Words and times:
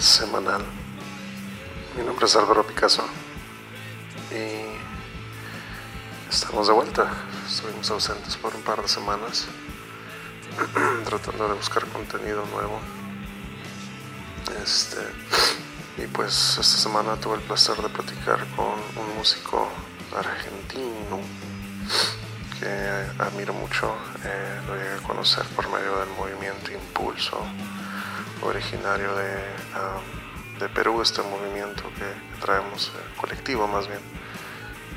semanal. 0.00 0.62
Mi 1.96 2.04
nombre 2.04 2.26
es 2.26 2.36
Álvaro 2.36 2.64
Picasso 2.64 3.02
y 4.30 4.78
estamos 6.28 6.68
de 6.68 6.72
vuelta. 6.74 7.10
Estuvimos 7.46 7.90
ausentes 7.90 8.36
por 8.36 8.54
un 8.54 8.62
par 8.62 8.82
de 8.82 8.88
semanas 8.88 9.46
tratando 11.04 11.48
de 11.48 11.54
buscar 11.54 11.86
contenido 11.86 12.44
nuevo. 12.52 12.78
Este, 14.62 15.00
y 15.96 16.06
pues 16.08 16.58
esta 16.60 16.78
semana 16.78 17.16
tuve 17.16 17.36
el 17.36 17.42
placer 17.42 17.76
de 17.76 17.88
platicar 17.88 18.46
con 18.54 18.66
un 18.66 19.16
músico 19.16 19.66
argentino 20.16 21.20
que 22.60 23.22
admiro 23.22 23.54
mucho, 23.54 23.92
eh, 24.24 24.60
lo 24.68 24.76
llegué 24.76 24.94
a 24.94 25.02
conocer 25.08 25.44
por 25.56 25.68
medio 25.70 25.98
del 25.98 26.10
movimiento 26.10 26.70
Impulso, 26.70 27.38
originario 28.42 29.14
de, 29.14 29.32
de 30.58 30.68
Perú, 30.68 31.00
este 31.02 31.22
movimiento 31.22 31.84
que 31.96 32.40
traemos, 32.40 32.88
eh, 32.88 33.18
colectivo 33.20 33.66
más 33.66 33.88
bien, 33.88 34.00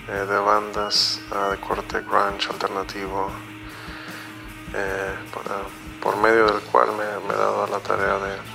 eh, 0.09 0.25
de 0.25 0.37
bandas 0.37 1.21
de 1.51 1.57
corte 1.59 2.01
grunge 2.01 2.49
alternativo, 2.49 3.31
por, 6.01 6.17
medio 6.17 6.45
del 6.47 6.61
cual 6.63 6.89
me, 6.93 7.03
he 7.03 7.37
dado 7.37 7.67
la 7.67 7.79
tarea 7.79 8.17
de, 8.17 8.53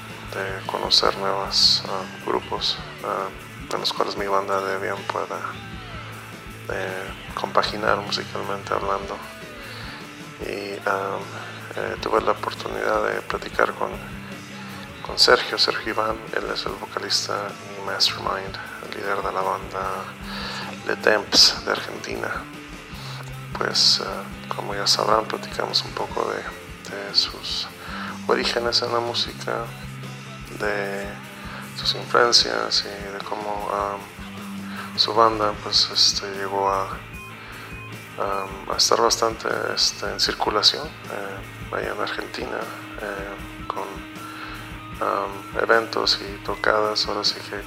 conocer 0.67 1.17
nuevos 1.17 1.83
grupos 2.27 2.79
de 3.71 3.79
los 3.79 3.93
cuales 3.93 4.17
mi 4.17 4.27
banda 4.27 4.61
de 4.61 4.79
bien 4.79 5.03
pueda 5.05 5.41
compaginar 7.35 7.97
musicalmente 7.99 8.75
hablando. 8.75 9.17
Y 10.43 10.79
eh, 11.77 11.97
tuve 12.01 12.21
la 12.23 12.33
oportunidad 12.33 13.05
de 13.05 13.21
platicar 13.23 13.73
con, 13.75 13.91
con 15.09 15.19
Sergio, 15.19 15.59
Sergio 15.59 15.91
Iván, 15.95 16.17
él 16.37 16.45
es 16.53 16.67
el 16.67 16.73
vocalista 16.73 17.49
y 17.75 17.87
mastermind, 17.87 18.55
el 18.85 19.01
líder 19.01 19.17
de 19.17 19.33
la 19.33 19.41
banda 19.41 20.05
Le 20.87 20.97
Temps 20.97 21.65
de 21.65 21.73
Argentina. 21.73 22.29
Pues 23.57 24.01
uh, 24.01 24.55
como 24.55 24.75
ya 24.75 24.87
sabrán, 24.87 25.25
platicamos 25.25 25.83
un 25.83 25.93
poco 25.93 26.31
de, 26.31 26.43
sus 27.15 27.67
orígenes 28.27 28.83
en 28.83 28.93
la 28.93 29.01
música, 29.01 29.65
de 30.61 31.07
sus 31.77 31.95
influencias 31.95 32.85
y 32.85 33.13
de 33.13 33.19
cómo 33.25 33.67
um, 33.67 34.99
su 34.99 35.15
banda 35.15 35.53
pues 35.63 35.89
este, 35.91 36.31
llegó 36.37 36.71
a 36.71 36.89
a 38.21 38.77
estar 38.77 39.01
bastante 39.01 39.49
este, 39.75 40.11
en 40.11 40.19
circulación 40.19 40.87
eh, 40.87 41.77
allá 41.77 41.93
en 41.93 42.01
Argentina 42.01 42.59
eh, 43.01 43.67
con 43.69 44.08
eventos 45.61 46.21
y 46.21 46.45
tocadas, 46.45 47.07
ahora 47.07 47.25
sí 47.25 47.37
que 47.49 47.61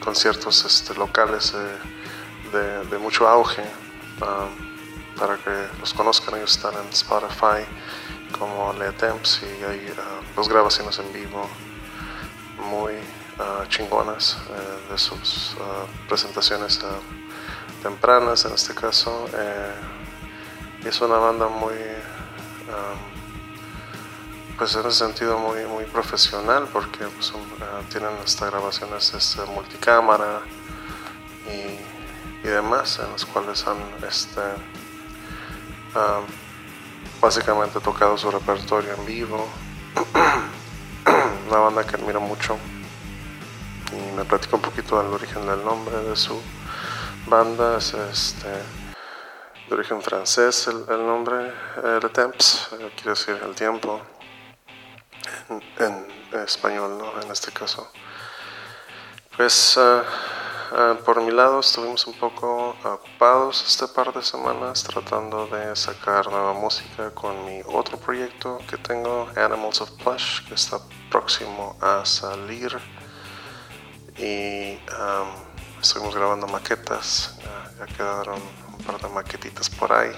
conciertos 0.00 0.64
este, 0.64 0.94
locales 0.94 1.54
de, 2.52 2.84
de, 2.84 2.98
mucho 2.98 3.28
auge 3.28 3.62
para 5.18 5.36
que 5.36 5.50
los 5.80 5.92
conozcan. 5.94 6.36
Ellos 6.36 6.56
están 6.56 6.74
en 6.74 6.88
Spotify 6.90 7.64
como 8.38 8.72
Le 8.74 8.92
Temps 8.92 9.40
y 9.42 9.64
hay 9.64 9.92
dos 10.36 10.48
grabaciones 10.48 10.98
en 10.98 11.12
vivo 11.12 11.48
muy 12.70 12.94
ah, 13.38 13.64
chingonas 13.68 14.38
eh, 14.50 14.92
de 14.92 14.98
sus 14.98 15.56
ah, 15.60 15.86
presentaciones 16.08 16.80
tempranas 17.82 18.44
en 18.44 18.52
este 18.52 18.74
caso. 18.74 19.26
Eh, 19.34 19.74
es 20.84 21.00
una 21.00 21.16
banda 21.16 21.48
muy, 21.48 21.74
pues 24.58 24.74
en 24.74 24.80
ese 24.80 24.98
sentido 25.06 25.38
muy, 25.38 25.64
muy 25.66 25.84
profesional 25.84 26.68
porque 26.72 27.06
pues, 27.06 27.30
eh, 27.30 27.84
tienen 27.90 28.10
hasta 28.22 28.46
grabaciones 28.46 29.14
este, 29.14 29.42
multicámara 29.46 30.40
y, 31.46 31.98
demás 32.46 32.98
en 32.98 33.12
las 33.12 33.26
cuales 33.26 33.66
han 33.66 33.76
este, 34.08 34.40
básicamente 37.20 37.78
tocado 37.78 38.16
su 38.16 38.30
repertorio 38.30 38.94
en 38.94 39.04
vivo. 39.04 39.46
una 41.48 41.58
banda 41.58 41.84
que 41.84 41.96
admiro 41.96 42.20
mucho 42.20 42.56
y 43.92 44.16
me 44.16 44.24
platico 44.24 44.56
un 44.56 44.62
poquito 44.62 45.02
del 45.02 45.12
origen 45.12 45.46
del 45.46 45.64
nombre 45.64 45.96
de 45.96 46.16
su 46.16 46.40
banda 47.26 47.78
es 47.78 47.94
este, 47.94 48.48
de 48.48 49.74
origen 49.74 50.02
francés 50.02 50.68
el, 50.68 51.06
nombre, 51.06 51.52
eh, 51.82 52.00
Le 52.02 52.08
Temps, 52.08 52.68
eh, 52.72 52.92
quiere 52.96 53.10
decir 53.10 53.38
el 53.42 53.54
tiempo, 53.54 54.00
en, 55.50 56.38
español, 56.44 56.98
¿no? 56.98 57.20
En 57.22 57.30
este 57.30 57.52
caso. 57.52 57.90
Pues 59.36 59.78
eh, 59.78 60.02
por 61.04 61.22
mi 61.22 61.30
lado 61.30 61.60
estuvimos 61.60 62.06
un 62.06 62.14
poco 62.14 62.76
ocupados 62.84 63.64
este 63.66 63.86
par 63.88 64.12
de 64.12 64.22
semanas 64.22 64.82
tratando 64.82 65.46
de 65.46 65.74
sacar 65.74 66.26
nueva 66.26 66.52
música 66.52 67.10
con 67.14 67.44
mi 67.46 67.62
otro 67.64 67.96
proyecto 67.98 68.58
que 68.68 68.76
tengo, 68.76 69.28
Animals 69.36 69.80
of 69.80 69.90
Plush, 69.92 70.46
que 70.46 70.54
está 70.54 70.80
próximo 71.10 71.76
a 71.80 72.04
salir. 72.04 72.76
Y 74.18 74.78
estuvimos 75.80 76.14
grabando 76.14 76.46
maquetas, 76.48 77.38
ya, 77.78 77.86
quedaron 77.86 78.40
un 78.66 78.84
par 78.84 79.00
de 79.00 79.08
maquetitas 79.08 79.70
por 79.70 79.92
ahí, 79.92 80.12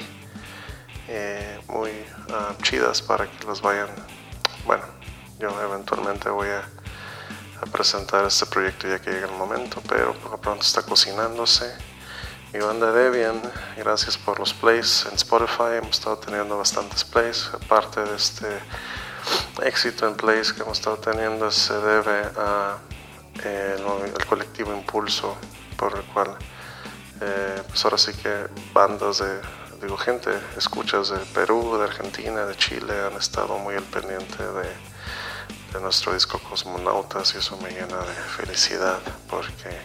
eh, 1.07 1.61
muy 1.69 1.91
ah, 2.33 2.55
chidas 2.63 3.03
para 3.03 3.31
que 3.31 3.45
los 3.45 3.61
vayan, 3.61 3.89
bueno, 4.65 4.85
yo 5.41 5.49
eventualmente 5.63 6.29
voy 6.29 6.49
a, 6.49 6.63
presentar 7.73 8.25
este 8.25 8.47
proyecto 8.47 8.89
ya 8.89 9.01
que 9.01 9.11
llegue 9.11 9.27
el 9.27 9.33
momento, 9.33 9.83
pero 9.87 10.15
por 10.15 10.31
lo 10.31 10.41
pronto 10.41 10.63
está 10.63 10.83
cocinándose. 10.83 11.71
Mi 12.55 12.59
banda 12.59 12.91
Debian, 12.91 13.41
gracias 13.77 14.17
por 14.17 14.39
los 14.39 14.55
plays 14.55 15.05
en 15.07 15.15
Spotify, 15.17 15.77
hemos 15.77 15.99
estado 15.99 16.17
teniendo 16.17 16.57
bastantes 16.57 17.05
plays, 17.05 17.51
aparte 17.53 18.03
de 18.03 18.17
este 18.17 18.47
éxito 19.63 20.09
en 20.09 20.15
plays 20.15 20.55
que 20.55 20.63
hemos 20.63 20.79
estado 20.79 20.97
teniendo 20.97 21.51
se 21.51 21.75
debe 21.75 22.31
a 22.39 22.79
el, 23.45 24.27
colectivo 24.27 24.73
Impulso, 24.73 25.37
por 25.77 25.95
el 25.95 26.03
cual, 26.05 26.37
eh, 27.21 27.63
pues 27.69 27.85
ahora 27.85 27.99
sí 27.99 28.13
que 28.15 28.47
bandas 28.73 29.19
de, 29.19 29.39
digo, 29.83 29.99
gente, 29.99 30.31
escuchas 30.57 31.11
de 31.11 31.19
Perú, 31.35 31.77
de 31.77 31.85
Argentina, 31.85 32.47
de 32.47 32.57
Chile, 32.57 32.95
han 33.07 33.19
estado 33.19 33.59
muy 33.59 33.75
al 33.75 33.85
pendiente 33.85 34.43
de, 34.43 34.90
de 35.73 35.81
nuestro 35.81 36.15
disco 36.15 36.39
Cosmonautas 36.39 37.35
y 37.35 37.39
eso 37.39 37.57
me 37.59 37.71
llena 37.71 37.99
de 37.99 38.15
felicidad 38.37 38.99
porque 39.29 39.81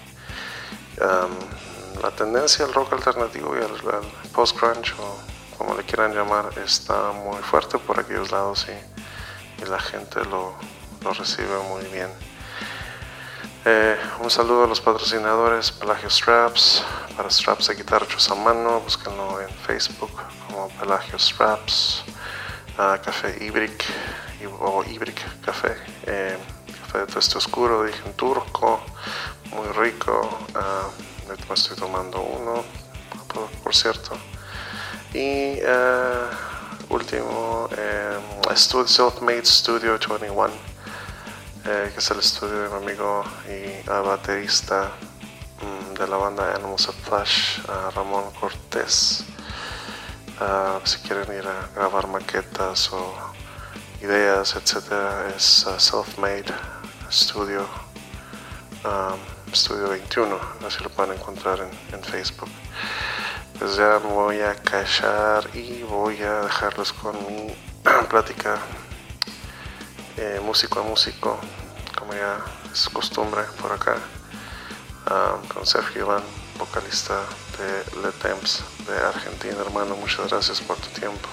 la 2.01 2.11
tendencia 2.11 2.65
al 2.65 2.73
rock 2.73 2.93
alternativo 2.93 3.55
y 3.57 3.63
al, 3.63 3.71
post-grunge 4.33 4.93
o 4.99 5.17
como 5.57 5.75
le 5.75 5.83
quieran 5.83 6.13
llamar 6.13 6.49
está 6.63 7.11
muy 7.11 7.41
fuerte 7.41 7.77
por 7.77 7.99
aquellos 7.99 8.31
lados 8.31 8.67
y, 8.67 9.61
y 9.63 9.65
la 9.65 9.79
gente 9.79 10.23
lo, 10.25 10.53
lo 11.01 11.13
recibe 11.13 11.57
muy 11.69 11.85
bien. 11.85 12.09
Eh, 13.67 13.97
un 14.19 14.29
saludo 14.29 14.65
a 14.65 14.67
los 14.67 14.79
patrocinadores 14.79 15.71
Pelagio 15.71 16.07
Straps, 16.07 16.83
para 17.17 17.31
straps 17.31 17.67
de 17.67 17.75
guitarra 17.75 18.05
hechos 18.05 18.29
a 18.29 18.35
mano, 18.35 18.79
búsquenlo 18.81 19.41
en 19.41 19.49
Facebook 19.49 20.11
como 20.45 20.69
Pelagio 20.79 21.17
Straps, 21.17 22.03
Café 22.75 23.37
Ibrick 23.39 23.85
o 24.59 24.83
Ibrick 24.83 25.21
Café, 25.41 25.77
eh, 26.05 26.37
café 26.81 26.99
de 26.99 27.05
tueste 27.07 27.37
oscuro 27.37 27.81
de 27.81 27.89
origen 27.89 28.13
turco, 28.13 28.81
muy 29.51 29.67
rico, 29.69 30.27
uh, 30.55 31.53
estoy 31.53 31.77
tomando 31.77 32.21
uno, 32.21 32.63
por, 33.63 33.73
cierto. 33.73 34.17
Y 35.13 35.61
uh, 35.63 36.93
último, 36.93 37.69
Self-Made 38.53 39.45
Studio 39.45 39.97
21 39.97 40.51
eh, 41.67 41.91
que 41.93 41.99
es 41.99 42.11
el 42.11 42.19
estudio 42.19 42.63
de 42.63 42.69
mi 42.69 42.75
amigo 42.75 43.23
y 43.47 43.87
baterista 43.87 44.91
mm, 45.61 45.93
de 45.93 46.07
la 46.07 46.17
banda 46.17 46.53
Animals 46.55 46.89
of 46.89 46.95
Flash, 47.07 47.59
Ramón 47.95 48.31
Cortés. 48.39 49.23
Ah, 50.37 50.81
si 50.83 50.97
quieren 50.99 51.31
ir 51.33 51.47
a 51.47 51.69
grabar 51.73 52.07
maquetas 52.07 52.91
o 52.91 53.15
ideas, 54.01 54.53
etc., 54.57 54.91
es 55.33 55.65
uh, 55.65 55.79
Self-Made 55.79 56.53
Studio, 57.09 57.65
um, 58.83 59.17
Studio 59.53 59.87
21, 59.87 60.37
así 60.67 60.83
lo 60.83 60.89
pueden 60.89 61.13
encontrar 61.13 61.61
en, 61.61 62.03
Facebook. 62.03 62.49
Pues 63.57 63.77
ya 63.77 63.97
me 64.03 64.11
voy 64.11 64.41
a 64.41 64.55
callar 64.55 65.49
y 65.55 65.83
voy 65.83 66.21
a 66.21 66.41
dejarlos 66.41 66.91
con 66.91 67.15
mi 67.27 67.55
plática 68.09 68.59
eh, 70.17 70.41
músico 70.43 70.81
a 70.81 70.83
músico, 70.83 71.39
como 71.97 72.13
ya 72.13 72.43
es 72.73 72.89
costumbre 72.89 73.43
por 73.61 73.71
acá, 73.71 73.95
con 75.53 75.65
Sergio 75.65 76.01
Iván, 76.01 76.23
vocalista 76.59 77.21
de 77.57 78.01
Le 78.01 78.11
Temps 78.11 78.63
de 78.87 78.97
Argentina. 78.97 79.55
Hermano, 79.59 79.95
muchas 79.95 80.29
gracias 80.29 80.61
por 80.61 80.77
tu 80.77 80.89
tiempo 80.99 81.29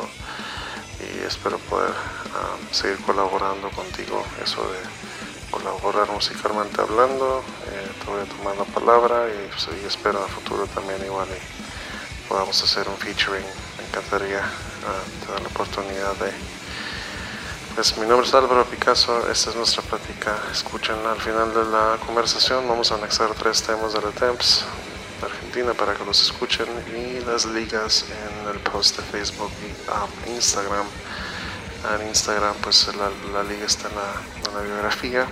y 1.01 1.25
espero 1.25 1.59
poder 1.59 1.91
um, 1.91 2.73
seguir 2.73 2.99
colaborando 3.05 3.71
contigo. 3.71 4.25
Eso 4.43 4.63
de 4.63 5.51
colaborar 5.51 6.11
musicalmente 6.11 6.81
hablando, 6.81 7.45
eh, 7.67 7.91
te 8.01 8.11
voy 8.11 8.21
a 8.21 8.25
tomar 8.25 8.57
la 8.57 8.65
palabra 8.65 9.27
y, 9.29 9.49
pues, 9.49 9.69
espero 9.87 10.19
en 10.19 10.25
el 10.25 10.31
futuro 10.31 10.67
también 10.69 11.05
igual 11.05 11.29
y 11.29 12.29
podamos 12.29 12.63
hacer 12.63 12.89
un 12.89 12.97
featuring. 12.97 13.45
Me 13.79 13.85
encantaría 13.85 14.43
tener 15.27 15.43
la 15.43 15.49
oportunidad 15.49 16.15
de... 16.17 16.33
Pues 17.75 17.97
mi 17.97 18.07
nombre 18.07 18.27
es 18.27 18.35
Álvaro 18.35 18.65
Picasso, 18.67 19.31
esta 19.31 19.51
es 19.51 19.57
nuestra 19.57 19.83
plática. 19.83 20.37
Escuchen 20.53 21.07
al 21.07 21.21
final 21.21 21.55
de 21.55 21.65
la 21.65 21.97
conversación, 22.05 22.69
vamos 22.69 22.93
a 22.93 22.97
anexar 22.97 23.31
tres 23.35 23.63
temas 23.63 23.95
de 23.95 24.03
la 24.03 24.11
TEMPS 24.11 24.65
Argentina 25.53 25.75
para 25.75 25.93
que 25.93 26.03
los 26.07 26.23
escuchen 26.23 26.67
y 26.97 27.23
las 27.27 27.45
ligas 27.45 28.07
en 28.09 28.49
el 28.49 28.59
post 28.61 28.97
de 28.97 29.03
Facebook 29.03 29.51
y 29.61 29.91
um, 29.91 30.35
Instagram. 30.35 30.87
En 31.95 32.09
Instagram 32.09 32.55
pues 32.63 32.89
la, 32.97 33.43
liga 33.43 33.67
está 33.67 33.89
en 33.89 34.55
la, 34.55 34.61
biografía. 34.63 35.27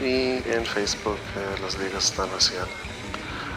Y 0.00 0.48
en 0.48 0.64
Facebook 0.64 1.18
eh, 1.36 1.60
las 1.60 1.76
ligas 1.78 2.04
están 2.04 2.28
hacia 2.38 2.62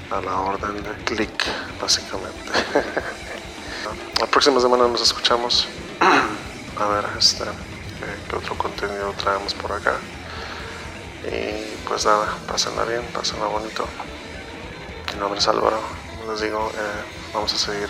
a 0.09 0.21
la 0.21 0.39
orden 0.39 0.81
de 0.81 0.91
clic 1.05 1.45
básicamente. 1.79 2.51
La 4.19 4.25
próxima 4.25 4.59
semana 4.59 4.87
nos 4.87 5.01
escuchamos. 5.01 5.67
A 5.99 6.87
ver 6.87 7.05
este 7.19 7.43
qué, 8.27 8.35
otro 8.35 8.57
contenido 8.57 9.13
traemos 9.21 9.53
por 9.53 9.71
acá. 9.71 9.97
Y 11.31 11.77
pues 11.87 12.05
nada 12.05 12.39
pásenla 12.47 12.85
bien 12.85 13.03
pásenla 13.13 13.45
bonito 13.45 13.87
mi 15.13 15.19
nombre 15.19 15.39
es 15.39 15.47
Álvaro 15.47 15.79
les 16.27 16.41
digo 16.41 16.71
eh, 16.73 17.03
vamos 17.33 17.53
a 17.53 17.57
seguir 17.57 17.89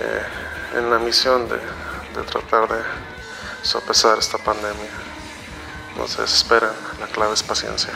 eh, 0.00 0.22
en 0.76 0.90
la 0.90 0.98
misión 0.98 1.48
de 1.48 2.22
tratar 2.22 2.68
de 2.68 2.82
sopesar 3.64 4.18
esta 4.18 4.38
pandemia. 4.38 4.90
No 5.96 6.06
se 6.06 6.22
desesperen, 6.22 6.70
la 7.00 7.06
clave 7.06 7.34
es 7.34 7.42
paciencia. 7.42 7.92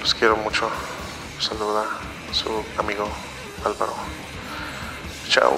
Los 0.00 0.14
quiero 0.14 0.36
mucho. 0.36 0.68
Saluda 1.38 1.84
su 2.32 2.64
amigo 2.78 3.08
Álvaro. 3.64 3.94
Chao. 5.28 5.52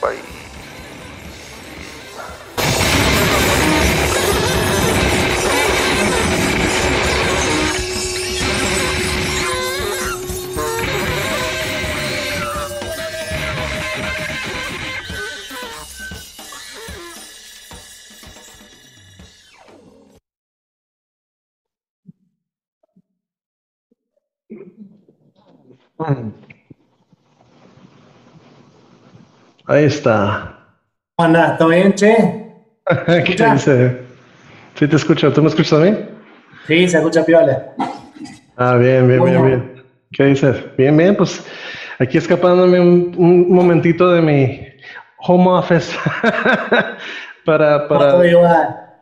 Bye. 0.00 0.31
Ahí 29.66 29.84
está. 29.84 30.58
¿Cómo 31.16 31.56
¿Todo 31.58 31.68
bien, 31.68 31.94
Che? 31.94 32.16
¿Qué 33.06 33.50
dice? 33.52 34.02
Sí, 34.74 34.88
te 34.88 34.96
escucho. 34.96 35.32
¿Tú 35.32 35.42
me 35.42 35.48
escuchas 35.48 35.74
a 35.74 35.84
mí? 35.84 35.96
Sí, 36.66 36.88
se 36.88 36.96
escucha 36.98 37.24
piola. 37.24 37.72
Ah, 38.56 38.76
bien, 38.76 39.06
bien, 39.08 39.24
bien, 39.24 39.46
bien. 39.46 39.84
¿Qué 40.12 40.24
dices? 40.24 40.56
Bien, 40.76 40.96
bien, 40.96 41.16
pues 41.16 41.44
aquí 41.98 42.18
escapándome 42.18 42.80
un, 42.80 43.46
momentito 43.48 44.10
de 44.10 44.20
mi 44.20 44.68
home 45.18 45.50
office 45.50 45.96
para, 47.44 47.88
para, 47.88 48.96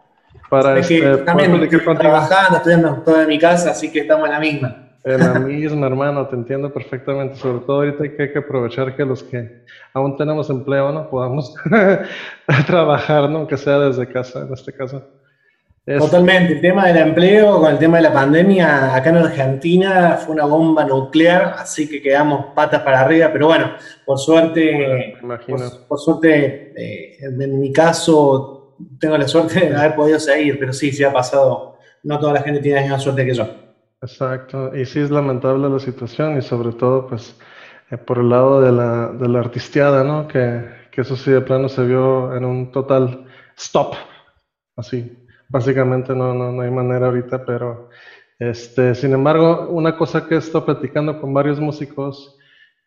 para 0.48 0.78
este, 0.78 1.16
también 1.18 1.68
trabajando, 1.98 2.58
estudiando 2.58 3.02
todo 3.02 3.22
en 3.22 3.28
mi 3.28 3.38
casa, 3.38 3.70
así 3.70 3.90
que 3.90 4.00
estamos 4.00 4.26
en 4.26 4.32
la 4.32 4.40
misma. 4.40 4.89
En 5.02 5.18
la 5.18 5.38
misma, 5.38 5.86
hermano, 5.86 6.26
te 6.26 6.36
entiendo 6.36 6.72
perfectamente. 6.72 7.36
Sobre 7.36 7.60
todo 7.60 7.78
ahorita 7.78 8.02
hay 8.02 8.16
que, 8.16 8.38
aprovechar 8.38 8.94
que 8.94 9.04
los 9.04 9.22
que 9.22 9.62
aún 9.94 10.16
tenemos 10.16 10.50
empleo, 10.50 10.92
¿no? 10.92 11.08
Podamos 11.08 11.54
trabajar, 12.66 13.30
¿no? 13.30 13.38
Aunque 13.38 13.56
sea 13.56 13.78
desde 13.78 14.06
casa, 14.06 14.40
en 14.40 14.52
este 14.52 14.72
caso. 14.72 15.02
Totalmente. 15.86 16.52
El 16.52 16.60
tema 16.60 16.86
del 16.86 16.98
empleo 16.98 17.58
con 17.60 17.72
el 17.72 17.78
tema 17.78 17.96
de 17.96 18.02
la 18.04 18.12
pandemia 18.12 18.94
acá 18.94 19.10
en 19.10 19.16
Argentina 19.16 20.18
fue 20.18 20.34
una 20.34 20.44
bomba 20.44 20.84
nuclear, 20.84 21.54
así 21.58 21.88
que 21.88 22.02
quedamos 22.02 22.52
patas 22.54 22.82
para 22.82 23.00
arriba. 23.00 23.30
Pero 23.32 23.46
bueno, 23.46 23.72
por 24.04 24.18
suerte, 24.18 25.16
por, 25.88 25.98
suerte, 25.98 26.74
eh, 26.76 27.16
en 27.22 27.58
mi 27.58 27.72
caso, 27.72 28.76
tengo 29.00 29.16
la 29.16 29.26
suerte 29.26 29.60
de 29.60 29.74
haber 29.74 29.94
podido 29.94 30.20
seguir, 30.20 30.58
pero 30.58 30.74
sí, 30.74 30.92
sí 30.92 31.02
ha 31.02 31.12
pasado. 31.12 31.78
No 32.02 32.18
toda 32.18 32.34
la 32.34 32.42
gente 32.42 32.60
tiene 32.60 32.76
la 32.76 32.82
misma 32.82 32.98
suerte 32.98 33.24
que 33.24 33.34
yo. 33.34 33.69
Exacto, 34.02 34.74
y 34.74 34.86
sí 34.86 34.98
es 35.00 35.10
lamentable 35.10 35.68
la 35.68 35.78
situación 35.78 36.38
y 36.38 36.42
sobre 36.42 36.72
todo 36.72 37.06
pues 37.06 37.36
eh, 37.90 37.98
por 37.98 38.18
el 38.18 38.30
lado 38.30 38.60
de 38.62 38.72
la, 38.72 39.08
de 39.12 39.28
la 39.28 39.40
artisteada, 39.40 40.02
¿no? 40.04 40.26
Que, 40.26 40.64
que, 40.90 41.02
eso 41.02 41.16
sí 41.16 41.30
de 41.30 41.42
plano 41.42 41.68
se 41.68 41.84
vio 41.84 42.34
en 42.34 42.44
un 42.46 42.70
total 42.72 43.26
stop, 43.58 43.94
así, 44.76 45.12
básicamente 45.48 46.14
no, 46.14 46.32
no, 46.34 46.50
no 46.50 46.62
hay 46.62 46.70
manera 46.70 47.06
ahorita, 47.08 47.44
pero 47.44 47.90
este, 48.38 48.94
sin 48.94 49.12
embargo, 49.12 49.68
una 49.68 49.96
cosa 49.96 50.26
que 50.26 50.36
he 50.36 50.38
estado 50.38 50.64
platicando 50.64 51.20
con 51.20 51.34
varios 51.34 51.60
músicos 51.60 52.38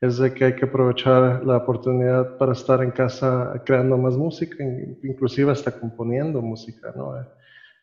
es 0.01 0.17
de 0.17 0.33
que 0.33 0.45
hay 0.45 0.55
que 0.55 0.65
aprovechar 0.65 1.43
la 1.45 1.57
oportunidad 1.57 2.37
para 2.37 2.53
estar 2.53 2.81
en 2.83 2.91
casa 2.91 3.53
creando 3.65 3.97
más 3.99 4.17
música, 4.17 4.63
inclusive 5.03 5.51
hasta 5.51 5.71
componiendo 5.71 6.41
música, 6.41 6.91
¿no? 6.95 7.13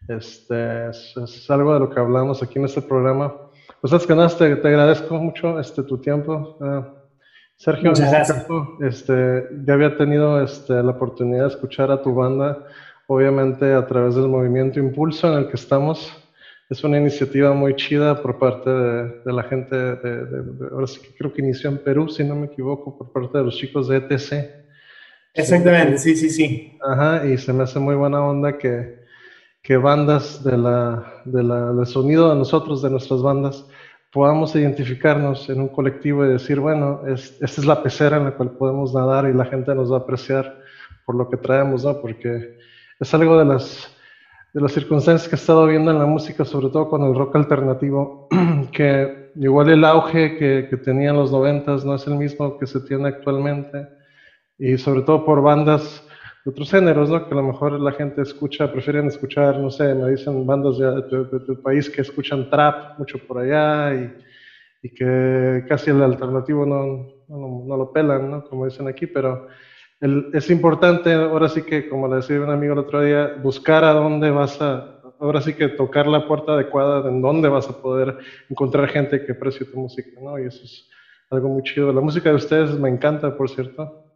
Este, 0.09 0.89
es, 0.89 1.51
algo 1.51 1.75
de 1.75 1.81
lo 1.81 1.91
que 1.91 2.01
hablamos 2.01 2.43
aquí 2.43 2.59
en 2.59 2.65
este 2.65 2.83
programa. 2.83 3.35
Pues 3.81 3.93
es 3.93 4.07
que 4.07 4.15
nada, 4.15 4.29
te, 4.29 4.57
te, 4.57 4.69
agradezco 4.69 5.15
mucho 5.17 5.59
este, 5.61 5.83
tu 5.83 5.99
tiempo. 5.99 6.57
Uh, 6.61 7.01
Sergio, 7.57 7.93
este, 8.81 9.49
ya 9.67 9.75
había 9.75 9.95
tenido 9.97 10.43
este, 10.43 10.83
la 10.83 10.93
oportunidad 10.93 11.43
de 11.43 11.49
escuchar 11.49 11.91
a 11.91 12.01
tu 12.01 12.15
banda, 12.15 12.67
obviamente 13.07 13.75
a 13.75 13.87
través 13.87 14.15
del 14.15 14.29
movimiento 14.29 14.81
Impulso 14.81 15.31
en 15.31 15.41
el 15.41 15.49
que 15.49 15.57
estamos. 15.57 16.11
Es 16.71 16.83
una 16.85 16.99
iniciativa 16.99 17.53
muy 17.53 17.77
chida 17.77 18.23
por 18.23 18.39
parte 18.39 18.71
de, 18.71 19.33
la 19.33 19.43
gente, 19.43 19.77
de, 19.77 20.71
ahora 20.73 20.87
sí 20.87 21.01
que 21.01 21.15
creo 21.19 21.33
que 21.35 21.43
inició 21.43 21.69
en 21.69 21.79
Perú, 21.79 22.09
si 22.09 22.25
no 22.25 22.35
me 22.35 22.47
equivoco, 22.47 22.97
por 22.97 23.13
parte 23.13 23.39
de 23.39 23.45
los 23.45 23.57
chicos 23.57 23.89
de 23.89 23.97
ETC. 23.99 24.61
Exactamente, 25.35 25.99
sí, 25.99 26.17
sí, 26.17 26.31
sí. 26.31 26.79
Ajá, 26.81 27.27
y 27.27 27.37
se 27.37 27.53
me 27.53 27.65
hace 27.65 27.79
muy 27.79 27.95
buena 27.95 28.25
onda 28.25 28.57
que, 28.57 29.00
que 29.63 29.77
bandas 29.77 30.43
de 30.43 30.57
la, 30.57 31.23
de 31.25 31.43
la, 31.43 31.73
del 31.73 31.87
sonido 31.87 32.31
de 32.31 32.37
nosotros, 32.37 32.83
de 32.83 32.91
nuestras 32.91 33.23
bandas, 33.23 33.67
podamos 34.13 34.55
identificarnos 34.57 35.49
en 35.51 35.61
un 35.61 35.69
colectivo 35.69 36.25
y 36.25 36.29
decir, 36.29 36.59
bueno, 36.59 37.03
esta 37.07 37.45
es 37.45 37.65
la 37.65 37.83
pecera 37.83 38.17
en 38.17 38.25
la 38.25 38.33
cual 38.33 38.53
podemos 38.53 38.93
nadar 38.95 39.29
y 39.29 39.35
la 39.35 39.45
gente 39.45 39.75
nos 39.75 39.93
va 39.93 39.99
a 39.99 40.01
apreciar 40.01 40.59
por 41.05 41.15
lo 41.15 41.29
que 41.29 41.37
traemos, 41.37 41.85
¿no? 41.85 42.01
Porque 42.01 42.59
es 42.99 43.15
algo 43.15 43.39
de 43.39 43.45
las, 43.45 43.95
de 44.53 44.61
las 44.61 44.73
circunstancias 44.73 45.29
que 45.29 45.37
he 45.37 45.39
estado 45.39 45.67
viendo 45.67 45.91
en 45.91 45.99
la 45.99 46.07
música, 46.07 46.45
sobre 46.45 46.71
todo 46.71 46.89
con 46.89 47.03
el 47.05 47.15
rock 47.15 47.37
alternativo, 47.37 48.29
que 48.73 49.31
igual 49.37 49.69
el 49.69 49.85
auge 49.85 50.37
que, 50.37 50.67
que 50.69 50.77
tenía 50.79 51.11
en 51.11 51.17
los 51.17 51.31
noventas 51.31 51.85
no 51.85 51.95
es 51.95 52.07
el 52.07 52.17
mismo 52.17 52.59
que 52.59 52.67
se 52.67 52.81
tiene 52.81 53.09
actualmente, 53.09 53.87
y 54.59 54.77
sobre 54.77 55.03
todo 55.03 55.25
por 55.25 55.41
bandas 55.41 56.05
de 56.45 56.51
otros 56.51 56.71
géneros, 56.71 57.11
¿no? 57.11 57.27
Que 57.27 57.35
a 57.35 57.37
lo 57.37 57.43
mejor 57.43 57.79
la 57.81 57.93
gente 57.93 58.23
escucha, 58.23 58.73
prefieren 58.73 59.07
escuchar, 59.07 59.59
no 59.59 59.71
sé, 59.71 59.95
me 59.95 60.11
dicen 60.11 60.47
bandas 60.47 60.79
de, 60.79 60.87
de, 60.87 61.55
país 61.63 61.91
que 61.91 62.01
escuchan 62.01 62.49
trap 62.49 62.99
mucho 62.99 63.19
por 63.19 63.39
allá 63.39 63.95
y, 63.95 64.15
y 64.83 64.95
que 64.95 65.65
casi 65.69 65.91
el 65.91 66.03
alternativo 66.03 66.65
no, 66.65 67.09
no, 67.29 67.65
no, 67.67 67.77
lo 67.77 67.93
pelan, 67.93 68.31
¿no? 68.31 68.45
Como 68.45 68.65
dicen 68.65 68.89
aquí, 68.89 69.07
pero 69.07 69.49
el, 70.01 70.31
es 70.33 70.49
importante, 70.51 71.13
ahora 71.13 71.49
sí 71.49 71.63
que, 71.63 71.89
como 71.89 72.09
le 72.09 72.17
decía 72.17 72.41
un 72.41 72.51
amigo 72.51 72.73
el 72.73 72.79
otro 72.79 73.03
día, 73.03 73.35
buscar 73.43 73.85
a 73.85 73.93
dónde 73.93 74.31
vas 74.31 74.61
a, 74.63 75.01
ahora 75.19 75.43
sí 75.43 75.53
que 75.53 75.69
tocar 75.69 76.07
la 76.07 76.27
puerta 76.27 76.53
adecuada, 76.53 77.07
en 77.09 77.21
dónde 77.21 77.49
vas 77.49 77.69
a 77.69 77.81
poder 77.83 78.17
encontrar 78.49 78.89
gente 78.89 79.25
que 79.25 79.33
aprecie 79.33 79.67
tu 79.67 79.79
música, 79.79 80.19
¿no? 80.21 80.39
Y 80.39 80.47
eso 80.47 80.65
es 80.65 80.89
algo 81.29 81.51
muy 81.51 81.63
chido. 81.63 81.93
La 81.93 82.01
música 82.01 82.31
de 82.31 82.37
ustedes 82.37 82.79
me 82.79 82.89
encanta, 82.89 83.37
por 83.37 83.51
cierto. 83.51 84.10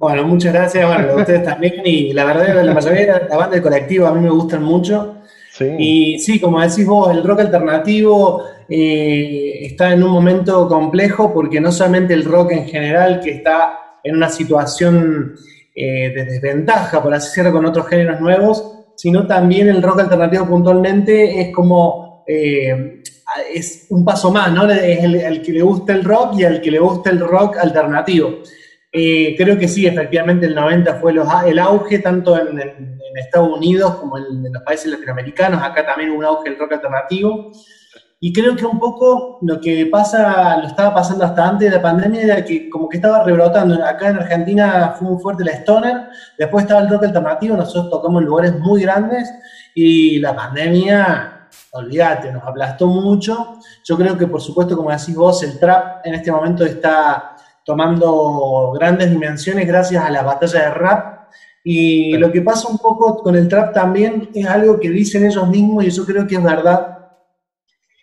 Bueno, 0.00 0.24
muchas 0.24 0.54
gracias. 0.54 0.86
Bueno, 0.86 1.14
ustedes 1.16 1.44
también. 1.44 1.82
Y 1.84 2.14
la 2.14 2.24
verdad, 2.24 2.64
la 2.64 2.72
mayoría 2.72 3.00
de 3.00 3.28
la 3.28 3.36
banda 3.36 3.50
del 3.50 3.62
colectivo 3.62 4.06
a 4.06 4.14
mí 4.14 4.20
me 4.22 4.30
gustan 4.30 4.62
mucho. 4.62 5.16
Sí. 5.52 5.66
Y 5.78 6.18
sí, 6.18 6.40
como 6.40 6.58
decís 6.58 6.86
vos, 6.86 7.14
el 7.14 7.22
rock 7.22 7.40
alternativo 7.40 8.42
eh, 8.66 9.58
está 9.60 9.92
en 9.92 10.02
un 10.02 10.10
momento 10.10 10.66
complejo 10.68 11.34
porque 11.34 11.60
no 11.60 11.70
solamente 11.70 12.14
el 12.14 12.24
rock 12.24 12.52
en 12.52 12.66
general, 12.66 13.20
que 13.20 13.32
está 13.32 13.98
en 14.02 14.16
una 14.16 14.30
situación 14.30 15.34
eh, 15.74 16.10
de 16.14 16.24
desventaja, 16.24 17.02
por 17.02 17.12
así 17.12 17.28
decirlo, 17.28 17.52
con 17.52 17.66
otros 17.66 17.86
géneros 17.86 18.22
nuevos, 18.22 18.72
sino 18.96 19.26
también 19.26 19.68
el 19.68 19.82
rock 19.82 20.00
alternativo 20.00 20.46
puntualmente 20.46 21.42
es 21.42 21.54
como 21.54 22.24
eh, 22.26 23.02
es 23.54 23.84
un 23.90 24.02
paso 24.02 24.32
más, 24.32 24.50
¿no? 24.50 24.70
Es 24.70 25.04
el, 25.04 25.16
el, 25.16 25.42
que 25.42 25.52
le 25.52 25.60
gusta 25.60 25.92
el 25.92 26.04
rock 26.04 26.38
y 26.38 26.44
al 26.44 26.62
que 26.62 26.70
le 26.70 26.78
gusta 26.78 27.10
el 27.10 27.20
rock 27.20 27.58
alternativo. 27.58 28.38
Eh, 28.92 29.36
creo 29.36 29.56
que 29.56 29.68
sí, 29.68 29.86
efectivamente 29.86 30.46
el 30.46 30.54
90 30.54 30.96
fue 30.96 31.12
el 31.12 31.58
auge 31.58 32.00
tanto 32.00 32.36
en, 32.36 32.98
Estados 33.14 33.56
Unidos 33.56 33.96
como 33.96 34.18
en, 34.18 34.52
los 34.52 34.62
países 34.62 34.90
latinoamericanos, 34.90 35.62
acá 35.62 35.84
también 35.84 36.10
hubo 36.10 36.18
un 36.18 36.24
auge 36.24 36.50
del 36.50 36.58
rock 36.58 36.72
alternativo. 36.72 37.52
Y 38.22 38.34
creo 38.34 38.54
que 38.54 38.66
un 38.66 38.78
poco 38.78 39.38
lo 39.40 39.60
que 39.60 39.86
pasa, 39.86 40.58
lo 40.58 40.66
estaba 40.66 40.94
pasando 40.94 41.24
hasta 41.24 41.48
antes 41.48 41.70
de 41.70 41.76
la 41.76 41.82
pandemia, 41.82 42.22
era 42.22 42.44
que 42.44 42.68
como 42.68 42.88
que 42.88 42.98
estaba 42.98 43.24
rebrotando. 43.24 43.82
Acá 43.82 44.10
en 44.10 44.16
Argentina 44.16 44.94
fue 44.98 45.08
muy 45.08 45.22
fuerte 45.22 45.44
la 45.44 45.52
stoner, 45.52 46.08
después 46.38 46.64
estaba 46.64 46.82
el 46.82 46.90
rock 46.90 47.04
alternativo, 47.04 47.56
nosotros 47.56 47.90
tocamos 47.90 48.20
en 48.20 48.28
lugares 48.28 48.58
muy 48.58 48.82
grandes 48.82 49.32
y 49.74 50.18
la 50.18 50.36
pandemia, 50.36 51.48
olvídate, 51.72 52.30
nos 52.30 52.44
aplastó 52.44 52.88
mucho. 52.88 53.58
Yo 53.84 53.96
creo 53.96 54.18
que, 54.18 54.26
por 54.26 54.42
supuesto, 54.42 54.76
como 54.76 54.90
decís 54.90 55.14
vos, 55.14 55.42
el 55.42 55.58
trap 55.58 56.04
en 56.04 56.14
este 56.14 56.30
momento 56.30 56.66
está 56.66 57.36
tomando 57.70 58.72
grandes 58.72 59.08
dimensiones 59.12 59.64
gracias 59.64 60.04
a 60.04 60.10
la 60.10 60.24
batalla 60.24 60.60
de 60.62 60.70
rap. 60.70 61.30
Y 61.62 62.16
lo 62.16 62.32
que 62.32 62.42
pasa 62.42 62.66
un 62.66 62.78
poco 62.78 63.22
con 63.22 63.36
el 63.36 63.46
trap 63.46 63.72
también 63.72 64.28
es 64.34 64.44
algo 64.44 64.80
que 64.80 64.90
dicen 64.90 65.24
ellos 65.24 65.46
mismos 65.48 65.84
y 65.84 65.86
eso 65.86 66.04
creo 66.04 66.26
que 66.26 66.34
es 66.34 66.42
verdad. 66.42 66.98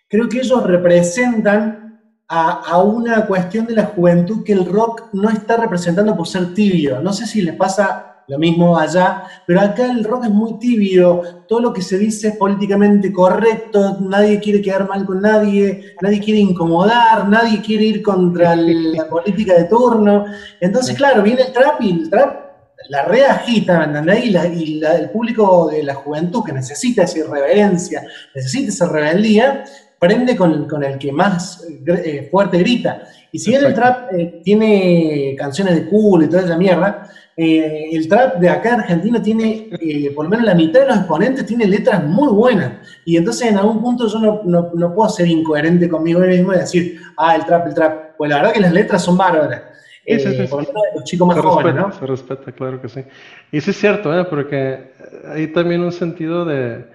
Creo 0.08 0.26
que 0.26 0.38
ellos 0.38 0.64
representan 0.64 2.00
a, 2.28 2.62
a, 2.66 2.82
una 2.82 3.26
cuestión 3.26 3.66
de 3.66 3.74
la 3.74 3.84
juventud 3.84 4.42
que 4.42 4.54
el 4.54 4.64
rock 4.64 5.12
no 5.12 5.28
está 5.28 5.58
representando 5.58 6.16
por 6.16 6.26
ser 6.26 6.54
tibio. 6.54 7.02
No 7.02 7.12
sé 7.12 7.26
si 7.26 7.42
les 7.42 7.54
pasa 7.54 8.17
lo 8.28 8.38
mismo 8.38 8.78
allá, 8.78 9.24
pero 9.46 9.60
acá 9.60 9.90
el 9.90 10.04
rock 10.04 10.24
es 10.24 10.30
muy 10.30 10.58
tibio, 10.58 11.22
todo 11.48 11.60
lo 11.60 11.72
que 11.72 11.80
se 11.80 11.96
dice 11.96 12.28
es 12.28 12.36
políticamente 12.36 13.10
correcto, 13.10 13.98
nadie 14.00 14.38
quiere 14.38 14.60
quedar 14.60 14.86
mal 14.86 15.06
con 15.06 15.22
nadie, 15.22 15.94
nadie 16.02 16.20
quiere 16.20 16.40
incomodar, 16.40 17.26
nadie 17.26 17.62
quiere 17.62 17.84
ir 17.84 18.02
contra 18.02 18.54
la 18.54 19.08
política 19.08 19.54
de 19.54 19.64
turno. 19.64 20.26
Entonces, 20.60 20.94
claro, 20.94 21.22
viene 21.22 21.42
el 21.42 21.52
trap 21.52 21.80
y 21.80 21.90
el 21.90 22.10
trap 22.10 22.48
la 22.90 23.04
reagita, 23.04 23.86
¿me 23.86 24.20
Y, 24.20 24.36
y 24.36 24.84
el 24.84 25.10
público 25.10 25.68
de 25.70 25.82
la 25.82 25.94
juventud 25.94 26.44
que 26.44 26.52
necesita 26.52 27.04
esa 27.04 27.18
irreverencia, 27.18 28.02
necesita 28.34 28.68
esa 28.68 28.88
rebeldía, 28.88 29.64
prende 29.98 30.36
con, 30.36 30.68
con 30.68 30.84
el 30.84 30.98
que 30.98 31.12
más 31.12 31.66
eh, 31.86 32.28
fuerte 32.30 32.58
grita. 32.58 33.02
Y 33.32 33.38
si 33.38 33.50
bien 33.50 33.64
el 33.64 33.74
trap 33.74 34.12
eh, 34.12 34.40
tiene 34.44 35.34
canciones 35.36 35.74
de 35.74 35.88
cool 35.88 36.24
y 36.24 36.28
toda 36.28 36.44
esa 36.44 36.56
mierda, 36.56 37.10
eh, 37.40 37.90
el 37.92 38.08
trap 38.08 38.40
de 38.40 38.48
acá 38.48 38.74
en 38.74 38.80
Argentina 38.80 39.22
tiene, 39.22 39.68
eh, 39.80 40.10
por 40.12 40.24
lo 40.24 40.30
menos 40.30 40.44
la 40.44 40.56
mitad 40.56 40.80
de 40.80 40.86
los 40.88 40.96
exponentes 40.96 41.46
tiene 41.46 41.68
letras 41.68 42.02
muy 42.04 42.32
buenas. 42.32 42.72
Y 43.04 43.16
entonces 43.16 43.48
en 43.48 43.56
algún 43.56 43.80
punto 43.80 44.08
yo 44.08 44.18
no, 44.18 44.40
no, 44.44 44.70
no 44.74 44.92
puedo 44.92 45.08
ser 45.08 45.28
incoherente 45.28 45.88
conmigo 45.88 46.18
mismo 46.18 46.52
y 46.52 46.58
decir, 46.58 47.00
ah, 47.16 47.36
el 47.36 47.44
trap, 47.44 47.68
el 47.68 47.74
trap. 47.74 48.16
Pues 48.16 48.28
la 48.28 48.38
verdad 48.38 48.52
que 48.52 48.60
las 48.60 48.72
letras 48.72 49.04
son 49.04 49.16
bárbaras. 49.16 49.62
Sí, 50.04 50.18
sí, 50.18 50.26
eh, 50.26 50.48
los 50.94 51.04
chicos 51.04 51.28
más 51.28 51.36
se 51.36 51.42
jóvenes, 51.42 51.74
respeta, 51.74 51.88
¿no? 51.88 52.00
Se 52.00 52.06
respeta, 52.06 52.52
claro 52.52 52.82
que 52.82 52.88
sí. 52.88 53.04
Y 53.52 53.60
sí 53.60 53.70
es 53.70 53.76
cierto, 53.76 54.18
¿eh? 54.18 54.24
porque 54.24 54.90
hay 55.28 55.46
también 55.46 55.82
un 55.82 55.92
sentido 55.92 56.44
de, 56.44 56.86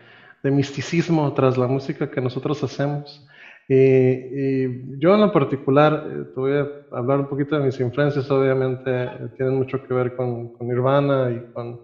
de 0.43 0.51
misticismo 0.51 1.31
tras 1.33 1.57
la 1.57 1.67
música 1.67 2.11
que 2.11 2.19
nosotros 2.19 2.61
hacemos. 2.65 3.25
Y, 3.67 4.99
yo 4.99 5.13
en 5.13 5.21
lo 5.21 5.31
particular, 5.31 6.05
eh, 6.05 6.23
te 6.33 6.39
voy 6.39 6.53
a 6.53 6.67
hablar 6.91 7.19
un 7.19 7.27
poquito 7.27 7.57
de 7.57 7.65
mis 7.65 7.79
influencias, 7.79 8.29
obviamente 8.29 8.91
eh, 8.91 9.29
tienen 9.37 9.55
mucho 9.55 9.81
que 9.81 9.93
ver 9.93 10.15
con, 10.15 10.49
con 10.49 10.67
Nirvana 10.67 11.31
y 11.31 11.53
con, 11.53 11.81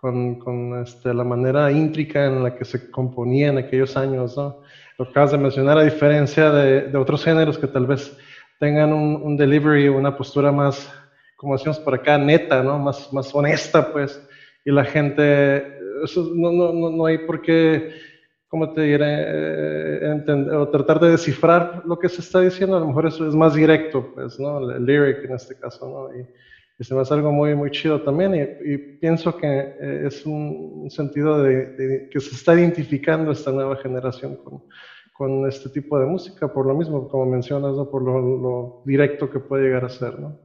con, 0.00 0.38
con 0.38 0.82
este, 0.82 1.12
la 1.12 1.24
manera 1.24 1.70
íntrica 1.70 2.26
en 2.26 2.42
la 2.42 2.54
que 2.56 2.64
se 2.64 2.90
componía 2.90 3.48
en 3.48 3.58
aquellos 3.58 3.96
años, 3.96 4.36
¿no? 4.36 4.60
Lo 4.98 5.06
acabas 5.06 5.32
de 5.32 5.38
mencionar, 5.38 5.78
a 5.78 5.84
diferencia 5.84 6.50
de, 6.50 6.82
de 6.88 6.98
otros 6.98 7.24
géneros 7.24 7.58
que 7.58 7.66
tal 7.66 7.86
vez 7.86 8.16
tengan 8.58 8.92
un, 8.92 9.20
un 9.22 9.36
delivery, 9.36 9.88
una 9.88 10.16
postura 10.16 10.50
más, 10.50 10.90
como 11.36 11.54
decimos 11.54 11.78
por 11.80 11.94
acá, 11.94 12.16
neta, 12.16 12.62
¿no? 12.62 12.78
Más, 12.78 13.12
más 13.12 13.34
honesta, 13.34 13.92
pues, 13.92 14.22
y 14.64 14.70
la 14.70 14.84
gente, 14.84 15.78
eso 16.04 16.30
no, 16.34 16.52
no, 16.52 16.90
no 16.90 17.06
hay 17.06 17.18
por 17.18 17.42
qué 17.42 17.90
¿cómo 18.52 18.70
te 18.74 18.82
diré? 18.82 19.06
Eh, 19.06 20.10
entender, 20.12 20.54
o 20.54 20.68
tratar 20.68 21.00
de 21.00 21.12
descifrar 21.12 21.82
lo 21.86 21.98
que 21.98 22.10
se 22.10 22.20
está 22.20 22.42
diciendo, 22.42 22.76
a 22.76 22.80
lo 22.80 22.86
mejor 22.86 23.06
eso 23.06 23.26
es 23.26 23.34
más 23.34 23.54
directo, 23.54 24.12
pues, 24.14 24.38
¿no? 24.38 24.70
El, 24.70 24.84
lyric 24.84 25.24
en 25.24 25.36
este 25.36 25.58
caso, 25.58 25.88
¿no? 25.88 26.20
Y, 26.20 26.26
se 26.84 26.94
me 26.94 27.00
hace 27.00 27.14
algo 27.14 27.30
muy, 27.30 27.54
muy 27.54 27.70
chido 27.70 28.02
también 28.02 28.34
y, 28.34 28.76
pienso 29.00 29.36
que 29.36 29.46
eh, 29.46 30.02
es 30.06 30.26
un, 30.26 30.88
sentido 30.90 31.42
de, 31.42 32.08
que 32.10 32.20
se 32.20 32.34
está 32.34 32.54
identificando 32.54 33.30
esta 33.30 33.52
nueva 33.52 33.76
generación 33.76 34.36
con, 34.36 34.64
con, 35.14 35.48
este 35.48 35.70
tipo 35.70 35.98
de 35.98 36.06
música, 36.06 36.52
por 36.52 36.66
lo 36.66 36.74
mismo, 36.74 37.08
como 37.08 37.24
mencionas, 37.24 37.74
¿no? 37.74 37.88
Por 37.88 38.02
lo, 38.02 38.82
directo 38.84 39.30
que 39.30 39.38
puede 39.38 39.64
llegar 39.64 39.84
a 39.86 39.88
ser, 39.88 40.18
¿no? 40.18 40.38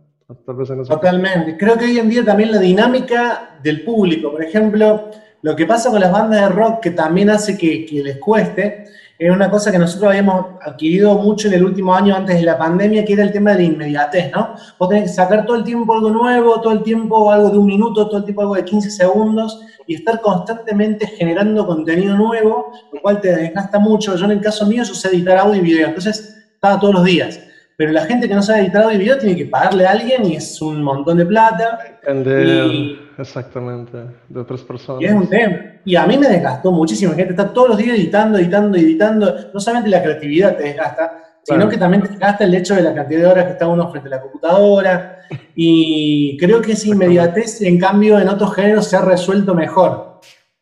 Tal 0.46 0.56
vez 0.56 0.70
en 0.70 0.84
Totalmente. 0.86 1.58
Creo 1.58 1.78
que 1.78 1.86
hoy 1.86 2.00
en 2.00 2.10
día 2.10 2.24
también 2.24 2.52
la 2.52 2.60
dinámica 2.60 3.60
del 3.64 3.84
público, 3.84 4.32
por 4.32 4.44
ejemplo, 4.44 5.10
lo 5.42 5.56
que 5.56 5.66
pasa 5.66 5.90
con 5.90 6.00
las 6.00 6.12
bandas 6.12 6.42
de 6.42 6.50
rock, 6.50 6.82
que 6.82 6.92
también 6.92 7.30
hace 7.30 7.58
que, 7.58 7.88
les 7.92 8.18
cueste, 8.18 8.86
es 9.20 9.32
una 9.32 9.50
cosa 9.50 9.72
que 9.72 9.80
nosotros 9.80 10.10
habíamos 10.10 10.46
adquirido 10.62 11.16
mucho 11.16 11.48
en 11.48 11.56
el 11.56 11.66
último 11.66 11.94
año 11.94 12.16
antes 12.16 12.36
de 12.36 12.44
la 12.44 12.58
pandemia, 12.58 13.04
que 13.04 13.14
era 13.14 13.24
el 13.24 13.32
tema 13.32 13.52
de 13.52 13.58
la 13.58 13.64
inmediatez, 13.64 14.32
¿no? 14.32 14.54
Vos 14.78 14.90
tenés 14.90 15.06
que 15.06 15.16
sacar 15.16 15.46
todo 15.46 15.58
el 15.58 15.64
tiempo 15.64 15.94
algo 15.94 16.10
nuevo, 16.12 16.62
todo 16.62 16.74
el 16.74 16.84
tiempo 16.84 17.32
algo 17.32 17.50
de 17.50 17.58
un 17.58 17.66
minuto, 17.66 18.08
todo 18.08 18.20
el 18.20 18.26
tiempo 18.26 18.42
algo 18.42 18.56
de 18.56 18.66
15 18.66 18.92
segundos, 18.92 19.60
y 19.88 19.96
estar 19.96 20.22
constantemente 20.22 21.08
generando 21.08 21.66
contenido 21.66 22.16
nuevo, 22.16 22.72
lo 22.92 23.02
cual 23.02 23.22
te 23.22 23.36
desgasta 23.36 23.80
mucho. 23.80 24.16
Yo 24.16 24.26
en 24.26 24.32
el 24.32 24.42
caso 24.42 24.66
mío, 24.66 24.84
yo 24.84 24.94
sé 24.94 25.08
editar 25.08 25.38
audio 25.38 25.62
y 25.62 25.64
video, 25.64 25.88
entonces 25.88 26.46
estaba 26.54 26.80
todos 26.80 26.96
los 26.96 27.04
días. 27.06 27.40
Pero 27.78 27.92
la 27.92 28.06
gente 28.06 28.28
que 28.28 28.34
no 28.34 28.42
sabe 28.42 28.62
editar 28.62 28.82
audio 28.82 28.96
y 28.96 29.00
video 29.02 29.20
tiene 29.20 29.36
que 29.36 29.46
pagarle 29.46 29.86
a 29.86 29.92
alguien 29.92 30.26
y 30.26 30.36
es 30.36 30.60
un 30.64 30.84
montón 30.84 31.16
de 31.16 31.28
plata. 31.28 31.78
y 32.08 33.00
exactamente, 33.20 34.00
de 34.28 34.40
otras 34.40 34.62
personas. 34.62 35.04
Y 35.04 35.06
es 35.06 35.14
un 35.14 35.30
tema. 35.30 35.58
Y 35.86 35.96
a 35.96 36.08
mí 36.08 36.18
me 36.18 36.28
desgastó 36.28 36.72
muchísimo. 36.72 37.14
Gente 37.14 37.34
está 37.34 37.54
todos 37.54 37.70
los 37.70 37.78
días 37.78 37.96
editando, 37.96 38.40
editando, 38.40 38.76
editando. 38.80 39.36
No 39.54 39.60
solamente 39.60 39.92
la 39.92 40.02
creatividad 40.02 40.58
te 40.58 40.64
desgasta, 40.64 41.24
sino 41.44 41.70
que 41.70 41.78
también 41.78 42.02
te 42.02 42.10
desgasta 42.10 42.46
el 42.46 42.56
hecho 42.56 42.74
de 42.74 42.82
la 42.82 42.96
cantidad 42.96 43.20
de 43.20 43.28
horas 43.28 43.46
que 43.46 43.52
está 43.52 43.68
uno 43.68 43.92
frente 43.92 44.08
a 44.10 44.16
la 44.16 44.22
computadora. 44.22 45.20
Y 45.56 46.36
creo 46.40 46.60
que 46.62 46.72
esa 46.72 46.88
inmediatez, 46.88 47.62
en 47.62 47.78
cambio, 47.78 48.20
en 48.20 48.28
otros 48.28 48.56
géneros 48.56 48.88
se 48.88 48.98
ha 48.98 49.02
resuelto 49.02 49.54
mejor. 49.54 50.07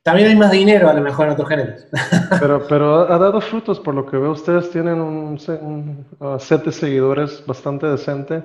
También 0.06 0.30
hay 0.30 0.36
más 0.36 0.52
dinero 0.52 0.88
a 0.88 0.94
lo 0.94 1.02
mejor 1.02 1.26
en 1.26 1.32
otros 1.32 1.50
géneros. 1.50 1.88
Pero, 2.40 2.68
pero 2.68 3.12
ha 3.12 3.18
dado 3.18 3.42
frutos, 3.42 3.80
por 3.80 3.96
lo 3.96 4.06
que 4.06 4.18
veo, 4.18 4.34
ustedes 4.34 4.70
tienen 4.70 5.02
un, 5.02 5.40
un 5.62 6.40
set 6.40 6.64
de 6.64 6.72
seguidores 6.72 7.44
bastante 7.48 7.88
decente. 7.88 8.44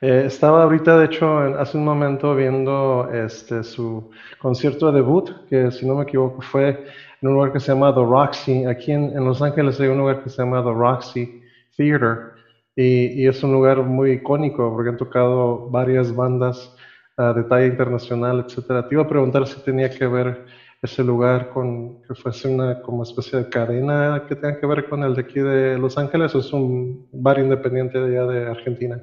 Eh, 0.00 0.24
estaba 0.24 0.62
ahorita, 0.62 0.98
de 0.98 1.04
hecho, 1.04 1.38
hace 1.58 1.76
un 1.76 1.84
momento 1.84 2.34
viendo 2.34 3.10
este, 3.12 3.62
su 3.62 4.10
concierto 4.38 4.86
de 4.86 5.00
debut, 5.00 5.30
que 5.50 5.70
si 5.70 5.86
no 5.86 5.96
me 5.96 6.04
equivoco 6.04 6.40
fue 6.40 6.86
en 7.20 7.28
un 7.28 7.34
lugar 7.34 7.52
que 7.52 7.60
se 7.60 7.72
llama 7.72 7.94
The 7.94 8.00
Roxy. 8.00 8.64
Aquí 8.64 8.92
en, 8.92 9.14
Los 9.22 9.42
Ángeles 9.42 9.78
hay 9.80 9.88
un 9.88 9.98
lugar 9.98 10.24
que 10.24 10.30
se 10.30 10.42
llama 10.42 10.64
The 10.64 10.72
Roxy 10.72 11.42
Theater 11.76 12.32
y, 12.74 13.26
es 13.26 13.42
un 13.44 13.52
lugar 13.52 13.82
muy 13.82 14.12
icónico 14.12 14.72
porque 14.74 14.88
han 14.88 14.96
tocado 14.96 15.68
varias 15.68 16.16
bandas 16.16 16.74
uh, 17.18 17.34
de 17.34 17.44
talla 17.44 17.66
internacional, 17.66 18.46
etcétera. 18.46 18.88
Te 18.88 18.94
iba 18.94 19.02
a 19.02 19.08
preguntar 19.08 19.46
si 19.46 19.60
tenía 19.60 19.90
que 19.90 20.06
ver 20.06 20.61
ese 20.82 21.04
lugar 21.04 21.50
con 21.50 22.02
que 22.02 22.14
fuese 22.14 22.48
una 22.48 22.82
como 22.82 23.04
especie 23.04 23.38
de 23.38 23.48
cadena 23.48 24.24
que 24.28 24.34
tenga 24.34 24.58
que 24.58 24.66
ver 24.66 24.88
con 24.88 25.04
el 25.04 25.14
de 25.14 25.20
aquí 25.22 25.38
de 25.38 25.78
Los 25.78 25.96
Ángeles 25.96 26.34
o 26.34 26.40
es 26.40 26.52
un 26.52 27.08
bar 27.12 27.38
independiente 27.38 28.00
de 28.00 28.18
allá 28.18 28.26
de 28.26 28.50
Argentina. 28.50 29.00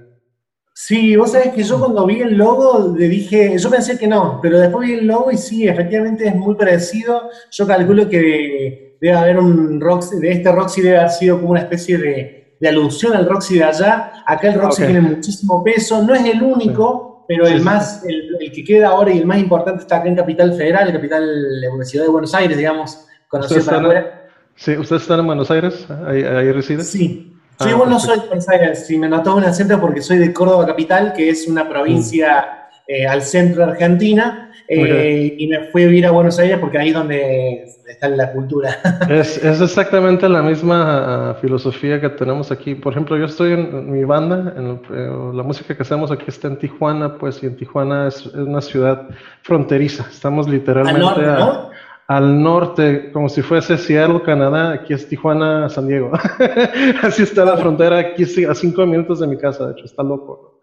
Sí, 0.73 1.15
vos 1.15 1.31
sabés 1.31 1.53
que 1.53 1.63
yo 1.63 1.79
cuando 1.79 2.05
vi 2.05 2.21
el 2.21 2.37
logo 2.37 2.95
le 2.97 3.07
dije, 3.07 3.57
yo 3.57 3.69
pensé 3.69 3.97
que 3.97 4.07
no, 4.07 4.39
pero 4.41 4.59
después 4.59 4.87
vi 4.87 4.95
el 4.95 5.07
logo 5.07 5.31
y 5.31 5.37
sí, 5.37 5.67
efectivamente 5.67 6.27
es 6.27 6.35
muy 6.35 6.55
parecido. 6.55 7.29
Yo 7.51 7.65
calculo 7.65 8.07
que 8.07 8.97
debe 8.99 9.15
haber 9.15 9.39
un 9.39 9.79
Roxy, 9.79 10.19
de 10.19 10.31
este 10.31 10.51
Roxy 10.51 10.81
debe 10.81 10.97
haber 10.97 11.09
sido 11.09 11.37
como 11.37 11.51
una 11.51 11.61
especie 11.61 11.97
de, 11.97 12.57
alusión 12.67 13.13
al 13.13 13.27
Roxy 13.27 13.55
de 13.55 13.63
allá. 13.63 14.23
Acá 14.25 14.49
el 14.49 14.59
Roxy 14.59 14.83
tiene 14.83 15.01
muchísimo 15.01 15.63
peso, 15.63 16.03
no 16.03 16.13
es 16.13 16.25
el 16.25 16.41
único, 16.43 17.08
pero 17.29 17.45
el 17.45 17.61
más, 17.61 18.03
el, 18.07 18.51
que 18.51 18.63
queda 18.63 18.87
ahora 18.87 19.13
y 19.13 19.19
el 19.19 19.27
más 19.27 19.37
importante 19.37 19.83
está 19.83 19.97
acá 19.97 20.09
en 20.09 20.15
Capital 20.15 20.51
Federal, 20.55 20.91
capital 20.91 21.21
de 21.61 21.77
la 21.77 21.85
Ciudad 21.85 22.05
de 22.05 22.11
Buenos 22.11 22.33
Aires, 22.33 22.57
digamos, 22.57 23.05
conocido 23.27 23.63
para 23.65 23.77
afuera. 23.77 24.29
Sí, 24.55 24.75
¿ustedes 24.75 25.03
están 25.03 25.19
en 25.19 25.27
Buenos 25.27 25.51
Aires? 25.51 25.85
¿Ahí, 26.07 26.23
ahí 26.23 26.51
reside? 26.51 26.83
Sí, 26.83 27.35
Sí, 27.59 27.73
bueno, 27.73 27.91
no 27.91 27.99
soy 27.99 28.21
de 28.21 28.25
Buenos 28.25 28.49
Aires, 28.49 28.87
si 28.87 28.97
me 28.97 29.07
notó 29.07 29.35
un 29.35 29.43
acento 29.43 29.79
porque 29.79 30.01
soy 30.01 30.17
de 30.17 30.33
Córdoba 30.33 30.65
Capital, 30.65 31.13
que 31.13 31.29
es 31.29 31.47
una 31.47 31.69
provincia 31.69 32.58
eh, 32.91 33.05
al 33.05 33.21
centro 33.21 33.63
de 33.63 33.71
Argentina, 33.73 34.51
eh, 34.67 35.35
y 35.37 35.45
me 35.45 35.65
fui 35.65 35.83
a 35.83 35.85
vivir 35.85 36.07
a 36.07 36.11
Buenos 36.11 36.39
Aires 36.39 36.57
porque 36.57 36.79
ahí 36.79 36.87
es 36.87 36.95
donde 36.95 37.63
está 37.87 38.09
la 38.09 38.31
cultura. 38.31 38.75
Es, 39.09 39.37
es 39.43 39.61
exactamente 39.61 40.27
la 40.27 40.41
misma 40.41 41.29
ah, 41.29 41.33
filosofía 41.35 42.01
que 42.01 42.09
tenemos 42.09 42.51
aquí. 42.51 42.73
Por 42.73 42.93
ejemplo, 42.93 43.15
yo 43.15 43.25
estoy 43.25 43.53
en, 43.53 43.91
mi 43.91 44.03
banda, 44.05 44.55
en 44.57 44.81
eh, 44.91 45.31
la 45.35 45.43
música 45.43 45.75
que 45.75 45.83
hacemos 45.83 46.11
aquí 46.11 46.25
está 46.29 46.47
en 46.47 46.57
Tijuana, 46.57 47.15
pues, 47.15 47.43
y 47.43 47.45
en 47.45 47.57
Tijuana 47.57 48.07
es, 48.07 48.25
una 48.25 48.59
ciudad 48.59 49.07
fronteriza. 49.43 50.07
Estamos 50.09 50.49
literalmente 50.49 51.25
a, 51.25 51.69
al 52.07 52.41
norte, 52.41 53.11
como 53.11 53.29
si 53.29 53.43
fuese 53.43 53.77
Seattle, 53.77 54.23
Canadá, 54.23 54.71
aquí 54.71 54.95
es 54.95 55.07
Tijuana, 55.07 55.69
San 55.69 55.87
Diego. 55.87 56.11
Así 57.03 57.21
está 57.21 57.45
la 57.45 57.55
frontera, 57.55 57.99
aquí 57.99 58.23
a 58.45 58.55
cinco 58.55 58.83
minutos 58.87 59.19
de 59.19 59.27
mi 59.27 59.37
casa, 59.37 59.67
de 59.67 59.73
hecho, 59.73 59.85
está 59.85 60.01
loco. 60.01 60.58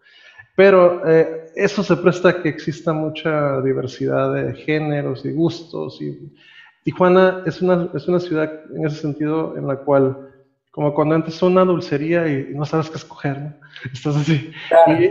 Pero 0.57 1.07
eh, 1.07 1.51
eso 1.55 1.83
se 1.83 1.95
presta 1.97 2.29
a 2.29 2.41
que 2.41 2.49
exista 2.49 2.91
mucha 2.91 3.61
diversidad 3.61 4.33
de 4.33 4.55
géneros 4.55 5.23
y 5.23 5.31
gustos. 5.31 6.01
Y 6.01 6.33
Tijuana 6.81 7.43
es 7.45 7.61
una, 7.61 7.87
es 7.93 8.07
una 8.07 8.19
ciudad 8.19 8.51
en 8.73 8.83
ese 8.83 8.95
sentido 8.95 9.55
en 9.55 9.67
la 9.67 9.75
cual, 9.75 10.31
como 10.71 10.95
cuando 10.95 11.13
antes 11.13 11.39
una 11.43 11.63
dulcería 11.63 12.27
y, 12.27 12.55
no 12.55 12.65
sabes 12.65 12.89
qué 12.89 12.97
escoger, 12.97 13.39
¿no? 13.39 13.53
estás 13.93 14.15
así. 14.15 14.51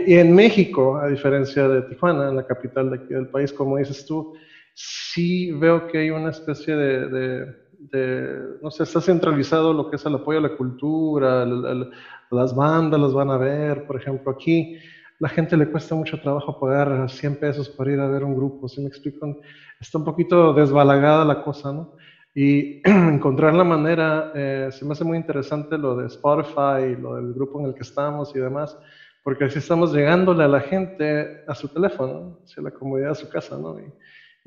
Y, 0.05 0.15
en 0.15 0.35
México, 0.35 0.97
a 0.97 1.07
diferencia 1.07 1.65
de 1.65 1.83
Tijuana, 1.83 2.27
en 2.27 2.35
la 2.35 2.45
capital 2.45 2.89
de 2.89 2.97
aquí 2.97 3.13
del 3.13 3.29
país, 3.29 3.53
como 3.53 3.77
dices 3.77 4.05
tú, 4.05 4.33
sí 4.73 5.53
veo 5.53 5.87
que 5.87 5.99
hay 5.99 6.09
una 6.09 6.31
especie 6.31 6.75
de, 6.75 7.55
de, 7.89 8.57
no 8.61 8.69
sé, 8.69 8.83
está 8.83 8.99
centralizado 8.99 9.71
lo 9.71 9.89
que 9.89 9.95
es 9.95 10.05
el 10.05 10.15
apoyo 10.15 10.39
a 10.39 10.41
la 10.41 10.57
cultura, 10.57 11.45
las 11.45 12.53
bandas 12.53 12.99
las 12.99 13.13
van 13.13 13.29
a 13.29 13.37
ver, 13.37 13.87
por 13.87 13.95
ejemplo, 13.95 14.29
aquí 14.33 14.77
la 15.19 15.29
gente 15.29 15.57
le 15.57 15.69
cuesta 15.69 15.95
mucho 15.95 16.19
trabajo 16.19 16.59
pagar 16.59 17.09
100 17.09 17.35
pesos 17.37 17.69
para 17.69 17.91
ir 17.91 17.99
a 17.99 18.07
ver 18.07 18.23
un 18.23 18.35
grupo, 18.35 18.67
¿sí 18.67 18.81
me 18.81 18.87
explico? 18.87 19.37
Está 19.79 19.97
un 19.97 20.05
poquito 20.05 20.53
desbalagada 20.53 21.25
la 21.25 21.43
cosa, 21.43 21.73
¿no? 21.73 21.95
Y 22.35 22.81
encontrar 22.85 23.53
la 23.55 23.63
manera, 23.63 24.31
eh, 24.35 24.69
se 24.71 24.85
me 24.85 24.91
hace 24.91 25.03
muy 25.03 25.17
interesante 25.17 25.77
lo 25.77 25.95
de 25.95 26.07
Spotify, 26.07 26.95
lo 26.99 27.15
del 27.15 27.33
grupo 27.33 27.59
en 27.59 27.67
el 27.67 27.73
que 27.73 27.81
estamos 27.81 28.35
y 28.35 28.39
demás, 28.39 28.77
porque 29.23 29.45
así 29.45 29.59
estamos 29.59 29.93
llegándole 29.93 30.43
a 30.43 30.47
la 30.47 30.59
gente 30.59 31.43
a 31.47 31.55
su 31.55 31.67
teléfono, 31.67 32.39
hacia 32.43 32.63
la 32.63 32.71
comodidad 32.71 33.09
de 33.09 33.15
su 33.15 33.29
casa, 33.29 33.57
¿no? 33.57 33.79
Y, 33.79 33.91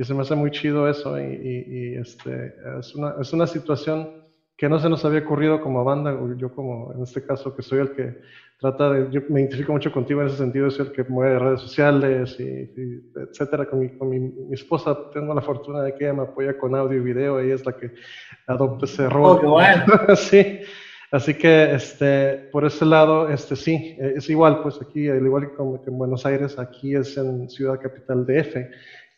y 0.00 0.04
se 0.04 0.14
me 0.14 0.22
hace 0.22 0.34
muy 0.34 0.50
chido 0.50 0.88
eso 0.88 1.20
y, 1.20 1.24
y, 1.24 1.94
este, 1.96 2.54
es, 2.78 2.94
una, 2.94 3.16
es 3.20 3.32
una 3.34 3.46
situación 3.46 4.19
que 4.60 4.68
no 4.68 4.78
se 4.78 4.90
nos 4.90 5.02
había 5.06 5.20
ocurrido 5.20 5.58
como 5.62 5.82
banda, 5.84 6.14
yo 6.36 6.54
como 6.54 6.92
en 6.92 7.02
este 7.02 7.24
caso 7.24 7.56
que 7.56 7.62
soy 7.62 7.78
el 7.78 7.92
que 7.92 8.18
trata 8.58 8.90
de, 8.90 9.10
yo 9.10 9.22
me 9.30 9.40
identifico 9.40 9.72
mucho 9.72 9.90
contigo 9.90 10.20
en 10.20 10.26
ese 10.26 10.36
sentido, 10.36 10.70
soy 10.70 10.88
el 10.88 10.92
que 10.92 11.02
mueve 11.04 11.38
redes 11.38 11.62
sociales 11.62 12.36
y, 12.38 12.70
etcétera, 13.16 13.64
con, 13.64 13.80
mi, 13.80 13.88
con 13.88 14.10
mi, 14.10 14.20
mi, 14.20 14.52
esposa 14.52 14.94
tengo 15.14 15.32
la 15.32 15.40
fortuna 15.40 15.80
de 15.82 15.94
que 15.94 16.04
ella 16.04 16.12
me 16.12 16.22
apoya 16.24 16.58
con 16.58 16.74
audio 16.74 16.98
y 16.98 17.00
video, 17.00 17.40
ella 17.40 17.54
es 17.54 17.64
la 17.64 17.72
que 17.72 17.90
adopta 18.48 18.84
ese 18.84 19.08
rol. 19.08 19.40
Oh, 19.42 19.50
bueno. 19.52 19.86
sí, 20.14 20.60
así 21.10 21.32
que 21.32 21.76
este, 21.76 22.50
por 22.52 22.66
ese 22.66 22.84
lado, 22.84 23.30
este, 23.30 23.56
sí, 23.56 23.96
es 23.98 24.28
igual, 24.28 24.60
pues 24.62 24.78
aquí, 24.82 25.08
al 25.08 25.24
igual 25.24 25.48
que, 25.48 25.54
como 25.54 25.82
que 25.82 25.88
en 25.88 25.96
Buenos 25.96 26.26
Aires, 26.26 26.58
aquí 26.58 26.94
es 26.94 27.16
en 27.16 27.48
Ciudad 27.48 27.80
Capital 27.80 28.26
DF, 28.26 28.56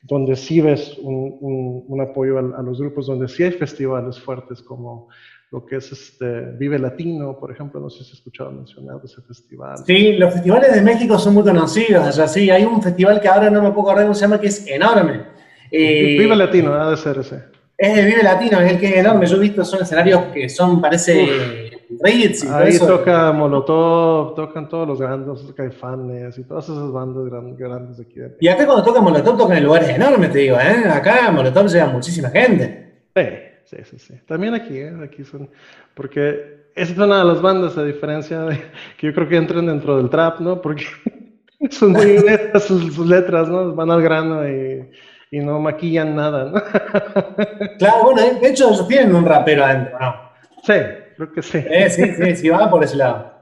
donde 0.02 0.34
sí 0.34 0.60
ves 0.60 0.98
un, 0.98 1.84
un, 1.88 2.00
apoyo 2.00 2.36
a, 2.36 2.58
a, 2.58 2.62
los 2.62 2.80
grupos, 2.80 3.06
donde 3.06 3.28
sí 3.28 3.44
hay 3.44 3.52
festivales 3.52 4.18
fuertes 4.18 4.60
como 4.60 5.08
lo 5.52 5.64
que 5.64 5.76
es 5.76 5.92
este 5.92 6.52
Vive 6.58 6.78
Latino, 6.78 7.38
por 7.38 7.52
ejemplo, 7.52 7.78
no 7.78 7.90
sé 7.90 7.98
si 7.98 8.10
has 8.10 8.18
escuchado 8.18 8.50
mencionar 8.50 8.96
ese 9.04 9.20
festival. 9.22 9.76
Sí, 9.86 10.14
los 10.14 10.32
festivales 10.32 10.74
de 10.74 10.80
México 10.80 11.18
son 11.18 11.34
muy 11.34 11.42
conocidos, 11.42 12.08
o 12.08 12.12
sea, 12.12 12.26
sí, 12.26 12.50
hay 12.50 12.64
un 12.64 12.82
festival 12.82 13.20
que 13.20 13.28
ahora 13.28 13.50
no 13.50 13.62
me 13.62 13.70
puedo 13.70 13.82
acordar 13.82 14.06
cómo 14.06 14.14
se 14.14 14.22
llama, 14.22 14.40
que 14.40 14.48
es 14.48 14.66
enorme. 14.66 15.24
Eh, 15.70 16.16
Vive 16.18 16.34
Latino, 16.34 16.74
ha 16.74 16.90
de 16.90 16.96
ser 16.96 17.18
ese. 17.18 17.44
Es 17.76 17.98
el 17.98 18.06
Vive 18.06 18.22
Latino, 18.22 18.60
es 18.60 18.72
el 18.72 18.80
que 18.80 18.88
es 18.88 18.96
enorme, 18.96 19.26
yo 19.26 19.36
he 19.36 19.40
visto, 19.40 19.64
son 19.64 19.82
escenarios 19.82 20.24
que 20.32 20.48
son, 20.48 20.80
parece... 20.80 21.61
y 22.04 22.46
Ahí 22.48 22.78
toca 22.78 23.32
Molotov, 23.32 24.34
tocan 24.34 24.68
todos 24.68 24.88
los 24.88 25.00
grandes, 25.00 25.52
Caifanes 25.54 26.38
y 26.38 26.44
todas 26.44 26.68
esas 26.68 26.92
bandas 26.92 27.24
grandes 27.58 27.96
de 27.98 28.02
aquí. 28.04 28.20
Y 28.40 28.48
acá 28.48 28.66
cuando 28.66 28.84
toca 28.84 29.00
Molotov 29.00 29.36
tocan 29.36 29.58
en 29.58 29.64
lugares 29.64 29.88
enormes, 29.90 30.32
te 30.32 30.38
digo, 30.38 30.56
¿eh? 30.56 30.88
Acá 30.88 31.30
Molotov 31.30 31.66
lleva 31.66 31.86
muchísima 31.86 32.30
gente. 32.30 32.92
Sí. 33.14 33.22
Sí, 33.64 33.78
sí, 33.84 33.98
sí. 33.98 34.14
También 34.26 34.54
aquí, 34.54 34.76
¿eh? 34.76 34.92
aquí 35.02 35.24
son, 35.24 35.48
porque 35.94 36.66
esa 36.74 36.92
es 36.92 36.98
una 36.98 37.20
de 37.20 37.24
las 37.24 37.40
bandas, 37.40 37.78
a 37.78 37.84
diferencia 37.84 38.40
de 38.42 38.56
que 38.98 39.06
yo 39.06 39.14
creo 39.14 39.28
que 39.28 39.36
entran 39.36 39.66
dentro 39.66 39.96
del 39.96 40.10
trap, 40.10 40.40
¿no? 40.40 40.60
Porque 40.60 40.84
son 41.70 41.92
muy 41.92 42.18
honestas 42.18 42.64
sus, 42.64 42.98
letras, 42.98 43.48
¿no? 43.48 43.74
Van 43.74 43.90
al 43.90 44.02
grano 44.02 44.46
y, 44.46 44.90
y, 45.30 45.40
no 45.40 45.58
maquillan 45.58 46.14
nada, 46.14 46.44
¿no? 46.50 46.62
Claro, 47.78 48.04
bueno, 48.04 48.40
de 48.40 48.48
hecho 48.48 48.86
tienen 48.86 49.14
un 49.14 49.24
rapero 49.24 49.64
adentro, 49.64 49.98
¿no? 49.98 50.14
Sí, 50.62 50.74
creo 51.22 51.32
que 51.32 51.42
sí. 51.42 51.58
Eh, 51.58 51.90
sí, 51.90 52.14
sí, 52.14 52.36
sí, 52.36 52.48
va 52.48 52.70
por 52.70 52.82
ese 52.82 52.96
lado. 52.96 53.32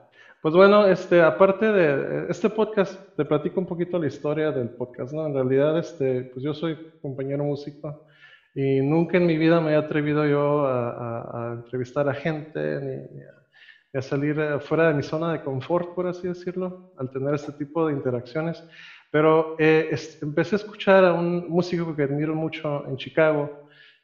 Pues 0.42 0.54
bueno, 0.54 0.86
este, 0.86 1.20
aparte 1.22 1.70
de 1.70 2.26
este 2.30 2.48
podcast, 2.48 2.98
te 3.16 3.24
platico 3.24 3.60
un 3.60 3.66
poquito 3.66 3.98
la 3.98 4.06
historia 4.06 4.50
del 4.50 4.70
podcast, 4.70 5.12
¿no? 5.12 5.26
En 5.26 5.34
realidad, 5.34 5.78
este, 5.78 6.22
pues 6.32 6.42
yo 6.42 6.54
soy 6.54 6.76
compañero 7.02 7.44
músico 7.44 8.06
y 8.54 8.80
nunca 8.80 9.18
en 9.18 9.26
mi 9.26 9.36
vida 9.36 9.60
me 9.60 9.72
he 9.72 9.76
atrevido 9.76 10.26
yo 10.26 10.66
a, 10.66 11.56
entrevistar 11.56 12.08
a 12.08 12.14
gente 12.14 12.80
ni, 12.80 13.98
a, 13.98 14.02
salir 14.02 14.38
eh, 14.40 14.58
fuera 14.60 14.88
de 14.88 14.94
mi 14.94 15.02
zona 15.02 15.32
de 15.32 15.42
confort, 15.42 15.94
por 15.94 16.06
así 16.06 16.26
decirlo, 16.26 16.92
al 16.96 17.10
tener 17.10 17.34
este 17.34 17.52
tipo 17.52 17.86
de 17.86 17.92
interacciones. 17.92 18.64
Pero 19.10 19.56
eh, 19.58 19.94
empecé 20.22 20.54
a 20.54 20.58
escuchar 20.58 21.04
a 21.04 21.12
un 21.12 21.48
músico 21.48 21.94
que 21.94 22.04
admiro 22.04 22.34
mucho 22.34 22.86
en 22.86 22.96
Chicago, 22.96 23.59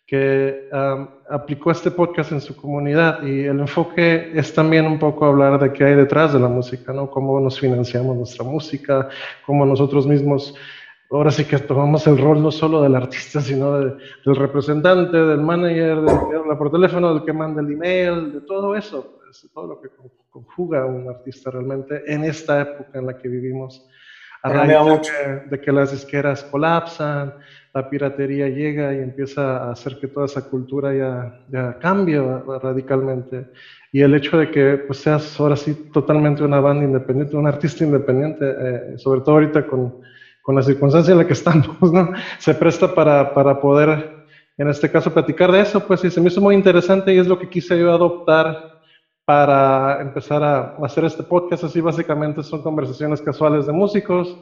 que 0.07 0.69
aplicó 1.29 1.73
este 1.73 1.90
podcast 1.90 2.31
en 2.31 2.40
su 2.40 2.55
comunidad 2.55 3.23
y 3.25 3.45
el 3.45 3.59
enfoque 3.59 4.31
es 4.38 4.55
también 4.55 4.87
un 4.87 4.99
poco 4.99 5.25
hablar 5.25 5.59
de 5.61 5.73
qué 5.73 5.85
hay 5.85 5.95
detrás 5.97 6.33
de 6.33 6.38
la 6.38 6.49
música, 6.49 6.92
¿no? 6.92 7.11
Cómo 7.11 7.40
nos 7.40 7.59
financiamos 7.59 8.16
nuestra 8.16 8.45
música, 8.45 9.09
cómo 9.45 9.66
nosotros 9.66 10.07
mismos 10.07 10.55
ahora 11.11 11.31
sí 11.31 11.45
que 11.45 11.59
tomamos 11.59 12.07
el 12.07 12.19
rol 12.19 12.42
no 12.42 12.51
solo 12.51 12.83
del 12.83 12.95
artista, 12.95 13.40
sino 13.40 13.79
del 13.79 13.99
representante, 14.25 15.16
del 15.16 15.40
manager, 15.40 16.01
del 16.03 16.19
que 16.29 16.37
habla 16.37 16.59
por 16.59 16.71
teléfono, 16.71 17.14
del 17.14 17.25
que 17.25 17.33
manda 17.33 17.61
el 17.61 17.73
email, 17.73 18.33
de 18.33 18.40
todo 18.42 18.75
eso, 18.77 19.19
pues, 19.23 19.49
todo 19.53 19.66
lo 19.66 19.81
que 19.81 19.88
conjuga 20.31 20.85
un 20.85 21.09
artista 21.09 21.51
realmente 21.51 22.03
en 22.07 22.25
esta 22.25 22.61
época 22.61 22.99
en 22.99 23.07
la 23.07 23.16
que 23.16 23.29
vivimos. 23.29 23.88
A 24.42 24.51
raíz 24.51 25.11
de 25.51 25.61
que, 25.61 25.73
las 25.73 25.90
disqueras 25.90 26.45
colapsan, 26.45 27.35
la 27.77 27.91
piratería 27.91 28.49
llega 28.49 28.95
y 28.95 29.01
empieza 29.01 29.59
a 29.59 29.73
hacer 29.73 29.99
que 30.01 30.09
toda 30.09 30.25
esa 30.25 30.49
cultura 30.49 30.95
ya, 31.51 31.79
cambie 31.79 32.19
radicalmente. 32.62 33.49
Y 33.93 34.01
el 34.01 34.15
hecho 34.15 34.39
de 34.39 34.51
que 34.51 34.79
pues, 34.87 35.01
seas 35.01 35.39
ahora 35.39 35.57
sí 35.57 35.91
totalmente 35.93 36.43
una 36.43 36.59
banda 36.59 36.85
independiente, 36.85 37.37
un 37.37 37.47
artista 37.47 37.85
independiente, 37.85 38.47
eh, 38.49 38.95
sobre 38.97 39.21
todo 39.21 39.33
ahorita 39.33 39.67
con, 39.67 40.01
con 40.41 40.55
la 40.55 40.62
circunstancia 40.62 41.12
en 41.12 41.19
la 41.19 41.27
que 41.27 41.35
estamos, 41.35 41.69
¿no? 41.93 42.12
Se 42.39 42.55
presta 42.55 42.95
para, 42.95 43.35
para 43.35 43.61
poder, 43.61 44.25
en 44.57 44.69
este 44.69 44.91
caso, 44.91 45.12
platicar 45.12 45.53
de 45.53 45.61
eso, 45.61 45.87
pues, 45.87 46.03
y 46.03 46.11
se 46.11 46.23
me 46.23 46.29
hizo 46.29 46.41
muy 46.41 46.55
interesante 46.55 47.12
y 47.12 47.19
es 47.19 47.27
lo 47.27 47.39
que 47.39 47.51
quise 47.51 47.79
yo 47.79 47.93
adoptar 47.93 48.81
para 49.27 50.01
empezar 50.01 50.43
a 50.43 50.77
hacer 50.83 51.05
este 51.05 51.25
podcast. 51.25 51.65
Así 51.65 51.83
básicamente 51.83 52.43
son 52.43 52.62
conversaciones 52.62 53.21
casuales 53.21 53.67
de 53.67 53.75
músicos 53.75 54.35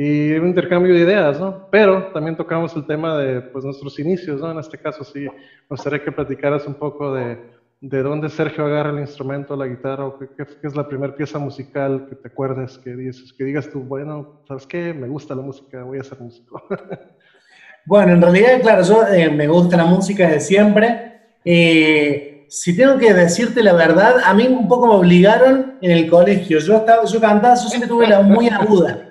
y 0.00 0.32
un 0.34 0.46
intercambio 0.46 0.94
de 0.94 1.00
ideas, 1.00 1.40
¿no? 1.40 1.68
Pero 1.70 2.12
también 2.12 2.36
tocamos 2.36 2.74
el 2.76 2.86
tema 2.86 3.18
de 3.18 3.40
pues, 3.40 3.64
nuestros 3.64 3.98
inicios, 3.98 4.40
¿no? 4.40 4.52
En 4.52 4.58
este 4.58 4.78
caso 4.78 5.02
sí, 5.02 5.20
me 5.20 5.30
gustaría 5.70 6.04
que 6.04 6.12
platicaras 6.12 6.66
un 6.66 6.74
poco 6.74 7.12
de 7.12 7.58
de 7.80 8.02
dónde 8.02 8.28
Sergio 8.28 8.66
agarra 8.66 8.90
el 8.90 8.98
instrumento, 8.98 9.54
la 9.54 9.66
guitarra, 9.66 10.06
o 10.06 10.18
qué, 10.18 10.28
es 10.62 10.74
la 10.74 10.88
primera 10.88 11.14
pieza 11.14 11.38
musical 11.38 12.06
que 12.08 12.16
te 12.16 12.28
acuerdes, 12.28 12.76
que 12.78 12.96
dices, 12.96 13.32
que 13.32 13.44
digas 13.44 13.70
tú, 13.70 13.80
bueno, 13.80 14.42
¿sabes 14.48 14.66
qué? 14.66 14.92
Me 14.92 15.06
gusta 15.06 15.34
la 15.34 15.42
música, 15.42 15.84
voy 15.84 15.98
a 15.98 16.04
ser 16.04 16.18
músico. 16.18 16.60
bueno, 17.86 18.14
en 18.14 18.22
realidad, 18.22 18.60
claro, 18.62 18.82
yo 18.82 19.06
eh, 19.06 19.30
me 19.30 19.46
gusta 19.46 19.76
la 19.76 19.84
música 19.84 20.26
desde 20.26 20.40
siempre. 20.40 21.20
Eh, 21.44 22.46
si 22.48 22.76
tengo 22.76 22.98
que 22.98 23.14
decirte 23.14 23.62
la 23.62 23.74
verdad, 23.74 24.16
a 24.24 24.34
mí 24.34 24.48
un 24.48 24.66
poco 24.66 24.88
me 24.88 24.94
obligaron 24.94 25.78
en 25.80 25.90
el 25.92 26.10
colegio. 26.10 26.58
Yo, 26.58 26.78
estaba, 26.78 27.04
yo 27.04 27.20
cantaba, 27.20 27.54
yo 27.54 27.68
siempre 27.68 27.88
tuve 27.88 28.08
la 28.08 28.22
muy 28.22 28.48
aguda. 28.48 29.07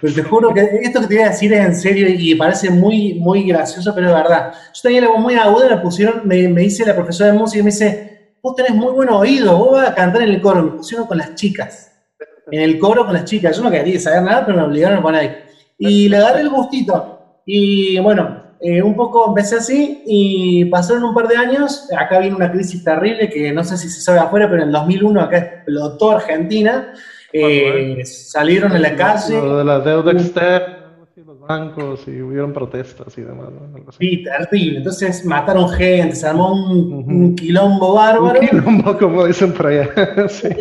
Pero 0.00 0.14
te 0.14 0.22
juro 0.22 0.52
que 0.52 0.60
esto 0.82 1.00
que 1.00 1.06
te 1.06 1.14
voy 1.14 1.24
a 1.24 1.30
decir 1.30 1.52
es 1.52 1.64
en 1.64 1.76
serio 1.76 2.06
y 2.08 2.34
parece 2.34 2.70
muy, 2.70 3.14
muy 3.14 3.46
gracioso, 3.46 3.94
pero 3.94 4.08
es 4.08 4.14
verdad. 4.14 4.52
Yo 4.74 4.82
tenía 4.82 5.02
la 5.02 5.08
voz 5.08 5.20
muy 5.20 5.34
aguda, 5.34 5.68
me 5.68 5.78
pusieron, 5.78 6.22
me, 6.24 6.36
dice 6.36 6.84
la 6.84 6.94
profesora 6.94 7.32
de 7.32 7.38
música 7.38 7.60
y 7.60 7.62
me 7.62 7.70
dice, 7.70 8.34
vos 8.42 8.56
tenés 8.56 8.74
muy 8.74 8.92
buen 8.92 9.08
oído, 9.08 9.56
vos 9.56 9.72
vas 9.72 9.88
a 9.88 9.94
cantar 9.94 10.22
en 10.22 10.30
el 10.30 10.40
coro. 10.40 10.62
Me 10.62 10.70
pusieron 10.72 11.06
con 11.06 11.18
las 11.18 11.34
chicas. 11.34 11.92
En 12.50 12.62
el 12.62 12.78
coro 12.78 13.04
con 13.04 13.14
las 13.14 13.24
chicas. 13.24 13.56
Yo 13.56 13.62
no 13.62 13.70
quería 13.70 14.00
saber 14.00 14.22
nada, 14.22 14.46
pero 14.46 14.58
me 14.58 14.64
obligaron 14.64 14.98
a 14.98 15.02
poner 15.02 15.20
ahí. 15.20 15.36
Y 15.78 16.08
le 16.08 16.16
agarré 16.16 16.40
el 16.40 16.50
gustito. 16.50 17.42
Y 17.46 17.98
bueno, 18.00 18.42
eh, 18.60 18.82
un 18.82 18.96
poco 18.96 19.28
empecé 19.28 19.56
así 19.56 20.02
y 20.06 20.64
pasaron 20.64 21.04
un 21.04 21.14
par 21.14 21.28
de 21.28 21.36
años. 21.36 21.88
Acá 21.96 22.18
viene 22.18 22.34
una 22.34 22.50
crisis 22.50 22.82
terrible 22.82 23.30
que 23.30 23.52
no 23.52 23.62
sé 23.62 23.76
si 23.76 23.88
se 23.88 24.00
sabe 24.00 24.18
afuera, 24.18 24.48
pero 24.50 24.62
en 24.62 24.68
el 24.68 24.72
2001 24.72 25.20
acá 25.20 25.38
explotó 25.38 26.10
Argentina. 26.10 26.92
Eh, 27.32 28.04
salieron 28.04 28.74
en 28.74 28.82
la 28.82 28.96
calle. 28.96 29.34
Lo 29.34 29.58
de 29.58 29.64
la 29.64 29.80
deuda 29.80 30.12
externa, 30.12 30.76
los 31.16 31.40
bancos 31.40 32.06
y 32.06 32.22
hubieron 32.22 32.52
protestas 32.52 33.16
y 33.18 33.22
demás. 33.22 33.48
Sí, 33.98 34.24
terrible. 34.24 34.78
Entonces 34.78 35.24
mataron 35.24 35.68
gente, 35.68 36.16
se 36.16 36.26
armó 36.26 36.52
un, 36.52 37.34
quilombo 37.34 37.94
bárbaro. 37.94 38.40
Un 38.40 38.46
quilombo, 38.46 38.98
como 38.98 39.26
dicen 39.26 39.52
por 39.52 39.66
allá. 39.66 39.90
sí. 40.28 40.48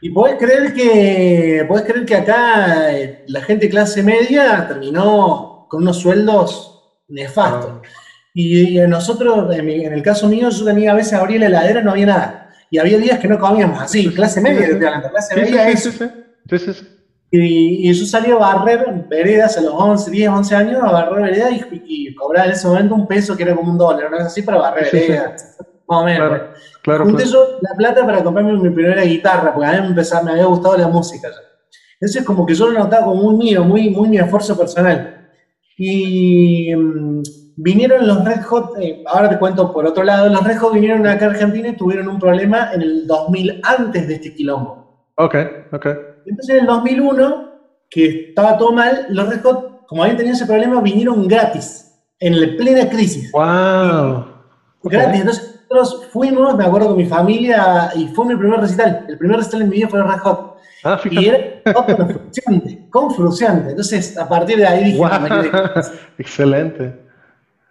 y 0.00 0.10
podés 0.10 0.36
creer 0.36 0.74
que 0.74 1.64
podés 1.68 1.84
creer 1.84 2.04
que 2.04 2.16
acá 2.16 2.92
eh, 2.92 3.24
la 3.28 3.40
gente 3.42 3.66
de 3.66 3.70
clase 3.70 4.02
media 4.02 4.66
terminó 4.66 5.66
con 5.70 5.82
unos 5.82 6.00
sueldos 6.00 6.98
nefastos. 7.08 7.70
Ah. 7.70 7.82
Y, 8.38 8.78
nosotros, 8.80 9.54
en, 9.56 9.70
el 9.70 10.02
caso 10.02 10.28
mío, 10.28 10.50
yo 10.50 10.64
tenía 10.64 10.92
a 10.92 10.94
veces 10.94 11.14
abrir 11.14 11.40
la 11.40 11.46
heladera 11.46 11.80
no 11.80 11.92
había 11.92 12.06
nada 12.06 12.45
y 12.70 12.78
había 12.78 12.98
días 12.98 13.18
que 13.18 13.28
no 13.28 13.38
comíamos 13.38 13.80
así, 13.80 14.12
clase 14.12 14.40
media, 14.40 14.68
de 14.68 14.78
clase 14.78 15.36
media 15.36 15.68
es... 15.68 16.86
Y, 17.30 17.92
yo 17.92 18.06
salí 18.06 18.30
a 18.30 18.36
barrer 18.36 19.04
veredas 19.08 19.58
a 19.58 19.60
los 19.60 19.74
11, 19.74 20.10
10, 20.10 20.28
11 20.28 20.54
años, 20.54 20.82
a 20.82 20.92
barrer 20.92 21.22
veredas 21.22 21.52
y, 21.52 21.82
y, 21.86 22.14
cobraba 22.14 22.46
en 22.46 22.52
ese 22.52 22.68
momento 22.68 22.94
un 22.94 23.06
peso 23.06 23.36
que 23.36 23.42
era 23.42 23.54
como 23.54 23.72
un 23.72 23.78
dólar, 23.78 24.10
¿no? 24.10 24.18
Así 24.18 24.42
para 24.42 24.58
barrer 24.58 24.90
veredas, 24.92 25.56
más 25.88 26.02
o 26.02 26.04
menos. 26.04 26.28
Claro, 26.28 26.52
claro, 26.82 27.04
Junté 27.04 27.24
yo 27.24 27.58
la 27.60 27.74
plata 27.76 28.06
para 28.06 28.22
comprarme 28.22 28.52
mi 28.52 28.70
primera 28.70 29.02
guitarra, 29.02 29.52
porque 29.52 29.68
a 29.68 29.72
mí 29.72 29.80
me, 29.80 29.86
empezaba, 29.88 30.22
me 30.22 30.30
había 30.32 30.46
gustado 30.46 30.76
la 30.76 30.88
música 30.88 31.28
ya. 31.28 31.36
Entonces 32.00 32.24
como 32.24 32.46
que 32.46 32.54
yo 32.54 32.68
lo 32.68 32.78
notaba 32.78 33.06
como 33.06 33.22
muy 33.22 33.36
mío, 33.36 33.64
muy, 33.64 33.90
muy 33.90 34.08
mi 34.08 34.18
esfuerzo 34.18 34.56
personal. 34.56 35.28
Y 35.76 36.74
mm, 36.74 37.22
vinieron 37.56 38.06
los 38.06 38.24
Red 38.24 38.42
Hot, 38.42 38.76
eh, 38.80 39.02
ahora 39.06 39.28
te 39.28 39.38
cuento 39.38 39.72
por 39.72 39.86
otro 39.86 40.04
lado, 40.04 40.28
los 40.28 40.44
Red 40.44 40.58
Hot 40.58 40.74
vinieron 40.74 41.06
acá 41.06 41.26
a 41.26 41.30
Argentina 41.30 41.68
y 41.68 41.76
tuvieron 41.76 42.08
un 42.08 42.18
problema 42.18 42.70
en 42.72 42.82
el 42.82 43.06
2000 43.06 43.60
antes 43.64 44.06
de 44.06 44.14
este 44.14 44.34
quilombo. 44.34 45.10
Ok, 45.16 45.34
ok. 45.72 45.86
Entonces 46.26 46.54
en 46.54 46.60
el 46.60 46.66
2001, 46.66 47.50
que 47.88 48.28
estaba 48.28 48.58
todo 48.58 48.72
mal, 48.72 49.06
los 49.08 49.28
Red 49.28 49.42
Hot, 49.42 49.86
como 49.86 50.02
habían 50.02 50.18
tenido 50.18 50.34
ese 50.34 50.46
problema, 50.46 50.80
vinieron 50.80 51.26
gratis, 51.26 51.94
en 52.20 52.40
la 52.40 52.56
plena 52.56 52.88
crisis. 52.88 53.32
¡Wow! 53.32 54.26
Gratis, 54.84 55.20
entonces 55.20 55.60
nosotros 55.70 56.06
fuimos, 56.12 56.56
me 56.56 56.64
acuerdo 56.64 56.88
con 56.88 56.96
mi 56.96 57.06
familia, 57.06 57.90
y 57.94 58.08
fue 58.08 58.26
mi 58.26 58.36
primer 58.36 58.60
recital. 58.60 59.04
El 59.08 59.18
primer 59.18 59.38
recital 59.38 59.62
en 59.62 59.68
mi 59.68 59.76
vida 59.76 59.88
fue 59.88 60.02
Red 60.02 60.18
Hot. 60.20 60.56
Ah, 60.84 61.00
y 61.10 61.26
era 61.26 61.62
con 62.90 63.10
frustrante. 63.10 63.70
Entonces, 63.70 64.16
a 64.16 64.28
partir 64.28 64.58
de 64.58 64.66
ahí 64.66 64.84
dije, 64.84 65.02
excelente. 66.18 67.05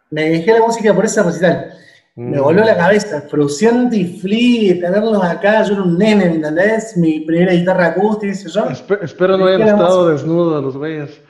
Me 0.09 0.29
dejé 0.29 0.53
la 0.53 0.59
música 0.59 0.93
por 0.93 1.05
ese 1.05 1.21
recital. 1.23 1.73
Me 2.15 2.39
volvió 2.39 2.63
la 2.63 2.77
cabeza, 2.77 3.21
frustrante 3.29 3.97
y 3.97 4.05
free, 4.05 4.79
tenerlos 4.79 5.21
acá, 5.21 5.63
yo 5.63 5.73
era 5.73 5.83
un 5.83 5.97
nene, 5.97 6.29
¿me 6.29 6.35
entendés? 6.35 6.95
Mi 6.95 7.19
primera 7.19 7.51
guitarra 7.51 7.87
acústica, 7.87 8.33
sé 8.33 8.49
yo. 8.49 8.69
espero 9.01 9.37
no 9.37 9.47
hayan 9.47 9.67
estado 9.67 10.07
desnudos 10.07 10.63
los 10.63 10.77
güeyes. 10.77 11.21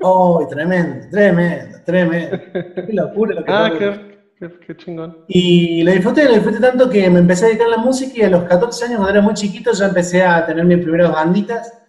Oh, 0.00 0.46
tremendo, 0.48 1.06
tremendo, 1.10 1.78
tremendo. 1.84 2.38
Qué 2.52 2.92
locura 2.92 3.34
lo 3.34 3.44
que 3.44 3.52
Ah, 3.52 3.70
qué, 3.78 4.50
qué, 4.66 4.76
chingón. 4.76 5.18
Y 5.28 5.82
la 5.82 5.92
disfruté, 5.92 6.24
la 6.24 6.32
disfruté 6.32 6.60
tanto 6.60 6.88
que 6.88 7.08
me 7.10 7.20
empecé 7.20 7.44
a 7.44 7.48
dedicar 7.48 7.68
a 7.68 7.76
la 7.76 7.78
música 7.78 8.12
y 8.16 8.22
a 8.22 8.30
los 8.30 8.44
14 8.44 8.86
años, 8.86 8.96
cuando 8.96 9.12
era 9.12 9.22
muy 9.22 9.34
chiquito, 9.34 9.72
ya 9.72 9.86
empecé 9.86 10.22
a 10.22 10.44
tener 10.46 10.64
mis 10.64 10.78
primeras 10.78 11.12
banditas. 11.12 11.83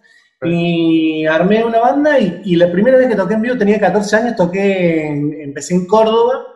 Y 0.46 1.26
armé 1.26 1.64
una 1.64 1.80
banda 1.80 2.18
y, 2.18 2.42
y, 2.44 2.56
la 2.56 2.70
primera 2.70 2.98
vez 2.98 3.08
que 3.08 3.16
toqué 3.16 3.34
en 3.34 3.42
vivo 3.42 3.56
tenía 3.56 3.80
14 3.80 4.16
años, 4.16 4.36
toqué, 4.36 5.08
empecé 5.42 5.74
en 5.74 5.86
Córdoba 5.86 6.46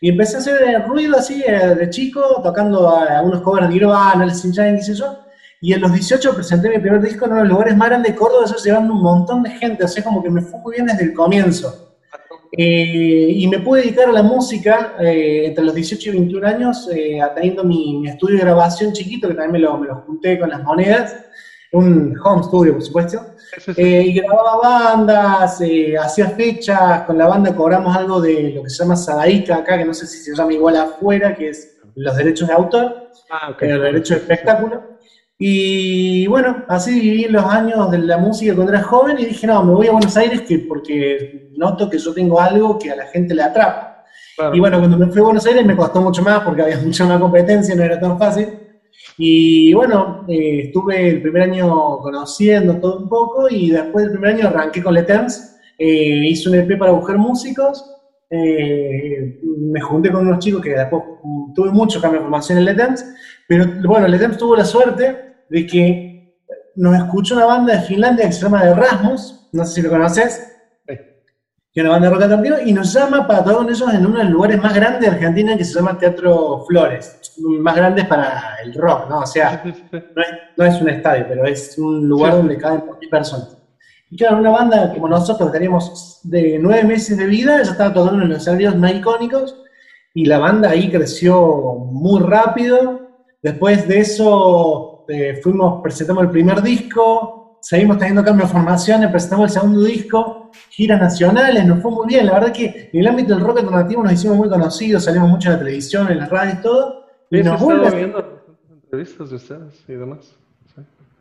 y 0.00 0.08
empecé 0.08 0.36
a 0.36 0.38
hacer 0.40 0.82
ruido 0.86 1.16
así 1.18 1.42
eh, 1.46 1.74
de 1.74 1.90
chico, 1.90 2.40
tocando 2.42 2.88
a, 2.88 3.22
unos 3.22 3.42
covers 3.42 3.68
de 3.68 3.74
Nirvana, 3.74 4.24
el 4.24 4.34
Sinjai, 4.34 4.76
qué 4.76 4.82
sé 4.82 4.94
yo. 4.94 5.20
Y 5.60 5.74
en 5.74 5.82
los 5.82 5.92
18 5.92 6.34
presenté 6.34 6.70
mi 6.70 6.78
primer 6.78 7.02
disco 7.02 7.26
en 7.26 7.32
uno 7.32 7.42
de 7.42 7.48
los 7.48 7.52
lugares 7.52 7.76
más 7.76 7.88
grandes 7.90 8.12
de 8.12 8.18
Córdoba, 8.18 8.44
eso 8.46 8.56
llevando 8.64 8.94
un 8.94 9.02
montón 9.02 9.42
de 9.42 9.50
gente, 9.50 9.84
así 9.84 10.00
como 10.00 10.22
que 10.22 10.30
me 10.30 10.40
fue 10.40 10.58
muy 10.60 10.74
bien 10.74 10.86
desde 10.86 11.04
el 11.04 11.12
comienzo. 11.12 11.90
Eh, 12.52 13.32
y 13.36 13.46
me 13.46 13.60
pude 13.60 13.82
dedicar 13.82 14.08
a 14.08 14.12
la 14.12 14.22
música 14.22 14.96
eh, 14.98 15.46
entre 15.46 15.64
los 15.64 15.74
18 15.74 16.08
y 16.08 16.12
21 16.12 16.46
años, 16.46 16.88
eh, 16.92 17.20
teniendo 17.34 17.62
mi, 17.62 18.08
estudio 18.08 18.36
de 18.36 18.42
grabación 18.42 18.92
chiquito, 18.92 19.28
que 19.28 19.34
también 19.34 19.52
me 19.52 19.58
lo, 19.60 19.78
me 19.78 19.86
lo 19.86 19.96
junté 19.96 20.38
con 20.38 20.48
las 20.48 20.62
monedas, 20.62 21.14
un 21.72 22.18
home 22.22 22.42
studio, 22.42 22.74
por 22.74 22.82
supuesto. 22.82 23.26
Eh, 23.76 24.04
y 24.06 24.12
grababa 24.14 24.94
bandas, 24.94 25.60
eh, 25.60 25.96
hacía 25.98 26.30
fechas, 26.30 27.02
con 27.02 27.18
la 27.18 27.26
banda 27.26 27.54
cobramos 27.54 27.96
algo 27.96 28.20
de 28.20 28.52
lo 28.54 28.62
que 28.62 28.70
se 28.70 28.82
llama 28.82 28.96
Sadaica 28.96 29.56
acá, 29.56 29.76
que 29.78 29.84
no 29.84 29.94
sé 29.94 30.06
si 30.06 30.18
se 30.18 30.34
llama 30.34 30.52
igual 30.52 30.76
afuera, 30.76 31.34
que 31.34 31.48
es 31.48 31.78
los 31.96 32.16
derechos 32.16 32.48
de 32.48 32.54
autor, 32.54 33.10
ah, 33.30 33.50
okay. 33.50 33.70
los 33.70 33.82
derechos 33.82 34.16
de 34.16 34.16
espectáculo. 34.16 34.82
Y 35.42 36.26
bueno, 36.26 36.64
así 36.68 37.00
viví 37.00 37.24
los 37.24 37.44
años 37.44 37.90
de 37.90 37.98
la 37.98 38.18
música 38.18 38.54
cuando 38.54 38.72
era 38.72 38.82
joven 38.82 39.18
y 39.18 39.24
dije, 39.24 39.46
no, 39.46 39.64
me 39.64 39.72
voy 39.72 39.86
a 39.86 39.92
Buenos 39.92 40.16
Aires 40.16 40.42
que, 40.42 40.58
porque 40.58 41.50
noto 41.56 41.88
que 41.88 41.98
yo 41.98 42.12
tengo 42.12 42.38
algo 42.38 42.78
que 42.78 42.90
a 42.90 42.96
la 42.96 43.06
gente 43.06 43.34
le 43.34 43.42
atrapa. 43.42 44.04
Y 44.52 44.60
bueno, 44.60 44.78
cuando 44.78 44.98
me 44.98 45.06
fui 45.06 45.20
a 45.20 45.24
Buenos 45.24 45.46
Aires 45.46 45.64
me 45.64 45.76
costó 45.76 46.00
mucho 46.02 46.22
más 46.22 46.40
porque 46.40 46.62
había 46.62 46.78
mucha 46.84 47.06
más 47.06 47.18
competencia, 47.18 47.74
no 47.74 47.82
era 47.82 47.98
tan 47.98 48.18
fácil. 48.18 48.48
Y 49.22 49.74
bueno, 49.74 50.24
eh, 50.28 50.62
estuve 50.68 51.10
el 51.10 51.20
primer 51.20 51.42
año 51.42 51.98
conociendo 51.98 52.80
todo 52.80 53.00
un 53.00 53.08
poco 53.10 53.50
y 53.50 53.70
después 53.70 54.06
del 54.06 54.12
primer 54.12 54.34
año 54.34 54.48
arranqué 54.48 54.82
con 54.82 54.94
Letens, 54.94 55.58
eh, 55.76 56.26
hice 56.26 56.48
un 56.48 56.54
EP 56.54 56.78
para 56.78 56.92
buscar 56.92 57.18
músicos, 57.18 57.84
eh, 58.30 59.38
me 59.58 59.78
junté 59.82 60.10
con 60.10 60.26
unos 60.26 60.38
chicos 60.38 60.62
que 60.62 60.70
después 60.70 61.02
tuve 61.54 61.70
mucho 61.70 62.00
cambio 62.00 62.20
de 62.20 62.24
formación 62.24 62.56
en 62.56 62.64
Letens, 62.64 63.04
pero 63.46 63.66
bueno, 63.84 64.08
Letens 64.08 64.38
tuvo 64.38 64.56
la 64.56 64.64
suerte 64.64 65.34
de 65.50 65.66
que 65.66 66.34
nos 66.76 66.96
escuchó 66.96 67.36
una 67.36 67.44
banda 67.44 67.74
de 67.74 67.82
Finlandia 67.82 68.24
que 68.24 68.32
se 68.32 68.40
llama 68.40 68.64
Erasmus, 68.64 69.50
no 69.52 69.66
sé 69.66 69.74
si 69.74 69.82
lo 69.82 69.90
conoces, 69.90 70.49
que 71.72 71.80
es 71.80 71.86
una 71.86 71.98
banda 71.98 72.26
de 72.26 72.36
rock 72.36 72.60
y 72.66 72.72
nos 72.72 72.92
llama 72.92 73.26
para 73.28 73.44
todos 73.44 73.64
ellos 73.64 73.94
en 73.94 74.04
uno 74.04 74.18
de 74.18 74.24
los 74.24 74.32
lugares 74.32 74.60
más 74.60 74.74
grandes 74.74 75.02
de 75.02 75.08
Argentina 75.08 75.56
que 75.56 75.64
se 75.64 75.74
llama 75.74 75.96
Teatro 75.96 76.64
Flores, 76.66 77.20
más 77.38 77.76
grandes 77.76 78.06
para 78.06 78.56
el 78.64 78.74
rock, 78.74 79.08
¿no? 79.08 79.20
O 79.20 79.26
sea, 79.26 79.62
no 80.56 80.64
es, 80.64 80.80
un 80.80 80.88
estadio, 80.88 81.26
pero 81.28 81.44
es 81.44 81.78
un 81.78 82.08
lugar 82.08 82.32
donde 82.32 82.58
caben 82.58 82.82
mil 82.98 83.08
personas. 83.08 83.56
Y 84.10 84.16
claro, 84.16 84.38
una 84.38 84.50
banda 84.50 84.92
como 84.92 85.08
nosotros, 85.08 85.52
teníamos 85.52 86.20
de 86.24 86.58
nueve 86.58 86.82
meses 86.82 87.16
de 87.16 87.26
vida, 87.26 87.62
ya 87.62 87.70
estaba 87.70 87.94
tocando 87.94 88.24
en 88.24 88.30
los 88.30 88.38
escenarios 88.38 88.76
más 88.76 88.92
icónicos, 88.92 89.56
y 90.12 90.24
la 90.24 90.38
banda 90.38 90.70
ahí 90.70 90.90
creció 90.90 91.76
muy 91.92 92.20
rápido. 92.20 93.10
Después 93.40 93.86
de 93.86 94.00
eso, 94.00 95.04
eh, 95.08 95.38
fuimos, 95.40 95.80
presentamos 95.80 96.24
el 96.24 96.30
primer 96.30 96.60
disco, 96.62 97.39
seguimos 97.60 97.98
teniendo 97.98 98.24
cambio 98.24 98.46
de 98.46 98.52
formaciones, 98.52 99.10
presentamos 99.10 99.50
el 99.50 99.60
segundo 99.60 99.82
disco, 99.82 100.50
giras 100.70 101.00
nacionales, 101.00 101.64
nos 101.64 101.82
fue 101.82 101.90
muy 101.90 102.06
bien. 102.08 102.26
La 102.26 102.34
verdad 102.34 102.52
que 102.52 102.90
en 102.92 103.00
el 103.00 103.06
ámbito 103.06 103.34
del 103.34 103.44
rock 103.44 103.58
alternativo 103.58 104.02
nos 104.02 104.12
hicimos 104.12 104.36
muy 104.36 104.48
conocidos, 104.48 105.04
salimos 105.04 105.28
mucho 105.28 105.48
en 105.48 105.54
la 105.54 105.58
televisión, 105.58 106.10
en 106.10 106.18
las 106.18 106.30
radios 106.30 106.58
y 106.58 106.62
todo. 106.62 107.06
Y 107.30 107.42
nos 107.42 107.94
viendo 107.94 108.44
entrevistas 108.70 109.30
de 109.30 109.36
ustedes 109.36 109.84
y 109.88 109.92
demás. 109.92 110.36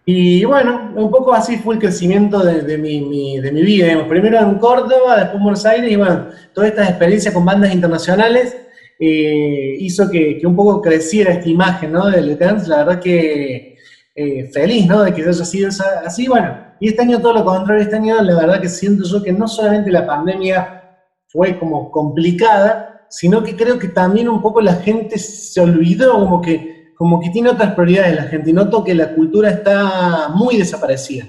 Y 0.05 0.43
bueno, 0.43 0.91
un 0.95 1.11
poco 1.11 1.33
así 1.33 1.57
fue 1.57 1.75
el 1.75 1.81
crecimiento 1.81 2.39
de, 2.39 2.77
mi, 2.79 3.37
de 3.39 3.51
mi 3.51 3.61
vida. 3.61 4.07
Primero 4.07 4.39
en 4.39 4.57
Córdoba, 4.57 5.17
después 5.17 5.35
en 5.35 5.43
Buenos 5.43 5.65
Aires, 5.67 5.91
y 5.91 5.95
bueno, 5.95 6.29
toda 6.51 6.67
esta 6.67 6.89
experiencia 6.89 7.31
con 7.31 7.45
bandas 7.45 7.71
internacionales 7.71 8.57
eh, 8.99 9.75
hizo 9.79 10.09
que, 10.09 10.41
un 10.43 10.55
poco 10.55 10.81
creciera 10.81 11.33
esta 11.33 11.47
imagen 11.47 11.91
¿no? 11.91 12.09
del 12.09 12.31
Eterns. 12.31 12.67
La 12.67 12.77
verdad 12.77 12.99
que 12.99 13.77
eh, 14.21 14.49
feliz 14.51 14.85
¿no? 14.85 15.01
de 15.03 15.13
que 15.13 15.21
haya 15.21 15.45
sido 15.45 15.69
así. 16.05 16.27
Bueno, 16.27 16.53
y 16.77 16.89
este 16.89 17.03
año 17.03 17.21
todo 17.21 17.35
lo 17.35 17.45
contrario, 17.45 17.83
este 17.83 17.95
año 17.95 18.21
la 18.21 18.35
verdad 18.35 18.59
que 18.59 18.67
siento 18.67 19.05
yo 19.05 19.23
que 19.23 19.31
no 19.31 19.47
solamente 19.47 19.89
la 19.89 20.05
pandemia 20.05 20.97
fue 21.27 21.57
como 21.57 21.89
complicada, 21.89 23.05
sino 23.09 23.41
que 23.41 23.55
creo 23.55 23.79
que 23.79 23.87
también 23.87 24.27
un 24.27 24.41
poco 24.41 24.59
la 24.59 24.73
gente 24.73 25.17
se 25.17 25.61
olvidó, 25.61 26.13
como 26.19 26.41
que, 26.41 26.91
como 26.97 27.21
que 27.21 27.29
tiene 27.29 27.49
otras 27.49 27.73
prioridades 27.75 28.13
la 28.13 28.23
gente, 28.23 28.49
y 28.49 28.53
noto 28.53 28.83
que 28.83 28.93
la 28.93 29.15
cultura 29.15 29.51
está 29.51 30.27
muy 30.35 30.57
desaparecida. 30.57 31.23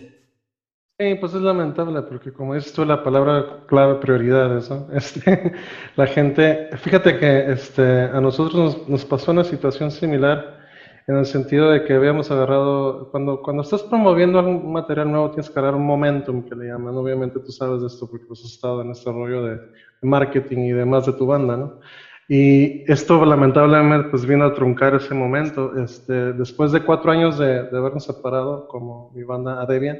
Sí, 0.98 1.14
pues 1.14 1.33
es 1.33 1.42
lamentable, 1.42 2.03
porque 2.03 2.33
como 2.33 2.57
dices 2.57 2.72
tú, 2.72 2.85
la 2.85 3.05
palabra 3.05 3.64
clave 3.68 4.00
prioridades, 4.00 4.68
¿no? 4.68 4.88
Este, 4.92 5.53
la 5.94 6.09
gente, 6.09 6.70
fíjate 6.76 7.18
que 7.18 7.53
este, 7.53 8.03
a 8.03 8.20
nosotros 8.20 8.55
nos, 8.55 8.88
nos 8.88 9.05
pasó 9.05 9.31
una 9.31 9.44
situación 9.44 9.92
similar 9.92 10.60
en 11.06 11.16
el 11.16 11.26
sentido 11.26 11.70
de 11.70 11.84
que 11.84 11.94
habíamos 11.94 12.30
agarrado, 12.30 13.10
cuando, 13.10 13.42
cuando 13.42 13.62
estás 13.62 13.82
promoviendo 13.82 14.38
algún 14.38 14.72
material 14.72 15.10
nuevo 15.10 15.30
tienes 15.30 15.50
que 15.50 15.58
agarrar 15.58 15.76
un 15.76 15.86
momentum 15.86 16.42
que 16.48 16.54
le 16.54 16.66
llaman, 16.66 16.96
obviamente 16.96 17.40
tú 17.40 17.52
sabes 17.52 17.80
de 17.80 17.88
esto 17.88 18.08
porque 18.08 18.26
has 18.30 18.44
estado 18.44 18.82
en 18.82 18.90
este 18.90 19.10
rollo 19.10 19.44
de 19.44 19.60
marketing 20.02 20.58
y 20.58 20.72
demás 20.72 21.06
de 21.06 21.12
tu 21.12 21.26
banda, 21.26 21.56
¿no? 21.56 21.80
Y 22.28 22.84
esto 22.90 23.24
lamentablemente 23.24 24.08
pues 24.08 24.24
vino 24.24 24.44
a 24.44 24.54
truncar 24.54 24.94
ese 24.94 25.14
momento. 25.14 25.76
Este, 25.76 26.32
después 26.32 26.70
de 26.70 26.84
cuatro 26.84 27.10
años 27.10 27.38
de, 27.38 27.64
de 27.64 27.76
habernos 27.76 28.04
separado 28.04 28.68
como 28.68 29.10
mi 29.12 29.24
banda 29.24 29.60
Adebian, 29.60 29.98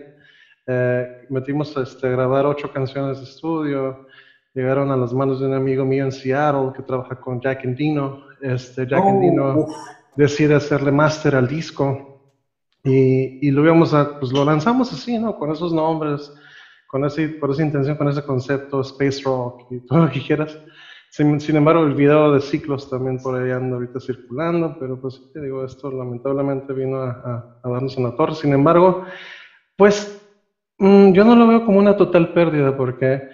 eh, 0.67 1.27
metimos 1.29 1.77
este, 1.77 2.07
a 2.07 2.11
grabar 2.11 2.47
ocho 2.47 2.73
canciones 2.73 3.19
de 3.19 3.25
estudio, 3.25 4.07
llegaron 4.55 4.93
a 4.93 4.97
las 4.97 5.13
manos 5.13 5.41
de 5.41 5.47
un 5.47 5.55
amigo 5.55 5.85
mío 5.85 6.05
en 6.05 6.13
Seattle 6.13 6.71
que 6.77 6.85
trabaja 6.85 7.17
con 7.17 7.41
Jack 7.41 7.65
Endino. 7.65 8.23
Este, 8.41 8.87
Jack 8.87 9.03
oh, 9.05 9.09
Endino 9.09 9.67
decide 10.17 10.55
hacerle 10.55 10.93
máster 10.93 11.35
al 11.35 11.49
disco 11.49 12.11
y, 12.83 13.51
lo 13.51 13.65
íbamos 13.65 13.93
a, 13.93 14.19
pues 14.19 14.33
lo 14.33 14.45
lanzamos 14.45 14.93
así, 14.93 15.19
¿no? 15.19 15.37
Con 15.37 15.53
esos 15.53 15.73
nombres, 15.73 16.33
con 16.87 17.05
ese, 17.05 17.29
por 17.29 17.51
esa 17.51 17.63
intención, 17.63 17.97
con 17.97 18.09
ese 18.09 18.23
concepto, 18.23 18.81
space 18.81 19.23
rock 19.23 19.67
y 19.71 19.81
todo 19.87 20.07
lo 20.07 20.11
que 20.11 20.21
quieras. 20.21 20.59
Sin, 21.11 21.41
embargo, 21.57 21.83
el 21.83 21.95
video 21.95 22.33
de 22.33 22.41
ciclos 22.41 22.89
también 22.89 23.19
por 23.19 23.35
ahí 23.35 23.51
anda 23.51 23.75
ahorita 23.75 23.99
circulando, 23.99 24.77
pero 24.79 25.01
pues 25.01 25.21
te 25.33 25.41
digo, 25.41 25.65
esto 25.65 25.91
lamentablemente 25.91 26.73
vino 26.73 27.03
a, 27.03 27.59
a, 27.65 27.69
darnos 27.69 27.97
una 27.97 28.15
torre. 28.15 28.37
Sin 28.37 28.53
embargo, 28.53 29.05
pues 29.77 30.23
mm, 30.79 31.13
yo 31.13 31.25
no 31.25 31.35
lo 31.35 31.49
veo 31.49 31.67
como 31.67 31.81
una 31.81 31.97
total 31.97 32.33
pérdida 32.33 32.77
porque 32.77 33.29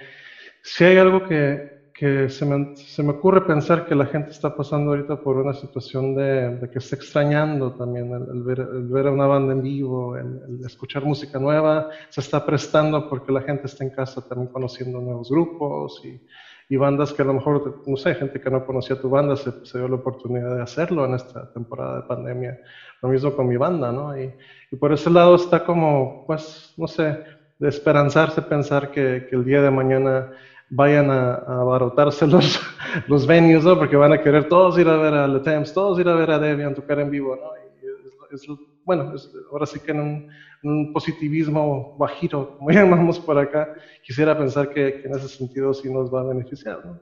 si 0.62 0.84
hay 0.84 0.96
algo 0.96 1.24
que, 1.28 1.75
que 1.96 2.28
se, 2.28 2.44
me, 2.44 2.76
se, 2.76 3.02
me, 3.02 3.12
ocurre 3.12 3.46
pensar 3.46 3.86
que 3.86 3.94
la 3.94 4.04
gente 4.04 4.30
está 4.30 4.54
pasando 4.54 4.90
ahorita 4.90 5.16
por 5.16 5.38
una 5.38 5.54
situación 5.54 6.14
de, 6.14 6.56
de 6.56 6.70
que 6.70 6.78
está 6.78 6.94
extrañando 6.94 7.72
también 7.72 8.12
el, 8.12 8.42
ver, 8.42 8.60
el, 8.60 8.86
ver, 8.88 9.06
a 9.06 9.12
una 9.12 9.26
banda 9.26 9.54
en 9.54 9.62
vivo, 9.62 10.14
el, 10.14 10.60
escuchar 10.66 11.06
música 11.06 11.38
nueva, 11.38 11.88
se 12.10 12.20
está 12.20 12.44
prestando 12.44 13.08
porque 13.08 13.32
la 13.32 13.40
gente 13.40 13.66
está 13.66 13.82
en 13.82 13.90
casa 13.90 14.20
también 14.28 14.52
conociendo 14.52 15.00
nuevos 15.00 15.30
grupos 15.30 16.02
y, 16.04 16.20
y 16.68 16.76
bandas 16.76 17.14
que 17.14 17.22
a 17.22 17.24
lo 17.24 17.32
mejor, 17.32 17.82
no 17.86 17.96
sé, 17.96 18.14
gente 18.14 18.42
que 18.42 18.50
no 18.50 18.66
conocía 18.66 19.00
tu 19.00 19.08
banda 19.08 19.34
se, 19.34 19.64
se, 19.64 19.78
dio 19.78 19.88
la 19.88 19.96
oportunidad 19.96 20.54
de 20.54 20.62
hacerlo 20.62 21.06
en 21.06 21.14
esta 21.14 21.50
temporada 21.50 22.02
de 22.02 22.08
pandemia. 22.08 22.60
Lo 23.00 23.08
mismo 23.08 23.34
con 23.34 23.48
mi 23.48 23.56
banda, 23.56 23.90
¿no? 23.90 24.20
Y, 24.20 24.34
y 24.70 24.76
por 24.76 24.92
ese 24.92 25.08
lado 25.08 25.36
está 25.36 25.64
como, 25.64 26.24
pues, 26.26 26.74
no 26.76 26.88
sé, 26.88 27.24
de 27.58 27.68
esperanzarse 27.70 28.42
pensar 28.42 28.90
que, 28.90 29.26
que 29.30 29.36
el 29.36 29.46
día 29.46 29.62
de 29.62 29.70
mañana 29.70 30.30
vayan 30.70 31.10
a, 31.10 31.34
a 31.34 31.60
abarrotarse 31.60 32.26
los, 32.26 32.60
los 33.08 33.26
venues, 33.26 33.64
¿no? 33.64 33.78
Porque 33.78 33.96
van 33.96 34.12
a 34.12 34.20
querer 34.20 34.48
todos 34.48 34.78
ir 34.78 34.88
a 34.88 34.96
ver 34.96 35.14
a 35.14 35.32
The 35.32 35.40
Thames, 35.40 35.72
todos 35.72 35.98
ir 36.00 36.08
a 36.08 36.14
ver 36.14 36.30
a 36.30 36.38
Debian 36.38 36.74
tocar 36.74 37.00
en 37.00 37.10
vivo, 37.10 37.36
¿no? 37.36 37.50
Y 37.56 38.34
es, 38.34 38.46
bueno, 38.84 39.12
ahora 39.52 39.66
sí 39.66 39.80
que 39.80 39.90
en 39.92 40.00
un, 40.00 40.28
un, 40.62 40.92
positivismo 40.92 41.96
bajito, 41.98 42.56
como 42.58 42.70
llamamos 42.72 43.18
por 43.18 43.38
acá, 43.38 43.74
quisiera 44.02 44.36
pensar 44.36 44.68
que, 44.68 45.00
que, 45.00 45.08
en 45.08 45.14
ese 45.14 45.28
sentido 45.28 45.72
sí 45.74 45.92
nos 45.92 46.12
va 46.12 46.20
a 46.20 46.24
beneficiar, 46.24 46.84
¿no? 46.84 47.00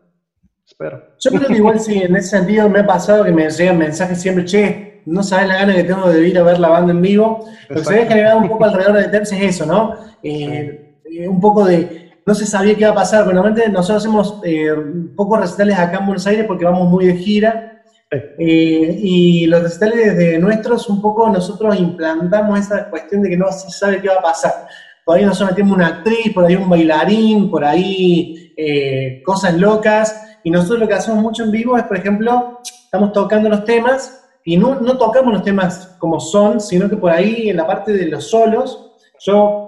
Espero. 0.66 1.02
Yo 1.20 1.30
creo 1.30 1.46
que 1.46 1.56
igual 1.56 1.78
sí, 1.78 2.02
en 2.02 2.16
ese 2.16 2.38
sentido 2.38 2.70
me 2.70 2.80
ha 2.80 2.86
pasado 2.86 3.24
que 3.24 3.32
me 3.32 3.50
llegan 3.50 3.76
mensajes 3.76 4.20
siempre, 4.20 4.46
che, 4.46 5.02
no 5.04 5.22
sabes 5.22 5.48
la 5.48 5.56
gana 5.56 5.74
que 5.74 5.84
tengo 5.84 6.08
de 6.08 6.26
ir 6.26 6.38
a 6.38 6.42
ver 6.42 6.58
la 6.58 6.70
banda 6.70 6.92
en 6.92 7.02
vivo. 7.02 7.46
Lo 7.68 7.76
que 7.76 7.84
se 7.84 7.92
había 7.92 8.06
generado 8.06 8.38
un 8.38 8.48
poco 8.48 8.64
alrededor 8.64 8.96
de 8.96 9.08
Thames 9.08 9.32
es 9.32 9.42
eso, 9.42 9.66
¿no? 9.66 9.94
Eh, 10.22 11.00
eh, 11.04 11.28
un 11.28 11.38
poco 11.38 11.66
de 11.66 12.03
no 12.26 12.34
se 12.34 12.46
sabía 12.46 12.74
qué 12.74 12.82
iba 12.82 12.90
a 12.90 12.94
pasar. 12.94 13.26
Normalmente 13.26 13.68
nosotros 13.68 14.02
hacemos 14.02 14.40
eh, 14.44 14.72
pocos 15.14 15.40
recitales 15.40 15.78
acá 15.78 15.98
en 15.98 16.06
Buenos 16.06 16.26
Aires 16.26 16.46
porque 16.46 16.64
vamos 16.64 16.88
muy 16.88 17.06
de 17.06 17.16
gira. 17.16 17.82
Eh, 18.10 18.98
y 19.02 19.46
los 19.46 19.62
recitales 19.62 20.16
de 20.16 20.38
nuestros, 20.38 20.88
un 20.88 21.02
poco 21.02 21.28
nosotros 21.28 21.78
implantamos 21.78 22.60
esa 22.60 22.88
cuestión 22.88 23.22
de 23.22 23.30
que 23.30 23.36
no 23.36 23.50
se 23.50 23.70
sabe 23.70 24.00
qué 24.00 24.08
va 24.08 24.16
a 24.16 24.22
pasar. 24.22 24.68
Por 25.04 25.16
ahí 25.16 25.24
nosotros 25.24 25.50
metemos 25.50 25.76
una 25.76 25.88
actriz, 25.88 26.32
por 26.32 26.44
ahí 26.44 26.54
un 26.54 26.68
bailarín, 26.68 27.50
por 27.50 27.64
ahí 27.64 28.52
eh, 28.56 29.22
cosas 29.24 29.54
locas. 29.54 30.38
Y 30.44 30.50
nosotros 30.50 30.80
lo 30.80 30.88
que 30.88 30.94
hacemos 30.94 31.20
mucho 31.20 31.44
en 31.44 31.50
vivo 31.50 31.76
es, 31.76 31.84
por 31.84 31.96
ejemplo, 31.96 32.60
estamos 32.84 33.12
tocando 33.12 33.48
los 33.48 33.64
temas 33.64 34.24
y 34.44 34.56
no, 34.56 34.76
no 34.80 34.96
tocamos 34.96 35.32
los 35.32 35.42
temas 35.42 35.96
como 35.98 36.20
son, 36.20 36.60
sino 36.60 36.88
que 36.88 36.96
por 36.96 37.10
ahí 37.10 37.48
en 37.48 37.56
la 37.56 37.66
parte 37.66 37.92
de 37.92 38.06
los 38.06 38.28
solos, 38.28 38.92
yo 39.20 39.63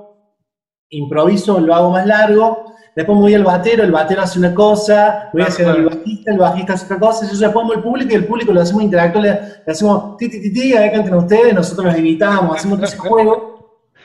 improviso, 0.91 1.59
lo 1.61 1.75
hago 1.75 1.91
más 1.91 2.07
largo, 2.07 2.75
después 2.95 3.19
voy 3.19 3.35
al 3.35 3.45
batero, 3.45 3.83
el 3.83 3.93
batero 3.93 4.23
hace 4.23 4.39
una 4.39 4.55
cosa, 4.55 5.31
voy 5.33 5.43
a 5.43 5.47
hacer 5.47 5.69
el 5.69 5.85
bajista, 5.85 6.33
el 6.33 6.39
bajista 6.39 6.73
hace 6.75 6.85
otra 6.87 6.99
cosa, 6.99 7.27
yo 7.31 7.39
ya 7.39 7.53
pongo 7.53 7.75
el 7.75 7.83
público 7.83 8.13
y 8.13 8.15
el 8.15 8.27
público 8.27 8.53
lo 8.53 8.61
hacemos 8.61 8.83
interactuar, 8.83 9.25
le, 9.25 9.71
hacemos 9.71 10.17
ti, 10.17 10.29
ti, 10.29 10.41
ti, 10.41 10.53
ti, 10.53 10.75
a 10.75 10.81
ver 10.81 10.93
canten 10.93 11.15
ustedes, 11.15 11.55
nosotros 11.55 11.87
los 11.87 11.99
imitamos, 11.99 12.57
hacemos 12.57 12.79
todo 12.79 12.87
ese 12.87 12.99
juego 13.09 13.57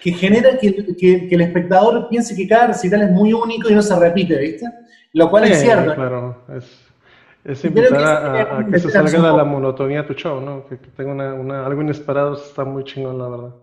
que 0.02 0.12
genera 0.13 0.58
que, 0.58 0.96
que, 0.98 1.28
el 1.30 1.41
espectador 1.41 2.08
piense 2.10 2.36
que 2.36 2.48
cada 2.48 2.67
recital 2.67 3.04
es 3.04 3.12
muy 3.12 3.34
único 3.34 3.70
y 3.70 3.76
no 3.76 3.84
se 3.84 3.98
repite, 3.98 4.36
¿viste? 4.38 4.65
Lo 5.13 5.30
cual 5.30 5.46
es 5.46 5.62
cierto. 5.62 5.94
Claro, 5.94 6.44
es, 6.58 6.65
es 7.44 7.63
invitar 7.65 8.04
a, 8.04 8.58
a, 8.58 8.65
que 8.65 8.80
se 8.80 8.89
salga 8.89 9.32
de 9.32 9.38
la 9.38 9.44
monotonía 9.44 10.06
tu 10.06 10.13
show, 10.13 10.41
¿no? 10.41 10.65
Que, 10.67 10.80
que 10.80 10.88
tenga 10.88 11.12
una, 11.12 11.34
una, 11.36 11.65
algo 11.65 11.84
inesperado, 11.84 12.34
está 12.34 12.65
muy 12.65 12.84
chingón, 12.84 13.20
la 13.20 13.30
verdad. 13.30 13.56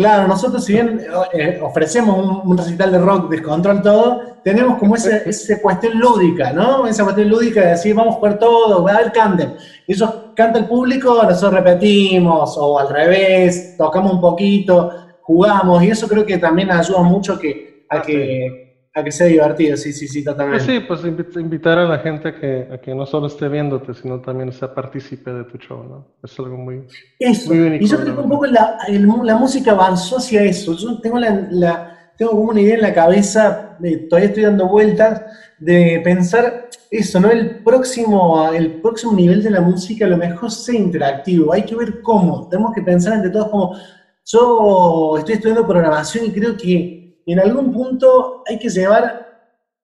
Claro, 0.00 0.28
nosotros 0.28 0.64
si 0.64 0.72
bien 0.72 0.98
eh, 1.34 1.60
ofrecemos 1.62 2.42
un, 2.42 2.56
recital 2.56 2.90
de 2.90 2.98
rock, 2.98 3.28
descontrol 3.28 3.82
todo, 3.82 4.22
tenemos 4.42 4.78
como 4.78 4.96
esa, 4.96 5.20
cuestión 5.62 5.98
lúdica, 5.98 6.54
¿no? 6.54 6.86
Esa 6.86 7.04
cuestión 7.04 7.28
lúdica 7.28 7.60
de 7.60 7.66
decir, 7.72 7.94
vamos 7.94 8.14
a 8.14 8.16
jugar 8.16 8.38
todo, 8.38 8.88
a 8.88 8.96
ver, 8.96 9.12
canten. 9.12 9.56
Ellos 9.86 10.10
canta 10.34 10.58
el 10.58 10.68
público, 10.68 11.22
nosotros 11.22 11.52
repetimos, 11.52 12.56
o 12.56 12.78
al 12.78 12.88
revés, 12.88 13.74
tocamos 13.76 14.14
un 14.14 14.22
poquito, 14.22 14.90
jugamos, 15.20 15.82
y 15.82 15.90
eso 15.90 16.08
creo 16.08 16.24
que 16.24 16.38
también 16.38 16.70
ayuda 16.70 17.02
mucho 17.02 17.38
que, 17.38 17.84
a 17.90 18.00
que 18.00 18.69
a 18.92 19.04
que 19.04 19.12
sea 19.12 19.28
divertido, 19.28 19.76
sí, 19.76 19.92
sí, 19.92 20.08
sí, 20.08 20.24
totalmente. 20.24 20.64
Pues 20.86 21.00
sí, 21.00 21.10
pues 21.10 21.36
invitar 21.36 21.78
a 21.78 21.84
la 21.84 21.98
gente 22.00 22.28
a 22.28 22.40
que, 22.40 22.68
a 22.72 22.78
que 22.78 22.92
no 22.92 23.06
solo 23.06 23.28
esté 23.28 23.48
viéndote, 23.48 23.94
sino 23.94 24.20
también 24.20 24.52
sea 24.52 24.74
partícipe 24.74 25.32
de 25.32 25.44
tu 25.44 25.58
show, 25.58 25.84
¿no? 25.84 26.16
Es 26.22 26.36
algo 26.40 26.56
muy, 26.56 26.82
eso. 27.18 27.50
Muy 27.50 27.60
único. 27.60 27.84
Y 27.84 27.88
yo 27.88 28.00
creo 28.00 28.16
que 28.16 28.20
un 28.20 28.28
poco 28.28 28.46
la, 28.46 28.78
la, 28.88 29.36
música 29.36 29.70
avanzó 29.72 30.16
hacia 30.16 30.42
eso. 30.42 30.74
Yo 30.76 31.00
tengo, 31.00 31.20
la, 31.20 31.46
la, 31.50 32.12
tengo 32.18 32.32
como 32.32 32.50
una 32.50 32.60
idea 32.60 32.74
en 32.74 32.82
la 32.82 32.92
cabeza, 32.92 33.78
todavía 34.08 34.28
estoy 34.28 34.42
dando 34.42 34.66
vueltas, 34.66 35.22
de 35.60 36.00
pensar 36.02 36.68
eso, 36.90 37.20
¿no? 37.20 37.30
El 37.30 37.62
próximo, 37.62 38.50
el 38.52 38.80
próximo 38.80 39.12
nivel 39.12 39.42
de 39.42 39.50
la 39.50 39.60
música 39.60 40.06
a 40.06 40.08
lo 40.08 40.16
mejor 40.16 40.50
sea 40.50 40.74
interactivo. 40.74 41.52
Hay 41.52 41.64
que 41.64 41.76
ver 41.76 42.02
cómo. 42.02 42.48
Tenemos 42.48 42.72
que 42.74 42.82
pensar 42.82 43.14
entre 43.14 43.30
todos 43.30 43.48
como... 43.50 43.76
Yo 44.24 45.16
estoy 45.18 45.34
estudiando 45.34 45.66
programación 45.66 46.26
y 46.26 46.32
creo 46.32 46.56
que 46.56 46.99
en 47.32 47.40
algún 47.40 47.72
punto 47.72 48.42
hay 48.46 48.58
que 48.58 48.68
llevar 48.68 49.30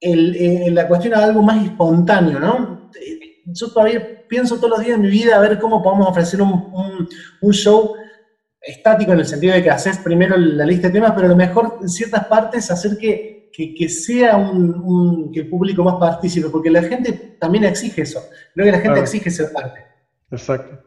eh, 0.00 0.70
la 0.70 0.86
cuestión 0.86 1.14
a 1.14 1.24
algo 1.24 1.42
más 1.42 1.64
espontáneo, 1.64 2.38
¿no? 2.38 2.90
Yo 3.46 3.70
todavía 3.72 4.26
pienso 4.28 4.56
todos 4.56 4.70
los 4.70 4.80
días 4.80 4.96
en 4.96 5.02
mi 5.02 5.10
vida 5.10 5.36
a 5.36 5.40
ver 5.40 5.58
cómo 5.58 5.82
podemos 5.82 6.08
ofrecer 6.08 6.42
un, 6.42 7.08
show 7.52 7.94
estático 8.60 9.12
en 9.12 9.20
el 9.20 9.26
sentido 9.26 9.54
de 9.54 9.62
que 9.62 9.70
haces 9.70 9.98
primero 9.98 10.36
la 10.36 10.66
lista 10.66 10.88
de 10.88 10.94
temas, 10.94 11.12
pero 11.14 11.26
a 11.26 11.30
lo 11.30 11.36
mejor 11.36 11.78
en 11.80 11.88
ciertas 11.88 12.26
partes 12.26 12.70
hacer 12.70 12.98
que, 12.98 13.50
que, 13.52 13.88
sea 13.88 14.36
un, 14.36 15.30
que 15.32 15.40
el 15.40 15.48
público 15.48 15.84
más 15.84 15.94
participe, 15.94 16.48
porque 16.48 16.70
la 16.70 16.82
gente 16.82 17.36
también 17.38 17.64
exige 17.64 18.02
eso. 18.02 18.20
Creo 18.54 18.66
que 18.66 18.72
la 18.72 18.80
gente 18.80 19.00
exige 19.00 19.30
ser 19.30 19.52
parte. 19.52 19.80
Exacto. 20.30 20.82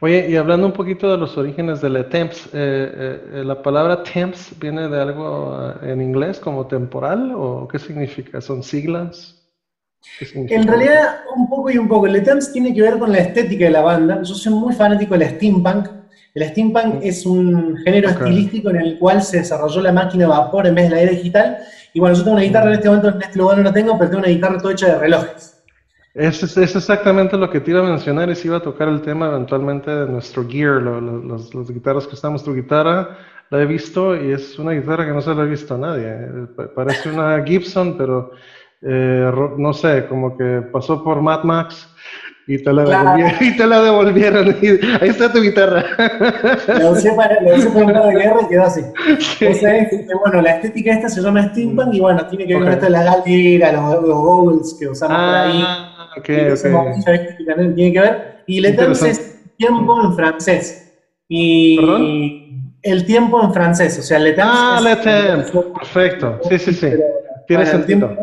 Oye, 0.00 0.28
y 0.28 0.36
hablando 0.36 0.66
un 0.66 0.72
poquito 0.74 1.10
de 1.10 1.16
los 1.16 1.38
orígenes 1.38 1.80
de 1.80 1.88
la 1.88 2.06
temps, 2.08 2.46
eh, 2.52 3.20
eh, 3.32 3.42
¿la 3.44 3.62
palabra 3.62 4.02
temps 4.02 4.52
viene 4.60 4.88
de 4.88 5.00
algo 5.00 5.72
eh, 5.82 5.92
en 5.92 6.02
inglés 6.02 6.38
como 6.38 6.66
temporal 6.66 7.32
o 7.34 7.66
qué 7.66 7.78
significa? 7.78 8.40
¿Son 8.42 8.62
siglas? 8.62 9.42
En 10.34 10.68
realidad, 10.68 11.20
un 11.34 11.48
poco 11.48 11.70
y 11.70 11.78
un 11.78 11.88
poco. 11.88 12.06
El 12.06 12.22
temps 12.22 12.52
tiene 12.52 12.74
que 12.74 12.82
ver 12.82 12.98
con 12.98 13.10
la 13.10 13.18
estética 13.18 13.64
de 13.64 13.70
la 13.70 13.80
banda. 13.80 14.22
Yo 14.22 14.34
soy 14.34 14.52
muy 14.52 14.74
fanático 14.74 15.16
del 15.16 15.30
steampunk. 15.30 15.88
El 16.34 16.48
steampunk 16.50 17.02
es 17.02 17.24
un 17.24 17.78
género 17.78 18.10
estilístico 18.10 18.68
en 18.70 18.76
el 18.76 18.98
cual 18.98 19.22
se 19.22 19.38
desarrolló 19.38 19.80
la 19.80 19.92
máquina 19.92 20.24
de 20.24 20.30
vapor 20.30 20.66
en 20.66 20.74
vez 20.74 20.90
de 20.90 20.94
la 20.94 21.00
era 21.00 21.12
digital. 21.12 21.58
Y 21.94 22.00
bueno, 22.00 22.14
yo 22.14 22.22
tengo 22.22 22.36
una 22.36 22.44
guitarra 22.44 22.68
en 22.68 22.74
este 22.74 22.88
momento, 22.88 23.08
en 23.08 23.22
este 23.22 23.38
lugar 23.38 23.56
no 23.56 23.64
la 23.64 23.72
tengo, 23.72 23.96
pero 23.96 24.10
tengo 24.10 24.22
una 24.22 24.32
guitarra 24.32 24.58
toda 24.58 24.74
hecha 24.74 24.88
de 24.88 24.98
relojes. 24.98 25.55
Es, 26.16 26.42
es, 26.42 26.74
exactamente 26.74 27.36
lo 27.36 27.50
que 27.50 27.60
te 27.60 27.72
iba 27.72 27.80
a 27.80 27.90
mencionar 27.90 28.30
y 28.30 28.34
si 28.34 28.48
iba 28.48 28.56
a 28.56 28.62
tocar 28.62 28.88
el 28.88 29.02
tema 29.02 29.26
eventualmente 29.26 29.90
de 29.90 30.06
nuestro 30.06 30.48
gear, 30.48 30.80
lo, 30.80 30.98
lo, 30.98 31.18
los, 31.18 31.54
los, 31.54 31.70
guitarras 31.70 32.06
que 32.06 32.14
estamos. 32.14 32.42
Tu 32.42 32.54
guitarra 32.54 33.18
la 33.50 33.60
he 33.60 33.66
visto 33.66 34.16
y 34.16 34.32
es 34.32 34.58
una 34.58 34.72
guitarra 34.72 35.04
que 35.04 35.12
no 35.12 35.20
se 35.20 35.34
la 35.34 35.42
ha 35.42 35.44
visto 35.44 35.74
a 35.74 35.78
nadie. 35.78 36.16
Parece 36.74 37.10
una 37.10 37.44
Gibson, 37.44 37.98
pero 37.98 38.30
eh, 38.80 39.30
no 39.58 39.74
sé, 39.74 40.06
como 40.08 40.38
que 40.38 40.62
pasó 40.72 41.04
por 41.04 41.20
Mad 41.20 41.44
Max 41.44 41.86
y 42.46 42.62
te 42.62 42.72
la, 42.72 42.84
devolvieron, 42.84 43.32
y 43.40 43.56
te 43.56 43.66
la 43.66 43.82
devolvieron. 43.82 44.56
ahí 45.02 45.08
está 45.08 45.30
tu 45.30 45.42
guitarra. 45.42 45.84
La 46.66 46.90
usé 46.92 47.12
para, 47.12 47.42
la 47.42 47.56
usé 47.56 47.68
para 47.68 47.84
una 47.84 48.06
de 48.06 48.14
guerra 48.14 48.36
y 48.42 48.48
quedó 48.48 48.62
así. 48.62 48.80
Sí. 49.18 49.46
bueno, 50.18 50.40
la 50.40 50.52
estética 50.52 50.94
esta 50.94 51.10
se 51.10 51.20
llama 51.20 51.48
steampunk 51.50 51.92
y 51.92 52.00
bueno, 52.00 52.26
tiene 52.28 52.46
que 52.46 52.54
ver 52.54 52.62
con 52.62 52.72
esto 52.72 52.86
de 52.86 52.90
la 52.92 53.02
galera, 53.02 53.72
los, 53.72 54.02
los 54.02 54.18
goggles 54.18 54.76
que 54.78 54.88
usamos 54.88 55.14
por 55.14 55.34
ahí. 55.34 55.62
Okay, 56.16 56.50
okay. 56.50 57.74
Tiene 57.74 57.92
que 57.92 58.00
ver. 58.00 58.42
Y 58.46 58.60
le 58.60 58.70
es 58.70 59.36
tiempo 59.56 60.02
en 60.02 60.14
francés. 60.14 60.94
Y 61.28 61.76
¿Perdón? 61.76 62.46
el 62.82 63.04
tiempo 63.04 63.42
en 63.42 63.52
francés, 63.52 63.98
o 63.98 64.02
sea, 64.02 64.18
le 64.18 64.34
Ah, 64.38 64.80
le 64.82 64.96
perfecto. 64.96 66.38
Sí, 66.48 66.58
sí, 66.58 66.72
sí. 66.72 66.88
Tiene 67.46 67.66
sentido. 67.66 68.16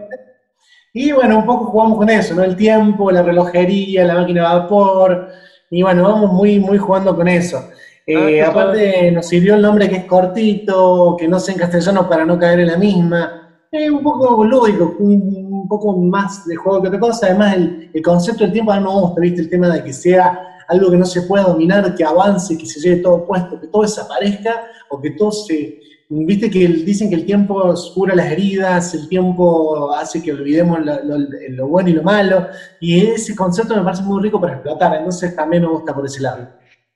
Y 0.94 1.12
bueno, 1.12 1.40
un 1.40 1.46
poco 1.46 1.66
jugamos 1.66 1.98
con 1.98 2.10
eso, 2.10 2.36
¿no? 2.36 2.44
El 2.44 2.56
tiempo, 2.56 3.12
la 3.12 3.24
relojería, 3.24 4.06
la 4.06 4.16
máquina 4.16 4.42
de 4.42 4.60
vapor. 4.60 5.28
Y 5.70 5.82
bueno, 5.82 6.04
vamos 6.04 6.32
muy, 6.32 6.60
muy 6.60 6.78
jugando 6.78 7.16
con 7.16 7.28
eso. 7.28 7.68
Eh, 8.06 8.42
ah, 8.42 8.50
aparte, 8.50 9.12
nos 9.12 9.28
sirvió 9.28 9.56
el 9.56 9.62
nombre 9.62 9.90
que 9.90 9.96
es 9.98 10.06
cortito, 10.06 11.16
que 11.18 11.28
no 11.28 11.40
sé 11.40 11.54
en 11.54 11.58
castellano 11.58 12.08
para 12.08 12.26
no 12.26 12.38
caer 12.38 12.60
en 12.60 12.68
la 12.68 12.78
misma. 12.78 13.66
Es 13.72 13.90
un 13.90 14.04
poco 14.04 14.46
lúdico, 14.46 14.96
un, 15.00 15.43
un 15.64 15.70
poco 15.70 15.98
más 15.98 16.46
de 16.46 16.56
juego 16.56 16.82
que 16.82 16.90
otra 16.90 17.00
cosa. 17.00 17.28
Además, 17.28 17.56
el, 17.56 17.90
el 17.94 18.02
concepto 18.02 18.44
del 18.44 18.54
tiempo 18.54 18.72
a 18.72 18.78
mí 18.78 18.84
me 18.84 18.92
gusta, 18.92 19.22
¿viste? 19.22 19.42
El 19.42 19.50
tema 19.50 19.70
de 19.70 19.84
que 19.84 19.94
sea 19.94 20.54
algo 20.68 20.92
que 20.92 20.98
no 20.98 21.06
se 21.06 21.22
pueda 21.24 21.46
dominar, 21.46 21.96
que 21.96 22.04
avance, 22.04 22.58
que 22.58 22.66
se 22.66 22.80
lleve 22.80 23.02
todo 23.02 23.26
puesto, 23.26 23.60
que 23.60 23.68
todo 23.68 23.84
desaparezca 23.84 24.66
o 24.90 25.02
que 25.02 25.12
todo 25.12 25.32
se... 25.32 25.80
Viste 26.10 26.52
que 26.52 26.68
dicen 26.68 27.10
que 27.10 27.16
el 27.16 27.26
tiempo 27.26 27.74
cura 27.96 28.14
las 28.14 28.32
heridas, 28.32 28.94
el 28.94 29.08
tiempo 29.08 29.92
hace 29.94 30.22
que 30.22 30.32
olvidemos 30.32 30.80
lo, 30.86 31.18
lo, 31.50 31.68
bueno 31.68 31.90
y 31.90 31.94
lo 31.94 32.04
malo, 32.04 32.46
y 32.80 33.04
ese 33.08 33.36
concepto 33.36 33.76
me 33.76 33.82
parece 33.82 34.04
muy 34.04 34.22
rico 34.22 34.40
para 34.40 34.54
explotar, 34.54 34.94
entonces 34.96 35.36
también 35.36 35.64
me 35.64 35.70
gusta 35.70 35.96
por 35.96 36.06
ese 36.06 36.22
lado. 36.22 36.50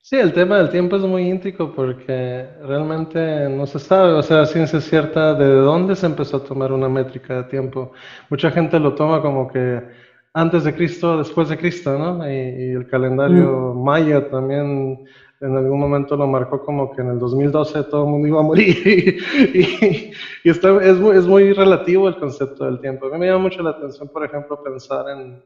Sí, 0.10 0.16
el 0.16 0.32
tema 0.32 0.60
del 0.60 0.70
tiempo 0.70 0.96
es 0.96 1.02
muy 1.02 1.24
íntrico 1.28 1.74
porque 1.76 2.48
realmente 2.62 3.50
no 3.50 3.68
se 3.68 3.78
sabe, 3.78 4.14
o 4.14 4.24
sea, 4.24 4.46
ciencia 4.46 4.80
cierta 4.80 5.34
de 5.34 5.48
dónde 5.48 5.98
se 5.98 6.06
empezó 6.06 6.38
a 6.38 6.44
tomar 6.46 6.72
una 6.72 6.88
métrica 6.88 7.36
de 7.36 7.44
tiempo. 7.50 7.92
Mucha 8.30 8.50
gente 8.50 8.80
lo 8.80 8.96
toma 8.96 9.22
como 9.22 9.50
que 9.50 9.84
antes 10.32 10.64
de 10.64 10.74
Cristo, 10.74 11.18
después 11.18 11.50
de 11.50 11.58
Cristo, 11.58 12.00
¿no? 12.00 12.26
Y, 12.26 12.72
el 12.72 12.88
calendario 12.88 13.74
mm. 13.76 13.84
maya 13.84 14.30
también 14.30 15.06
en 15.42 15.58
algún 15.58 15.78
momento 15.78 16.16
lo 16.16 16.26
marcó 16.26 16.64
como 16.64 16.96
que 16.96 17.02
en 17.02 17.10
el 17.10 17.20
2012 17.20 17.84
todo 17.84 18.06
el 18.06 18.10
mundo 18.10 18.30
iba 18.30 18.40
a 18.40 18.44
morir 18.44 19.18
y, 19.54 20.50
está, 20.50 20.70
es, 20.86 20.98
muy, 21.00 21.18
es, 21.18 21.26
muy, 21.26 21.52
relativo 21.52 22.08
el 22.08 22.16
concepto 22.16 22.64
del 22.64 22.80
tiempo. 22.80 23.08
A 23.08 23.10
mí 23.10 23.18
me 23.18 23.28
llama 23.28 23.40
mucho 23.40 23.62
la 23.62 23.72
atención, 23.72 24.08
por 24.08 24.24
ejemplo, 24.24 24.64
pensar 24.64 25.10
en, 25.10 25.44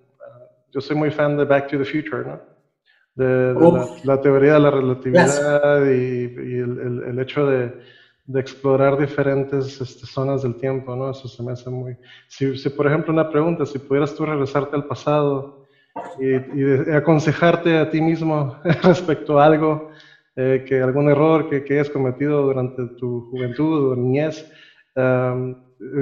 yo 0.72 0.82
soy 0.82 0.96
muy 0.96 1.10
fan 1.10 1.36
de 1.36 1.46
Back 1.46 1.72
to 1.72 1.80
the 1.80 1.84
Future, 1.86 2.26
¿no? 2.28 2.51
De, 3.16 3.54
la, 4.04 4.22
teoría 4.22 4.54
de 4.54 4.60
la 4.60 4.72
relatividad 4.72 5.86
y, 5.86 6.26
el, 6.34 7.04
el, 7.08 7.20
hecho 7.20 7.46
de, 7.46 7.74
de 8.26 8.40
explorar 8.40 8.98
diferentes 8.98 9.82
este, 9.82 10.06
zonas 10.06 10.44
del 10.44 10.56
tiempo, 10.56 10.96
¿no? 10.96 11.12
Eso 11.12 11.28
se 11.28 11.44
me 11.44 11.52
hace 11.52 11.70
muy... 11.70 11.98
Si, 12.28 12.58
si, 12.58 12.70
por 12.70 12.88
ejemplo, 12.88 13.12
una 13.12 13.30
pregunta, 13.30 13.66
si 13.66 13.80
pudieras 13.80 14.16
tú 14.16 14.26
regresarte 14.26 14.76
al 14.76 14.86
pasado 14.86 15.68
y, 16.20 16.36
y 16.36 16.92
aconsejarte 16.96 17.78
a 17.78 17.90
ti 17.90 18.00
mismo 18.00 18.56
respecto 18.84 19.40
a 19.40 19.46
algo, 19.46 19.92
eh, 20.38 20.64
que 20.66 20.82
algún 20.82 21.10
error 21.10 21.50
que, 21.50 21.64
que, 21.66 21.74
hayas 21.74 21.90
cometido 21.90 22.44
durante 22.44 22.86
tu 22.98 23.30
juventud 23.30 23.92
o 23.92 23.96
niñez, 23.98 24.50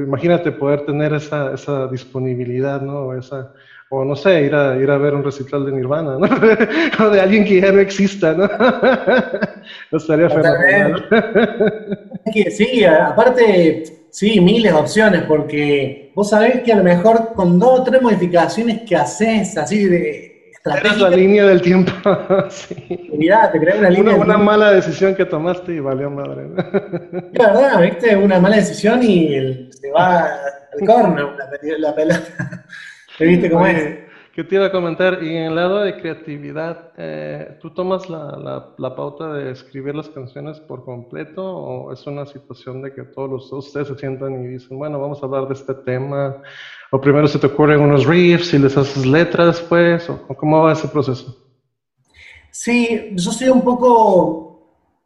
imagínate 0.06 0.52
poder 0.52 0.86
tener 0.86 1.14
esa, 1.14 1.54
esa 1.54 1.88
disponibilidad, 1.88 2.80
¿no? 2.82 3.18
Esa, 3.18 3.54
o 3.90 4.06
no 4.06 4.16
sé, 4.16 4.44
ir 4.44 4.54
a, 4.54 4.78
ir 4.78 4.90
a 4.90 4.98
ver 4.98 5.16
un 5.16 5.24
recital 5.24 5.66
de 5.66 5.72
Nirvana, 5.72 6.18
¿no? 6.18 6.28
o 7.06 7.10
de 7.10 7.22
alguien 7.22 7.44
que 7.44 7.60
ya 7.60 7.72
no 7.72 7.80
exista, 7.80 8.34
¿no? 8.34 8.48
no 8.48 9.98
estaría 9.98 10.30
fenomenal. 10.30 11.06
sí, 12.52 12.86
aparte, 12.86 13.84
sí, 14.12 14.40
miles 14.40 14.74
de 14.74 14.80
opciones, 14.80 15.24
porque 15.24 16.12
vos 16.16 16.30
sabés 16.30 16.62
que 16.62 16.72
a 16.72 16.78
lo 16.78 16.84
mejor 16.84 17.34
con 17.34 17.58
dos 17.58 17.80
o 17.80 17.84
tres 17.84 18.02
modificaciones 18.02 18.82
que 18.88 18.96
haces 18.96 19.58
así 19.58 19.86
de 19.86 20.30
Eres 20.66 21.00
la 21.00 21.10
línea 21.10 21.46
del 21.46 21.62
tiempo. 21.62 21.92
sí. 22.50 23.10
Mirá, 23.14 23.52
te 23.52 23.60
creas 23.60 23.80
una 23.80 23.90
línea. 23.90 24.16
Una, 24.16 24.26
una 24.26 24.38
mala 24.38 24.72
decisión 24.72 25.16
que 25.16 25.26
tomaste 25.26 25.74
y 25.74 25.80
valió 25.80 26.10
madre. 26.10 26.48
¿no? 26.48 26.56
La 27.34 27.54
verdad, 27.54 27.82
viste, 27.82 28.16
una 28.16 28.40
mala 28.40 28.58
decisión 28.58 29.02
y 29.02 29.70
se 29.72 29.92
va 29.92 30.26
al 30.26 30.86
corno 30.86 31.34
la, 31.38 31.78
la 31.78 31.96
pelota. 31.96 32.66
¿Viste 33.20 33.50
cómo 33.50 33.66
es? 33.68 34.00
¿Qué 34.34 34.44
te 34.44 34.56
iba 34.56 34.68
a 34.68 34.72
comentar? 34.72 35.22
Y 35.22 35.36
en 35.36 35.44
el 35.48 35.56
lado 35.56 35.82
de 35.82 35.98
creatividad, 35.98 36.92
eh, 36.98 37.58
¿tú 37.60 37.72
tomas 37.72 38.10
la, 38.10 38.72
la, 38.78 38.96
pauta 38.96 39.34
de 39.34 39.52
escribir 39.52 39.96
las 39.96 40.08
canciones 40.08 40.60
por 40.62 40.86
completo 40.86 41.44
o 41.44 41.92
es 41.92 42.06
una 42.08 42.26
situación 42.26 42.82
de 42.82 42.94
que 42.94 43.04
todos 43.04 43.30
los, 43.30 43.52
ustedes 43.52 43.90
se 43.90 43.98
sientan 43.98 44.46
y 44.46 44.48
dicen, 44.48 44.78
bueno, 44.78 45.00
vamos 45.00 45.22
a 45.22 45.26
hablar 45.26 45.48
de 45.48 45.56
este 45.56 45.74
tema? 45.74 46.42
¿O 46.92 47.02
primero 47.02 47.28
se 47.28 47.40
te 47.40 47.48
ocurren 47.48 47.82
unos 47.82 48.06
riffs 48.06 48.54
y 48.54 48.60
les 48.60 48.78
haces 48.78 49.06
letras 49.06 49.58
después? 49.58 50.10
¿O 50.10 50.36
cómo 50.36 50.64
va 50.64 50.72
ese 50.72 50.88
proceso? 50.88 51.36
Sí, 52.52 53.12
yo 53.14 53.32
soy 53.32 53.50
un 53.50 53.62
poco... 53.62 54.48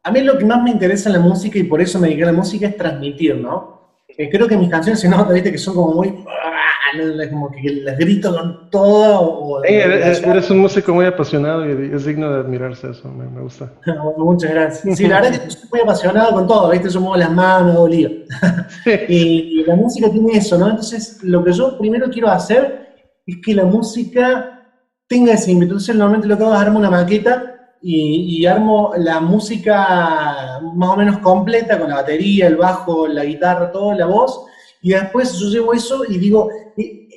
A 0.04 0.12
mí 0.12 0.20
lo 0.20 0.38
que 0.38 0.44
más 0.44 0.62
me 0.62 0.70
interesa 0.70 1.08
en 1.08 1.14
la 1.14 1.20
música 1.20 1.58
y 1.58 1.64
por 1.64 1.80
eso 1.80 1.98
me 1.98 2.06
dediqué 2.08 2.24
a 2.24 2.26
la 2.26 2.32
música 2.34 2.68
es 2.68 2.76
transmitir, 2.76 3.36
¿no? 3.36 3.74
Eh, 4.06 4.28
creo 4.30 4.46
que 4.46 4.56
mis 4.56 4.70
canciones 4.70 5.00
se 5.00 5.08
nota, 5.08 5.32
viste, 5.32 5.50
que 5.50 5.58
son 5.58 5.74
como 5.74 5.94
muy 5.94 6.14
como 7.30 7.50
que 7.50 7.60
les 7.62 7.98
grito 7.98 8.34
con 8.34 8.70
todo. 8.70 9.62
eres, 9.64 10.50
un 10.50 10.58
músico 10.58 10.94
muy 10.94 11.06
apasionado 11.06 11.66
y 11.68 11.92
es 11.94 12.04
digno 12.04 12.32
de 12.32 12.40
admirarse 12.40 12.90
eso, 12.90 13.08
me, 13.08 13.40
gusta. 13.40 13.70
muchas 14.16 14.50
gracias. 14.50 14.96
Sí, 14.96 15.06
la 15.06 15.16
verdad 15.16 15.34
es 15.34 15.40
que 15.40 15.48
estoy 15.48 15.68
muy 15.70 15.80
apasionado 15.80 16.32
con 16.32 16.46
todo, 16.46 16.70
¿viste? 16.70 16.88
Yo 16.88 17.00
muevo 17.00 17.16
las 17.16 17.32
manos, 17.32 17.88
lío. 17.88 18.10
y, 19.08 19.64
la 19.64 19.76
música 19.76 20.10
tiene 20.10 20.36
eso, 20.36 20.58
¿no? 20.58 20.68
Entonces, 20.68 21.22
lo 21.22 21.42
que 21.42 21.52
yo 21.52 21.78
primero 21.78 22.10
quiero 22.10 22.28
hacer 22.28 22.88
es 23.26 23.36
que 23.42 23.54
la 23.54 23.64
música 23.64 24.62
tenga 25.08 25.32
ese 25.32 25.52
ímpetu. 25.52 25.72
Entonces, 25.72 25.96
normalmente 25.96 26.28
lo 26.28 26.36
que 26.36 26.44
hago 26.44 26.54
es 26.54 26.60
armo 26.60 26.78
una 26.78 26.90
maqueta 26.90 27.72
y, 27.80 28.40
y, 28.40 28.46
armo 28.46 28.92
la 28.98 29.20
música 29.20 30.60
más 30.74 30.90
o 30.90 30.96
menos 30.96 31.18
completa 31.18 31.78
con 31.78 31.88
la 31.88 31.96
batería, 31.96 32.46
el 32.46 32.56
bajo, 32.56 33.06
la 33.06 33.24
guitarra, 33.24 33.70
todo, 33.70 33.94
la 33.94 34.06
voz 34.06 34.46
y 34.84 34.90
después 34.90 35.32
yo 35.38 35.48
llevo 35.48 35.72
eso 35.72 36.04
y 36.06 36.18
digo, 36.18 36.50
eh, 36.76 36.82
eh, 36.82 37.08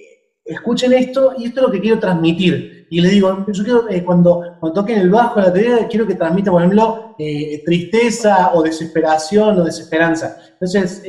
escuchen 0.46 0.94
esto 0.94 1.34
y 1.38 1.48
esto 1.48 1.60
es 1.60 1.66
lo 1.68 1.72
que 1.72 1.82
quiero 1.82 2.00
transmitir. 2.00 2.88
Y 2.90 3.02
les 3.02 3.12
digo, 3.12 3.46
yo 3.46 3.64
quiero, 3.66 3.90
eh, 3.90 4.06
cuando, 4.06 4.42
cuando 4.62 4.80
toquen 4.80 5.00
el 5.00 5.10
bajo, 5.10 5.42
la 5.42 5.52
teoría, 5.52 5.86
quiero 5.90 6.08
que 6.08 6.16
transmita, 6.16 6.50
por 6.50 6.62
ejemplo, 6.62 7.14
tristeza 7.66 8.52
o 8.54 8.64
desesperación 8.64 9.60
o 9.60 9.66
desesperanza. 9.66 10.38
Entonces, 10.54 11.04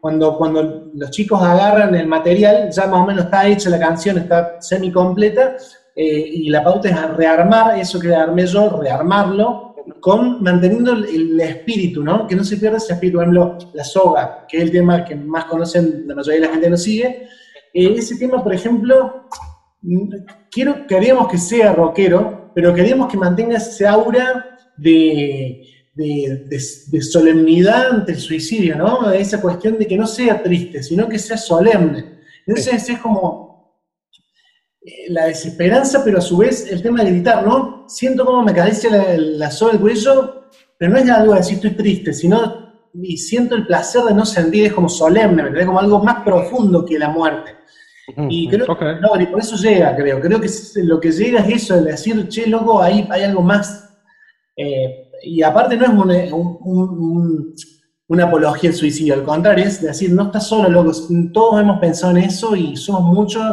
cuando, 0.00 0.36
cuando 0.36 0.90
los 0.92 1.10
chicos 1.12 1.40
agarran 1.40 1.94
el 1.94 2.08
material, 2.08 2.70
ya 2.72 2.88
más 2.88 3.02
o 3.02 3.06
menos 3.06 3.26
está 3.26 3.46
hecha 3.46 3.70
la 3.70 3.78
canción, 3.78 4.18
está 4.18 4.60
semi 4.60 4.90
completa, 4.90 5.58
y 5.94 6.50
la 6.50 6.64
pauta 6.64 6.88
es 6.88 7.16
rearmar 7.16 7.78
eso 7.78 8.00
que 8.00 8.12
armé 8.12 8.46
yo, 8.46 8.68
rearmarlo, 8.80 9.69
con 10.00 10.42
manteniendo 10.42 10.92
el, 10.92 11.40
espíritu, 11.40 12.02
¿no? 12.02 12.26
Que 12.26 12.36
no 12.36 12.44
se 12.44 12.56
pierda 12.56 12.78
ese 12.78 12.94
espíritu. 12.94 13.18
Por 13.18 13.24
ejemplo, 13.24 13.58
la 13.74 13.84
soga, 13.84 14.46
que 14.48 14.58
es 14.58 14.62
el 14.64 14.70
tema 14.70 15.04
que 15.04 15.14
más 15.14 15.44
conocen, 15.46 16.04
la 16.06 16.14
mayoría 16.14 16.40
de 16.40 16.46
la 16.46 16.52
gente 16.52 16.70
nos 16.70 16.82
sigue. 16.82 17.26
Eh, 17.72 17.94
ese 17.96 18.16
tema, 18.16 18.42
por 18.42 18.54
ejemplo, 18.54 19.26
quiero, 20.50 20.86
queríamos 20.86 21.28
que 21.28 21.38
sea 21.38 21.72
rockero, 21.72 22.50
pero 22.54 22.74
queríamos 22.74 23.10
que 23.10 23.16
mantenga 23.16 23.56
ese 23.56 23.86
aura 23.86 24.58
de, 24.76 25.62
de, 25.94 27.02
solemnidad 27.02 27.90
ante 27.90 28.12
el 28.12 28.18
suicidio, 28.18 28.76
¿no? 28.76 29.10
Esa 29.10 29.40
cuestión 29.40 29.78
de 29.78 29.86
que 29.86 29.96
no 29.96 30.06
sea 30.06 30.42
triste, 30.42 30.82
sino 30.82 31.08
que 31.08 31.18
sea 31.18 31.36
solemne. 31.36 32.20
Entonces 32.46 32.88
es 32.88 32.98
como 32.98 33.49
la 35.08 35.26
desesperanza, 35.26 36.02
pero 36.04 36.18
a 36.18 36.22
su 36.22 36.38
vez 36.38 36.70
el 36.70 36.82
tema 36.82 37.04
de 37.04 37.10
gritar, 37.10 37.46
¿no? 37.46 37.84
Siento 37.88 38.24
como 38.24 38.42
me 38.42 38.52
acaricia 38.52 38.90
la, 38.90 39.16
la 39.16 39.50
sola 39.50 39.72
del 39.72 39.80
cuello, 39.80 40.48
pero 40.78 40.92
no 40.92 40.98
es 40.98 41.10
algo 41.10 41.32
de 41.32 41.40
decir 41.40 41.56
estoy 41.56 41.72
triste, 41.72 42.12
sino 42.12 42.70
y 42.94 43.16
siento 43.16 43.54
el 43.54 43.66
placer 43.66 44.02
de 44.02 44.14
no 44.14 44.24
sentir, 44.24 44.66
es 44.66 44.72
como 44.72 44.88
solemne, 44.88 45.42
¿me 45.42 45.66
Como 45.66 45.78
algo 45.78 46.02
más 46.02 46.24
profundo 46.24 46.84
que 46.84 46.98
la 46.98 47.10
muerte. 47.10 47.56
Y 48.28 48.48
creo 48.48 48.66
que, 48.66 48.84
no, 49.00 49.20
y 49.20 49.26
por 49.26 49.38
eso 49.38 49.54
llega, 49.56 49.94
creo. 49.94 50.20
Creo 50.20 50.40
que 50.40 50.48
lo 50.82 50.98
que 50.98 51.12
llega 51.12 51.40
es 51.40 51.62
eso, 51.62 51.76
el 51.76 51.84
decir, 51.84 52.28
che, 52.28 52.48
loco, 52.48 52.82
ahí 52.82 53.06
hay 53.08 53.22
algo 53.22 53.40
más. 53.40 53.88
Eh, 54.56 55.10
y 55.22 55.42
aparte 55.42 55.76
no 55.76 56.10
es 56.10 56.32
una 58.08 58.24
apología 58.24 58.70
al 58.70 58.76
suicidio, 58.76 59.14
al 59.14 59.22
contrario, 59.22 59.64
es 59.64 59.80
decir, 59.80 60.10
no 60.10 60.24
estás 60.24 60.48
solo, 60.48 60.68
loco, 60.68 60.90
todos 61.32 61.60
hemos 61.60 61.78
pensado 61.78 62.16
en 62.16 62.24
eso 62.24 62.56
y 62.56 62.76
somos 62.76 63.02
muchos 63.02 63.44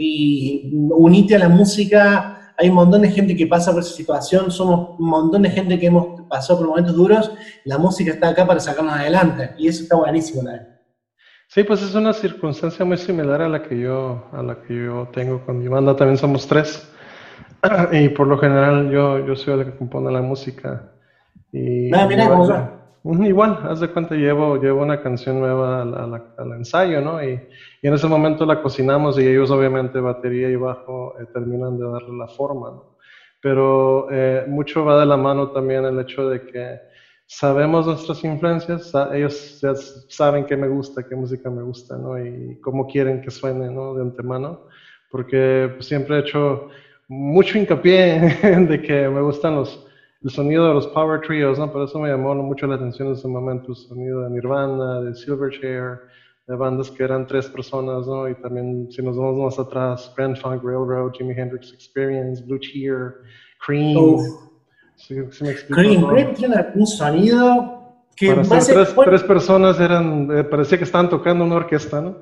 y 0.00 0.70
unite 0.72 1.36
a 1.36 1.40
la 1.40 1.48
música. 1.48 2.54
Hay 2.56 2.68
un 2.68 2.74
montón 2.74 3.02
de 3.02 3.10
gente 3.10 3.36
que 3.36 3.46
pasa 3.46 3.70
por 3.72 3.80
esa 3.82 3.94
situación, 3.94 4.50
somos 4.50 4.98
un 4.98 5.08
montón 5.08 5.42
de 5.42 5.50
gente 5.50 5.78
que 5.78 5.86
hemos 5.86 6.22
pasado 6.28 6.60
por 6.60 6.68
momentos 6.68 6.94
duros. 6.94 7.32
La 7.64 7.78
música 7.78 8.12
está 8.12 8.30
acá 8.30 8.46
para 8.46 8.60
sacarnos 8.60 8.94
adelante 8.94 9.50
y 9.58 9.68
eso 9.68 9.82
está 9.82 9.96
buenísimo. 9.96 10.42
Sí, 11.48 11.64
pues 11.64 11.82
es 11.82 11.94
una 11.94 12.12
circunstancia 12.12 12.84
muy 12.84 12.96
similar 12.96 13.42
a 13.42 13.48
la 13.48 13.62
que 13.62 13.78
yo, 13.78 14.24
a 14.32 14.42
la 14.42 14.62
que 14.62 14.74
yo 14.84 15.08
tengo 15.12 15.44
con 15.44 15.58
mi 15.58 15.68
banda. 15.68 15.96
También 15.96 16.16
somos 16.16 16.46
tres 16.46 16.88
y 17.92 18.08
por 18.10 18.26
lo 18.26 18.38
general 18.38 18.90
yo, 18.90 19.26
yo 19.26 19.36
soy 19.36 19.60
el 19.60 19.66
que 19.66 19.76
compone 19.76 20.10
la 20.10 20.22
música. 20.22 20.92
Y, 21.52 21.94
ah, 21.94 22.06
mira, 22.06 22.28
Igual, 23.02 23.58
haz 23.64 23.80
de 23.80 23.88
cuenta, 23.88 24.14
llevo, 24.14 24.56
llevo 24.56 24.82
una 24.82 25.02
canción 25.02 25.40
nueva 25.40 25.82
al, 25.82 26.52
ensayo, 26.52 27.00
¿no? 27.00 27.22
Y, 27.22 27.40
en 27.88 27.94
ese 27.94 28.06
momento 28.06 28.44
la 28.44 28.60
cocinamos 28.60 29.18
y 29.18 29.26
ellos 29.26 29.50
obviamente 29.50 30.00
batería 30.00 30.48
y 30.50 30.56
bajo 30.56 31.14
eh, 31.18 31.26
terminan 31.32 31.78
de 31.78 31.90
darle 31.90 32.16
la 32.16 32.28
forma, 32.28 32.70
¿no? 32.70 32.96
Pero 33.40 34.08
eh, 34.10 34.44
mucho 34.46 34.84
va 34.84 35.00
de 35.00 35.06
la 35.06 35.16
mano 35.16 35.50
también 35.50 35.84
el 35.86 35.98
hecho 35.98 36.28
de 36.28 36.42
que 36.42 36.80
sabemos 37.26 37.86
nuestras 37.86 38.22
influencias, 38.24 38.92
ellos 39.12 39.60
ya 39.60 39.74
saben 39.74 40.44
qué 40.44 40.56
me 40.56 40.68
gusta, 40.68 41.06
qué 41.08 41.16
música 41.16 41.48
me 41.48 41.62
gusta, 41.62 41.96
¿no? 41.96 42.22
Y 42.22 42.60
cómo 42.60 42.86
quieren 42.86 43.22
que 43.22 43.30
suene, 43.30 43.70
¿no? 43.70 43.94
De 43.94 44.02
antemano, 44.02 44.66
porque 45.10 45.70
pues, 45.74 45.86
siempre 45.86 46.16
he 46.16 46.20
hecho 46.20 46.68
mucho 47.08 47.56
hincapié 47.56 48.36
de 48.68 48.82
que 48.82 49.08
me 49.08 49.22
gustan 49.22 49.56
los 49.56 49.86
el 50.22 50.30
sonido 50.30 50.68
de 50.68 50.74
los 50.74 50.86
power 50.88 51.20
trios, 51.22 51.58
¿no? 51.58 51.72
Por 51.72 51.82
eso 51.82 51.98
me 51.98 52.10
llamó 52.10 52.34
mucho 52.34 52.66
la 52.66 52.74
atención 52.74 53.08
en 53.08 53.14
ese 53.14 53.26
momento, 53.26 53.70
el 53.70 53.76
sonido 53.76 54.22
de 54.22 54.30
Nirvana, 54.30 55.00
de 55.00 55.14
Silverchair, 55.14 56.00
de 56.50 56.56
bandas 56.56 56.90
que 56.90 57.04
eran 57.04 57.28
tres 57.28 57.46
personas, 57.46 58.08
¿no? 58.08 58.28
Y 58.28 58.34
también, 58.34 58.88
si 58.90 59.00
nos 59.02 59.16
vamos 59.16 59.36
más 59.36 59.58
atrás, 59.64 60.12
Grand 60.16 60.36
Funk 60.36 60.64
Railroad, 60.64 61.12
Jimi 61.12 61.32
Hendrix 61.32 61.72
Experience, 61.72 62.42
Blue 62.44 62.58
Cheer, 62.58 63.14
Cream. 63.64 64.18
Cream, 65.70 66.06
Cream 66.08 66.34
tiene 66.34 66.66
un 66.74 66.86
sonido 66.86 67.80
para 68.28 68.42
tres, 68.42 68.94
tres, 68.94 69.22
personas 69.22 69.80
eran, 69.80 70.28
eh, 70.36 70.44
parecía 70.44 70.76
que 70.76 70.84
estaban 70.84 71.08
tocando 71.08 71.44
una 71.44 71.54
orquesta, 71.54 72.02
¿no? 72.02 72.16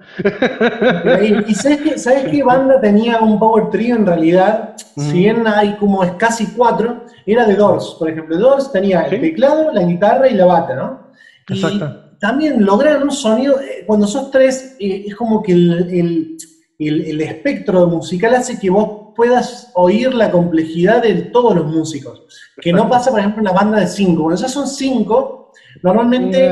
y, 1.49 1.55
sabes, 1.55 2.29
qué, 2.31 2.43
banda 2.45 2.81
tenía 2.81 3.19
un 3.19 3.39
power 3.39 3.71
trio 3.71 3.97
en 3.97 4.07
realidad, 4.07 4.77
si 4.97 5.13
bien 5.13 5.45
hay 5.49 5.75
como 5.77 6.05
es 6.05 6.13
casi 6.13 6.47
cuatro, 6.55 7.05
era 7.27 7.47
de 7.47 7.57
Doors, 7.57 7.97
por 7.99 8.11
ejemplo. 8.11 8.39
Doors 8.39 8.71
tenía 8.71 9.03
el 9.03 9.21
teclado, 9.21 9.73
la 9.73 9.83
guitarra 9.83 10.29
y 10.29 10.35
la 10.35 10.45
bata, 10.45 10.77
¿no? 10.77 11.01
Exacto. 11.49 12.08
Y 12.19 12.21
también 12.21 12.65
lograron 12.65 13.05
un 13.05 13.11
sonido, 13.11 13.61
eh, 13.61 13.85
cuando 13.87 14.07
sos 14.07 14.31
tres, 14.31 14.77
eh, 14.79 15.05
es 15.07 15.15
como 15.15 15.43
que 15.43 15.53
el, 15.53 16.37
el, 16.79 17.21
espectro 17.21 17.87
musical 17.87 18.35
hace 18.35 18.59
que 18.59 18.71
vos 18.71 19.15
puedas 19.17 19.71
oír 19.75 20.15
la 20.15 20.31
complejidad 20.31 21.03
de 21.03 21.15
todos 21.15 21.55
los 21.55 21.67
músicos. 21.67 22.23
Que 22.61 22.73
no 22.73 22.89
pasa, 22.89 23.11
por 23.11 23.21
ejemplo, 23.21 23.41
en 23.41 23.49
una 23.49 23.53
banda 23.53 23.81
de 23.81 23.87
cinco. 23.87 24.25
Cuando 24.25 24.41
ya 24.41 24.49
son 24.49 24.67
cinco, 24.67 25.53
normalmente... 25.83 26.51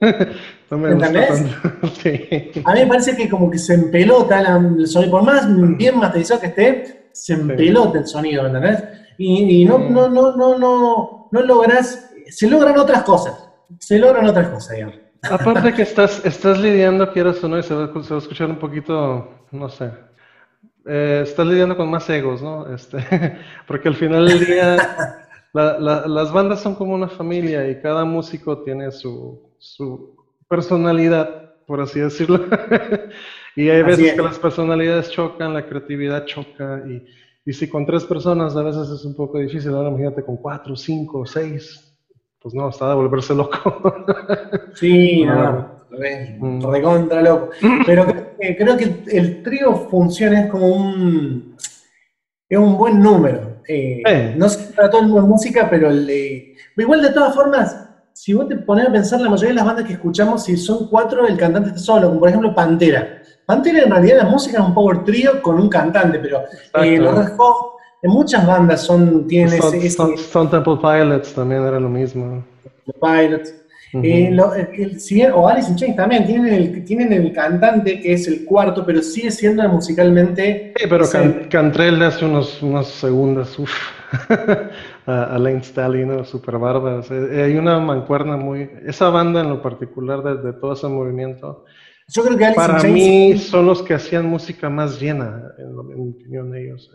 ¿Me 0.70 0.90
entendés? 0.90 1.30
A 2.64 2.74
mí 2.74 2.80
me 2.80 2.86
parece 2.86 3.16
que 3.16 3.28
como 3.28 3.50
que 3.50 3.58
se 3.58 3.74
empelota 3.74 4.38
el 4.40 4.86
sonido, 4.86 5.12
por 5.12 5.22
más 5.22 5.46
bien 5.78 5.98
masterizado 5.98 6.40
que 6.40 6.46
esté, 6.48 7.08
se 7.12 7.32
empelota 7.32 7.98
el 7.98 8.06
sonido, 8.06 8.42
¿me 8.42 8.48
entendés? 8.48 8.84
Y, 9.16 9.64
no, 9.64 9.78
no, 9.78 10.08
no, 10.08 10.36
no, 10.36 10.58
no, 10.58 11.28
no 11.32 11.42
logras, 11.42 12.10
se 12.28 12.46
logran 12.48 12.78
otras 12.78 13.02
cosas, 13.02 13.47
se 13.78 13.98
logran 13.98 14.26
otras 14.26 14.48
cosas, 14.48 14.76
digamos. 14.76 14.96
Aparte 15.22 15.74
que 15.74 15.82
estás, 15.82 16.24
estás 16.24 16.58
lidiando, 16.60 17.12
quieras 17.12 17.42
o 17.42 17.48
no, 17.48 17.58
y 17.58 17.62
se 17.62 17.74
va, 17.74 17.84
a 17.84 18.18
escuchar 18.18 18.48
un 18.50 18.58
poquito, 18.58 19.46
no 19.50 19.68
sé, 19.68 19.90
eh, 20.86 21.20
estás 21.24 21.46
lidiando 21.46 21.76
con 21.76 21.90
más 21.90 22.08
egos, 22.08 22.40
¿no? 22.40 22.72
Este, 22.72 22.98
porque 23.66 23.88
al 23.88 23.96
final 23.96 24.28
del 24.28 24.46
día 24.46 24.76
las 25.52 26.32
bandas 26.32 26.60
son 26.60 26.74
como 26.74 26.94
una 26.94 27.08
familia 27.08 27.68
y 27.68 27.80
cada 27.80 28.04
músico 28.04 28.62
tiene 28.62 28.92
su, 28.92 29.50
su 29.58 30.16
personalidad, 30.48 31.56
por 31.66 31.80
así 31.80 31.98
decirlo. 31.98 32.46
y 33.56 33.68
hay 33.68 33.82
veces 33.82 34.14
que 34.14 34.22
las 34.22 34.38
personalidades 34.38 35.10
chocan, 35.10 35.52
la 35.52 35.66
creatividad 35.66 36.26
choca 36.26 36.82
y, 36.86 37.04
y 37.44 37.52
si 37.52 37.68
con 37.68 37.84
tres 37.84 38.04
personas 38.04 38.54
a 38.56 38.62
veces 38.62 38.88
es 38.88 39.04
un 39.04 39.16
poco 39.16 39.38
difícil, 39.38 39.74
ahora 39.74 39.88
imagínate 39.88 40.22
con 40.22 40.36
cuatro, 40.36 40.76
cinco, 40.76 41.26
seis, 41.26 41.87
pues 42.40 42.54
no, 42.54 42.68
está 42.68 42.88
de 42.88 42.94
volverse 42.94 43.34
loco. 43.34 43.94
sí, 44.74 45.24
no, 45.26 45.68
mm. 45.90 46.70
recontra 46.70 47.22
loco. 47.22 47.50
Pero 47.84 48.06
creo 48.38 48.76
que, 48.76 49.04
el 49.12 49.42
trío 49.42 49.74
funciona 49.90 50.44
es 50.44 50.50
como 50.50 50.66
un, 50.68 51.56
es 52.48 52.58
un 52.58 52.76
buen 52.76 53.00
número. 53.00 53.58
Eh, 53.66 54.34
no 54.36 54.48
sé 54.48 54.72
para 54.72 54.88
todo 54.88 55.02
el 55.02 55.08
mundo 55.08 55.26
música, 55.26 55.68
pero 55.68 55.90
el, 55.90 56.54
igual 56.76 57.02
de 57.02 57.10
todas 57.10 57.34
formas, 57.34 57.88
si 58.14 58.32
vos 58.32 58.48
te 58.48 58.56
pones 58.56 58.88
a 58.88 58.92
pensar, 58.92 59.20
la 59.20 59.28
mayoría 59.28 59.50
de 59.50 59.56
las 59.56 59.66
bandas 59.66 59.84
que 59.84 59.92
escuchamos, 59.92 60.44
si 60.44 60.56
son 60.56 60.88
cuatro, 60.88 61.26
el 61.26 61.36
cantante 61.36 61.68
está 61.68 61.80
solo, 61.80 62.08
como 62.08 62.20
por 62.20 62.28
ejemplo 62.30 62.54
Pantera. 62.54 63.22
Pantera 63.44 63.82
en 63.82 63.90
realidad 63.90 64.18
la 64.18 64.24
música 64.24 64.58
es 64.58 64.64
un 64.64 64.74
power 64.74 65.04
trío 65.04 65.42
con 65.42 65.60
un 65.60 65.68
cantante, 65.68 66.18
pero 66.18 66.42
los 66.72 67.14
Red 67.18 67.32
en 67.32 67.77
muchas 68.02 68.46
bandas 68.46 68.82
son, 68.82 69.26
tienen 69.26 69.54
ese, 69.54 69.86
Stone, 69.86 70.50
Temple 70.50 70.76
Pilots 70.80 71.34
también 71.34 71.62
era 71.62 71.80
lo 71.80 71.88
mismo. 71.88 72.44
Pilots. 73.00 73.54
Eh, 73.94 74.30
eh, 74.30 75.30
o 75.32 75.48
Alice 75.48 75.70
in 75.70 75.76
Chains 75.76 75.96
también, 75.96 76.26
tienen 76.26 76.52
el, 76.52 76.84
tienen 76.84 77.12
el 77.12 77.32
cantante 77.32 77.98
que 78.00 78.12
es 78.12 78.28
el 78.28 78.44
cuarto, 78.44 78.84
pero 78.84 79.02
sigue 79.02 79.30
siendo 79.30 79.66
musicalmente... 79.68 80.74
Sí, 80.76 80.86
pero 80.88 81.06
Cantrell 81.48 82.02
hace 82.02 82.26
unos, 82.26 82.62
unas 82.62 82.86
segundas, 82.86 83.58
uff, 83.58 83.72
a, 85.06 85.38
Lane 85.38 85.62
Stallion, 85.62 86.16
¿no? 86.16 86.24
super 86.24 86.58
bárbaras. 86.58 87.10
Eh, 87.10 87.44
hay 87.44 87.56
una 87.56 87.78
mancuerna 87.78 88.36
muy... 88.36 88.70
Esa 88.86 89.08
banda 89.08 89.40
en 89.40 89.48
lo 89.48 89.62
particular 89.62 90.22
de, 90.22 90.36
de 90.36 90.52
todo 90.52 90.74
ese 90.74 90.86
movimiento... 90.86 91.64
Yo 92.10 92.24
creo 92.24 92.38
que 92.38 92.44
Alice 92.46 92.60
Para 92.60 92.82
mí 92.84 93.36
son 93.36 93.66
los 93.66 93.82
que 93.82 93.92
hacían 93.92 94.26
música 94.26 94.70
más 94.70 94.98
llena, 94.98 95.42
en, 95.58 95.92
en 95.92 96.04
mi 96.04 96.10
opinión, 96.10 96.54
ellos. 96.54 96.90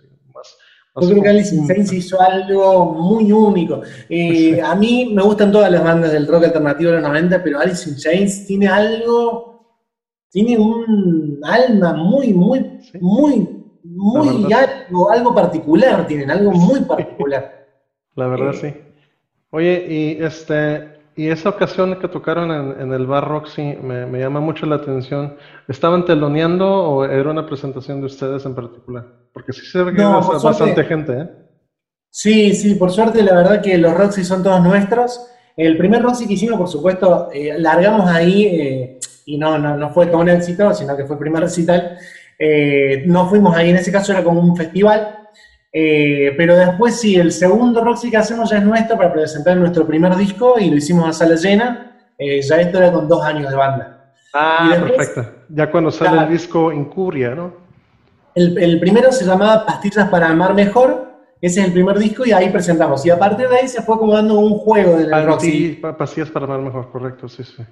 Yo 1.02 1.10
creo 1.10 1.24
que 1.24 1.30
Alice 1.30 1.56
in 1.56 1.68
Chains 1.68 1.92
hizo 1.92 2.22
algo 2.22 2.94
muy 2.94 3.32
único. 3.32 3.82
Eh, 4.10 4.62
a 4.64 4.76
mí 4.76 5.12
me 5.14 5.24
gustan 5.24 5.52
todas 5.52 5.72
las 5.72 5.84
bandas 5.84 6.12
del 6.12 6.28
rock 6.28 6.46
alternativo 6.46 6.92
de 6.92 6.98
los 6.98 7.10
90, 7.10 7.44
pero 7.44 7.60
Alice 7.60 7.90
in 7.90 7.96
Chains 7.96 8.46
tiene 8.46 8.68
algo, 8.68 9.80
tiene 10.30 10.58
un 10.58 11.40
alma 11.44 11.94
muy, 11.94 12.32
muy, 12.34 12.80
muy, 13.02 13.50
muy 13.84 14.54
algo, 14.54 15.12
algo 15.12 15.34
particular, 15.34 16.06
tienen 16.06 16.30
algo 16.30 16.52
muy 16.52 16.82
particular. 16.82 17.66
La 18.16 18.28
verdad, 18.28 18.54
sí. 18.54 18.72
Oye, 19.50 19.86
y 19.90 20.24
este, 20.24 21.00
y 21.16 21.30
esa 21.30 21.50
ocasión 21.50 22.00
que 22.00 22.08
tocaron 22.08 22.80
en, 22.80 22.94
el 22.94 23.08
Bar 23.08 23.28
Roxy 23.28 23.76
me, 23.82 24.06
me, 24.06 24.20
llama 24.20 24.40
mucho 24.40 24.68
la 24.68 24.76
atención. 24.76 25.36
¿Estaban 25.68 26.06
teloneando 26.06 26.68
o 26.68 27.06
era 27.06 27.32
una 27.32 27.48
presentación 27.48 28.00
de 28.02 28.06
ustedes 28.06 28.46
en 28.46 28.54
particular? 28.54 29.23
Porque 29.34 29.52
sí 29.52 29.66
se 29.66 29.82
ve 29.84 29.94
que 29.94 30.02
no, 30.02 30.22
bastante 30.22 30.84
gente, 30.84 31.14
¿eh? 31.14 31.30
Sí, 32.10 32.54
sí, 32.54 32.76
por 32.76 32.92
suerte 32.92 33.24
la 33.24 33.34
verdad 33.34 33.62
que 33.62 33.78
los 33.78 33.94
Roxy 33.94 34.24
son 34.24 34.44
todos 34.44 34.62
nuestros. 34.62 35.28
El 35.58 35.78
primer 35.78 36.04
Roxy 36.04 36.28
que 36.28 36.34
hicimos, 36.34 36.60
por 36.60 36.68
supuesto, 36.68 37.30
eh, 37.34 37.56
largamos 37.58 38.08
ahí 38.10 38.46
eh, 38.46 39.00
y 39.26 39.38
no, 39.38 39.58
no, 39.58 39.76
no, 39.76 39.90
fue 39.90 40.10
como 40.10 40.22
un 40.22 40.30
éxito, 40.30 40.74
sino 40.74 40.96
que 40.96 41.06
fue 41.06 41.16
el 41.16 41.20
primer 41.20 41.42
recital. 41.42 41.98
Eh, 42.38 43.04
no 43.08 43.28
fuimos 43.28 43.56
ahí, 43.56 43.72
en 43.72 43.78
ese 43.78 43.92
caso 43.92 44.12
era 44.12 44.24
como 44.24 44.40
un 44.40 44.56
festival. 44.56 45.24
Eh, 45.76 46.36
pero 46.38 46.56
después 46.56 47.00
sí, 47.00 47.16
el 47.16 47.32
segundo 47.32 47.84
Roxy 47.84 48.12
que 48.12 48.18
hacemos 48.18 48.52
ya 48.52 48.58
es 48.58 48.64
nuestro 48.64 48.96
para 48.96 49.12
presentar 49.12 49.58
nuestro 49.58 49.88
primer 49.88 50.16
disco 50.16 50.60
y 50.60 50.70
lo 50.70 50.76
hicimos 50.76 51.10
a 51.10 51.14
sala 51.14 51.36
llena. 51.36 51.98
Eh, 52.18 52.42
ya 52.42 52.62
esto 52.62 52.78
era 52.78 52.92
con 52.92 53.08
dos 53.08 53.24
años 53.24 53.50
de 53.50 53.56
banda. 53.56 54.14
Ah, 54.36 54.70
perfecto. 54.70 55.46
Ya 55.50 55.72
cuando 55.72 55.90
sale 55.90 56.22
el 56.22 56.30
disco 56.30 56.72
Incuria, 56.72 57.34
¿no? 57.34 57.63
El, 58.36 58.80
primero 58.80 59.12
se 59.12 59.26
llamaba 59.26 59.66
Pastillas 59.66 60.10
para 60.10 60.30
amar 60.30 60.54
mejor. 60.54 61.12
Ese 61.42 61.60
es 61.60 61.68
el 61.68 61.74
primer 61.74 62.00
disco 62.00 62.26
y 62.26 62.32
ahí 62.32 62.50
presentamos. 62.50 63.06
Y 63.06 63.10
a 63.10 63.20
partir 63.20 63.50
de 63.50 63.58
ahí 63.58 63.68
se 63.68 63.82
fue 63.82 63.98
como 63.98 64.14
dando 64.14 64.40
un 64.40 64.58
juego 64.58 64.98
del 64.98 65.12
Roxy. 65.26 65.80
Pastillas 65.98 66.30
para 66.30 66.46
amar 66.46 66.62
mejor, 66.62 66.92
correcto, 66.92 67.28
sí, 67.28 67.44
sí. 67.44 67.64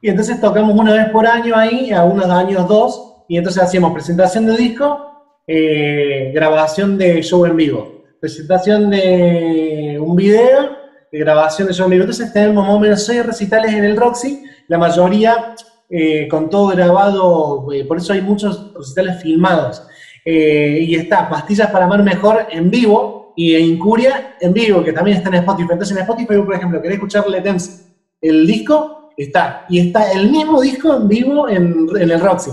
Y 0.00 0.10
entonces 0.10 0.40
tocamos 0.40 0.78
una 0.78 0.92
vez 0.92 1.08
por 1.10 1.26
año 1.26 1.56
ahí, 1.56 1.90
a 1.92 2.04
unos 2.04 2.26
años 2.26 2.68
dos, 2.68 3.24
y 3.28 3.38
entonces 3.38 3.62
hacíamos 3.62 3.92
presentación 3.92 4.46
de 4.46 4.56
disco 4.56 5.14
eh, 5.46 6.32
grabación 6.34 6.96
de 6.96 7.22
show 7.22 7.44
en 7.44 7.54
vivo, 7.54 8.04
presentación 8.18 8.88
de 8.88 9.98
un 10.00 10.16
video, 10.16 10.70
de 11.12 11.18
grabación 11.18 11.68
de 11.68 11.74
show 11.74 11.84
en 11.84 11.90
vivo. 11.90 12.04
Entonces 12.04 12.32
tenemos 12.32 12.66
más 12.66 12.74
o 12.74 12.80
menos 12.80 13.04
seis 13.04 13.26
recitales 13.26 13.74
en 13.74 13.84
el 13.84 13.96
Roxy, 13.96 14.42
la 14.68 14.78
mayoría 14.78 15.54
eh, 15.90 16.26
con 16.28 16.48
todo 16.48 16.68
grabado, 16.68 17.70
eh, 17.72 17.84
por 17.84 17.98
eso 17.98 18.14
hay 18.14 18.22
muchos 18.22 18.72
recitales 18.74 19.20
filmados. 19.20 19.86
Y 20.24 20.94
está 20.94 21.28
Pastillas 21.28 21.70
para 21.70 21.84
Amar 21.84 22.02
Mejor 22.02 22.46
en 22.50 22.70
vivo 22.70 23.32
y 23.36 23.56
Incuria 23.56 24.36
en 24.40 24.52
vivo, 24.52 24.82
que 24.82 24.92
también 24.92 25.18
está 25.18 25.28
en 25.28 25.36
Spotify. 25.36 25.72
Entonces 25.72 25.96
en 25.96 26.02
Spotify, 26.02 26.38
por 26.40 26.54
ejemplo, 26.54 26.80
querés 26.80 26.96
escuchar 26.96 27.28
Letens 27.28 27.90
el 28.20 28.46
disco, 28.46 29.10
está. 29.16 29.66
Y 29.68 29.80
está 29.80 30.12
el 30.12 30.30
mismo 30.30 30.60
disco 30.60 30.96
en 30.96 31.08
vivo 31.08 31.48
en, 31.48 31.88
en 31.94 32.10
el 32.10 32.20
Roxy 32.20 32.50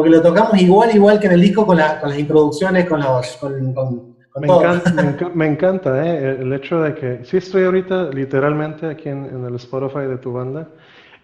porque 0.00 0.10
lo 0.10 0.22
tocamos 0.22 0.58
igual, 0.60 0.94
igual 0.94 1.20
que 1.20 1.26
en 1.26 1.34
el 1.34 1.40
disco 1.42 1.66
con, 1.66 1.76
las 1.76 2.18
introducciones, 2.18 2.86
con 2.88 3.00
los... 3.00 3.36
Con, 3.36 4.16
me, 4.40 4.46
Encanta, 4.46 5.30
me, 5.34 5.46
encanta, 5.46 6.06
eh, 6.06 6.38
el 6.40 6.52
hecho 6.52 6.80
de 6.80 6.94
que 6.94 7.24
sí 7.24 7.36
estoy 7.36 7.64
ahorita 7.64 8.04
literalmente 8.04 8.86
aquí 8.86 9.08
en, 9.10 9.44
el 9.44 9.54
Spotify 9.56 10.06
de 10.08 10.16
tu 10.16 10.32
banda 10.32 10.68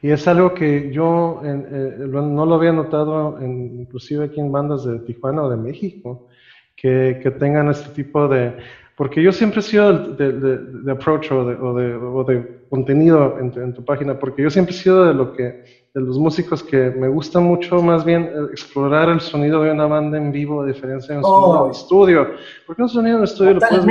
y 0.02 0.10
es 0.10 0.28
algo 0.28 0.54
que 0.54 0.92
yo 0.92 1.40
eh, 1.44 1.96
no 2.08 2.46
lo 2.46 2.54
había 2.54 2.72
notado 2.72 3.38
en, 3.40 3.80
inclusive 3.80 4.26
aquí 4.26 4.40
en 4.40 4.52
bandas 4.52 4.84
de 4.84 4.98
Tijuana 5.00 5.44
o 5.44 5.50
de 5.50 5.56
México 5.56 6.28
que, 6.76 7.20
que 7.22 7.30
tengan 7.30 7.68
este 7.70 7.90
tipo 7.90 8.28
de 8.28 8.56
porque 8.96 9.22
yo 9.22 9.30
siempre 9.30 9.60
he 9.60 9.62
sido 9.62 9.92
de, 10.14 10.32
de, 10.32 10.92
approach 10.92 11.30
o 11.30 11.44
de, 11.44 11.94
o 11.94 12.24
de, 12.24 12.62
contenido 12.70 13.38
en 13.38 13.52
en 13.62 13.74
tu, 13.74 13.84
página 13.84 14.18
porque 14.18 14.42
yo 14.42 14.50
siempre 14.50 14.74
he 14.74 14.78
sido 14.78 15.04
de 15.04 15.12
lo 15.12 15.34
que 15.34 15.64
de 15.96 16.02
los 16.02 16.18
músicos 16.18 16.62
que 16.62 16.90
me 16.90 17.08
gusta 17.08 17.40
mucho 17.40 17.82
más 17.82 18.04
bien 18.04 18.24
eh, 18.24 18.48
explorar 18.52 19.08
el 19.08 19.20
sonido 19.20 19.62
de 19.62 19.70
una 19.70 19.86
banda 19.86 20.18
en 20.18 20.30
vivo 20.30 20.60
a 20.62 20.66
diferencia 20.66 21.14
de 21.14 21.18
un 21.18 21.24
sonido 21.24 21.64
de 21.64 21.68
oh. 21.68 21.70
estudio. 21.70 22.30
Porque 22.66 22.82
un 22.82 22.88
sonido 22.90 23.18
de 23.18 23.24
estudio 23.24 23.54
lo 23.54 23.60
puedes 23.60 23.86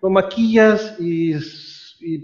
lo 0.00 0.10
maquillas 0.10 0.96
y, 0.98 1.34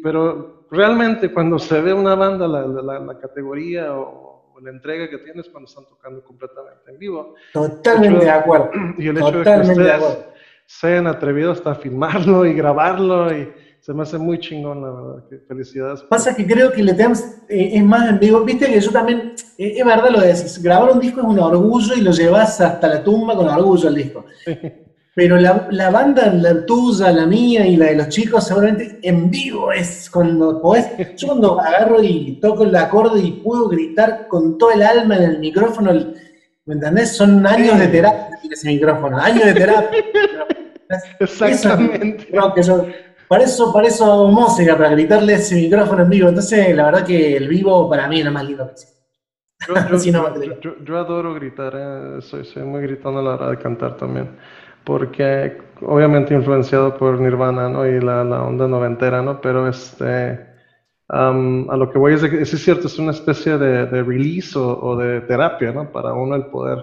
pero 0.03 0.60
realmente 0.71 1.33
cuando 1.33 1.59
se 1.59 1.81
ve 1.81 1.93
una 1.93 2.15
banda 2.15 2.47
la, 2.47 2.67
la, 2.67 3.19
categoría 3.19 3.95
o, 3.95 4.31
la 4.63 4.71
entrega 4.71 5.09
que 5.09 5.19
tienes 5.19 5.49
cuando 5.49 5.69
están 5.69 5.87
tocando 5.87 6.23
completamente 6.23 6.91
en 6.91 6.99
vivo. 6.99 7.35
Totalmente 7.53 8.25
de, 8.25 8.31
acuerdo. 8.31 8.71
Y 8.99 9.09
el 9.09 9.17
hecho 9.17 9.39
de 9.39 9.45
que 9.45 9.61
ustedes 9.61 10.19
se 10.67 10.87
hayan 10.87 11.07
atrevido 11.07 11.53
hasta 11.53 11.75
filmarlo 11.75 12.45
y 12.45 12.53
grabarlo 12.53 13.35
y 13.35 13.51
se 13.81 13.95
me 13.95 14.03
hace 14.03 14.19
muy 14.19 14.39
chingón, 14.39 14.83
la 14.83 14.91
verdad. 14.91 15.29
Que 15.29 15.39
felicidades. 15.39 16.03
Pasa 16.03 16.37
que 16.37 16.47
creo 16.47 16.71
que 16.71 16.83
le 16.83 16.93
tenemos, 16.93 17.21
eh, 17.49 17.71
es 17.73 17.83
más 17.83 18.11
en 18.11 18.19
vivo. 18.19 18.45
Viste 18.45 18.67
que 18.67 18.81
yo 18.81 18.91
también, 18.91 19.33
eh, 19.57 19.75
es 19.79 19.85
verdad 19.85 20.11
lo 20.11 20.21
decís, 20.21 20.63
grabar 20.63 20.93
un 20.93 21.01
disco 21.01 21.21
es 21.21 21.27
un 21.27 21.39
orgullo 21.39 21.95
y 21.95 22.03
lo 22.03 22.13
llevas 22.13 22.61
hasta 22.61 22.87
la 22.87 23.03
tumba 23.03 23.35
con 23.35 23.49
orgullo 23.49 23.89
el 23.89 23.95
disco. 23.95 24.27
Pero 25.15 25.37
la, 25.37 25.69
la, 25.71 25.91
banda, 25.91 26.33
la 26.33 26.65
tuya, 26.65 27.11
la 27.11 27.27
mía 27.27 27.67
y 27.67 27.77
la 27.77 27.87
de 27.87 27.97
los 27.97 28.09
chicos, 28.09 28.47
seguramente 28.47 29.01
en 29.03 29.31
vivo 29.31 29.73
es 29.73 30.09
cuando 30.09 30.63
podés. 30.63 31.17
Yo 31.17 31.29
cuando 31.29 31.61
agarro 31.61 32.03
y 32.03 32.39
toco 32.41 32.65
el 32.65 32.75
acorde 32.77 33.21
y 33.21 33.33
puedo 33.33 33.69
gritar 33.69 34.29
con 34.29 34.57
todo 34.57 34.71
el 34.71 34.83
alma 34.83 35.17
en 35.17 35.23
el 35.23 35.39
micrófono, 35.41 35.93
¿me 36.65 36.75
entendés? 36.75 37.17
Son 37.17 37.45
años 37.47 37.79
de 37.79 37.89
terapia 37.89 38.31
ese 38.53 38.69
micrófono, 38.69 39.19
años 39.19 39.45
de 39.45 39.55
terapia. 39.55 40.05
Exactamente. 41.21 42.29
Eso, 42.33 42.55
que 42.55 42.63
yo, 42.63 42.87
para 43.29 43.45
eso, 43.45 43.73
para 43.73 43.89
eso 43.89 44.29
música, 44.29 44.77
para 44.77 44.91
gritarle 44.91 45.35
ese 45.35 45.55
micrófono 45.55 46.03
en 46.03 46.11
vivo. 46.11 46.29
Entonces, 46.29 46.75
la 46.75 46.87
verdad 46.87 47.07
que 47.07 47.37
el 47.37 47.49
vivo 47.49 47.89
para 47.89 48.09
mí 48.09 48.19
es 48.19 48.25
lo 48.25 48.33
más 48.33 48.45
lindo 48.45 48.67
que 48.67 48.73
existe. 48.73 49.01
Yo, 50.85 50.97
adoro 50.99 51.35
gritar, 51.35 51.75
eh, 51.77 52.23
soy, 52.23 52.45
soy 52.45 52.65
muy 52.65 52.83
gritón 52.83 53.17
a 53.19 53.23
la 53.23 53.35
hora 53.35 53.51
de 53.51 53.59
cantar 53.59 53.97
también, 53.97 54.37
porque 54.85 55.59
obviamente 55.83 56.35
influenciado 56.35 56.97
por 56.97 57.21
Nirvana, 57.21 57.69
¿no? 57.69 57.87
Y 57.87 58.01
la, 58.01 58.25
la 58.25 58.43
onda 58.43 58.67
noventera, 58.67 59.23
¿no? 59.23 59.41
Pero 59.41 59.69
este, 59.69 60.51
a 61.09 61.77
lo 61.77 61.91
que 61.91 61.99
voy 61.99 62.15
es, 62.15 62.23
es, 62.23 62.63
cierto, 62.63 62.87
es 62.87 62.99
una 62.99 63.11
especie 63.11 63.59
de, 63.59 63.87
de 63.87 64.03
release 64.03 64.57
o, 64.57 64.97
de 64.97 65.21
terapia, 65.23 65.73
¿no? 65.73 65.91
Para 65.91 66.13
uno 66.13 66.37
el 66.37 66.47
poder 66.47 66.79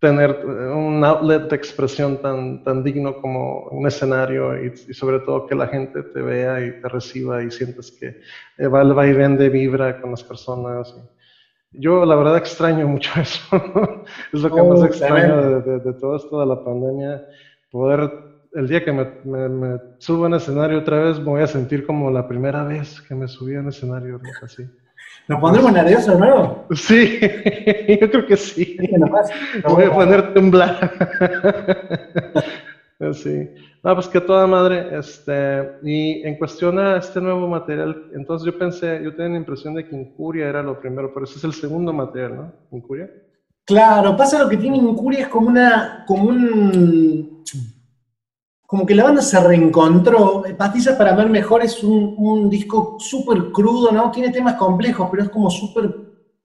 tener 0.00 0.44
un 0.46 1.04
outlet 1.04 1.48
de 1.50 1.56
expresión 1.56 2.22
tan, 2.22 2.62
tan 2.62 2.84
digno 2.84 3.20
como 3.20 3.64
un 3.70 3.86
escenario 3.86 4.56
y, 4.64 4.76
sobre 4.94 5.20
todo 5.20 5.46
que 5.46 5.56
la 5.56 5.66
gente 5.66 6.02
te 6.02 6.22
vea 6.22 6.64
y 6.64 6.80
te 6.80 6.88
reciba 6.88 7.42
y 7.42 7.50
sientes 7.50 7.90
que 7.90 8.20
va 8.68 8.82
el 8.82 8.94
vaivén 8.94 9.36
vibra 9.36 10.00
con 10.00 10.12
las 10.12 10.22
personas. 10.22 10.94
Yo 11.72 12.04
la 12.04 12.16
verdad 12.16 12.36
extraño 12.36 12.88
mucho 12.88 13.10
eso, 13.20 13.56
es 14.32 14.40
lo 14.40 14.54
que 14.54 14.62
más 14.62 14.80
oh, 14.80 14.86
extraño 14.86 15.60
de, 15.60 15.80
de, 15.80 15.92
todo 15.94 16.16
esto 16.16 16.40
de 16.40 16.46
la 16.46 16.64
pandemia, 16.64 17.22
poder, 17.70 18.10
el 18.54 18.68
día 18.68 18.84
que 18.84 18.92
me, 18.92 19.06
me, 19.24 19.48
me, 19.48 19.78
subo 19.98 20.26
en 20.26 20.34
escenario 20.34 20.78
otra 20.78 20.98
vez, 21.00 21.18
me 21.18 21.26
voy 21.26 21.42
a 21.42 21.46
sentir 21.46 21.86
como 21.86 22.10
la 22.10 22.26
primera 22.26 22.64
vez 22.64 23.00
que 23.02 23.14
me 23.14 23.28
subí 23.28 23.54
en 23.54 23.68
escenario, 23.68 24.20
así. 24.42 24.64
¿Nos 25.28 25.40
pondremos 25.40 25.72
nerviosos 25.72 26.14
de 26.14 26.18
nuevo? 26.18 26.66
Sí, 26.74 27.18
yo 28.00 28.10
creo 28.10 28.26
que 28.26 28.36
sí. 28.36 28.78
Me 28.80 29.72
voy 29.74 29.84
a 29.84 29.92
poner 29.92 30.32
temblar. 30.32 30.90
sí. 33.12 33.48
No, 33.82 33.94
pues 33.94 34.08
que 34.08 34.20
toda 34.20 34.46
madre, 34.46 34.98
este, 34.98 35.78
y 35.82 36.22
en 36.26 36.36
cuestión 36.36 36.78
a 36.78 36.96
este 36.96 37.20
nuevo 37.20 37.46
material, 37.46 38.10
entonces 38.14 38.46
yo 38.46 38.58
pensé, 38.58 39.00
yo 39.02 39.14
tenía 39.14 39.32
la 39.32 39.38
impresión 39.38 39.74
de 39.74 39.88
que 39.88 39.96
Incuria 39.96 40.48
era 40.48 40.62
lo 40.62 40.80
primero, 40.80 41.12
pero 41.14 41.24
ese 41.24 41.38
es 41.38 41.44
el 41.44 41.52
segundo 41.52 41.92
material, 41.92 42.36
¿no? 42.36 42.52
Incuria. 42.72 43.10
Claro, 43.64 44.16
pasa 44.16 44.42
lo 44.42 44.48
que 44.48 44.56
tiene 44.56 44.78
Incuria 44.78 45.20
es 45.20 45.28
como 45.28 45.48
una, 45.48 46.04
como 46.06 46.28
un 46.30 47.44
como 48.68 48.84
que 48.84 48.94
la 48.94 49.04
banda 49.04 49.22
se 49.22 49.40
reencontró. 49.40 50.44
Pastillas 50.58 50.94
para 50.96 51.14
ver 51.14 51.30
mejor 51.30 51.64
es 51.64 51.82
un, 51.82 52.50
disco 52.50 52.98
súper 52.98 53.50
crudo, 53.50 53.90
¿no? 53.90 54.10
Tiene 54.10 54.28
temas 54.28 54.56
complejos, 54.56 55.08
pero 55.10 55.22
es 55.22 55.30
como 55.30 55.48
súper 55.48 55.90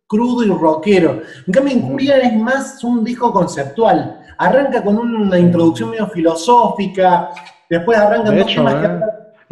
crudo 0.07 0.41
y 0.41 0.47
rockero. 0.47 1.21
En 1.45 1.51
cambio, 1.51 1.75
Incuria 1.75 2.19
es 2.19 2.33
más 2.33 2.81
un 2.81 3.03
disco 3.03 3.33
conceptual. 3.33 4.22
Arranca 4.37 4.83
con 4.83 4.97
una 4.97 5.37
introducción 5.39 5.91
medio 5.91 6.07
filosófica, 6.07 7.29
después 7.69 7.97
arranca 7.97 8.31
temas 8.31 8.75
que 8.75 8.85
¿eh? 8.85 8.99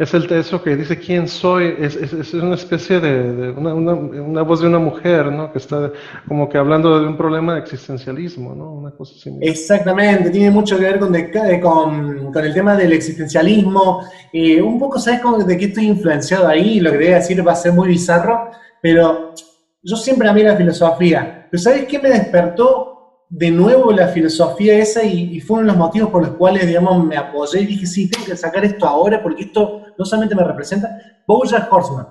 es 0.02 0.14
el 0.14 0.32
eso 0.32 0.62
que 0.62 0.76
dice 0.76 0.98
quién 0.98 1.28
soy, 1.28 1.76
es, 1.78 1.96
es, 1.96 2.34
una 2.34 2.54
especie 2.54 2.98
de, 2.98 3.50
una, 3.50 3.74
una, 3.74 3.94
una, 3.94 4.42
voz 4.42 4.60
de 4.60 4.66
una 4.66 4.78
mujer, 4.78 5.26
¿no? 5.26 5.52
Que 5.52 5.58
está 5.58 5.92
como 6.26 6.48
que 6.48 6.58
hablando 6.58 6.98
de 7.00 7.06
un 7.06 7.16
problema 7.16 7.54
de 7.54 7.60
existencialismo, 7.60 8.54
¿no? 8.54 8.72
Una 8.72 8.90
cosa 8.90 9.14
similar. 9.14 9.48
Exactamente, 9.48 10.30
tiene 10.30 10.50
mucho 10.50 10.76
que 10.78 10.84
ver 10.84 10.98
con, 10.98 11.14
con, 11.60 12.32
con 12.32 12.44
el 12.44 12.54
tema 12.54 12.74
del 12.74 12.92
existencialismo. 12.92 14.02
Eh, 14.32 14.60
un 14.60 14.78
poco, 14.78 14.98
¿sabes 14.98 15.46
de 15.46 15.56
qué 15.56 15.66
estoy 15.66 15.86
influenciado 15.86 16.48
ahí? 16.48 16.80
Lo 16.80 16.90
que 16.90 16.96
voy 16.96 17.08
a 17.08 17.16
decir 17.16 17.46
va 17.46 17.52
a 17.52 17.56
ser 17.56 17.72
muy 17.72 17.88
bizarro, 17.88 18.50
pero 18.80 19.34
yo 19.82 19.96
siempre 19.96 20.28
amé 20.28 20.42
la 20.42 20.56
filosofía. 20.56 21.46
Pero 21.50 21.62
¿sabes 21.62 21.84
qué 21.84 21.98
me 21.98 22.08
despertó 22.08 22.91
de 23.34 23.50
nuevo 23.50 23.92
la 23.92 24.08
filosofía 24.08 24.76
esa 24.76 25.02
y, 25.02 25.40
fueron 25.40 25.66
los 25.66 25.76
motivos 25.78 26.10
por 26.10 26.22
los 26.22 26.36
cuales, 26.36 26.66
digamos, 26.66 27.02
me 27.06 27.16
apoyé 27.16 27.62
y 27.62 27.66
dije, 27.66 27.86
sí, 27.86 28.10
tengo 28.10 28.26
que 28.26 28.36
sacar 28.36 28.62
esto 28.62 28.86
ahora 28.86 29.22
porque 29.22 29.44
esto 29.44 29.84
no 29.96 30.04
solamente 30.04 30.34
me 30.34 30.44
representa. 30.44 30.90
Bojack 31.26 31.72
Horseman. 31.72 32.06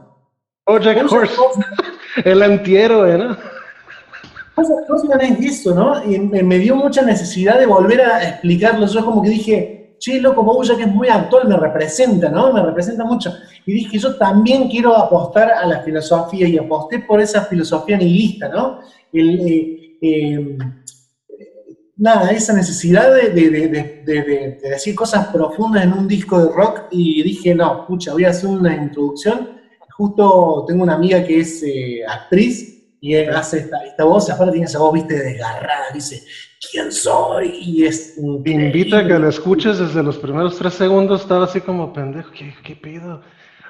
Bojack, 0.66 1.12
Horseman. 1.12 1.68
El 2.26 2.42
antihéroe, 2.42 3.20
¿no? 3.20 3.38
Bojack 4.56 4.90
Horseman 4.90 5.22
es 5.22 5.60
eso, 5.60 5.76
¿no? 5.76 6.04
Y 6.04 6.18
me 6.18 6.58
dio 6.58 6.76
mucha 6.76 7.04
necesidad 7.04 7.60
de 7.60 7.68
volver 7.68 8.02
a 8.02 8.28
explicarlo. 8.28 8.88
Yo 8.88 9.06
como 9.06 9.22
que 9.22 9.30
dije, 9.30 9.98
che, 10.00 10.20
loco, 10.20 10.42
Bojack 10.42 10.80
es 10.80 10.88
muy 10.88 11.08
actual, 11.08 11.48
me 11.48 11.58
representa, 11.58 12.30
¿no? 12.30 12.52
Me 12.52 12.64
representa 12.64 13.06
mucho. 13.06 13.32
Y 13.68 13.74
dije, 13.74 14.00
yo 14.00 14.16
también 14.16 14.70
quiero 14.70 14.98
apostar 14.98 15.52
a 15.52 15.68
la 15.68 15.82
filosofía 15.82 16.48
y 16.48 16.58
aposté 16.58 16.98
por 16.98 17.22
esa 17.22 17.44
filosofía 17.44 17.96
nihilista, 17.98 18.50
¿no? 18.50 18.80
El, 19.14 19.40
eh, 19.48 19.78
eh, 20.04 20.58
nada, 22.02 22.32
esa 22.32 22.54
necesidad 22.54 23.14
de, 23.14 24.58
decir 24.64 24.96
cosas 24.96 25.28
profundas 25.28 25.84
en 25.84 25.94
un 25.94 26.08
disco 26.08 26.44
de 26.44 26.52
rock 26.52 26.88
y 26.90 27.22
dije, 27.22 27.54
no, 27.54 27.82
escucha, 27.82 28.14
voy 28.14 28.26
a 28.26 28.32
hacer 28.32 28.50
una 28.50 28.76
introducción. 28.76 29.62
Justo 29.92 30.66
tengo 30.68 30.82
una 30.82 30.96
amiga 30.96 31.24
que 31.24 31.42
es 31.42 31.62
eh, 31.62 32.02
actriz 32.08 32.98
y 33.00 33.16
hace 33.16 33.60
esta, 33.60 33.86
esta 33.86 34.04
voz, 34.04 34.30
aparte 34.32 34.54
tiene 34.54 34.66
esa 34.66 34.80
voz, 34.80 34.94
viste, 34.94 35.14
desgarrada, 35.14 35.86
dice, 35.94 36.24
¿quién 36.72 36.92
soy? 36.92 37.52
Y 37.62 37.86
es... 37.86 38.16
Te 38.16 38.50
invita 38.50 39.00
a 39.00 39.08
que 39.08 39.20
la 39.20 39.30
escuches 39.30 39.78
desde 39.78 40.02
los 40.02 40.18
primeros 40.18 40.58
tres 40.58 40.74
segundos, 40.74 41.22
estaba 41.22 41.46
así 41.46 41.62
como 41.62 41.94
pendejo, 41.94 42.32
¿qué, 42.32 42.56
qué 42.64 42.76
pido? 42.76 43.22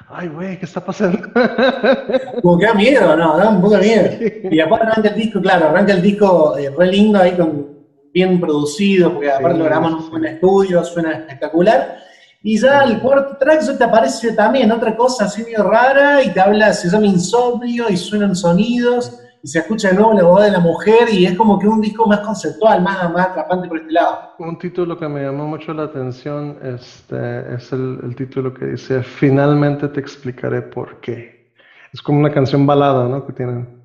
Ay, 0.08 0.30
güey, 0.30 0.58
¿qué 0.58 0.66
está 0.66 0.84
pasando? 0.84 1.20
Como 2.42 2.60
que 2.60 2.66
da 2.66 2.74
miedo, 2.74 3.16
¿no? 3.16 3.38
Da 3.38 3.50
un 3.50 3.62
poco 3.62 3.78
de 3.78 3.82
miedo. 3.82 4.52
Y 4.52 4.60
aparte 4.60 4.88
arranca 4.88 5.08
el 5.08 5.16
disco, 5.16 5.40
claro, 5.40 5.70
arranca 5.70 5.94
el 5.94 6.02
disco 6.02 6.58
eh, 6.58 6.70
re 6.78 6.88
lindo 6.88 7.18
ahí 7.18 7.32
con 7.32 7.71
bien 8.14 8.40
producido, 8.40 9.14
porque 9.14 9.32
aparte 9.32 9.60
lo 9.60 9.66
grabamos 9.66 9.92
en 9.92 10.06
un 10.06 10.10
buen 10.10 10.26
estudio, 10.26 10.84
suena 10.84 11.12
espectacular. 11.14 11.98
Y 12.44 12.60
ya 12.60 12.84
el 12.84 13.00
cuarto 13.00 13.38
track 13.38 13.78
te 13.78 13.84
aparece 13.84 14.34
también 14.34 14.72
otra 14.72 14.96
cosa 14.96 15.26
así 15.26 15.44
medio 15.44 15.64
rara 15.64 16.24
y 16.24 16.34
te 16.34 16.40
habla, 16.40 16.74
se 16.74 16.90
llama 16.90 17.06
Insomnio 17.06 17.88
y 17.90 17.96
suenan 17.96 18.36
sonidos 18.36 19.22
y 19.44 19.48
se 19.48 19.60
escucha 19.60 19.90
de 19.90 19.96
nuevo 19.96 20.14
la 20.14 20.24
voz 20.24 20.44
de 20.44 20.52
la 20.52 20.60
mujer 20.60 21.10
y 21.12 21.26
es 21.26 21.38
como 21.38 21.60
que 21.60 21.68
un 21.68 21.82
disco 21.82 22.08
más 22.08 22.20
conceptual, 22.22 22.82
más, 22.82 23.12
más 23.14 23.28
atrapante 23.28 23.68
por 23.68 23.78
este 23.78 23.92
lado. 23.92 24.32
Un 24.40 24.58
título 24.58 24.98
que 24.98 25.08
me 25.08 25.22
llamó 25.22 25.48
mucho 25.48 25.72
la 25.74 25.84
atención 25.84 26.58
este, 26.64 27.54
es 27.54 27.72
el, 27.72 28.00
el 28.04 28.16
título 28.16 28.54
que 28.54 28.66
dice 28.66 29.04
Finalmente 29.04 29.88
te 29.88 30.00
explicaré 30.00 30.64
por 30.64 31.00
qué. 31.00 31.54
Es 31.94 32.02
como 32.02 32.20
una 32.20 32.32
canción 32.32 32.66
balada, 32.66 33.08
¿no? 33.08 33.26
Que 33.26 33.34
tienen. 33.34 33.84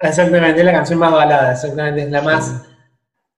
Exactamente, 0.00 0.58
es 0.58 0.66
la 0.66 0.72
canción 0.72 0.98
más 0.98 1.12
balada, 1.12 1.52
exactamente, 1.52 2.02
es 2.02 2.10
la 2.10 2.22
más 2.22 2.73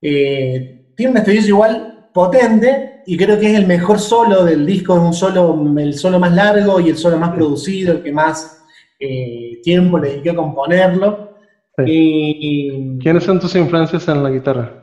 eh, 0.01 0.93
tiene 0.97 1.13
un 1.13 1.19
estudio 1.19 1.41
igual 1.41 2.09
potente 2.13 3.03
y 3.07 3.17
creo 3.17 3.39
que 3.39 3.53
es 3.53 3.59
el 3.59 3.67
mejor 3.67 3.99
solo 3.99 4.45
del 4.45 4.65
disco, 4.65 4.97
es 4.97 5.03
un 5.03 5.13
solo, 5.13 5.79
el 5.79 5.95
solo 5.95 6.19
más 6.19 6.35
largo 6.35 6.81
y 6.81 6.89
el 6.89 6.97
solo 6.97 7.19
más 7.19 7.35
producido, 7.35 7.93
el 7.93 8.03
que 8.03 8.13
más 8.13 8.65
eh, 8.99 9.61
tiempo 9.63 9.99
le 9.99 10.11
dediqué 10.11 10.31
a 10.31 10.37
componerlo. 10.37 11.37
¿Quiénes 11.77 13.23
son 13.23 13.39
tus 13.39 13.55
influencias 13.55 14.09
en 14.09 14.23
la 14.23 14.31
guitarra? 14.31 14.83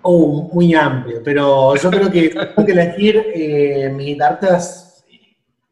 Oh, 0.00 0.50
muy 0.52 0.74
amplio, 0.74 1.20
pero 1.22 1.76
yo 1.76 1.90
creo 1.90 2.10
que 2.10 2.28
tengo 2.56 2.66
que 2.66 2.72
elegir 2.72 3.24
eh, 3.34 3.92
mis 3.94 4.06
guitarras 4.06 5.04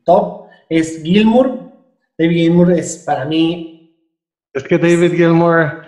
top 0.05 0.47
es 0.69 1.03
Gilmour. 1.03 1.71
David 2.19 2.37
Gilmour 2.37 2.73
es 2.73 2.99
para 2.99 3.25
mí. 3.25 3.97
Es 4.53 4.63
que 4.65 4.79
David 4.79 5.15
Gilmour 5.15 5.80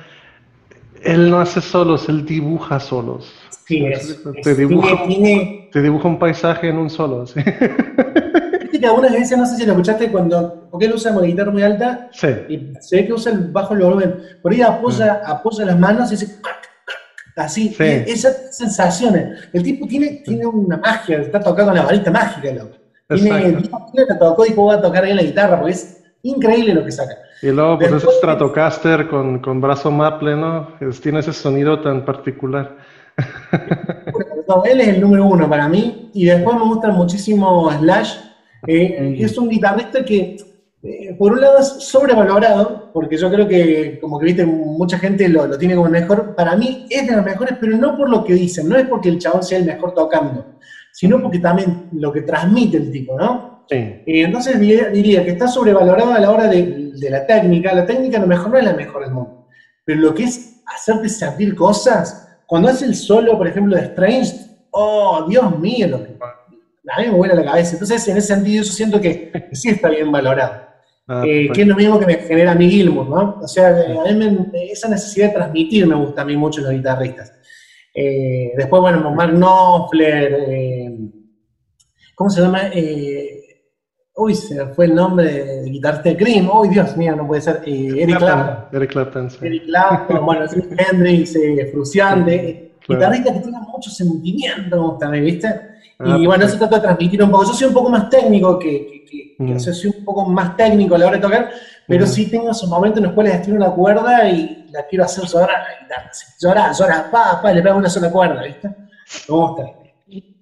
él 1.05 1.31
no 1.31 1.41
hace 1.41 1.61
solos, 1.61 2.09
él 2.09 2.25
dibuja 2.25 2.81
solos. 2.81 3.33
Sí, 3.67 3.87
es, 3.87 4.21
te, 4.43 4.55
dibuja, 4.55 5.05
te 5.73 5.83
dibuja 5.83 6.09
un 6.09 6.19
paisaje 6.19 6.69
en 6.69 6.79
un 6.79 6.91
solo. 6.91 7.27
¿sí? 7.27 7.41
Que 8.83 8.89
algunas 8.89 9.13
veces, 9.13 9.39
no 9.39 9.47
sé 9.47 9.57
si 9.57 9.65
lo 9.65 9.73
escuchaste, 9.73 10.11
cuando, 10.11 10.69
porque 10.69 10.87
él 10.87 10.93
usa 10.93 11.13
una 11.13 11.23
guitarra 11.23 11.53
muy 11.53 11.63
alta 11.63 12.09
sí. 12.13 12.27
y 12.49 12.73
se 12.81 12.97
ve 12.97 13.07
que 13.07 13.13
usa 13.13 13.31
el 13.31 13.53
bajo 13.53 13.75
el 13.75 13.81
volumen. 13.81 14.17
Por 14.43 14.51
ahí 14.51 14.61
apoya, 14.61 15.23
apoya 15.25 15.65
las 15.65 15.79
manos 15.79 16.11
y 16.11 16.17
dice 16.17 16.41
así, 17.37 17.69
sí. 17.69 17.85
esas 17.85 18.57
sensaciones. 18.57 19.49
El 19.53 19.63
tipo 19.63 19.87
tiene, 19.87 20.23
tiene 20.25 20.47
una 20.47 20.79
magia, 20.79 21.19
está 21.19 21.39
tocando 21.39 21.73
la 21.73 21.83
varita 21.83 22.11
mágica, 22.11 22.53
loco. 22.53 22.77
Tiene, 23.09 23.63
tiene, 23.93 24.19
tocó 24.19 24.47
y 24.47 24.53
voy 24.53 24.75
a 24.75 24.81
tocar 24.81 25.05
ahí 25.05 25.15
la 25.15 25.23
guitarra, 25.23 25.59
porque 25.59 25.75
es 25.75 26.03
increíble 26.23 26.75
lo 26.75 26.85
que 26.85 26.91
saca. 26.91 27.15
Y 27.43 27.51
luego, 27.51 27.77
pues 27.77 27.93
ese 27.93 28.07
Stratocaster 28.19 29.09
con, 29.09 29.41
con 29.41 29.61
brazo 29.61 29.91
maple, 29.91 30.37
¿no? 30.37 30.69
tiene 31.03 31.19
ese 31.19 31.33
sonido 31.33 31.81
tan 31.81 32.05
particular. 32.05 32.77
él 34.65 34.81
es 34.81 34.89
el 34.89 35.01
número 35.01 35.27
uno 35.27 35.49
para 35.49 35.69
mí. 35.69 36.11
Y 36.15 36.27
después 36.27 36.57
me 36.57 36.65
gusta 36.65 36.91
muchísimo 36.91 37.71
Slash. 37.71 38.17
Eh, 38.67 39.17
es 39.19 39.37
un 39.39 39.49
guitarrista 39.49 40.05
que, 40.05 40.37
eh, 40.85 41.17
por 41.19 41.33
un 41.33 41.41
lado, 41.41 41.59
es 41.59 41.67
sobrevalorado, 41.67 42.93
porque 42.93 43.17
yo 43.17 43.29
creo 43.29 43.49
que, 43.49 43.99
como 44.01 44.19
que 44.21 44.27
viste, 44.27 44.47
mucha 44.47 44.99
gente 44.99 45.29
lo, 45.29 45.47
lo, 45.47 45.59
tiene 45.59 45.75
como 45.75 45.89
mejor. 45.89 46.35
Para 46.37 46.57
mí 46.57 46.87
es 46.89 47.09
de 47.09 47.17
los 47.17 47.25
mejores, 47.25 47.57
pero 47.61 47.77
no 47.77 47.97
por 47.97 48.09
lo 48.09 48.23
que 48.25 48.35
dicen, 48.35 48.69
no 48.69 48.77
es 48.77 48.87
porque 48.87 49.09
el 49.09 49.19
chabón 49.19 49.43
sea 49.43 49.59
el 49.59 49.65
mejor 49.65 49.95
tocando, 49.95 50.45
sino 50.93 51.21
porque 51.21 51.41
también 51.41 51.89
lo 51.93 52.13
que 52.13 52.23
transmite 52.23 52.77
el 52.77 52.93
tipo, 52.93 53.19
¿no? 53.19 53.52
Sí. 53.69 54.03
entonces 54.07 54.59
diría 54.59 55.25
que 55.25 55.31
está 55.31 55.49
sobrevalorado 55.49 56.13
a 56.13 56.21
la 56.21 56.31
hora 56.31 56.49
de, 56.49 56.93
la 57.11 57.27
técnica. 57.27 57.73
La 57.75 57.87
técnica 57.87 58.19
a 58.19 58.21
lo 58.21 58.27
mejor 58.27 58.51
no 58.51 58.59
es 58.59 58.65
la 58.65 58.75
mejor 58.75 59.03
del 59.03 59.13
mundo, 59.13 59.47
pero 59.85 60.01
lo 60.01 60.15
que 60.15 60.25
es 60.25 60.63
hacerte 60.67 61.09
sentir 61.09 61.55
cosas, 61.55 62.29
cuando 62.47 62.69
hace 62.69 62.85
el 62.85 62.95
solo, 62.95 63.37
por 63.39 63.49
ejemplo, 63.49 63.77
de 63.77 63.83
Strange, 63.83 64.33
oh, 64.71 65.27
Dios 65.29 65.59
mío, 65.59 66.07
a 66.89 67.01
mí 67.01 67.07
me 67.07 67.15
vuela 67.15 67.35
la 67.35 67.45
cabeza. 67.45 67.73
Entonces, 67.73 68.07
en 68.09 68.17
ese 68.17 68.35
sentido, 68.35 68.63
yo 68.63 68.73
siento 68.73 69.01
que 69.01 69.49
sí 69.53 69.71
está 69.71 69.89
bien 69.89 70.11
valorado. 70.11 70.73
Ah, 71.09 71.23
que 71.25 71.51
es 71.51 71.67
lo 71.67 71.75
mismo 71.75 71.99
que 71.99 72.07
me 72.07 72.15
genera 72.15 72.53
a 72.53 72.55
mí 72.55 72.71
Gilmour, 72.71 73.09
¿no? 73.09 73.41
O 73.43 73.49
sea, 73.49 73.71
a 73.71 74.13
mí 74.13 74.51
esa 74.71 74.89
necesidad 74.89 75.29
de 75.29 75.35
transmitir 75.35 75.87
me 75.87 75.97
gusta 75.97 76.23
a 76.23 76.25
mí 76.25 76.37
mucho 76.37 76.61
en 76.61 76.67
los 76.67 76.75
guitarristas. 76.75 77.33
después, 77.95 78.81
bueno, 78.81 79.11
Mark 79.11 79.35
Knopfler, 79.35 80.87
¿cómo 82.15 82.31
se 82.31 82.41
llama? 82.41 82.71
Uy, 84.15 84.35
se 84.35 84.67
fue 84.67 84.87
el 84.87 84.95
nombre 84.95 85.25
de 85.27 85.71
guitarrista 85.71 86.11
de 86.11 86.17
Cream. 86.17 86.51
Uy, 86.53 86.69
Dios 86.69 86.97
mío, 86.97 87.17
no 87.17 87.27
puede 87.27 87.41
ser. 87.41 87.63
Eh, 87.65 88.03
Eric 88.03 88.19
Clapton. 88.19 88.65
Eric 88.73 88.91
Clapton, 88.91 89.31
sí. 89.31 89.39
Eric 89.41 89.65
Clapton, 89.65 90.27
bueno, 90.27 90.45
Hendrix, 90.91 91.37
eh, 91.37 91.71
Fruciante. 91.73 92.75
Guitarrista 92.87 93.33
que 93.33 93.41
tiene 93.41 93.59
mucho 93.61 93.91
sentimiento 93.91 94.97
también, 94.99 95.25
¿viste? 95.25 95.49
Ah, 95.99 96.17
y 96.19 96.27
bueno, 96.27 96.45
eso 96.45 96.59
trata 96.59 96.77
de 96.77 96.83
transmitir 96.83 97.23
un 97.23 97.31
poco. 97.31 97.45
Yo 97.45 97.55
soy 97.55 97.69
un 97.69 97.75
poco 97.75 97.91
más 97.91 98.11
técnico 98.11 98.59
que, 98.59 99.05
que, 99.09 99.37
que, 99.47 99.61
soy 99.61 99.95
un 99.97 100.05
poco 100.05 100.27
más 100.27 100.57
técnico 100.57 100.97
a 100.97 100.99
la 100.99 101.07
hora 101.07 101.17
de 101.17 101.23
tocar, 101.23 101.51
pero 101.87 102.07
sí 102.07 102.29
tengo 102.29 102.51
esos 102.51 102.69
momentos 102.69 102.99
en 102.99 103.05
los 103.05 103.13
cuales 103.13 103.35
estiro 103.35 103.57
una 103.57 103.71
cuerda 103.71 104.29
y 104.29 104.69
la 104.73 104.85
quiero 104.87 105.05
hacer 105.05 105.25
llorar 105.25 105.63
la 105.63 105.81
guitarra. 105.81 106.11
Llorar, 106.41 106.75
llorar, 106.75 107.11
pa, 107.11 107.41
pa, 107.41 107.53
le 107.53 107.63
pego 107.63 107.77
una 107.77 107.89
sola 107.89 108.11
cuerda, 108.11 108.43
¿viste? 108.43 108.69
Me 108.69 109.37
gusta. 109.37 109.63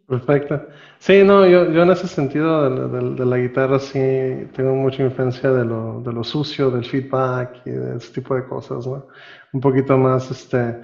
Perfecto. 0.08 0.66
Sí, 1.00 1.24
no, 1.24 1.46
yo, 1.46 1.72
yo 1.72 1.82
en 1.82 1.90
ese 1.90 2.06
sentido 2.06 2.68
de, 2.90 3.24
la 3.24 3.38
guitarra 3.38 3.78
sí 3.78 3.98
tengo 4.54 4.74
mucha 4.74 5.02
influencia 5.02 5.50
de 5.50 5.64
lo, 5.64 6.02
de 6.02 6.12
lo 6.12 6.22
sucio, 6.22 6.70
del 6.70 6.84
feedback 6.84 7.62
y 7.64 7.70
de 7.70 7.96
ese 7.96 8.12
tipo 8.12 8.34
de 8.34 8.44
cosas, 8.44 8.86
¿no? 8.86 9.06
Un 9.54 9.60
poquito 9.62 9.96
más 9.96 10.30
este, 10.30 10.76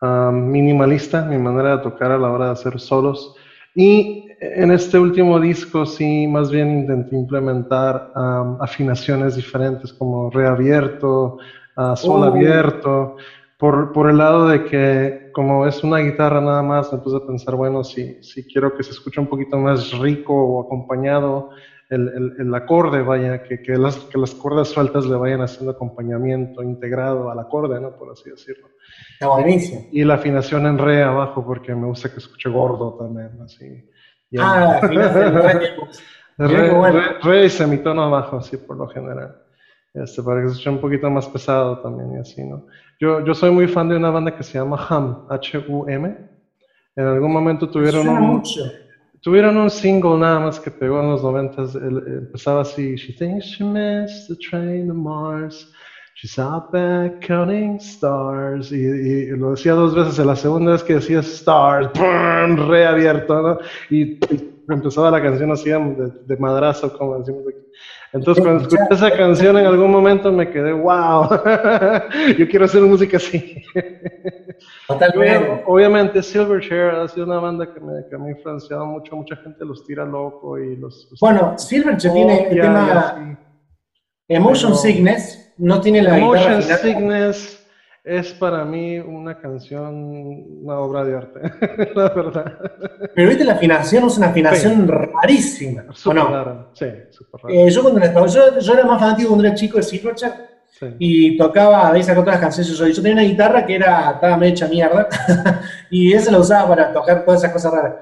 minimalista 0.00 1.26
mi 1.26 1.36
manera 1.36 1.76
de 1.76 1.82
tocar 1.82 2.10
a 2.10 2.16
la 2.16 2.30
hora 2.30 2.46
de 2.46 2.52
hacer 2.52 2.80
solos. 2.80 3.34
Y 3.74 4.28
en 4.40 4.70
este 4.70 4.98
último 4.98 5.38
disco 5.38 5.84
sí, 5.84 6.26
más 6.26 6.50
bien 6.50 6.78
intenté 6.78 7.14
implementar 7.14 8.12
afinaciones 8.60 9.36
diferentes 9.36 9.92
como 9.92 10.30
reabierto, 10.30 11.36
uh, 11.76 11.94
sol 11.96 12.22
oh. 12.22 12.24
abierto 12.24 13.16
por, 13.60 13.92
por, 13.92 14.08
el 14.08 14.16
lado 14.16 14.48
de 14.48 14.64
que 14.64 15.30
como 15.32 15.66
es 15.66 15.84
una 15.84 15.98
guitarra 15.98 16.40
nada 16.40 16.62
más, 16.62 16.92
me 16.92 16.98
puse 16.98 17.18
a 17.18 17.26
pensar, 17.26 17.54
bueno, 17.54 17.84
si, 17.84 18.22
si 18.22 18.44
quiero 18.44 18.74
que 18.74 18.82
se 18.82 18.92
escuche 18.92 19.20
un 19.20 19.28
poquito 19.28 19.58
más 19.58 19.96
rico 19.98 20.34
o 20.34 20.64
acompañado 20.64 21.50
el, 21.90 22.08
el, 22.08 22.34
el 22.38 22.54
acorde, 22.54 23.02
vaya, 23.02 23.42
que, 23.42 23.60
que, 23.60 23.76
las, 23.76 23.96
que 23.96 24.16
las 24.16 24.34
cuerdas 24.34 24.68
sueltas 24.68 25.04
le 25.06 25.16
vayan 25.16 25.42
haciendo 25.42 25.72
acompañamiento 25.72 26.62
integrado 26.62 27.30
al 27.30 27.38
acorde, 27.38 27.80
¿no? 27.80 27.90
Por 27.96 28.10
así 28.10 28.30
decirlo. 28.30 28.68
Está 29.12 29.28
buenísimo. 29.28 29.86
Y 29.92 30.04
la 30.04 30.14
afinación 30.14 30.66
en 30.66 30.78
re 30.78 31.02
abajo, 31.02 31.44
porque 31.44 31.74
me 31.74 31.86
gusta 31.86 32.10
que 32.10 32.18
escuche 32.18 32.48
gordo 32.48 32.96
también, 32.96 33.30
así. 33.42 33.84
ah, 34.38 34.60
la 34.60 34.78
afinación 34.78 35.26
en 35.26 35.34
re. 35.34 35.70
Re, 36.38 36.70
re, 36.90 37.18
re, 37.22 37.44
y 37.44 37.50
semitono 37.50 38.04
abajo, 38.04 38.38
así 38.38 38.56
por 38.56 38.74
lo 38.74 38.88
general. 38.88 39.36
Este, 39.92 40.22
para 40.22 40.40
que 40.40 40.46
se 40.46 40.52
escuche 40.52 40.70
un 40.70 40.80
poquito 40.80 41.10
más 41.10 41.28
pesado 41.28 41.80
también 41.82 42.14
y 42.14 42.16
así, 42.16 42.42
¿no? 42.42 42.64
Yo, 43.00 43.24
yo 43.24 43.34
soy 43.34 43.50
muy 43.50 43.66
fan 43.66 43.88
de 43.88 43.96
una 43.96 44.10
banda 44.10 44.36
que 44.36 44.42
se 44.42 44.58
llama 44.58 44.76
Hum, 44.90 45.26
H-U-M. 45.30 46.16
En 46.96 47.06
algún 47.06 47.32
momento 47.32 47.66
tuvieron 47.66 48.06
un, 48.06 48.42
tuvieron 49.22 49.56
un 49.56 49.70
single 49.70 50.18
nada 50.18 50.38
más 50.40 50.60
que 50.60 50.70
pegó 50.70 51.00
en 51.00 51.10
los 51.12 51.22
noventas. 51.22 51.74
Empezaba 51.74 52.60
así, 52.60 52.96
She 52.96 53.14
thinks 53.14 53.46
she 53.46 53.64
missed 53.64 54.28
the 54.28 54.36
train 54.36 54.88
to 54.88 54.92
Mars. 54.92 55.72
She's 56.16 56.38
out 56.38 56.70
back 56.72 57.26
counting 57.26 57.76
stars. 57.76 58.70
Y, 58.70 59.28
lo 59.30 59.52
decía 59.52 59.72
dos 59.72 59.94
veces. 59.94 60.18
En 60.18 60.26
la 60.26 60.36
segunda 60.36 60.72
vez 60.72 60.84
que 60.84 60.96
decía 60.96 61.20
stars, 61.20 61.88
¡pum! 61.94 62.68
reabierto, 62.68 63.40
¿no? 63.40 63.58
Y, 63.88 64.18
empezaba 64.68 65.10
la 65.10 65.22
canción 65.22 65.50
así 65.52 65.70
de, 65.70 66.12
de 66.26 66.36
madrazo, 66.36 66.92
como 66.98 67.18
decimos 67.18 67.44
aquí. 67.48 67.66
Entonces, 68.12 68.42
cuando 68.42 68.62
escuché 68.62 68.82
esa 68.90 69.16
canción 69.16 69.56
en 69.56 69.66
algún 69.66 69.90
momento 69.90 70.32
me 70.32 70.50
quedé, 70.50 70.72
wow, 70.72 71.28
yo 72.38 72.48
quiero 72.48 72.64
hacer 72.64 72.82
música 72.82 73.18
así. 73.18 73.62
Totalmente. 74.88 75.62
Obviamente, 75.66 76.22
Silverchair 76.22 76.90
ha 76.90 77.08
sido 77.08 77.26
una 77.26 77.38
banda 77.38 77.72
que 77.72 77.78
me, 77.78 78.04
que 78.10 78.18
me, 78.18 78.28
ha 78.28 78.30
influenciado 78.30 78.84
mucho, 78.84 79.14
mucha 79.14 79.36
gente 79.36 79.64
los 79.64 79.86
tira 79.86 80.04
loco 80.04 80.58
y 80.58 80.76
los... 80.76 81.08
bueno, 81.20 81.56
Silverchair 81.56 82.12
tiene 82.12 82.48
el 82.48 82.60
tema 82.60 83.38
Emotion 84.26 84.76
Sickness, 84.76 85.54
no 85.58 85.80
tiene 85.80 86.02
la 86.02 86.18
Emotion 86.18 86.62
Sickness 86.62 87.59
es 88.04 88.32
para 88.32 88.64
mí 88.64 88.98
una 88.98 89.38
canción, 89.38 90.44
una 90.62 90.78
obra 90.78 91.04
de 91.04 91.16
arte, 91.16 91.40
la 91.94 92.08
verdad. 92.08 92.58
Pero 93.14 93.28
viste, 93.28 93.44
la 93.44 93.54
afinación 93.54 94.06
es 94.06 94.16
una 94.16 94.28
afinación 94.28 94.88
rarísima. 94.88 95.84
Súper 95.92 96.16
no? 96.16 96.68
sí, 96.72 96.86
súper 97.10 97.40
rara. 97.42 97.54
Eh, 97.54 97.70
yo, 97.70 97.82
cuando 97.82 98.26
yo, 98.26 98.58
yo, 98.58 98.72
era 98.72 98.84
más 98.84 99.00
fanático 99.00 99.28
cuando 99.28 99.46
era 99.46 99.54
chico 99.54 99.76
de 99.76 99.82
Silverchair 99.82 100.32
y 100.98 101.36
tocaba, 101.36 101.88
a 101.88 101.92
veces 101.92 102.16
otras 102.16 102.40
canciones. 102.40 102.72
Yo, 102.76 102.86
yo 102.86 103.02
tenía 103.02 103.12
una 103.12 103.22
guitarra 103.22 103.66
que 103.66 103.74
era, 103.74 104.12
estaba 104.12 104.36
medio 104.36 104.52
hecha 104.52 104.66
mierda 104.66 105.08
y 105.90 106.12
esa 106.14 106.30
la 106.30 106.38
usaba 106.38 106.68
para 106.68 106.92
tocar 106.92 107.24
todas 107.24 107.40
esas 107.42 107.52
cosas 107.52 107.72
raras. 107.72 107.94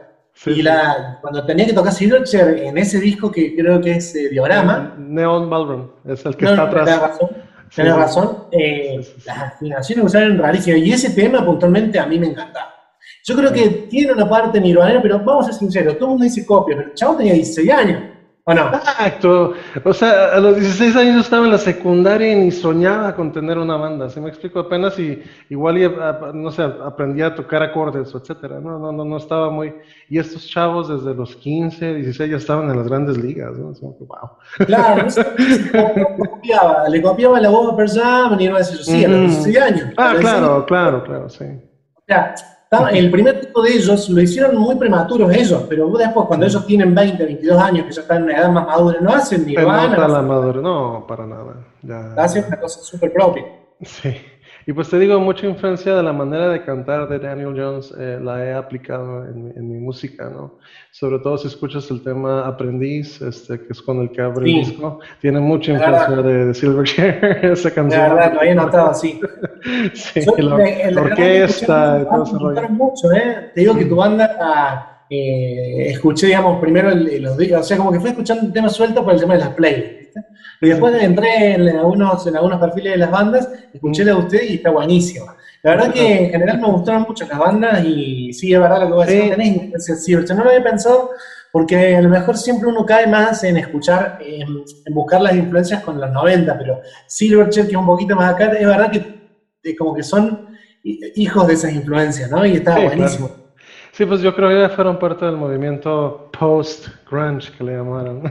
y 0.47 0.63
la, 0.63 1.19
cuando 1.21 1.45
tenía 1.45 1.67
que 1.67 1.73
tocar 1.73 1.93
Silverchair 1.93 2.59
en 2.63 2.79
ese 2.79 3.01
disco 3.01 3.33
que 3.33 3.57
creo 3.57 3.81
que 3.81 3.97
es 3.97 4.15
eh, 4.15 4.29
Diorama. 4.29 4.95
Neon 4.97 5.51
Ballroom, 5.51 5.91
es 6.05 6.25
el 6.25 6.37
que 6.37 6.45
está 6.45 6.63
atrás. 6.63 7.19
Tienes 7.75 7.95
razón. 7.95 8.45
Eh, 8.51 9.01
las 9.25 9.39
afinaciones 9.39 10.05
usaron 10.05 10.39
rarísimas. 10.39 10.81
Y 10.81 10.93
ese 10.93 11.11
tema 11.11 11.45
puntualmente 11.45 11.99
a 11.99 12.07
mí 12.07 12.19
me 12.19 12.29
encantaba. 12.29 12.75
Yo 13.25 13.37
creo 13.37 13.53
que 13.53 13.69
tiene 13.91 14.13
una 14.13 14.29
parte 14.29 14.61
nirvanera, 14.61 15.03
pero 15.03 15.19
vamos 15.19 15.47
a 15.47 15.53
ser 15.53 15.59
sinceros, 15.59 15.95
todo 15.95 16.07
el 16.07 16.11
mundo 16.11 16.25
dice 16.25 16.47
copia, 16.47 16.77
pero 16.77 16.89
el 16.89 16.95
chavo 16.95 17.17
tenía 17.17 17.35
16 17.35 17.71
años. 17.71 18.03
Exacto. 18.49 19.53
O 19.85 19.93
sea, 19.93 20.33
a 20.33 20.41
los 20.41 20.57
16 20.57 20.97
años 20.97 21.15
yo 21.15 21.21
estaba 21.21 21.45
en 21.45 21.53
la 21.53 21.59
secundaria 21.59 22.33
y 22.33 22.37
ni 22.37 22.51
soñaba 22.51 23.15
con 23.15 23.33
tener 23.33 23.59
una 23.59 23.77
banda. 23.77 24.09
Se 24.09 24.21
me 24.21 24.29
explico 24.29 24.61
apenas 24.61 24.99
y 24.99 25.23
igual, 25.51 25.79
y, 25.79 25.89
no 26.35 26.51
sé, 26.51 26.63
aprendía 26.63 27.27
a 27.27 27.35
tocar 27.35 27.63
acordes, 27.63 28.15
etcétera. 28.15 28.61
No, 28.61 28.79
no, 28.79 28.93
no, 28.93 29.05
no 29.05 29.17
estaba 29.19 29.51
muy. 29.51 29.75
Y 30.09 30.19
estos 30.19 30.47
chavos 30.49 30.89
desde 30.89 31.15
los 31.15 31.37
15, 31.37 31.95
16 31.95 32.31
ya 32.31 32.37
estaban 32.37 32.71
en 32.71 32.79
las 32.79 32.89
grandes 32.89 33.19
ligas, 33.19 33.59
¿no? 33.59 33.73
wow. 33.83 34.67
Claro, 34.67 35.07
le 35.07 36.29
copiaba, 36.29 36.89
le 36.89 37.03
copiaba 37.03 37.41
la 37.41 37.51
voz 37.51 37.73
a 37.73 37.77
Persam 37.77 38.41
y 38.41 38.45
iba 38.45 38.57
a 38.57 38.59
decir, 38.59 38.79
sí, 38.79 39.05
a 39.05 39.09
los 39.09 39.21
16 39.21 39.59
años. 39.59 39.89
Ah, 39.97 40.15
claro, 40.19 40.65
claro, 40.65 41.05
claro, 41.05 41.29
sí. 41.29 41.45
O 41.95 42.03
sea, 42.07 42.35
el 42.93 43.11
primer 43.11 43.41
tipo 43.41 43.63
de 43.63 43.73
ellos 43.75 44.09
lo 44.11 44.21
hicieron 44.21 44.57
muy 44.57 44.77
prematuros 44.77 45.33
ellos, 45.33 45.65
pero 45.69 45.89
después 45.91 46.27
cuando 46.27 46.47
ellos 46.47 46.67
tienen 46.67 46.95
20, 46.95 47.25
22 47.25 47.63
años, 47.63 47.87
que 47.87 47.93
ya 47.93 48.03
están 48.03 48.19
en 48.19 48.23
una 48.25 48.39
edad 48.39 48.51
más 48.51 48.67
madura, 48.67 48.99
no 49.01 49.11
hacen 49.11 49.47
ni 49.47 49.55
van. 49.55 49.93
No, 49.93 50.23
madura, 50.23 50.61
no, 50.61 51.07
para 51.07 51.27
nada. 51.27 51.55
Ya, 51.83 52.15
hacen 52.15 52.45
una 52.47 52.61
cosa 52.61 52.81
súper 52.83 53.13
propia. 53.13 53.45
Sí. 53.83 54.15
Y 54.69 54.75
pues 54.75 54.91
te 54.91 54.99
digo, 54.99 55.19
mucha 55.19 55.47
influencia 55.47 55.97
de 55.97 56.03
la 56.03 56.13
manera 56.13 56.51
de 56.51 56.63
cantar 56.63 57.09
de 57.09 57.19
Daniel 57.19 57.55
Jones 57.57 57.91
eh, 57.99 58.19
la 58.23 58.45
he 58.45 58.53
aplicado 58.53 59.25
en, 59.25 59.51
en, 59.57 59.67
mi 59.67 59.79
música, 59.79 60.29
¿no? 60.29 60.59
Sobre 60.91 61.21
todo 61.21 61.39
si 61.39 61.49
escuchas 61.49 61.91
el 61.91 62.03
tema 62.03 62.47
Aprendiz, 62.47 63.19
este, 63.23 63.59
que 63.61 63.73
es 63.73 63.81
con 63.81 64.03
el 64.03 64.11
que 64.11 64.21
abre 64.21 64.45
el 64.45 64.57
disco, 64.59 65.01
tiene 65.23 65.41
mucha 65.41 65.73
influencia 65.73 66.17
de, 66.17 66.45
de 66.49 66.53
Silverchair, 66.53 67.39
esa 67.45 67.71
canción. 67.73 68.03
La 68.03 68.13
verdad, 68.13 68.35
lo 68.35 68.41
había 68.41 68.55
notado 68.57 68.91
así. 68.91 69.19
sí, 69.95 70.21
la, 70.37 71.01
orquesta 71.01 72.03
y 72.03 72.05
todo 72.05 72.25
ese 72.25 72.39
rollo. 72.39 72.69
mucho, 72.69 73.11
¿eh? 73.13 73.51
Te 73.55 73.63
digo 73.63 73.75
que 73.75 73.87
tu 73.87 73.97
banda, 73.97 75.07
eh, 75.09 75.93
escuché, 75.93 76.27
digamos, 76.27 76.61
primero 76.61 76.91
los 76.95 77.39
días, 77.39 77.63
o 77.63 77.65
sea, 77.65 77.79
como 77.79 77.91
que 77.91 78.01
fui 78.01 78.11
escuchando 78.11 78.53
temas 78.53 78.75
sueltos 78.75 79.03
por 79.03 79.15
el 79.15 79.21
tema 79.21 79.33
de 79.33 79.41
las 79.41 79.55
playlists. 79.55 79.98
Y 80.61 80.69
después 80.69 80.95
entré 81.03 81.55
en 81.55 81.69
algunos, 81.69 82.27
en 82.27 82.37
algunos 82.37 82.61
perfiles 82.61 82.93
de 82.93 82.99
las 82.99 83.11
bandas, 83.11 83.49
escuché 83.73 84.05
la 84.05 84.15
de 84.15 84.19
usted 84.19 84.43
y 84.43 84.55
está 84.55 84.71
buenísimo. 84.71 85.27
La 85.63 85.73
verdad 85.73 85.93
que 85.93 86.25
en 86.25 86.31
general 86.31 86.61
me 86.61 86.69
gustaron 86.69 87.03
mucho 87.03 87.27
las 87.27 87.39
bandas 87.39 87.85
y 87.85 88.33
sí, 88.33 88.55
es 88.55 88.61
verdad 88.61 88.81
lo 88.81 88.87
que 88.87 88.93
voy 88.93 89.03
a 89.03 89.07
decir, 89.07 89.31
tenés 89.31 89.57
influencia 89.89 90.35
no 90.35 90.45
lo 90.45 90.51
había 90.51 90.63
pensado 90.63 91.11
porque 91.51 91.97
a 91.97 92.03
lo 92.03 92.09
mejor 92.09 92.37
siempre 92.37 92.69
uno 92.69 92.85
cae 92.85 93.07
más 93.07 93.43
en 93.45 93.57
escuchar, 93.57 94.19
en, 94.21 94.65
buscar 94.91 95.21
las 95.21 95.35
influencias 95.35 95.83
con 95.83 96.01
los 96.01 96.11
90, 96.11 96.59
pero 96.59 96.81
Silverchair, 97.07 97.67
que 97.67 97.73
es 97.73 97.79
un 97.79 97.87
poquito 97.87 98.15
más 98.15 98.35
acá, 98.35 98.53
es 98.53 98.67
verdad 98.67 98.91
que 98.91 99.77
como 99.77 99.95
que 99.95 100.03
son 100.03 100.49
hijos 100.83 101.47
de 101.47 101.55
esas 101.55 101.73
influencias, 101.73 102.31
¿no? 102.31 102.45
Y 102.47 102.55
está 102.57 102.79
buenísimo. 102.79 103.31
Sí, 103.93 104.07
pues 104.07 104.21
yo 104.21 104.35
creo 104.35 104.49
que 104.49 104.61
ya 104.61 104.69
fueron 104.69 104.99
parte 104.99 105.25
del 105.25 105.37
movimiento 105.37 106.31
post-grunge 106.39 107.51
que 107.57 107.65
le 107.65 107.77
llamaron. 107.77 108.23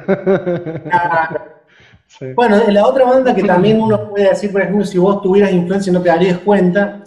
Bueno, 2.36 2.62
la 2.70 2.88
otra 2.88 3.05
banda 3.05 3.36
que 3.36 3.43
también 3.43 3.82
uno 3.82 4.10
puede 4.10 4.30
decir, 4.30 4.51
por 4.51 4.62
ejemplo, 4.62 4.86
si 4.86 4.97
vos 4.97 5.22
tuvieras 5.22 5.51
influencia 5.51 5.89
y 5.89 5.93
no 5.93 6.01
te 6.01 6.10
darías 6.10 6.39
cuenta, 6.39 7.03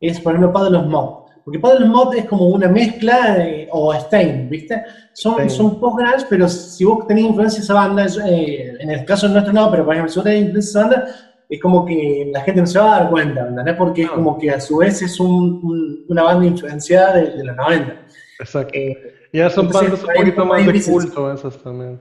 es, 0.00 0.20
por 0.20 0.32
ejemplo, 0.32 0.52
Paddle 0.52 0.82
Mob. 0.82 1.24
Porque 1.44 1.58
Paddle 1.58 1.86
Mob 1.86 2.14
es 2.14 2.24
como 2.24 2.48
una 2.48 2.68
mezcla, 2.68 3.36
o 3.70 3.92
Stein, 3.94 4.48
¿viste? 4.48 4.82
Son, 5.12 5.50
son 5.50 5.78
post-grunge, 5.78 6.26
pero 6.30 6.48
si 6.48 6.84
vos 6.84 7.06
tenés 7.06 7.24
influencia 7.24 7.58
de 7.58 7.64
esa 7.64 7.74
banda, 7.74 8.06
eh, 8.26 8.76
en 8.80 8.90
el 8.90 9.04
caso 9.04 9.28
nuestro 9.28 9.52
no, 9.52 9.70
pero 9.70 9.84
por 9.84 9.94
ejemplo, 9.94 10.12
si 10.12 10.18
vos 10.18 10.24
tenés 10.24 10.42
influencia 10.42 10.80
de 10.80 10.86
esa 10.86 10.96
banda, 10.96 11.14
es 11.48 11.60
como 11.60 11.84
que 11.84 12.30
la 12.32 12.40
gente 12.40 12.60
no 12.62 12.66
se 12.66 12.78
va 12.78 12.96
a 12.96 13.00
dar 13.00 13.10
cuenta, 13.10 13.44
¿verdad? 13.44 13.76
Porque 13.76 14.02
es 14.02 14.10
como 14.10 14.38
que 14.38 14.50
a 14.50 14.60
su 14.60 14.78
vez 14.78 15.02
es 15.02 15.20
un, 15.20 16.04
una 16.08 16.22
banda 16.22 16.46
influenciada 16.46 17.16
de, 17.16 17.30
de 17.32 17.44
los 17.44 17.56
90. 17.56 17.96
Exacto. 18.40 18.72
Eh, 18.74 19.14
ya 19.32 19.50
son 19.50 19.68
bandas 19.68 20.02
un 20.02 20.14
poquito 20.14 20.46
más 20.46 20.64
de 20.64 20.82
culto 20.82 21.32
esas 21.32 21.58
también. 21.62 22.00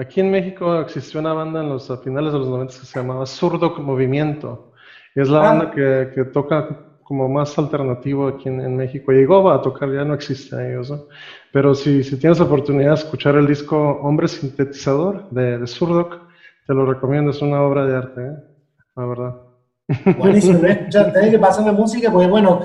Aquí 0.00 0.20
en 0.20 0.30
México 0.30 0.80
existió 0.80 1.20
una 1.20 1.34
banda 1.34 1.60
en 1.60 1.68
los 1.68 1.86
finales 2.02 2.32
de 2.32 2.38
los 2.38 2.48
90 2.48 2.72
que 2.72 2.86
se 2.86 2.98
llamaba 2.98 3.26
Zurdo 3.26 3.74
Movimiento. 3.76 4.72
Y 5.14 5.20
es 5.20 5.28
la 5.28 5.40
ah. 5.40 5.42
banda 5.42 5.70
que, 5.72 6.10
que, 6.14 6.24
toca 6.24 6.86
como 7.02 7.28
más 7.28 7.58
alternativo 7.58 8.28
aquí 8.28 8.48
en, 8.48 8.76
México. 8.76 9.12
Llegó 9.12 9.50
a 9.50 9.60
tocar, 9.60 9.92
ya 9.92 10.02
no 10.02 10.14
existe 10.14 10.56
ellos, 10.56 10.90
¿no? 10.90 11.02
Pero 11.52 11.74
si, 11.74 12.02
si 12.02 12.18
tienes 12.18 12.38
la 12.38 12.46
oportunidad 12.46 12.90
de 12.90 12.94
escuchar 12.94 13.36
el 13.36 13.46
disco 13.46 13.76
Hombre 14.02 14.26
Sintetizador 14.28 15.28
de, 15.28 15.58
de 15.58 15.66
te 15.66 16.72
lo 16.74 16.86
recomiendo, 16.86 17.32
es 17.32 17.42
una 17.42 17.60
obra 17.60 17.84
de 17.84 17.96
arte, 17.96 18.20
¿eh? 18.22 18.36
la 18.96 19.04
verdad. 19.04 19.36
Buenísimo, 20.16 20.64
¿eh? 20.64 20.88
tenés 20.90 21.30
que 21.30 21.38
pasarme 21.38 21.72
música 21.72 22.10
porque, 22.10 22.28
bueno, 22.28 22.62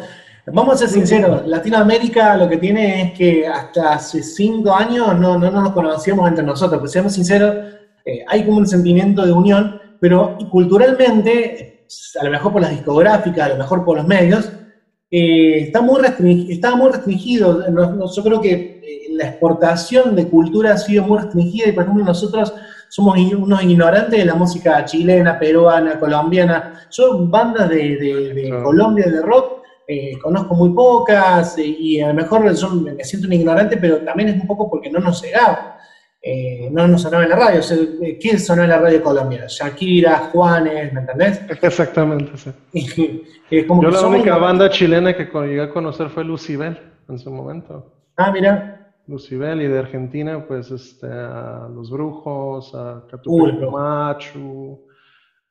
vamos 0.47 0.75
a 0.75 0.77
ser 0.77 0.89
sinceros, 0.89 1.47
Latinoamérica 1.47 2.37
lo 2.37 2.47
que 2.47 2.57
tiene 2.57 3.01
es 3.01 3.17
que 3.17 3.47
hasta 3.47 3.93
hace 3.93 4.21
cinco 4.21 4.73
años 4.73 5.17
no, 5.19 5.37
no 5.37 5.49
nos 5.49 5.71
conocíamos 5.71 6.27
entre 6.29 6.43
nosotros, 6.43 6.79
pues 6.79 6.91
seamos 6.91 7.13
sinceros, 7.13 7.55
eh, 8.05 8.23
hay 8.27 8.45
como 8.45 8.57
un 8.57 8.67
sentimiento 8.67 9.25
de 9.25 9.31
unión, 9.31 9.81
pero 9.99 10.37
culturalmente, 10.51 11.85
a 12.19 12.23
lo 12.23 12.31
mejor 12.31 12.53
por 12.53 12.61
las 12.61 12.71
discográficas, 12.71 13.45
a 13.45 13.49
lo 13.53 13.57
mejor 13.57 13.83
por 13.83 13.97
los 13.97 14.07
medios, 14.07 14.51
eh, 15.09 15.59
está, 15.61 15.81
muy 15.81 16.01
está 16.49 16.75
muy 16.75 16.91
restringido. 16.91 17.63
yo 18.13 18.23
creo 18.23 18.41
que 18.41 18.51
eh, 18.51 19.07
la 19.11 19.29
exportación 19.29 20.15
de 20.15 20.27
cultura 20.27 20.73
ha 20.73 20.77
sido 20.77 21.03
muy 21.03 21.19
restringida 21.19 21.69
y, 21.69 21.71
por 21.71 21.83
ejemplo, 21.83 22.03
nosotros 22.03 22.53
somos 22.89 23.17
unos 23.17 23.63
ignorantes 23.63 24.19
de 24.19 24.25
la 24.25 24.35
música 24.35 24.83
chilena, 24.85 25.39
peruana, 25.39 25.99
colombiana. 25.99 26.87
Yo 26.91 27.25
bandas 27.27 27.69
de, 27.69 28.59
Colombia, 28.63 29.07
de 29.07 29.21
rock, 29.21 29.63
eh, 29.87 30.17
conozco 30.19 30.55
muy 30.55 30.71
pocas 30.71 31.57
y 31.59 32.01
a 32.01 32.07
lo 32.07 32.13
mejor 32.15 32.51
yo 32.53 32.69
me 32.71 33.03
siento 33.03 33.27
un 33.27 33.33
ignorante, 33.33 33.77
pero 33.77 33.97
también 33.97 34.29
es 34.29 34.41
un 34.41 34.47
poco 34.47 34.69
porque 34.69 34.89
no 34.89 34.99
nos 34.99 35.21
llegaba. 35.21 35.77
Eh, 36.27 36.69
no 36.71 36.87
nos 36.87 37.03
sonaba 37.03 37.23
en 37.23 37.29
la 37.29 37.35
radio. 37.35 37.59
O 37.59 38.17
¿Quién 38.19 38.39
sonó 38.39 38.63
en 38.63 38.69
la 38.69 38.79
radio 38.79 39.03
Colombia? 39.03 39.45
Shakira, 39.47 40.29
Juanes, 40.31 40.91
¿me 40.91 41.01
entendés? 41.01 41.39
Exactamente, 41.61 42.31
sí. 42.35 43.23
Yo 43.51 43.91
la 43.91 44.07
única 44.07 44.37
banda 44.37 44.69
chilena 44.71 45.15
que 45.15 45.25
llegué 45.25 45.61
a 45.61 45.69
conocer 45.69 46.09
fue 46.09 46.23
Lucibel 46.23 46.79
en 47.07 47.19
su 47.19 47.29
momento. 47.31 47.93
Ah, 48.17 48.31
mira. 48.31 48.93
Lucibel 49.07 49.61
y 49.61 49.67
de 49.67 49.77
Argentina, 49.77 50.43
pues 50.47 50.71
este, 50.71 51.05
a 51.05 51.67
Los 51.71 51.91
Brujos, 51.91 52.73
a 52.73 53.03
Catupecu 53.07 53.69
Machu, 53.69 54.83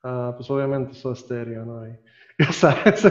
pues 0.02 0.50
obviamente 0.50 0.94
Soda 0.94 1.14
Stereo, 1.14 1.64
¿no? 1.64 1.84
ya 2.38 2.52
sabes. 2.52 3.06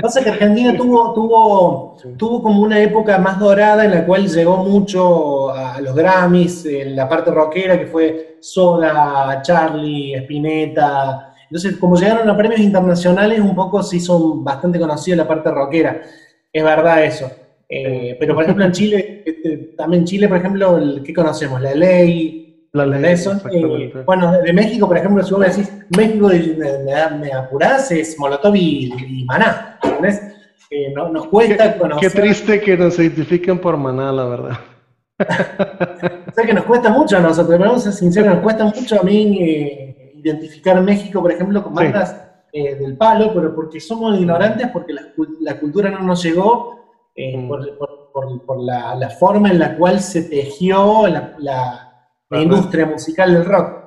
Pasa 0.00 0.24
que 0.24 0.30
Argentina 0.30 0.76
tuvo, 0.76 1.14
tuvo, 1.14 1.96
tuvo 2.16 2.42
como 2.42 2.62
una 2.62 2.80
época 2.80 3.18
más 3.18 3.38
dorada 3.38 3.84
en 3.84 3.92
la 3.92 4.04
cual 4.04 4.28
llegó 4.28 4.56
mucho 4.56 5.50
a 5.50 5.80
los 5.80 5.94
Grammys, 5.94 6.66
en 6.66 6.96
la 6.96 7.08
parte 7.08 7.30
rockera, 7.30 7.78
que 7.78 7.86
fue 7.86 8.38
Soda, 8.40 9.40
Charlie, 9.42 10.14
Spinetta. 10.14 11.34
Entonces, 11.44 11.76
como 11.76 11.96
llegaron 11.96 12.28
a 12.28 12.36
premios 12.36 12.60
internacionales, 12.60 13.38
un 13.38 13.54
poco 13.54 13.82
se 13.82 13.98
hizo 13.98 14.36
bastante 14.36 14.80
conocido 14.80 15.18
la 15.18 15.28
parte 15.28 15.50
rockera. 15.50 16.02
Es 16.52 16.64
verdad 16.64 17.04
eso. 17.04 17.30
Eh, 17.68 18.16
pero, 18.18 18.34
por 18.34 18.42
ejemplo, 18.42 18.64
en 18.64 18.72
Chile, 18.72 19.22
este, 19.24 19.56
también 19.76 20.04
Chile, 20.04 20.28
por 20.28 20.38
ejemplo, 20.38 20.80
¿qué 21.04 21.14
conocemos? 21.14 21.60
La 21.60 21.74
ley. 21.74 22.41
La 22.72 22.86
ley. 22.86 23.04
Eh, 23.04 23.92
bueno, 24.06 24.32
de 24.32 24.52
México, 24.52 24.86
por 24.86 24.96
ejemplo, 24.96 25.22
si 25.22 25.30
vos 25.32 25.40
me 25.40 25.48
decís, 25.48 25.70
México, 25.96 26.28
me, 26.28 27.18
me 27.18 27.32
apurás, 27.32 27.90
es 27.90 28.18
Molotov 28.18 28.56
y, 28.56 29.24
Maná. 29.26 29.78
Eh, 30.70 30.90
no, 30.94 31.10
nos 31.10 31.26
cuesta 31.26 31.74
qué, 31.74 31.78
conocer. 31.78 32.10
Qué 32.10 32.20
triste 32.20 32.60
que 32.62 32.76
nos 32.78 32.98
identifiquen 32.98 33.58
por 33.58 33.76
Maná, 33.76 34.10
la 34.10 34.24
verdad. 34.24 34.58
o 36.28 36.32
sea 36.32 36.46
que 36.46 36.54
nos 36.54 36.64
cuesta 36.64 36.88
mucho 36.88 37.18
a 37.18 37.20
nosotros, 37.20 37.56
pero 37.56 37.68
vamos 37.68 37.86
a 37.86 37.90
ser 37.90 37.92
sinceros, 37.92 38.34
nos 38.34 38.42
cuesta 38.42 38.64
mucho 38.64 38.98
a 38.98 39.02
mí 39.02 39.94
identificar 40.14 40.80
México, 40.80 41.20
por 41.20 41.30
ejemplo, 41.30 41.62
con 41.62 41.74
bandas 41.74 42.16
del 42.52 42.96
palo, 42.96 43.32
pero 43.34 43.54
porque 43.54 43.80
somos 43.80 44.18
ignorantes, 44.18 44.68
porque 44.68 44.94
la, 44.94 45.02
la 45.40 45.60
cultura 45.60 45.90
no 45.90 46.00
nos 46.00 46.22
llegó 46.22 46.82
eh, 47.14 47.36
mm. 47.36 47.48
por, 47.48 48.62
la, 48.62 49.10
forma 49.10 49.50
en 49.50 49.58
la 49.58 49.76
cual 49.76 50.00
se 50.00 50.22
tejió 50.22 51.06
la, 51.08 51.81
industria 52.40 52.86
musical 52.86 53.32
del 53.32 53.44
rock. 53.44 53.82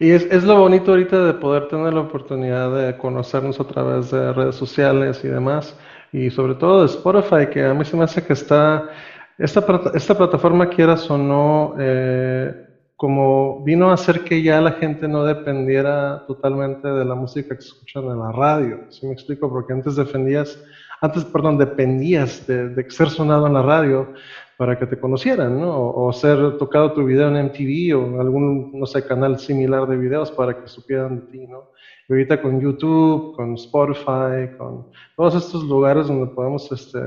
Y 0.00 0.10
es, 0.10 0.44
lo 0.44 0.58
bonito 0.58 0.92
ahorita 0.92 1.24
de 1.24 1.34
poder 1.34 1.68
tener 1.68 1.92
la 1.92 2.00
oportunidad 2.00 2.72
de 2.74 2.96
conocernos 2.96 3.58
a 3.58 3.64
través 3.64 4.10
de 4.10 4.32
redes 4.32 4.54
sociales 4.54 5.20
y 5.24 5.28
demás, 5.28 5.76
y 6.12 6.30
sobre 6.30 6.54
todo 6.54 6.80
de 6.80 6.86
Spotify, 6.86 7.48
que 7.52 7.64
a 7.64 7.74
mí 7.74 7.84
se 7.84 7.96
me 7.96 8.04
hace 8.04 8.24
que 8.24 8.32
está, 8.32 8.90
esta, 9.36 9.64
esta 9.94 10.16
plataforma 10.16 10.68
quieras 10.68 11.10
o 11.10 11.18
no, 11.18 11.74
eh, 11.78 12.54
como 12.94 13.64
vino 13.64 13.90
a 13.90 13.94
hacer 13.94 14.22
que 14.22 14.40
ya 14.40 14.60
la 14.60 14.72
gente 14.72 15.08
no 15.08 15.24
dependiera 15.24 16.24
totalmente 16.26 16.86
de 16.86 17.04
la 17.04 17.16
música 17.16 17.56
que 17.56 17.64
escuchan 17.64 18.04
en 18.04 18.20
la 18.20 18.30
radio, 18.30 18.84
¿sí 18.90 19.04
me 19.06 19.12
explico? 19.12 19.50
Porque 19.50 19.72
antes 19.72 19.96
defendías 19.96 20.58
antes, 21.00 21.24
perdón, 21.24 21.58
dependías 21.58 22.46
de, 22.46 22.86
ser 22.90 23.10
sonado 23.10 23.46
en 23.46 23.54
la 23.54 23.62
radio 23.62 24.12
para 24.58 24.76
que 24.76 24.88
te 24.88 24.98
conocieran, 24.98 25.60
¿no? 25.60 25.92
O, 25.92 26.12
ser 26.12 26.58
tocado 26.58 26.92
tu 26.92 27.04
video 27.04 27.28
en 27.28 27.46
MTV 27.46 27.96
o 27.96 28.06
en 28.08 28.20
algún, 28.20 28.72
no 28.74 28.86
sé, 28.86 29.06
canal 29.06 29.38
similar 29.38 29.86
de 29.86 29.96
videos 29.96 30.32
para 30.32 30.60
que 30.60 30.66
supieran 30.66 31.20
de 31.20 31.26
ti, 31.30 31.46
¿no? 31.46 31.70
Y 32.08 32.12
ahorita 32.12 32.42
con 32.42 32.60
YouTube, 32.60 33.36
con 33.36 33.54
Spotify, 33.54 34.56
con 34.58 34.88
todos 35.16 35.36
estos 35.36 35.62
lugares 35.62 36.08
donde 36.08 36.34
podemos 36.34 36.72
este, 36.72 36.98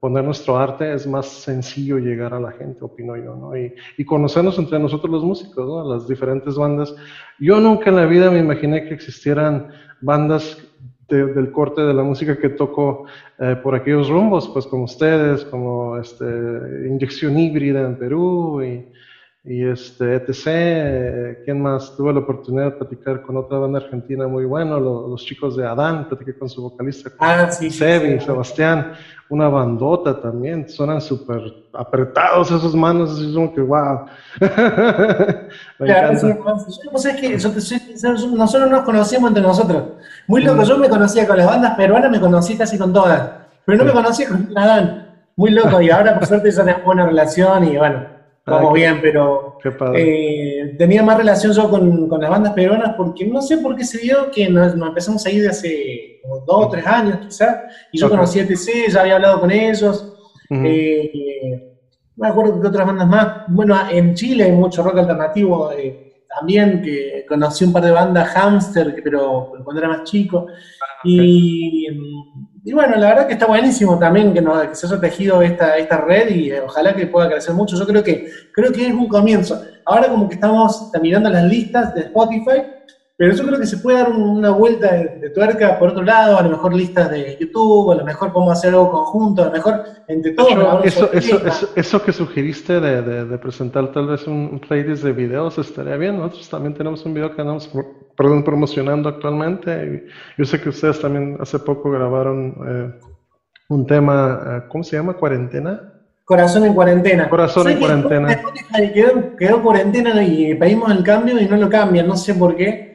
poner 0.00 0.22
nuestro 0.22 0.58
arte, 0.58 0.92
es 0.92 1.06
más 1.06 1.26
sencillo 1.26 1.96
llegar 1.96 2.34
a 2.34 2.40
la 2.40 2.52
gente, 2.52 2.84
opino 2.84 3.16
yo, 3.16 3.34
¿no? 3.34 3.56
Y, 3.56 3.74
y 3.96 4.04
conocernos 4.04 4.58
entre 4.58 4.78
nosotros 4.78 5.10
los 5.10 5.24
músicos, 5.24 5.66
¿no? 5.66 5.90
Las 5.90 6.06
diferentes 6.06 6.56
bandas. 6.56 6.94
Yo 7.38 7.58
nunca 7.58 7.88
en 7.88 7.96
la 7.96 8.04
vida 8.04 8.30
me 8.30 8.40
imaginé 8.40 8.84
que 8.84 8.92
existieran 8.92 9.68
bandas 10.02 10.62
del 11.16 11.50
corte 11.52 11.80
de 11.82 11.94
la 11.94 12.02
música 12.02 12.38
que 12.38 12.50
toco 12.50 13.04
eh, 13.38 13.56
por 13.62 13.74
aquellos 13.74 14.08
rumbos, 14.08 14.48
pues 14.48 14.66
como 14.66 14.84
ustedes, 14.84 15.44
como 15.46 15.96
este, 15.96 16.24
Inyección 16.86 17.38
Híbrida 17.38 17.80
en 17.80 17.96
Perú 17.96 18.62
y, 18.62 18.84
y 19.44 19.64
este, 19.64 20.16
etc. 20.16 21.38
¿Quién 21.44 21.62
más? 21.62 21.96
Tuve 21.96 22.12
la 22.12 22.20
oportunidad 22.20 22.64
de 22.66 22.70
platicar 22.72 23.22
con 23.22 23.38
otra 23.38 23.58
banda 23.58 23.78
argentina 23.78 24.28
muy 24.28 24.44
buena, 24.44 24.78
los, 24.78 25.24
chicos 25.24 25.56
de 25.56 25.66
Adán, 25.66 26.06
platiqué 26.08 26.36
con 26.36 26.50
su 26.50 26.62
vocalista, 26.62 27.10
ah, 27.18 27.50
sí, 27.50 27.70
Sebi, 27.70 28.20
Sebastián, 28.20 28.92
una 29.30 29.48
bandota 29.48 30.20
también, 30.20 30.68
suenan 30.68 31.00
súper 31.00 31.40
apretados 31.72 32.50
esos 32.50 32.74
manos, 32.74 33.18
es 33.20 33.34
como 33.34 33.54
que 33.54 33.62
wow. 33.62 34.06
claro, 35.78 36.18
pues 36.90 37.04
es 37.06 37.20
que 37.20 37.32
nosotros 37.32 38.70
nos 38.70 38.82
conocíamos 38.82 39.28
entre 39.28 39.42
nosotros. 39.42 39.82
Muy 40.28 40.42
loco, 40.44 40.62
yo 40.62 40.78
me 40.78 40.88
conocía 40.88 41.26
con 41.26 41.36
las 41.36 41.46
bandas 41.46 41.74
peruanas, 41.74 42.10
me 42.10 42.20
conocí 42.20 42.56
casi 42.56 42.78
con 42.78 42.92
todas, 42.92 43.30
pero 43.64 43.78
no 43.78 43.84
me 43.84 43.92
conocía 43.92 44.28
con 44.28 44.56
Adán. 44.56 45.06
Muy 45.36 45.50
loco, 45.50 45.80
y 45.80 45.90
ahora 45.90 46.14
por 46.14 46.26
suerte 46.26 46.50
ya 46.50 46.64
tenemos 46.64 46.84
buena 46.84 47.06
relación 47.06 47.64
y 47.64 47.76
bueno 47.76 48.18
vamos 48.48 48.72
bien, 48.72 48.98
pero 49.00 49.58
eh, 49.94 50.74
tenía 50.78 51.02
más 51.02 51.16
relación 51.16 51.52
yo 51.52 51.70
con, 51.70 52.08
con, 52.08 52.20
las 52.20 52.30
bandas 52.30 52.52
peruanas 52.54 52.94
porque 52.96 53.26
no 53.26 53.42
sé 53.42 53.58
por 53.58 53.76
qué 53.76 53.84
se 53.84 53.98
dio 53.98 54.30
que 54.30 54.48
nos, 54.48 54.74
empezamos 54.74 55.24
a 55.26 55.30
ir 55.30 55.42
de 55.42 55.48
hace 55.48 56.20
como 56.22 56.40
dos 56.40 56.66
o 56.66 56.68
tres 56.68 56.86
años 56.86 57.18
quizás, 57.18 57.56
y 57.92 57.98
yo 57.98 58.08
conocí 58.08 58.40
a 58.40 58.46
TC, 58.46 58.90
ya 58.90 59.00
había 59.00 59.16
hablado 59.16 59.40
con 59.40 59.50
ellos, 59.50 60.14
eh, 60.50 61.76
no 62.16 62.26
me 62.26 62.28
acuerdo 62.28 62.58
de 62.58 62.68
otras 62.68 62.86
bandas 62.86 63.06
más, 63.06 63.28
bueno, 63.48 63.76
en 63.90 64.14
Chile 64.14 64.44
hay 64.44 64.52
mucho 64.52 64.82
rock 64.82 64.98
alternativo 64.98 65.70
eh, 65.72 66.07
también, 66.38 66.82
que 66.82 67.24
conocí 67.28 67.64
un 67.64 67.72
par 67.72 67.84
de 67.84 67.90
bandas, 67.90 68.28
Hamster, 68.34 69.00
pero 69.02 69.52
cuando 69.64 69.80
era 69.80 69.88
más 69.88 70.04
chico, 70.04 70.46
ah, 70.48 71.00
y 71.04 71.86
y 72.68 72.72
bueno, 72.74 72.96
la 72.96 73.08
verdad 73.08 73.26
que 73.26 73.32
está 73.32 73.46
buenísimo 73.46 73.98
también 73.98 74.34
que, 74.34 74.42
nos, 74.42 74.66
que 74.66 74.74
se 74.74 74.86
haya 74.86 75.00
tejido 75.00 75.40
esta, 75.40 75.78
esta 75.78 75.96
red 76.02 76.28
y 76.28 76.50
eh, 76.50 76.60
ojalá 76.60 76.94
que 76.94 77.06
pueda 77.06 77.30
crecer 77.30 77.54
mucho. 77.54 77.78
Yo 77.78 77.86
creo 77.86 78.04
que, 78.04 78.30
creo 78.52 78.70
que 78.70 78.88
es 78.88 78.92
un 78.92 79.08
comienzo. 79.08 79.64
Ahora 79.86 80.10
como 80.10 80.28
que 80.28 80.34
estamos 80.34 80.90
mirando 81.00 81.30
las 81.30 81.44
listas 81.44 81.94
de 81.94 82.02
Spotify, 82.02 82.62
pero 83.18 83.34
yo 83.34 83.44
creo 83.44 83.58
que 83.58 83.66
se 83.66 83.78
puede 83.78 83.98
dar 83.98 84.12
una 84.12 84.50
vuelta 84.50 84.94
de, 84.94 85.30
tuerca 85.30 85.76
por 85.76 85.88
otro 85.88 86.04
lado, 86.04 86.38
a 86.38 86.42
lo 86.42 86.50
mejor 86.50 86.72
listas 86.72 87.10
de 87.10 87.36
YouTube, 87.40 87.90
a 87.90 87.96
lo 87.96 88.04
mejor 88.04 88.32
podemos 88.32 88.56
hacer 88.56 88.70
algo 88.70 88.92
conjunto, 88.92 89.42
a 89.42 89.46
lo 89.46 89.50
mejor 89.50 89.82
entre 90.06 90.30
todos. 90.34 90.84
Eso, 90.84 91.10
eso, 91.12 91.44
eso, 91.44 91.68
eso, 91.74 92.02
que 92.04 92.12
sugeriste 92.12 92.78
de, 92.78 93.24
de, 93.24 93.38
presentar 93.38 93.90
tal 93.90 94.06
vez 94.06 94.24
un, 94.28 94.60
playlist 94.60 95.02
de 95.02 95.10
videos 95.10 95.58
estaría 95.58 95.96
bien. 95.96 96.16
Nosotros 96.16 96.48
también 96.48 96.74
tenemos 96.74 97.04
un 97.06 97.14
video 97.14 97.34
que 97.34 97.40
andamos 97.40 97.68
perdón, 98.16 98.44
promocionando 98.44 99.08
actualmente. 99.08 100.06
Yo 100.36 100.44
sé 100.44 100.60
que 100.60 100.68
ustedes 100.68 101.00
también 101.00 101.38
hace 101.40 101.58
poco 101.58 101.90
grabaron 101.90 102.54
eh, 102.68 103.08
un 103.68 103.84
tema, 103.84 104.40
eh, 104.46 104.68
¿cómo 104.68 104.84
se 104.84 104.96
llama? 104.96 105.14
¿Cuarentena? 105.14 105.92
Corazón 106.24 106.66
en 106.66 106.74
cuarentena. 106.74 107.28
Corazón 107.28 107.68
en 107.68 107.80
cuarentena. 107.80 108.40
Quedó, 108.94 109.36
quedó 109.36 109.60
cuarentena 109.60 110.22
y 110.22 110.54
pedimos 110.54 110.92
el 110.92 111.02
cambio 111.02 111.40
y 111.40 111.46
no 111.46 111.56
lo 111.56 111.68
cambian, 111.68 112.06
no 112.06 112.16
sé 112.16 112.34
por 112.34 112.54
qué. 112.54 112.87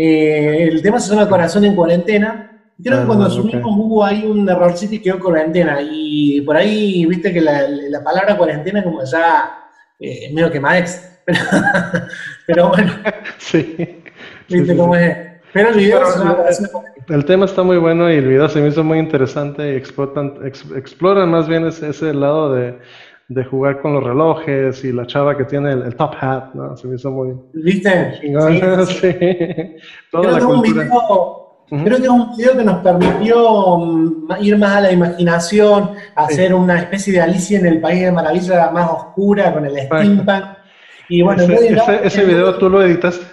Eh, 0.00 0.68
el 0.70 0.80
tema 0.80 1.00
se 1.00 1.10
llama 1.10 1.28
Corazón 1.28 1.64
en 1.64 1.74
Cuarentena. 1.74 2.62
Creo 2.80 2.98
que 2.98 3.02
ah, 3.02 3.06
cuando 3.06 3.26
asumimos 3.26 3.76
hubo 3.76 4.04
ahí 4.04 4.24
un 4.24 4.48
errorcito 4.48 4.94
y 4.94 5.00
quedó 5.00 5.18
cuarentena. 5.18 5.80
Y 5.82 6.40
por 6.42 6.56
ahí, 6.56 7.04
viste 7.04 7.32
que 7.32 7.40
la, 7.40 7.66
palabra 8.04 8.36
cuarentena 8.36 8.84
como 8.84 9.02
ya 9.02 9.58
eh, 9.98 10.30
medio 10.32 10.52
que 10.52 10.60
Maex. 10.60 11.04
Pero, 11.26 11.42
pero 12.46 12.68
bueno. 12.68 12.90
sí. 13.38 14.00
¿Viste 14.48 14.74
cómo 14.74 14.96
es? 14.96 15.14
Pero 15.52 15.70
el 15.70 15.76
video 15.76 16.00
el, 17.08 17.24
tema 17.26 17.44
está 17.44 17.62
muy 17.62 17.76
bueno 17.76 18.10
y 18.10 18.16
el 18.16 18.28
video 18.28 18.48
se 18.48 18.60
me 18.60 18.68
hizo 18.68 18.82
muy 18.82 18.98
interesante 18.98 19.72
y 19.72 19.76
explotan, 19.76 20.34
exploran 20.44 21.30
más 21.30 21.48
bien 21.48 21.66
ese, 21.66 21.90
ese 21.90 22.14
lado 22.14 22.54
de, 22.54 22.78
de, 23.28 23.44
jugar 23.44 23.80
con 23.80 23.94
los 23.94 24.02
relojes 24.02 24.84
y 24.84 24.92
la 24.92 25.06
chava 25.06 25.36
que 25.36 25.44
tiene 25.44 25.72
el, 25.72 25.94
top 25.94 26.14
hat, 26.20 26.54
¿no? 26.54 26.76
Se 26.76 26.88
me 26.88 26.96
hizo 26.96 27.10
muy... 27.10 27.34
¿Viste? 27.54 28.14
Sí, 28.88 28.94
sí. 29.00 29.76
Toda 30.10 30.32
la 30.32 30.44
cultura. 30.44 30.88
Creo 31.70 31.98
que 31.98 32.04
es 32.04 32.08
un 32.08 32.34
video 32.34 32.56
que 32.56 32.64
nos 32.64 32.78
permitió 32.78 33.76
mm, 33.78 34.32
ir 34.40 34.56
más 34.56 34.76
a 34.76 34.80
la 34.80 34.92
imaginación, 34.92 35.90
hacer 36.16 36.54
una 36.54 36.78
especie 36.78 37.12
de 37.12 37.20
Alicia 37.20 37.58
en 37.58 37.66
el 37.66 37.80
País 37.80 38.00
de 38.00 38.12
Maravilla 38.12 38.70
más 38.70 38.90
oscura 38.90 39.52
con 39.52 39.66
el 39.66 39.76
steampunk. 39.76 40.44
Y 41.10 41.22
bueno, 41.22 41.42
ese, 41.42 42.06
ese, 42.06 42.24
video 42.24 42.54
tú 42.56 42.70
lo 42.70 42.82
editaste. 42.82 43.24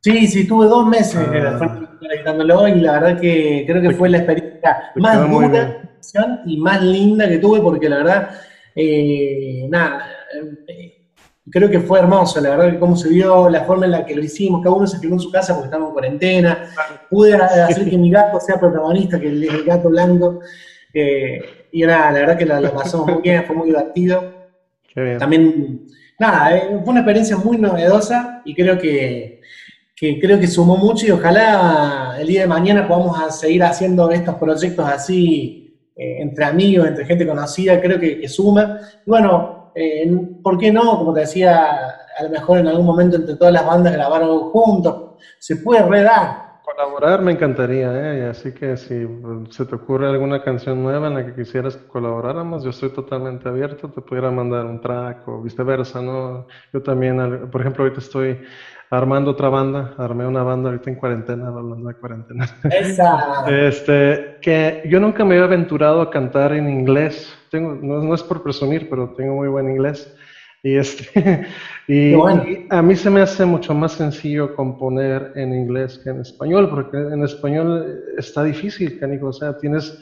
Sí, 0.00 0.26
sí, 0.26 0.46
tuve 0.46 0.66
dos 0.66 0.86
meses 0.86 1.16
ah. 1.16 1.80
editándolo 2.10 2.68
y 2.68 2.80
la 2.80 2.92
verdad 2.98 3.20
que 3.20 3.64
creo 3.66 3.82
que 3.82 3.92
fue 3.92 4.08
la 4.08 4.18
experiencia 4.18 4.90
más 4.96 5.30
dura 5.30 5.82
y 6.46 6.56
más 6.58 6.82
linda 6.82 7.28
que 7.28 7.38
tuve 7.38 7.60
porque 7.60 7.88
la 7.88 7.98
verdad, 7.98 8.30
eh, 8.74 9.66
nada, 9.68 10.10
eh, 10.68 11.02
creo 11.50 11.70
que 11.70 11.80
fue 11.80 11.98
hermoso, 11.98 12.40
la 12.40 12.50
verdad, 12.50 12.72
que 12.72 12.78
cómo 12.78 12.96
se 12.96 13.08
vio, 13.08 13.48
la 13.48 13.64
forma 13.64 13.84
en 13.86 13.92
la 13.92 14.06
que 14.06 14.14
lo 14.14 14.22
hicimos, 14.22 14.62
cada 14.62 14.74
uno 14.74 14.86
se 14.86 14.98
filmó 14.98 15.16
en 15.16 15.20
su 15.20 15.30
casa 15.30 15.54
porque 15.54 15.66
estamos 15.66 15.88
en 15.88 15.92
cuarentena, 15.92 16.70
pude 17.10 17.34
hacer 17.34 17.88
que 17.88 17.98
mi 17.98 18.10
gato 18.10 18.40
sea 18.40 18.58
protagonista, 18.58 19.20
que 19.20 19.28
el, 19.28 19.44
el 19.44 19.64
gato 19.64 19.88
blanco, 19.88 20.40
eh, 20.94 21.68
y 21.72 21.82
nada, 21.82 22.12
la 22.12 22.18
verdad 22.20 22.38
que 22.38 22.46
la, 22.46 22.72
pasamos 22.72 23.06
muy 23.06 23.22
bien, 23.22 23.44
fue 23.44 23.56
muy 23.56 23.68
divertido. 23.68 24.42
También, 25.18 25.86
nada, 26.18 26.56
eh, 26.56 26.80
fue 26.84 26.90
una 26.90 27.00
experiencia 27.00 27.36
muy 27.36 27.56
novedosa 27.56 28.42
y 28.44 28.54
creo 28.54 28.78
que, 28.78 29.40
que, 29.96 30.20
creo 30.20 30.38
que 30.38 30.46
sumó 30.46 30.76
mucho 30.76 31.06
y 31.06 31.10
ojalá 31.10 32.16
el 32.20 32.26
día 32.26 32.42
de 32.42 32.46
mañana 32.46 32.86
podamos 32.86 33.38
seguir 33.40 33.62
haciendo 33.62 34.10
estos 34.10 34.34
proyectos 34.34 34.86
así 34.86 35.61
eh, 36.02 36.20
entre 36.20 36.44
amigos, 36.44 36.88
entre 36.88 37.04
gente 37.04 37.26
conocida, 37.26 37.80
creo 37.80 37.98
que, 37.98 38.20
que 38.20 38.28
suma. 38.28 38.78
Bueno, 39.06 39.70
eh, 39.74 40.10
¿por 40.42 40.58
qué 40.58 40.72
no? 40.72 40.98
Como 40.98 41.14
te 41.14 41.20
decía, 41.20 41.70
a 42.18 42.22
lo 42.24 42.30
mejor 42.30 42.58
en 42.58 42.66
algún 42.68 42.86
momento 42.86 43.16
entre 43.16 43.36
todas 43.36 43.54
las 43.54 43.64
bandas 43.64 43.92
grabar 43.92 44.22
algo 44.22 44.50
juntos, 44.50 45.16
se 45.38 45.56
puede 45.56 45.82
redar. 45.82 46.52
Colaborar 46.64 47.22
me 47.22 47.32
encantaría, 47.32 47.92
¿eh? 47.92 48.28
así 48.30 48.52
que 48.52 48.76
si 48.76 49.06
se 49.50 49.64
te 49.64 49.74
ocurre 49.74 50.08
alguna 50.08 50.42
canción 50.42 50.82
nueva 50.82 51.08
en 51.08 51.14
la 51.14 51.26
que 51.26 51.34
quisieras 51.34 51.76
que 51.76 51.86
colaboráramos, 51.86 52.64
yo 52.64 52.70
estoy 52.70 52.90
totalmente 52.90 53.48
abierto, 53.48 53.90
te 53.90 54.00
pudiera 54.00 54.30
mandar 54.30 54.64
un 54.66 54.80
track 54.80 55.26
o 55.28 55.42
viceversa, 55.42 56.00
¿no? 56.00 56.46
Yo 56.72 56.82
también, 56.82 57.48
por 57.50 57.60
ejemplo, 57.60 57.84
ahorita 57.84 58.00
estoy 58.00 58.40
armando 58.92 59.30
otra 59.30 59.48
banda, 59.48 59.94
armé 59.96 60.26
una 60.26 60.42
banda 60.42 60.68
ahorita 60.68 60.90
en 60.90 60.96
cuarentena, 60.96 61.48
hablando 61.48 61.88
de 61.88 61.94
cuarentena. 61.94 62.44
Esa. 62.70 63.46
Este, 63.48 64.36
que 64.42 64.82
yo 64.86 65.00
nunca 65.00 65.24
me 65.24 65.34
había 65.34 65.46
aventurado 65.46 66.02
a 66.02 66.10
cantar 66.10 66.52
en 66.52 66.68
inglés, 66.68 67.34
tengo, 67.50 67.74
no, 67.74 68.14
es 68.14 68.22
por 68.22 68.42
presumir, 68.42 68.90
pero 68.90 69.14
tengo 69.16 69.36
muy 69.36 69.48
buen 69.48 69.70
inglés. 69.70 70.14
Y, 70.62 70.76
este, 70.76 71.46
y, 71.88 72.12
a 72.68 72.82
mí 72.82 72.94
se 72.94 73.08
me 73.08 73.22
hace 73.22 73.46
mucho 73.46 73.72
más 73.72 73.92
sencillo 73.92 74.54
componer 74.54 75.32
en 75.36 75.54
inglés 75.54 75.98
que 76.04 76.10
en 76.10 76.20
español, 76.20 76.68
porque 76.68 76.98
en 76.98 77.24
español 77.24 78.04
está 78.18 78.44
difícil, 78.44 79.00
canico, 79.00 79.28
o 79.28 79.32
sea, 79.32 79.56
tienes... 79.56 79.98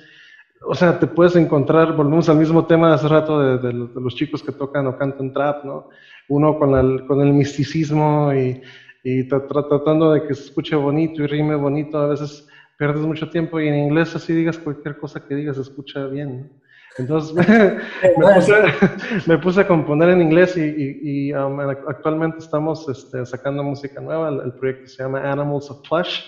O 0.63 0.75
sea, 0.75 0.99
te 0.99 1.07
puedes 1.07 1.37
encontrar, 1.37 1.97
volvemos 1.97 2.29
al 2.29 2.37
mismo 2.37 2.67
tema 2.67 2.89
de 2.89 2.95
hace 2.95 3.09
rato 3.09 3.41
de, 3.41 3.59
de 3.59 4.01
los 4.01 4.15
chicos 4.15 4.43
que 4.43 4.53
tocan 4.53 4.87
o 4.87 4.97
cantan 4.97 5.33
trap, 5.33 5.65
¿no? 5.65 5.89
uno 6.31 6.59
con 6.59 6.75
el, 6.77 7.07
con 7.07 7.21
el 7.21 7.33
misticismo 7.33 8.33
y, 8.33 8.63
y 9.03 9.29
tratando 9.29 10.13
de 10.13 10.27
que 10.27 10.35
se 10.35 10.45
escuche 10.45 10.77
bonito 10.77 11.23
y 11.23 11.27
rime 11.27 11.57
bonito, 11.57 11.99
a 11.99 12.07
veces 12.07 12.49
pierdes 12.79 13.03
mucho 13.03 13.29
tiempo 13.29 13.61
y 13.61 13.69
en 13.69 13.75
inglés 13.75 14.15
así 14.15 14.33
digas 14.33 14.57
cualquier 14.57 14.97
cosa 14.97 15.27
que 15.27 15.35
digas 15.35 15.57
se 15.57 15.63
escucha 15.63 16.07
bien. 16.07 16.51
Entonces 16.99 17.35
me, 19.27 19.39
puse, 19.39 19.61
a 19.61 19.67
componer 19.67 20.11
en 20.11 20.23
inglés 20.23 20.57
y, 20.57 21.01
y, 21.03 21.33
um, 21.35 21.59
actualmente 21.61 22.39
estamos 22.39 22.89
este, 22.89 23.27
sacando 23.27 23.65
música 23.65 24.01
nueva, 24.01 24.29
el, 24.29 24.53
proyecto 24.53 24.87
se 24.87 25.03
llama 25.03 25.31
Animals 25.31 25.71
of 25.71 25.87
Plush. 25.89 26.21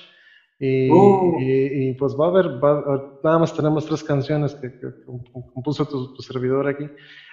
Y, 0.64 0.88
uh. 0.92 1.38
y, 1.40 1.92
pues 1.94 2.14
va 2.14 2.26
a 2.26 2.28
haber, 2.28 2.46
nada 3.24 3.38
más 3.40 3.52
tenemos 3.52 3.84
tres 3.84 4.04
canciones 4.04 4.54
que, 4.54 4.70
compuso 5.52 5.84
tu, 5.86 6.14
tu, 6.14 6.22
servidor 6.22 6.68
aquí 6.68 6.88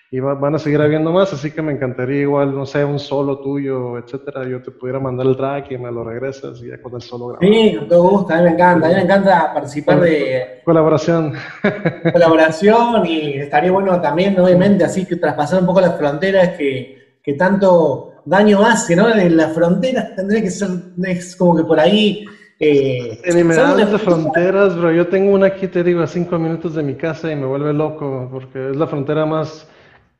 y 0.09 0.19
van 0.19 0.55
a 0.55 0.57
seguir 0.57 0.81
habiendo 0.81 1.11
más, 1.11 1.31
así 1.31 1.51
que 1.51 1.61
me 1.61 1.71
encantaría 1.71 2.21
igual, 2.21 2.55
no 2.55 2.65
sé, 2.65 2.83
un 2.83 2.97
solo 2.97 3.37
tuyo, 3.37 3.99
etcétera, 3.99 4.49
yo 4.49 4.63
te 4.63 4.71
pudiera 4.71 4.99
mandar 4.99 5.27
el 5.27 5.37
track 5.37 5.69
y 5.69 5.77
me 5.77 5.91
lo 5.91 6.03
regresas 6.03 6.59
y 6.63 6.69
ya 6.69 6.81
con 6.81 6.95
el 6.95 7.03
solo 7.03 7.27
grabado. 7.27 7.53
Sí, 7.53 7.75
con 7.77 7.87
todo 7.87 8.09
gusto, 8.09 8.33
a 8.33 8.37
mí 8.37 8.43
me 8.45 8.49
encanta, 8.49 8.87
a 8.87 8.89
mí 8.89 8.95
me 8.95 9.01
encanta 9.03 9.53
participar 9.53 9.99
de... 9.99 10.61
Colaboración. 10.65 11.33
Colaboración 12.11 13.05
y 13.05 13.33
estaría 13.33 13.71
bueno 13.71 14.01
también, 14.01 14.39
obviamente, 14.39 14.85
así 14.85 15.05
que 15.05 15.17
traspasar 15.17 15.59
un 15.59 15.67
poco 15.67 15.81
las 15.81 15.95
fronteras 15.95 16.57
que, 16.57 17.19
que 17.21 17.33
tanto 17.33 18.13
daño 18.25 18.65
hace, 18.65 18.95
¿no? 18.95 19.07
En 19.07 19.37
las 19.37 19.53
fronteras 19.53 20.15
tendría 20.15 20.41
que 20.41 20.49
ser, 20.49 20.69
es 21.03 21.35
como 21.35 21.55
que 21.55 21.63
por 21.63 21.79
ahí... 21.79 22.25
Eh, 22.61 23.21
ni 23.33 23.43
me 23.43 23.55
hablas 23.55 23.91
de 23.91 23.97
fronteras, 23.97 24.77
bro. 24.77 24.91
Yo 24.91 25.07
tengo 25.07 25.33
una 25.33 25.47
aquí, 25.47 25.67
te 25.69 25.81
digo, 25.81 26.01
a 26.01 26.07
cinco 26.07 26.37
minutos 26.37 26.75
de 26.75 26.83
mi 26.83 26.95
casa 26.95 27.31
y 27.31 27.35
me 27.35 27.45
vuelve 27.45 27.71
loco 27.71 28.27
porque 28.29 28.71
es 28.71 28.75
la 28.75 28.85
frontera 28.85 29.25
más 29.25 29.69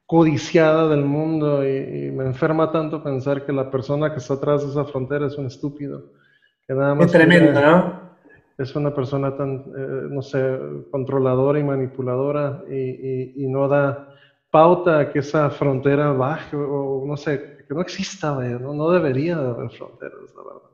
codiciada 0.06 0.88
del 0.88 1.04
mundo 1.04 1.68
y, 1.68 2.12
me 2.12 2.26
enferma 2.26 2.72
tanto 2.72 3.04
pensar 3.04 3.46
que 3.46 3.52
la 3.52 3.70
persona 3.70 4.12
que 4.12 4.20
está 4.20 4.36
atrás 4.36 4.64
de 4.64 4.72
esa 4.72 4.86
frontera 4.86 5.28
es 5.28 5.38
un 5.38 5.48
estúpido. 5.48 6.14
Que 6.66 6.74
nada 6.74 6.96
más 6.96 7.08
es 7.08 7.12
tremendo, 7.12 7.60
¿no? 7.60 8.10
Es 8.58 8.76
una 8.76 8.94
persona 8.94 9.36
tan, 9.36 9.66
eh, 9.78 10.08
no 10.10 10.22
sé, 10.22 10.60
controladora 10.92 11.60
y 11.60 11.64
manipuladora 11.64 12.64
y, 12.70 13.44
y, 13.44 13.48
no 13.48 13.68
da 13.68 14.16
pauta 14.50 15.00
a 15.00 15.12
que 15.12 15.20
esa 15.20 15.50
frontera 15.50 16.12
baje 16.12 16.56
o, 16.56 17.04
no 17.06 17.18
sé, 17.18 17.66
que 17.68 17.74
no 17.74 17.82
exista, 17.82 18.34
¿no? 18.34 18.74
no 18.74 18.90
debería 18.92 19.38
haber 19.38 19.70
fronteras, 19.70 20.34
la 20.36 20.44
verdad. 20.44 20.69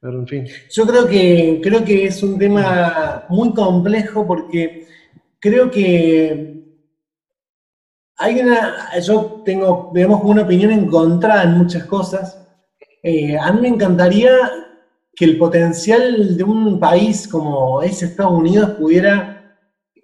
Yo 0.00 0.86
creo 0.86 1.06
que, 1.08 1.60
creo 1.62 1.84
que 1.84 2.04
es 2.04 2.22
un 2.22 2.38
tema 2.38 3.26
muy 3.28 3.52
complejo 3.52 4.24
porque 4.26 4.86
creo 5.40 5.70
que 5.70 6.64
hay 8.16 8.40
una, 8.40 8.98
yo 9.00 9.42
tengo, 9.44 9.90
digamos, 9.92 10.20
una 10.22 10.42
opinión 10.42 10.70
encontrada 10.70 11.44
en 11.44 11.58
muchas 11.58 11.84
cosas. 11.84 12.46
Eh, 13.02 13.36
a 13.36 13.52
mí 13.52 13.60
me 13.60 13.68
encantaría 13.68 14.30
que 15.14 15.24
el 15.24 15.38
potencial 15.38 16.36
de 16.36 16.44
un 16.44 16.78
país 16.78 17.26
como 17.26 17.82
es 17.82 18.02
Estados 18.02 18.32
Unidos 18.32 18.70
pudiera 18.78 19.56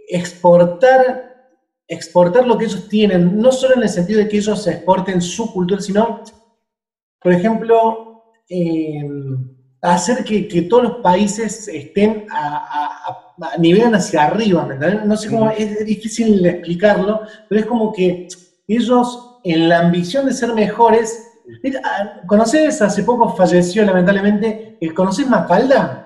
exportar, 0.09 1.53
exportar 1.87 2.47
lo 2.47 2.59
que 2.59 2.65
ellos 2.65 2.89
tienen, 2.89 3.41
no 3.41 3.53
solo 3.53 3.77
en 3.77 3.83
el 3.83 3.89
sentido 3.89 4.19
de 4.19 4.29
que 4.29 4.39
ellos 4.39 4.67
exporten 4.67 5.21
su 5.21 5.53
cultura, 5.53 5.81
sino, 5.81 6.21
por 7.21 7.33
ejemplo, 7.33 8.25
eh, 8.49 9.03
hacer 9.93 10.25
que, 10.25 10.63
todos 10.63 10.83
los 10.83 10.97
países 10.97 11.69
estén 11.69 12.27
a 12.31 13.25
a 13.41 13.59
nivel 13.59 13.95
hacia 13.95 14.25
arriba, 14.25 14.69
No 15.05 15.17
sé 15.17 15.31
cómo, 15.31 15.51
es 15.51 15.85
difícil 15.85 16.45
explicarlo, 16.47 17.23
pero 17.49 17.61
es 17.61 17.67
como 17.67 17.93
que 17.93 18.29
ellos, 18.69 19.41
en 19.43 19.69
la 19.69 19.81
ambición 19.81 20.27
de 20.27 20.33
ser 20.33 20.55
mejores, 20.55 21.33
ah, 21.85 22.21
¿conoces? 22.27 22.81
Hace 22.81 23.03
poco 23.03 23.35
falleció 23.35 23.85
lamentablemente, 23.85 24.79
¿conoces 24.95 25.29
Mafalda? 25.29 26.01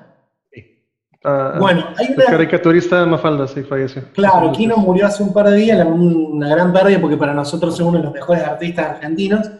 Ah, 1.25 1.57
bueno, 1.59 1.85
hay 1.97 2.15
una... 2.15 2.25
El 2.25 2.31
caricaturista 2.31 3.05
Mafalda, 3.05 3.47
sí, 3.47 3.63
falleció. 3.63 4.05
Claro, 4.15 4.53
Kino 4.53 4.77
murió 4.77 5.07
hace 5.07 5.23
un 5.23 5.33
par 5.33 5.51
de 5.51 5.57
días, 5.57 5.87
una 5.87 6.49
gran 6.49 6.73
pérdida 6.73 7.01
porque 7.01 7.17
para 7.17 7.35
nosotros 7.35 7.75
es 7.75 7.81
uno 7.81 7.99
de 7.99 8.05
los 8.05 8.13
mejores 8.13 8.43
artistas 8.43 8.87
argentinos. 8.87 9.51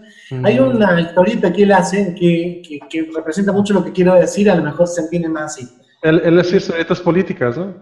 Hay 0.45 0.59
una 0.59 1.01
historieta 1.01 1.53
que 1.53 1.63
él 1.63 1.73
hace 1.73 2.15
que, 2.15 2.63
que, 2.89 3.11
representa 3.15 3.53
mucho 3.53 3.75
lo 3.75 3.85
que 3.85 3.93
quiero 3.93 4.15
decir, 4.15 4.51
a 4.51 4.55
lo 4.55 4.63
mejor 4.63 4.87
se 4.87 5.03
entiende 5.03 5.29
más 5.29 5.55
así. 5.57 5.69
Él, 6.03 6.21
él 6.25 6.39
es 6.39 6.53
historietas 6.53 7.01
políticas, 7.01 7.57
¿no? 7.57 7.75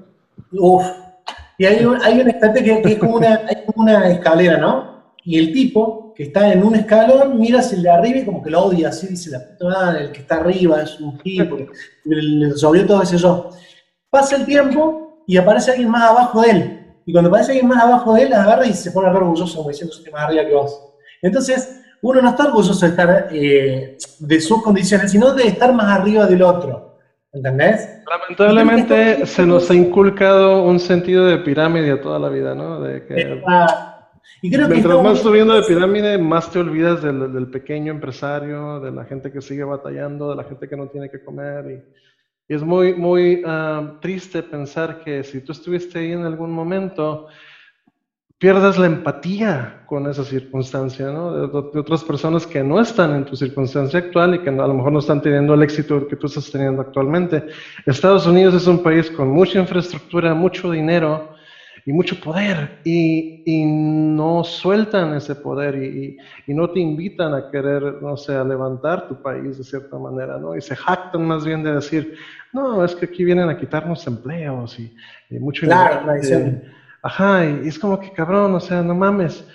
Uf. 0.53 0.87
Y 1.59 1.65
hay 1.65 1.85
un, 1.85 2.01
hay 2.03 2.21
un 2.21 2.27
que, 2.27 2.83
que, 2.83 2.93
es 2.93 2.99
como 2.99 3.17
una, 3.17 3.41
una 3.75 4.11
escalera, 4.11 4.59
¿no? 4.59 5.15
Y 5.25 5.39
el 5.39 5.53
tipo 5.53 6.13
que 6.15 6.25
está 6.25 6.53
en 6.53 6.63
un 6.63 6.75
escalón 6.77 7.39
mira 7.39 7.61
hacia 7.61 7.77
el 7.77 7.83
de 7.83 7.91
arriba 7.91 8.19
y 8.19 8.25
como 8.25 8.43
que 8.43 8.51
lo 8.51 8.65
odia, 8.65 8.91
así 8.91 9.09
dice 9.09 9.31
la 9.31 9.41
puta 9.41 9.99
el 9.99 10.13
que 10.13 10.21
está 10.21 10.37
arriba 10.37 10.83
es 10.83 11.01
un 11.01 11.19
tipo, 11.19 11.57
sobró 12.57 12.87
todo 12.87 13.03
ese 13.03 13.19
yo. 13.19 13.51
Pasa 14.09 14.37
el 14.37 14.47
tiempo 14.47 15.25
y 15.27 15.37
aparece 15.37 15.73
alguien 15.73 15.91
más 15.91 16.11
abajo 16.11 16.43
de 16.43 16.51
él. 16.51 16.87
Y 17.07 17.13
cuando 17.13 17.29
aparece 17.29 17.53
alguien 17.53 17.69
más 17.69 17.83
abajo 17.83 18.15
de 18.15 18.23
él, 18.23 18.33
agarra 18.33 18.67
y 18.67 18.73
se 18.73 18.91
pone 18.91 19.09
a 19.09 19.13
orgulloso, 19.13 19.57
como 19.57 19.71
diciendo, 19.71 19.95
soy 19.95 20.11
más 20.11 20.23
arriba 20.23 20.45
que 20.45 20.55
vos. 20.55 20.81
Entonces, 21.23 21.76
uno 22.03 22.23
no 22.23 22.31
está 22.31 22.47
orgulloso 22.47 22.85
de 22.85 22.91
estar 22.91 23.29
eh, 23.33 23.99
de 24.21 24.41
sus 24.41 24.63
condiciones, 24.63 25.11
sino 25.11 25.33
de 25.33 25.49
estar 25.49 25.73
más 25.73 25.99
arriba 25.99 26.27
del 26.27 26.43
otro. 26.43 26.87
¿Entendés? 27.33 28.03
Lamentablemente 28.09 29.27
se 29.27 29.45
nos 29.45 29.71
ha 29.71 29.75
inculcado 29.75 30.63
un 30.63 30.81
sentido 30.81 31.27
de 31.27 31.39
pirámide 31.39 31.97
toda 31.97 32.19
la 32.19 32.31
vida, 32.31 32.55
¿no? 32.55 32.81
De 32.81 33.05
que 33.05 33.43
Y 34.41 34.51
creo 34.51 34.69
Mientras 34.69 35.03
más 35.03 35.19
subiendo 35.19 35.55
de 35.55 35.63
pirámide, 35.63 36.17
más 36.17 36.51
te 36.51 36.61
olvidas 36.61 37.03
del, 37.03 37.51
pequeño 37.51 37.93
empresario, 37.93 38.81
de 38.81 38.91
la 38.91 39.05
gente 39.05 39.31
que 39.31 39.43
sigue 39.43 39.65
batallando, 39.65 40.31
de 40.31 40.37
la 40.37 40.45
gente 40.45 40.67
que 40.67 40.77
no 40.77 40.87
tiene 40.87 41.11
que 41.11 41.23
comer. 41.23 41.71
Y, 42.49 42.55
es 42.55 42.63
muy, 42.63 42.95
muy 42.95 43.43
ah, 43.45 43.99
triste 44.01 44.43
pensar 44.43 45.01
que 45.05 45.25
si 45.25 45.41
tú 45.41 45.53
estuviste 45.53 45.99
ahí 45.99 46.13
en 46.13 46.25
algún 46.25 46.53
momento, 46.53 47.27
pierdas 48.39 48.79
la 48.79 48.87
empatía 48.87 49.83
con 49.87 50.09
esa 50.09 50.25
circunstancia, 50.25 51.07
¿no? 51.07 51.49
De, 51.49 51.79
otras 51.79 52.05
personas 52.05 52.47
que 52.47 52.63
no 52.63 52.81
están 52.81 53.15
en 53.15 53.25
tu 53.25 53.35
circunstancia 53.35 53.99
actual 53.99 54.35
y 54.35 54.39
que 54.41 54.51
a 54.51 54.53
lo 54.53 54.75
mejor 54.75 54.93
no 54.93 54.99
están 54.99 55.23
teniendo 55.23 55.55
el 55.55 55.63
éxito 55.63 56.07
que 56.07 56.17
tú 56.17 56.27
estás 56.27 56.51
teniendo 56.51 56.83
actualmente. 56.83 57.47
Estados 57.87 58.27
Unidos 58.27 58.55
es 58.55 58.67
un 58.67 58.83
país 58.83 59.11
con 59.11 59.31
mucha 59.31 59.59
infraestructura, 59.59 60.35
mucho 60.35 60.71
dinero 60.71 61.35
y 61.87 61.93
mucho 61.93 62.21
poder 62.21 62.81
y, 62.85 63.43
y 63.47 63.65
no 63.65 64.45
sueltan 64.45 65.15
ese 65.15 65.37
poder 65.37 65.77
y, 65.77 66.19
y, 66.47 66.53
no 66.53 66.69
te 66.71 66.81
invitan 66.81 67.33
a 67.33 67.49
querer, 67.49 68.03
no 68.03 68.17
sé, 68.17 68.35
a 68.35 68.43
levantar 68.43 69.09
tu 69.09 69.23
país 69.23 69.57
de 69.57 69.65
cierta 69.65 69.97
manera, 69.97 70.37
¿no? 70.37 70.57
Y 70.57 70.61
se 70.61 70.75
jactan 70.75 71.25
más 71.27 71.45
bien 71.45 71.63
de 71.63 71.75
decir, 71.75 72.17
no, 72.53 72.85
es 72.85 72.95
que 72.97 73.07
aquí 73.07 73.25
vienen 73.25 73.49
a 73.49 73.57
quitarnos 73.57 74.05
empleos 74.07 74.79
y, 74.81 74.93
mucho 75.39 75.65
claro, 75.65 76.13
Ajá, 77.03 77.45
y 77.45 77.69
es 77.69 77.79
como 77.79 78.01
que 78.01 78.13
cabrón, 78.13 78.55
o 78.55 78.61
sea, 78.61 78.83
no 78.83 78.95
mames. 78.95 79.47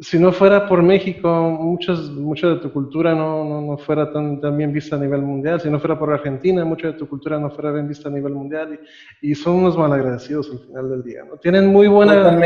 Si 0.00 0.18
no 0.18 0.30
fuera 0.30 0.68
por 0.68 0.82
México, 0.82 1.28
muchos, 1.58 2.10
mucho 2.10 2.50
de 2.50 2.60
tu 2.60 2.70
cultura 2.70 3.14
no, 3.14 3.44
no, 3.44 3.62
no 3.62 3.78
fuera 3.78 4.12
tan, 4.12 4.40
tan, 4.40 4.56
bien 4.56 4.72
vista 4.72 4.96
a 4.96 4.98
nivel 4.98 5.22
mundial. 5.22 5.58
Si 5.60 5.70
no 5.70 5.78
fuera 5.78 5.98
por 5.98 6.12
Argentina, 6.12 6.64
mucho 6.66 6.88
de 6.88 6.92
tu 6.94 7.08
cultura 7.08 7.38
no 7.38 7.50
fuera 7.50 7.72
bien 7.72 7.88
vista 7.88 8.10
a 8.10 8.12
nivel 8.12 8.34
mundial. 8.34 8.78
Y, 9.22 9.30
y 9.30 9.34
son 9.34 9.54
unos 9.54 9.78
malagradecidos 9.78 10.50
al 10.50 10.58
final 10.58 10.90
del 10.90 11.02
día. 11.02 11.24
¿no? 11.24 11.38
Tienen 11.38 11.68
muy 11.68 11.88
buena 11.88 12.38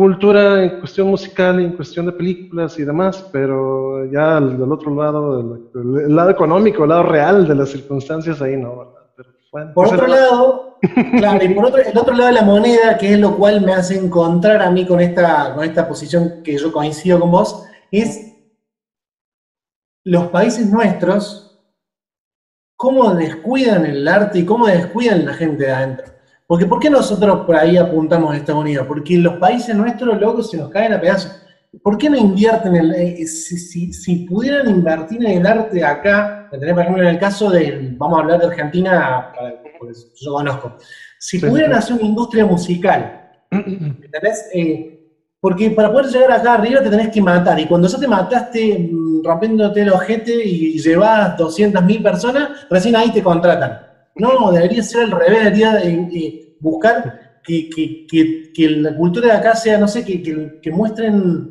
cultura 0.00 0.64
en 0.64 0.78
cuestión 0.78 1.08
musical 1.08 1.60
en 1.60 1.72
cuestión 1.72 2.06
de 2.06 2.12
películas 2.12 2.78
y 2.78 2.84
demás, 2.84 3.28
pero 3.30 4.10
ya 4.10 4.40
del 4.40 4.72
otro 4.72 4.94
lado, 4.94 5.60
del, 5.74 6.04
el 6.06 6.16
lado 6.16 6.30
económico, 6.30 6.84
el 6.84 6.88
lado 6.88 7.02
real 7.02 7.46
de 7.46 7.54
las 7.54 7.68
circunstancias, 7.68 8.40
ahí 8.40 8.56
no, 8.56 8.78
¿verdad? 8.78 9.72
por 9.74 9.88
otro 9.88 10.06
lado, 10.06 10.69
claro, 11.18 11.44
y 11.44 11.54
por 11.54 11.66
otro, 11.66 11.82
el 11.82 11.96
otro 11.96 12.14
lado 12.14 12.28
de 12.28 12.34
la 12.34 12.42
moneda, 12.42 12.98
que 12.98 13.12
es 13.12 13.18
lo 13.18 13.36
cual 13.36 13.60
me 13.60 13.72
hace 13.72 13.96
encontrar 13.96 14.62
a 14.62 14.70
mí 14.70 14.86
con 14.86 15.00
esta, 15.00 15.54
con 15.54 15.64
esta 15.64 15.86
posición 15.86 16.42
que 16.42 16.56
yo 16.56 16.72
coincido 16.72 17.20
con 17.20 17.30
vos, 17.30 17.64
es 17.90 18.34
los 20.04 20.28
países 20.28 20.66
nuestros, 20.70 21.58
cómo 22.76 23.14
descuidan 23.14 23.84
el 23.84 24.08
arte 24.08 24.38
y 24.38 24.44
cómo 24.46 24.66
descuidan 24.66 25.26
la 25.26 25.34
gente 25.34 25.64
de 25.64 25.72
adentro. 25.72 26.06
Porque 26.46 26.66
¿por 26.66 26.80
qué 26.80 26.90
nosotros 26.90 27.46
por 27.46 27.54
ahí 27.54 27.76
apuntamos 27.76 28.32
a 28.32 28.36
Estados 28.36 28.62
Unidos? 28.62 28.86
Porque 28.88 29.16
los 29.18 29.34
países 29.34 29.76
nuestros, 29.76 30.20
locos, 30.20 30.50
se 30.50 30.56
nos 30.56 30.70
caen 30.70 30.94
a 30.94 31.00
pedazos. 31.00 31.42
¿Por 31.82 31.96
qué 31.96 32.10
no 32.10 32.16
invierten 32.16 32.74
en 32.74 32.84
el, 32.86 32.92
eh, 32.92 33.26
si, 33.26 34.26
pudieran 34.26 34.68
invertir 34.68 35.24
en 35.24 35.38
el 35.38 35.46
arte 35.46 35.84
acá, 35.84 36.48
por 36.50 36.64
ejemplo, 36.64 37.02
en 37.02 37.08
el 37.10 37.18
caso 37.20 37.50
de, 37.50 37.94
vamos 37.96 38.18
a 38.18 38.22
hablar 38.22 38.40
de 38.40 38.46
Argentina, 38.46 39.32
porque 39.80 39.98
yo 40.20 40.32
conozco, 40.32 40.76
si 41.18 41.38
pudieran 41.38 41.72
hacer 41.72 41.96
una 41.96 42.04
industria 42.04 42.44
musical, 42.44 43.30
¿entendés? 43.50 44.48
Eh, 44.52 44.98
porque 45.40 45.70
para 45.70 45.90
poder 45.90 46.06
llegar 46.12 46.32
acá 46.32 46.54
arriba 46.54 46.82
te 46.82 46.90
tenés 46.90 47.08
que 47.08 47.22
matar, 47.22 47.58
y 47.58 47.66
cuando 47.66 47.88
ya 47.88 47.98
te 47.98 48.06
mataste 48.06 48.78
mm, 48.78 49.24
rompiéndote 49.24 49.80
el 49.80 49.90
ojete 49.90 50.44
y 50.44 50.78
llevas 50.78 51.36
200.000 51.38 52.02
personas, 52.02 52.66
recién 52.68 52.94
ahí 52.94 53.10
te 53.10 53.22
contratan. 53.22 53.80
No, 54.16 54.52
debería 54.52 54.82
ser 54.82 55.04
al 55.04 55.12
revés, 55.12 55.44
debería 55.44 55.80
eh, 55.82 56.56
buscar 56.60 57.40
que, 57.42 58.68
la 58.68 58.94
cultura 58.96 59.28
de 59.28 59.32
acá 59.32 59.56
sea, 59.56 59.78
no 59.78 59.88
sé, 59.88 60.04
que, 60.04 60.70
muestren, 60.70 61.50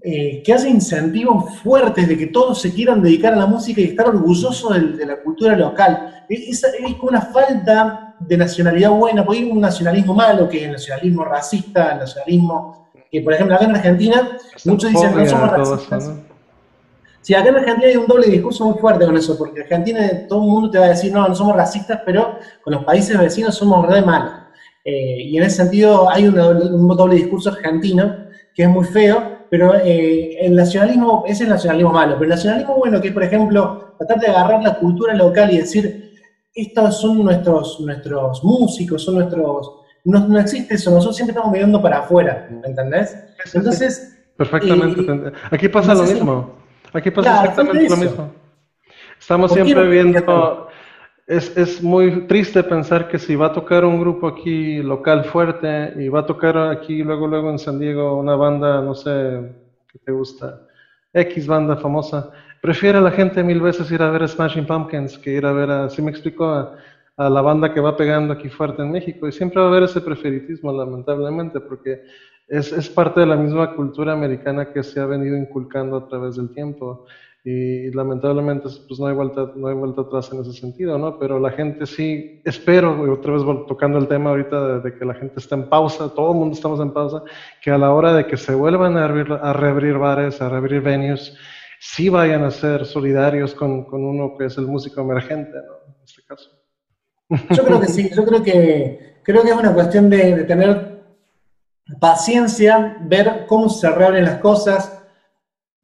eh, 0.00 0.42
que 0.42 0.52
haya 0.52 0.68
incentivos 0.68 1.58
fuertes 1.62 2.08
de 2.08 2.16
que 2.16 2.28
todos 2.28 2.60
se 2.60 2.72
quieran 2.72 3.02
dedicar 3.02 3.34
a 3.34 3.36
la 3.36 3.46
música 3.46 3.80
y 3.80 3.84
estar 3.84 4.08
orgullosos 4.08 4.96
de, 4.96 5.06
la 5.06 5.20
cultura 5.22 5.56
local. 5.56 6.24
Es, 6.28 6.64
es 6.64 6.94
como 6.94 7.10
una 7.10 7.20
falta 7.20 8.14
de 8.18 8.36
nacionalidad 8.36 8.90
buena, 8.90 9.24
porque 9.24 9.40
hay 9.40 9.50
un 9.50 9.60
nacionalismo 9.60 10.14
malo, 10.14 10.48
que 10.48 10.58
es 10.58 10.64
el 10.64 10.72
nacionalismo 10.72 11.24
racista, 11.24 11.92
el 11.92 11.98
nacionalismo, 11.98 12.88
que 13.10 13.20
por 13.20 13.34
ejemplo 13.34 13.56
acá 13.56 13.66
en 13.66 13.76
Argentina, 13.76 14.38
muchos 14.64 14.90
dicen 14.90 15.14
no 15.14 15.26
somos 15.26 15.50
racistas. 15.50 16.10
Sí, 17.20 17.34
acá 17.34 17.50
en 17.50 17.56
Argentina 17.56 17.86
hay 17.86 17.96
un 17.96 18.06
doble 18.06 18.26
discurso 18.26 18.64
muy 18.64 18.78
fuerte 18.80 19.04
con 19.06 19.16
eso, 19.16 19.38
porque 19.38 19.60
en 19.60 19.62
Argentina 19.62 20.26
todo 20.28 20.42
el 20.42 20.50
mundo 20.50 20.70
te 20.70 20.78
va 20.78 20.86
a 20.86 20.88
decir, 20.88 21.12
no, 21.12 21.26
no 21.28 21.34
somos 21.34 21.54
racistas, 21.54 22.00
pero 22.04 22.38
con 22.64 22.74
los 22.74 22.84
países 22.84 23.16
vecinos 23.16 23.54
somos 23.54 23.86
re 23.86 24.02
malos. 24.02 24.32
Eh, 24.84 25.22
y 25.26 25.36
en 25.36 25.44
ese 25.44 25.58
sentido 25.58 26.10
hay 26.10 26.26
un 26.26 26.34
doble, 26.34 27.14
discurso 27.14 27.50
argentino 27.50 28.16
que 28.52 28.64
es 28.64 28.68
muy 28.68 28.84
feo, 28.84 29.38
pero 29.52 29.74
eh, 29.74 30.46
el 30.46 30.56
nacionalismo, 30.56 31.24
ese 31.26 31.34
es 31.34 31.40
el 31.42 31.48
nacionalismo 31.50 31.92
malo, 31.92 32.14
pero 32.14 32.24
el 32.24 32.30
nacionalismo 32.30 32.74
bueno, 32.76 33.02
que 33.02 33.08
es 33.08 33.12
por 33.12 33.22
ejemplo 33.22 33.96
tratar 33.98 34.18
de 34.18 34.28
agarrar 34.28 34.62
la 34.62 34.78
cultura 34.78 35.14
local 35.14 35.52
y 35.52 35.58
decir, 35.58 36.14
estos 36.54 36.98
son 36.98 37.22
nuestros, 37.22 37.78
nuestros 37.80 38.42
músicos, 38.42 39.04
son 39.04 39.16
nuestros... 39.16 39.70
No, 40.04 40.38
existe 40.38 40.76
eso, 40.76 40.90
nosotros 40.90 41.16
siempre 41.16 41.32
estamos 41.32 41.52
mirando 41.52 41.82
para 41.82 41.98
afuera, 41.98 42.48
¿entendés? 42.64 43.14
Entonces... 43.52 44.18
Perfectamente. 44.38 45.02
Eh, 45.02 45.32
Aquí 45.50 45.68
pasa 45.68 45.92
lo 45.92 46.04
mismo. 46.04 46.54
Aquí 46.90 47.10
pasa 47.10 47.44
exactamente 47.44 47.90
lo 47.90 47.96
mismo. 47.98 48.32
Estamos 49.20 49.52
siempre 49.52 49.86
viendo 49.86 50.68
es, 51.36 51.82
muy 51.82 52.26
triste 52.26 52.62
pensar 52.62 53.08
que 53.08 53.18
si 53.18 53.34
va 53.36 53.46
a 53.46 53.52
tocar 53.52 53.84
un 53.84 53.98
grupo 53.98 54.26
aquí 54.28 54.82
local 54.82 55.24
fuerte 55.24 55.94
y 55.96 56.08
va 56.08 56.20
a 56.20 56.26
tocar 56.26 56.58
aquí 56.58 57.02
luego, 57.02 57.26
luego 57.26 57.50
en 57.50 57.58
San 57.58 57.78
Diego 57.78 58.18
una 58.18 58.36
banda, 58.36 58.82
no 58.82 58.94
sé, 58.94 59.54
que 59.88 59.98
te 59.98 60.12
gusta, 60.12 60.66
X 61.12 61.46
banda 61.46 61.76
famosa, 61.76 62.30
prefiere 62.60 63.00
la 63.00 63.10
gente 63.10 63.42
mil 63.42 63.60
veces 63.60 63.90
ir 63.90 64.02
a 64.02 64.10
ver 64.10 64.28
Smashing 64.28 64.66
Pumpkins 64.66 65.18
que 65.18 65.32
ir 65.32 65.46
a 65.46 65.52
ver, 65.52 65.70
a, 65.70 65.88
me 65.98 66.10
explico, 66.10 66.44
a, 66.44 66.76
a 67.16 67.30
la 67.30 67.40
banda 67.40 67.72
que 67.72 67.80
va 67.80 67.96
pegando 67.96 68.32
aquí 68.34 68.48
fuerte 68.48 68.82
en 68.82 68.90
México. 68.90 69.26
Y 69.26 69.32
siempre 69.32 69.60
va 69.60 69.66
a 69.66 69.70
haber 69.70 69.84
ese 69.84 70.00
preferitismo, 70.00 70.72
lamentablemente, 70.72 71.60
porque 71.60 72.02
es, 72.48 72.72
es 72.72 72.88
parte 72.88 73.20
de 73.20 73.26
la 73.26 73.36
misma 73.36 73.74
cultura 73.74 74.12
americana 74.12 74.72
que 74.72 74.82
se 74.82 75.00
ha 75.00 75.06
venido 75.06 75.36
inculcando 75.36 75.96
a 75.96 76.08
través 76.08 76.36
del 76.36 76.52
tiempo 76.52 77.06
y 77.44 77.90
lamentablemente 77.90 78.68
pues 78.86 79.00
no 79.00 79.06
hay 79.06 79.14
vuelta 79.14 79.50
no 79.56 79.66
hay 79.66 79.74
vuelta 79.74 80.02
atrás 80.02 80.30
en 80.32 80.42
ese 80.42 80.52
sentido 80.52 80.96
no 80.96 81.18
pero 81.18 81.40
la 81.40 81.50
gente 81.50 81.86
sí 81.86 82.40
espero 82.44 83.04
y 83.04 83.10
otra 83.10 83.32
vez 83.32 83.42
tocando 83.66 83.98
el 83.98 84.06
tema 84.06 84.30
ahorita 84.30 84.78
de, 84.78 84.96
que 84.96 85.04
la 85.04 85.14
gente 85.14 85.40
está 85.40 85.56
en 85.56 85.68
pausa 85.68 86.14
todo 86.14 86.30
el 86.30 86.38
mundo 86.38 86.54
estamos 86.54 86.78
en 86.78 86.92
pausa 86.92 87.24
que 87.60 87.72
a 87.72 87.78
la 87.78 87.92
hora 87.92 88.12
de 88.12 88.26
que 88.28 88.36
se 88.36 88.54
vuelvan 88.54 88.96
a, 88.96 89.06
a 89.06 89.52
reabrir 89.54 89.98
bares 89.98 90.40
a 90.40 90.48
reabrir 90.48 90.82
venues 90.82 91.36
sí 91.80 92.08
vayan 92.08 92.44
a 92.44 92.50
ser 92.52 92.86
solidarios 92.86 93.54
con, 93.54 93.86
con 93.86 94.04
uno 94.04 94.36
que 94.38 94.44
es 94.44 94.56
el 94.56 94.68
músico 94.68 95.00
emergente 95.00 95.50
¿no? 95.50 95.96
en 95.96 96.04
este 96.04 96.22
caso 96.22 96.48
yo 97.50 97.64
creo 97.64 97.80
que 97.80 97.88
sí 97.88 98.08
yo 98.14 98.24
creo 98.24 98.42
que 98.44 99.18
creo 99.24 99.42
que 99.42 99.50
es 99.50 99.56
una 99.56 99.74
cuestión 99.74 100.08
de, 100.08 100.36
de 100.36 100.44
tener 100.44 101.02
paciencia 101.98 102.98
ver 103.00 103.46
cómo 103.48 103.68
se 103.68 103.90
reabren 103.90 104.26
las 104.26 104.38
cosas 104.38 104.91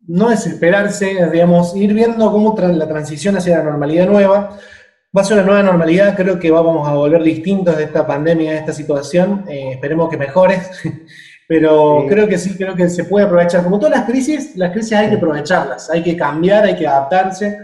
no 0.08 0.30
desesperarse, 0.30 1.30
digamos, 1.30 1.76
ir 1.76 1.92
viendo 1.92 2.32
cómo 2.32 2.56
la 2.58 2.88
transición 2.88 3.36
hacia 3.36 3.58
la 3.58 3.64
normalidad 3.64 4.08
nueva. 4.08 4.58
Va 5.16 5.22
a 5.22 5.24
ser 5.24 5.38
una 5.38 5.46
nueva 5.46 5.62
normalidad, 5.62 6.16
creo 6.16 6.38
que 6.38 6.50
vamos 6.50 6.88
a 6.88 6.94
volver 6.94 7.22
distintos 7.22 7.76
de 7.76 7.84
esta 7.84 8.06
pandemia, 8.06 8.52
de 8.52 8.58
esta 8.58 8.72
situación. 8.72 9.44
Eh, 9.48 9.72
esperemos 9.72 10.08
que 10.08 10.16
mejore, 10.16 10.60
pero 11.48 12.04
creo 12.08 12.26
que 12.26 12.38
sí, 12.38 12.56
creo 12.56 12.74
que 12.74 12.88
se 12.88 13.04
puede 13.04 13.26
aprovechar. 13.26 13.62
Como 13.62 13.78
todas 13.78 13.98
las 13.98 14.06
crisis, 14.06 14.56
las 14.56 14.72
crisis 14.72 14.94
hay 14.94 15.10
que 15.10 15.16
aprovecharlas, 15.16 15.90
hay 15.90 16.02
que 16.02 16.16
cambiar, 16.16 16.64
hay 16.64 16.76
que 16.76 16.86
adaptarse. 16.86 17.58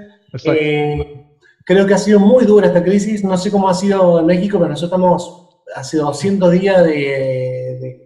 Eh, 0.44 1.26
creo 1.64 1.86
que 1.86 1.94
ha 1.94 1.98
sido 1.98 2.20
muy 2.20 2.44
dura 2.44 2.66
esta 2.66 2.82
crisis, 2.82 3.24
no 3.24 3.36
sé 3.38 3.50
cómo 3.50 3.68
ha 3.68 3.74
sido 3.74 4.20
en 4.20 4.26
México, 4.26 4.58
pero 4.58 4.70
nosotros 4.70 4.98
estamos 4.98 5.64
hace 5.74 5.96
200 5.96 6.52
días 6.52 6.84
de 6.84 8.04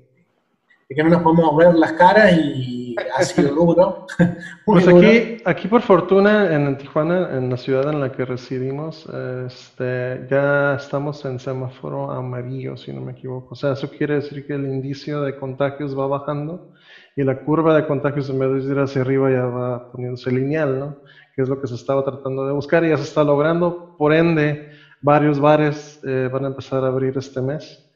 que 0.88 1.02
no 1.02 1.10
nos 1.10 1.22
podemos 1.22 1.56
ver 1.56 1.74
las 1.74 1.92
caras 1.92 2.32
y 2.32 2.87
ha 3.16 3.22
sido 3.22 3.54
duro. 3.54 4.06
pues 4.64 4.86
aquí, 4.86 5.42
aquí 5.44 5.68
por 5.68 5.82
fortuna 5.82 6.54
en 6.54 6.76
Tijuana, 6.78 7.36
en 7.36 7.50
la 7.50 7.56
ciudad 7.56 7.92
en 7.92 8.00
la 8.00 8.12
que 8.12 8.24
residimos, 8.24 9.06
este, 9.46 10.26
ya 10.30 10.74
estamos 10.74 11.24
en 11.24 11.38
semáforo 11.38 12.10
amarillo, 12.10 12.76
si 12.76 12.92
no 12.92 13.00
me 13.00 13.12
equivoco. 13.12 13.54
O 13.54 13.56
sea, 13.56 13.72
eso 13.72 13.90
quiere 13.90 14.16
decir 14.16 14.46
que 14.46 14.54
el 14.54 14.66
indicio 14.66 15.22
de 15.22 15.36
contagios 15.36 15.98
va 15.98 16.06
bajando 16.06 16.72
y 17.16 17.24
la 17.24 17.40
curva 17.40 17.74
de 17.74 17.86
contagios 17.86 18.30
en 18.30 18.38
vez 18.38 18.64
de 18.64 18.72
ir 18.72 18.78
hacia 18.78 19.02
arriba 19.02 19.30
ya 19.30 19.46
va 19.46 19.90
poniéndose 19.90 20.30
lineal, 20.30 20.78
¿no? 20.78 20.96
Que 21.34 21.42
es 21.42 21.48
lo 21.48 21.60
que 21.60 21.66
se 21.66 21.74
estaba 21.74 22.04
tratando 22.04 22.46
de 22.46 22.52
buscar 22.52 22.84
y 22.84 22.90
ya 22.90 22.96
se 22.96 23.04
está 23.04 23.24
logrando. 23.24 23.96
Por 23.98 24.12
ende, 24.12 24.70
varios 25.00 25.40
bares 25.40 26.00
eh, 26.04 26.28
van 26.32 26.44
a 26.44 26.48
empezar 26.48 26.84
a 26.84 26.88
abrir 26.88 27.16
este 27.18 27.40
mes 27.40 27.87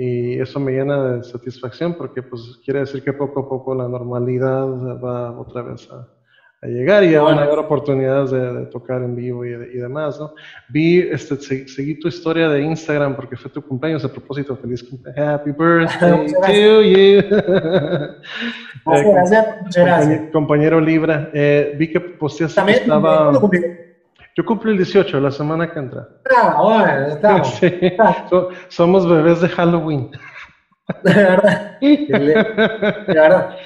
y 0.00 0.38
eso 0.40 0.60
me 0.60 0.70
llena 0.70 1.10
de 1.10 1.24
satisfacción 1.24 1.94
porque 1.94 2.22
pues 2.22 2.60
quiere 2.64 2.80
decir 2.80 3.02
que 3.02 3.12
poco 3.12 3.40
a 3.40 3.48
poco 3.48 3.74
la 3.74 3.88
normalidad 3.88 4.64
va 5.02 5.36
otra 5.36 5.62
vez 5.62 5.88
a, 5.90 6.06
llegar 6.68 7.02
y 7.02 7.10
ya 7.12 7.22
van 7.22 7.38
a 7.38 7.42
haber 7.42 7.58
oportunidades 7.58 8.30
de, 8.30 8.66
tocar 8.66 9.02
en 9.02 9.16
vivo 9.16 9.44
y, 9.44 9.50
demás, 9.50 10.18
¿no? 10.20 10.34
Vi, 10.68 11.00
este, 11.00 11.36
seguí 11.36 11.98
tu 11.98 12.08
historia 12.08 12.48
de 12.48 12.62
Instagram 12.62 13.16
porque 13.16 13.36
fue 13.36 13.50
tu 13.50 13.62
cumpleaños, 13.62 14.04
a 14.04 14.08
propósito, 14.08 14.56
feliz 14.56 14.84
cumpleaños, 14.84 15.34
happy 15.34 15.50
birthday 15.50 16.32
to 16.46 16.82
you. 16.82 17.22
Gracias, 18.84 19.74
gracias. 19.74 20.30
Compañero 20.32 20.80
Libra, 20.80 21.30
eh, 21.32 21.74
vi 21.76 21.90
que 21.90 22.00
posteaste 22.00 22.56
¿También? 22.56 22.82
estaba... 22.82 23.32
Yo 24.38 24.44
cumplo 24.44 24.70
el 24.70 24.76
18, 24.76 25.18
la 25.18 25.32
semana 25.32 25.68
que 25.68 25.80
entra. 25.80 26.08
Ah, 26.30 26.62
bueno, 26.62 27.06
estamos. 27.08 27.48
Sí. 27.58 27.96
somos 28.68 29.08
bebés 29.08 29.40
de 29.40 29.48
Halloween. 29.48 30.12
De 31.02 31.12
verdad. 31.12 31.78
De 31.80 33.14
verdad. 33.14 33.56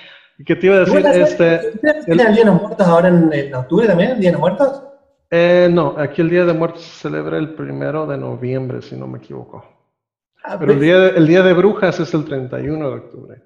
¿Qué 0.46 0.56
te 0.56 0.66
iba 0.68 0.76
a 0.76 0.78
decir? 0.78 1.06
Este, 1.06 1.72
el 2.06 2.16
Día 2.16 2.30
de 2.30 2.44
los 2.46 2.62
Muertos 2.62 2.86
ahora 2.86 3.08
en, 3.08 3.54
octubre 3.54 3.86
también? 3.86 4.12
¿El 4.12 4.20
Día 4.20 4.30
de 4.30 4.32
los 4.32 4.40
Muertos? 4.40 4.82
Eh, 5.30 5.68
no, 5.70 5.94
aquí 5.98 6.22
el 6.22 6.30
Día 6.30 6.46
de 6.46 6.54
Muertos 6.54 6.80
se 6.80 7.02
celebra 7.02 7.36
el 7.36 7.52
primero 7.52 8.06
de 8.06 8.16
noviembre, 8.16 8.80
si 8.80 8.96
no 8.96 9.06
me 9.06 9.18
equivoco. 9.18 9.62
Ah, 10.42 10.56
Pero 10.58 10.72
el 10.72 10.80
día, 10.80 10.98
de, 10.98 11.08
el 11.18 11.26
día 11.26 11.42
de 11.42 11.52
Brujas 11.52 12.00
es 12.00 12.14
el 12.14 12.24
31 12.24 12.88
de 12.88 12.96
octubre. 12.96 13.42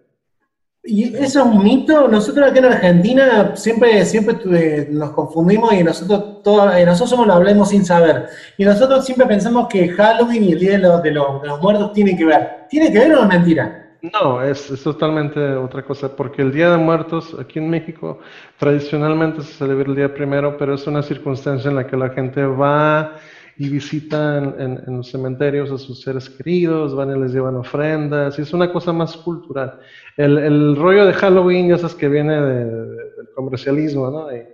Y 0.87 1.15
eso 1.17 1.41
es 1.41 1.47
un 1.47 1.63
mito. 1.63 2.09
Nosotros 2.09 2.49
aquí 2.49 2.59
en 2.59 2.67
Argentina 2.67 3.57
siempre, 3.57 4.05
siempre 4.05 4.89
nos 4.91 5.11
confundimos 5.11 5.73
y 5.73 5.83
nosotros, 5.83 6.43
todo, 6.43 6.73
eh, 6.73 6.87
nosotros 6.87 7.11
somos 7.11 7.27
lo 7.27 7.35
hablemos 7.35 7.71
sin 7.71 7.85
saber. 7.85 8.27
Y 8.57 8.65
nosotros 8.65 9.05
siempre 9.05 9.27
pensamos 9.27 9.67
que 9.69 9.89
Halloween 9.89 10.45
y 10.45 10.53
el 10.53 10.59
Día 10.59 10.71
de 10.73 10.79
los, 10.79 11.03
de 11.03 11.11
los, 11.11 11.45
los 11.45 11.61
Muertos 11.61 11.93
tienen 11.93 12.17
que 12.17 12.25
ver. 12.25 12.67
¿Tiene 12.71 12.93
que 12.93 12.99
ver 13.01 13.15
o 13.15 13.23
es 13.23 13.29
mentira? 13.29 13.87
No, 14.13 14.43
es, 14.43 14.73
totalmente 14.83 15.41
otra 15.57 15.83
cosa, 15.83 16.15
porque 16.15 16.43
el 16.43 16.53
Día 16.53 16.71
de 16.71 16.77
Muertos 16.77 17.35
aquí 17.41 17.59
en 17.59 17.69
México 17.69 18.21
tradicionalmente 18.59 19.43
se 19.43 19.53
celebra 19.55 19.89
el 19.89 19.97
día 19.97 20.15
primero, 20.15 20.57
pero 20.57 20.75
es 20.75 20.87
una 20.87 21.03
circunstancia 21.03 21.71
en 21.71 21.77
la 21.77 21.87
que 21.87 21.97
la 21.97 22.11
gente 22.11 22.45
va 22.45 23.17
y 23.59 23.69
visita 23.71 24.39
en, 24.39 24.83
los 24.87 25.11
cementerios 25.11 25.71
a 25.71 25.79
sus 25.79 26.03
seres 26.03 26.29
queridos, 26.29 26.95
van 26.95 27.17
y 27.17 27.21
les 27.21 27.33
llevan 27.33 27.57
ofrendas, 27.57 28.39
y 28.39 28.43
es 28.43 28.53
una 28.53 28.71
cosa 28.71 28.93
más 28.93 29.17
cultural. 29.17 29.81
El, 30.17 30.77
rollo 30.77 31.07
de 31.07 31.15
Halloween, 31.15 31.69
ya 31.69 31.79
sabes 31.79 31.95
que 31.95 32.09
viene 32.09 32.41
del 32.41 33.31
comercialismo, 33.35 34.11
¿no? 34.11 34.35
Y, 34.35 34.45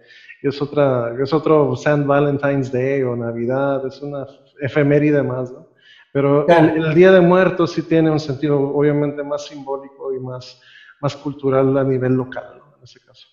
es, 0.42 0.60
otra, 0.60 1.14
es 1.20 1.32
otro 1.32 1.74
St. 1.74 2.04
Valentine's 2.04 2.72
Day 2.72 3.02
o 3.02 3.16
Navidad, 3.16 3.86
es 3.86 4.00
una 4.02 4.26
efeméride 4.60 5.22
más, 5.22 5.52
¿no? 5.52 5.68
Pero 6.12 6.46
el, 6.46 6.94
Día 6.94 7.10
de 7.10 7.20
Muertos 7.20 7.72
sí 7.72 7.82
tiene 7.82 8.10
un 8.10 8.20
sentido 8.20 8.60
obviamente 8.60 9.22
más 9.24 9.46
simbólico 9.46 10.12
y 10.12 10.20
más, 10.20 10.60
más 11.00 11.16
cultural 11.16 11.76
a 11.78 11.84
nivel 11.84 12.12
local, 12.12 12.44
¿no? 12.58 12.76
en 12.76 12.84
ese 12.84 13.00
caso. 13.00 13.28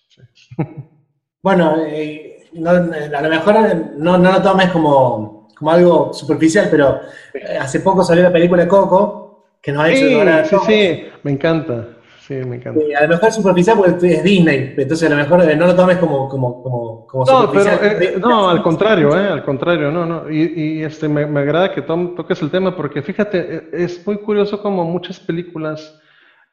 Bueno, 1.42 1.74
eh, 1.86 2.36
a 2.66 3.22
lo 3.22 3.30
mejor 3.30 3.54
no, 3.96 4.18
no 4.18 4.32
lo 4.32 4.42
tomes 4.42 4.68
como, 4.72 5.39
como, 5.60 5.70
algo 5.70 6.12
superficial, 6.12 6.66
pero 6.68 6.98
eh, 7.32 7.56
hace 7.56 7.78
poco 7.78 8.02
salió 8.02 8.24
la 8.24 8.32
película 8.32 8.66
Coco, 8.66 9.20
que 9.62 9.70
nos 9.70 9.84
ha 9.84 9.90
hecho 9.90 10.58
sí, 10.60 10.66
Sí, 10.66 10.66
sí, 10.66 11.04
me 11.22 11.30
encanta. 11.30 11.86
Sí, 12.30 12.36
me 12.46 12.56
encanta. 12.56 12.80
a 12.96 13.02
lo 13.02 13.08
mejor 13.08 13.32
superficial 13.32 13.76
porque 13.76 14.06
es 14.06 14.22
Disney, 14.22 14.74
entonces 14.76 15.10
a 15.10 15.10
lo 15.10 15.20
mejor 15.20 15.42
eh, 15.50 15.56
no 15.56 15.66
lo 15.66 15.74
tomes 15.74 15.96
como, 15.96 16.28
como, 16.28 16.62
como, 16.62 17.06
como 17.08 17.24
no, 17.24 17.50
Pero, 17.50 17.70
eh, 17.82 18.16
no, 18.20 18.48
al 18.48 18.62
contrario, 18.62 19.18
eh, 19.18 19.30
al 19.30 19.44
contrario, 19.44 19.90
no, 19.90 20.06
no. 20.06 20.30
Y, 20.30 20.78
y 20.78 20.84
este, 20.84 21.08
me, 21.08 21.26
me, 21.26 21.40
agrada 21.40 21.74
que 21.74 21.82
toques 21.82 22.40
el 22.40 22.52
tema 22.52 22.76
porque 22.76 23.02
fíjate, 23.02 23.56
eh, 23.56 23.68
es 23.72 24.06
muy 24.06 24.18
curioso 24.18 24.62
como 24.62 24.84
muchas 24.84 25.18
películas 25.18 25.96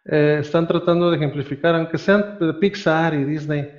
están 0.09 0.65
tratando 0.65 1.11
de 1.11 1.17
ejemplificar, 1.17 1.75
aunque 1.75 1.97
sean 1.97 2.37
de 2.39 2.53
Pixar 2.53 3.13
y 3.13 3.25
Disney, 3.25 3.69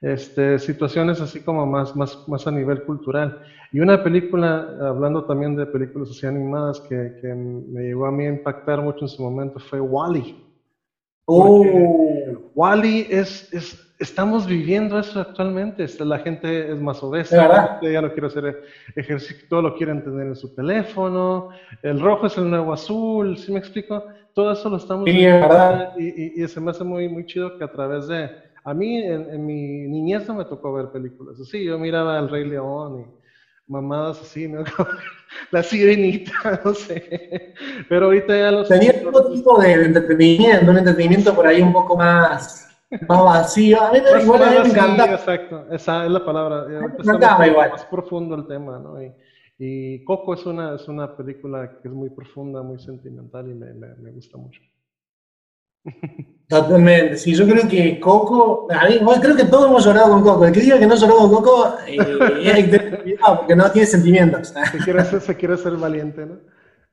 este, 0.00 0.58
situaciones 0.58 1.20
así 1.20 1.40
como 1.40 1.66
más, 1.66 1.96
más, 1.96 2.28
más 2.28 2.46
a 2.46 2.50
nivel 2.50 2.82
cultural. 2.84 3.42
Y 3.72 3.80
una 3.80 4.02
película, 4.02 4.68
hablando 4.80 5.24
también 5.24 5.56
de 5.56 5.66
películas 5.66 6.10
así 6.10 6.26
animadas 6.26 6.80
que, 6.80 7.18
que 7.20 7.28
me 7.34 7.82
llegó 7.82 8.06
a 8.06 8.12
mí 8.12 8.26
a 8.26 8.30
impactar 8.30 8.80
mucho 8.80 9.00
en 9.02 9.08
su 9.08 9.22
momento 9.22 9.58
fue 9.58 9.80
Wally. 9.80 10.42
Oh. 11.26 11.64
Wally 12.54 13.06
es, 13.10 13.52
es, 13.52 13.94
estamos 13.98 14.46
viviendo 14.46 14.98
eso 14.98 15.20
actualmente. 15.20 15.86
La 16.04 16.18
gente 16.18 16.70
es 16.72 16.80
más 16.80 17.02
obesa, 17.02 17.80
ya 17.82 18.00
no 18.00 18.12
quiere 18.12 18.26
hacer 18.26 18.62
ejercicio, 18.94 19.46
todo 19.48 19.62
lo 19.62 19.76
quieren 19.76 20.02
tener 20.04 20.28
en 20.28 20.36
su 20.36 20.54
teléfono. 20.54 21.50
El 21.82 22.00
rojo 22.00 22.26
es 22.26 22.36
el 22.38 22.48
nuevo 22.48 22.72
azul, 22.72 23.36
¿sí 23.36 23.52
me 23.52 23.58
explico? 23.58 24.04
Todo 24.34 24.52
eso 24.52 24.68
lo 24.68 24.76
estamos 24.76 25.04
viendo 25.04 25.92
y, 25.98 26.42
y, 26.42 26.48
se 26.48 26.60
me 26.60 26.70
hace 26.70 26.84
muy, 26.84 27.08
muy 27.08 27.24
chido 27.24 27.56
que 27.56 27.64
a 27.64 27.72
través 27.72 28.06
de. 28.06 28.45
A 28.66 28.74
mí 28.74 28.98
en, 28.98 29.32
en 29.32 29.46
mi 29.46 29.86
niñez 29.86 30.26
no 30.26 30.34
me 30.34 30.44
tocó 30.44 30.72
ver 30.72 30.90
películas 30.90 31.38
así. 31.40 31.64
Yo 31.64 31.78
miraba 31.78 32.18
El 32.18 32.28
Rey 32.28 32.44
León 32.44 33.00
y 33.00 33.70
mamadas 33.70 34.20
así, 34.20 34.48
¿no? 34.48 34.64
la 35.52 35.62
sirenita, 35.62 36.32
no 36.64 36.74
sé. 36.74 37.54
Pero 37.88 38.06
ahorita 38.06 38.36
ya 38.36 38.50
los... 38.50 38.68
Tenía 38.68 38.92
otro 39.06 39.30
tipo 39.30 39.60
de 39.60 39.72
entretenimiento, 39.72 40.68
un 40.72 40.78
entretenimiento 40.78 41.32
por 41.32 41.46
ahí 41.46 41.62
un 41.62 41.72
poco 41.72 41.96
más, 41.96 42.76
más 43.08 43.24
vacío. 43.24 43.80
A 43.80 43.92
mí, 43.92 44.00
igual 44.20 44.42
a 44.42 44.64
mí 44.64 44.72
me. 44.72 45.14
Exacto, 45.14 45.66
esa 45.70 46.04
es 46.04 46.10
la 46.10 46.24
palabra. 46.24 46.64
Me 46.66 47.46
igual. 47.46 47.70
Más 47.70 47.84
profundo 47.84 48.34
el 48.34 48.48
tema, 48.48 48.80
¿no? 48.80 49.00
Y, 49.00 49.12
y, 49.60 50.02
Coco 50.02 50.34
es 50.34 50.44
una, 50.44 50.74
es 50.74 50.88
una 50.88 51.16
película 51.16 51.78
que 51.80 51.86
es 51.86 51.94
muy 51.94 52.10
profunda, 52.10 52.62
muy 52.62 52.80
sentimental 52.80 53.48
y 53.48 53.54
me, 53.54 53.72
me, 53.74 53.94
me 53.94 54.10
gusta 54.10 54.36
mucho. 54.36 54.60
Totalmente, 56.48 57.16
sí, 57.16 57.34
yo 57.34 57.44
creo 57.44 57.68
que 57.68 57.98
Coco, 57.98 58.68
a 58.70 58.86
mí, 58.88 59.00
creo 59.20 59.34
que 59.34 59.46
todos 59.46 59.66
hemos 59.66 59.84
llorado 59.84 60.10
con 60.10 60.22
Coco. 60.22 60.46
El 60.46 60.52
que 60.52 60.60
diga 60.60 60.78
que 60.78 60.86
no 60.86 60.94
lloró 60.94 61.16
con 61.16 61.30
Coco, 61.30 61.74
eh, 61.88 63.18
porque 63.36 63.56
no 63.56 63.70
tiene 63.72 63.86
sentimientos. 63.86 64.54
Se 64.70 64.78
quiere, 64.78 65.00
hacer, 65.00 65.20
se 65.20 65.34
quiere 65.34 65.56
ser 65.56 65.72
valiente, 65.72 66.24
¿no? 66.24 66.38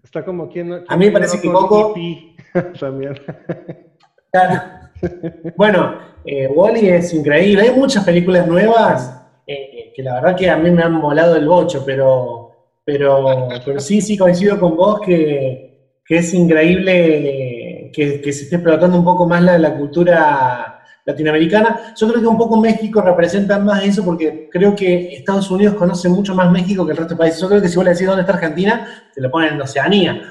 Está 0.04 0.26
como 0.26 0.50
quien. 0.50 0.84
a 0.88 0.98
mí 0.98 1.06
me 1.06 1.12
parece 1.12 1.40
que 1.40 1.52
Coco. 1.52 1.94
También. 2.80 3.14
Claro. 4.32 4.62
Bueno, 5.56 6.00
eh, 6.26 6.48
Wally 6.48 6.90
es 6.90 7.14
increíble. 7.14 7.64
Hay 7.64 7.76
muchas 7.76 8.04
películas 8.04 8.48
nuevas 8.48 9.22
eh, 9.46 9.94
que 9.96 10.02
la 10.02 10.16
verdad 10.16 10.36
que 10.36 10.50
a 10.50 10.58
mí 10.58 10.72
me 10.72 10.82
han 10.82 11.00
volado 11.00 11.36
el 11.36 11.48
bocho, 11.48 11.84
pero, 11.86 12.52
pero, 12.84 13.50
pero 13.64 13.80
sí, 13.80 14.02
sí 14.02 14.18
coincido 14.18 14.60
con 14.60 14.76
vos 14.76 15.02
que, 15.02 15.92
que 16.06 16.18
es 16.18 16.34
increíble 16.34 17.53
que, 17.94 18.22
se 18.34 18.44
esté 18.44 18.56
explotando 18.56 18.98
un 18.98 19.06
poco 19.06 19.28
más 19.28 19.42
la, 19.42 19.58
la 19.58 19.74
cultura 19.76 20.82
latinoamericana. 21.06 21.94
Yo 21.96 22.08
creo 22.08 22.22
que 22.22 22.28
un 22.28 22.38
poco 22.38 22.60
México 22.60 23.02
representa 23.02 23.60
más 23.60 23.84
eso 23.84 24.04
porque 24.04 24.50
creo 24.52 24.76
que 24.76 25.14
Estados 25.14 25.50
Unidos 25.52 25.76
conoce 25.76 26.10
mucho 26.10 26.34
más 26.36 26.52
México 26.52 26.86
que 26.86 26.92
el 26.92 26.98
resto 26.98 27.14
de 27.14 27.20
países. 27.20 27.42
Yo 27.42 27.50
creo 27.50 27.62
que 27.62 27.68
si 27.68 27.76
vos 27.76 27.86
le 27.86 27.92
decís 27.92 28.08
dónde 28.08 28.22
está 28.22 28.34
Argentina, 28.34 28.88
te 29.14 29.22
lo 29.22 29.30
ponen 29.30 29.54
en 29.54 29.62
Oceanía. 29.62 30.22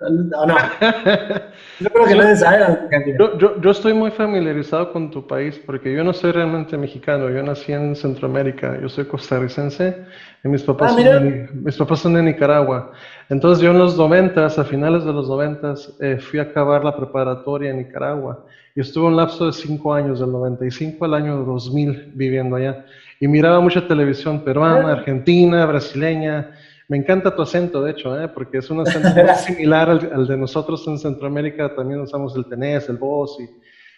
¿O 0.00 0.46
no? 0.46 0.56
Yo 1.80 1.90
creo 1.90 2.04
que 2.06 2.14
deben 2.14 2.36
saber 2.36 2.62
Argentina. 2.62 3.16
Yo, 3.18 3.38
yo, 3.38 3.60
yo, 3.60 3.70
estoy 3.70 3.94
muy 3.94 4.10
familiarizado 4.10 4.92
con 4.92 5.10
tu 5.10 5.26
país 5.26 5.60
porque 5.64 5.92
yo 5.92 6.04
no 6.04 6.12
soy 6.12 6.32
realmente 6.32 6.76
mexicano. 6.76 7.30
Yo 7.30 7.42
nací 7.42 7.72
en 7.72 7.96
Centroamérica. 7.96 8.78
Yo 8.80 8.88
soy 8.88 9.06
costarricense 9.06 10.04
y 10.44 10.48
mis 10.48 10.62
papás, 10.62 10.92
ah, 10.92 11.02
son, 11.02 11.04
de, 11.04 11.48
mis 11.52 11.76
papás 11.76 12.00
son 12.00 12.14
de 12.14 12.22
Nicaragua. 12.22 12.92
Entonces 13.28 13.62
yo 13.62 13.70
en 13.70 13.78
los 13.78 13.96
noventas, 13.96 14.58
a 14.58 14.64
finales 14.64 15.04
de 15.04 15.12
los 15.12 15.28
noventas, 15.28 15.96
eh, 16.00 16.18
fui 16.18 16.38
a 16.38 16.42
acabar 16.42 16.84
la 16.84 16.96
preparatoria 16.96 17.70
en 17.70 17.78
Nicaragua 17.78 18.44
y 18.74 18.80
estuve 18.80 19.06
un 19.06 19.16
lapso 19.16 19.46
de 19.46 19.52
cinco 19.52 19.92
años, 19.92 20.20
del 20.20 20.32
95 20.32 21.04
al 21.04 21.14
año 21.14 21.44
2000 21.44 22.12
viviendo 22.14 22.56
allá. 22.56 22.84
Y 23.20 23.28
miraba 23.28 23.60
mucha 23.60 23.86
televisión 23.86 24.42
peruana, 24.42 24.92
argentina, 24.92 25.64
brasileña. 25.66 26.50
Me 26.92 26.98
encanta 26.98 27.34
tu 27.34 27.40
acento, 27.40 27.82
de 27.82 27.92
hecho, 27.92 28.20
¿eh? 28.20 28.28
porque 28.28 28.58
es 28.58 28.68
un 28.68 28.80
acento 28.86 29.08
muy 29.08 29.34
similar 29.36 29.88
al, 29.88 30.26
de 30.26 30.36
nosotros 30.36 30.86
en 30.88 30.98
Centroamérica. 30.98 31.74
También 31.74 32.02
usamos 32.02 32.36
el 32.36 32.44
tenés, 32.44 32.86
el 32.90 32.98
vos 32.98 33.38
y 33.40 33.48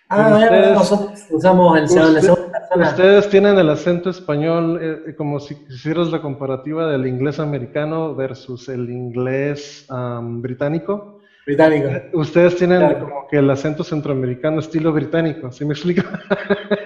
Ah, 0.09 0.39
ustedes, 0.39 0.75
nosotros 0.75 1.27
usamos 1.31 1.77
el 1.77 1.85
usted, 1.85 2.33
Ustedes 2.77 3.29
tienen 3.31 3.59
el 3.59 3.69
acento 3.69 4.11
español 4.11 4.79
eh, 4.81 5.15
como 5.16 5.41
si 5.41 5.57
hicieras 5.69 6.12
la 6.12 6.23
comparativa 6.23 6.87
del 6.87 7.07
inglés 7.07 7.41
americano 7.41 8.15
versus 8.15 8.69
el 8.69 8.89
inglés 8.91 9.89
británico. 10.21 11.14
Británico. 11.47 11.89
Ustedes 12.15 12.57
tienen 12.57 12.95
como 12.95 13.27
que 13.29 13.37
el 13.37 13.51
acento 13.51 13.85
centroamericano 13.85 14.61
estilo 14.61 14.93
británico, 14.93 15.53
¿sí 15.53 15.65
me 15.65 15.75
explico? 15.75 16.03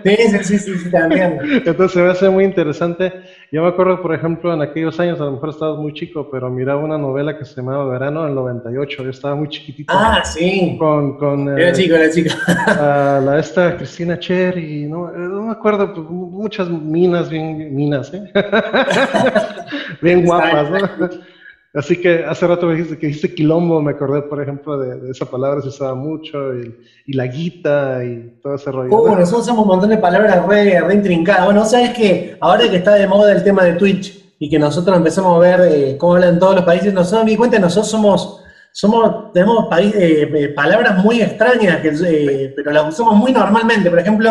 Sí, 0.05 0.17
sí, 0.17 0.39
sí, 0.43 0.59
sí, 0.59 0.79
sí 0.79 0.91
también. 0.91 1.39
Entonces 1.65 1.93
se 1.93 2.03
me 2.03 2.11
hace 2.11 2.29
muy 2.29 2.45
interesante. 2.45 3.13
Yo 3.53 3.63
me 3.63 3.69
acuerdo, 3.69 4.01
por 4.01 4.15
ejemplo, 4.15 4.53
en 4.53 4.63
aquellos 4.63 4.99
años, 4.99 5.21
a 5.21 5.25
lo 5.25 5.33
mejor 5.33 5.51
estabas 5.51 5.79
muy 5.79 5.93
chico, 5.93 6.29
pero 6.31 6.51
miraba 6.51 6.83
una 6.83 6.99
novela 6.99 7.39
que 7.39 7.45
se 7.45 7.57
llamaba 7.57 7.85
Verano 7.89 8.25
del 8.25 8.35
98, 8.35 9.05
yo 9.05 9.11
estaba 9.11 9.35
muy 9.35 9.49
chiquitito. 9.49 9.93
Ah, 9.95 10.23
sí. 10.25 10.77
Con, 10.79 11.19
con 11.19 11.49
era 11.49 11.71
eh, 11.71 11.73
chico, 11.73 11.95
era 11.95 12.11
chico. 12.11 12.31
la 12.67 13.39
esta 13.39 13.77
Cristina 13.77 14.19
Cherry, 14.19 14.87
no, 14.89 15.09
eh, 15.11 15.19
no 15.19 15.43
me 15.43 15.53
acuerdo, 15.53 15.93
pues, 15.93 16.09
muchas 16.09 16.69
minas, 16.69 17.29
bien 17.31 17.75
minas, 17.75 18.13
¿eh? 18.13 18.33
bien 20.03 20.25
guapas, 20.25 20.71
¿no? 20.71 21.09
Así 21.79 22.01
que 22.01 22.25
hace 22.25 22.45
rato 22.45 22.67
me 22.67 22.75
dijiste 22.75 22.99
que 22.99 23.07
dijiste 23.07 23.33
quilombo, 23.33 23.81
me 23.81 23.93
acordé, 23.93 24.23
por 24.23 24.43
ejemplo, 24.43 24.77
de, 24.79 25.13
esa 25.13 25.27
palabra 25.27 25.63
se 25.63 25.69
usaba 25.69 25.95
mucho, 25.95 26.53
y, 26.53 27.13
la 27.13 27.29
guita 27.29 28.05
y 28.05 28.41
todo 28.43 28.57
ese 28.57 28.73
rollo. 28.73 28.91
Uh, 28.91 29.15
nosotros 29.15 29.43
usamos 29.43 29.63
un 29.63 29.69
montón 29.69 29.91
de 29.91 29.99
palabras 29.99 30.45
re, 30.45 30.81
re 30.81 30.95
intrincadas. 30.95 31.45
Bueno, 31.45 31.65
¿sabes 31.65 31.91
que 31.91 32.37
Ahora 32.41 32.69
que 32.69 32.79
está 32.79 32.95
de 32.95 33.07
moda 33.07 33.33
el 33.33 33.45
tema 33.45 33.63
de 33.63 33.75
Twitch 33.75 34.35
y 34.41 34.51
que 34.51 34.59
nosotros 34.59 34.97
empezamos 34.97 35.37
a 35.37 35.39
ver 35.39 35.73
eh, 35.73 35.97
cómo 35.97 36.17
hablan 36.17 36.41
todos 36.41 36.57
los 36.57 36.65
países, 36.65 36.93
nosotros 36.93 37.25
me 37.25 37.31
di 37.31 37.37
cuenta, 37.37 37.61
nosotros 37.61 37.89
somos, 37.89 38.43
somos 38.73 39.33
tenemos 39.33 39.69
país, 39.69 39.95
eh, 39.95 40.29
eh, 40.35 40.49
palabras 40.49 41.05
muy 41.05 41.23
extrañas, 41.23 41.77
que, 41.81 42.53
pero 42.57 42.73
las 42.73 42.89
usamos 42.89 43.15
muy 43.15 43.31
normalmente. 43.31 43.89
Por 43.89 44.01
ejemplo, 44.01 44.31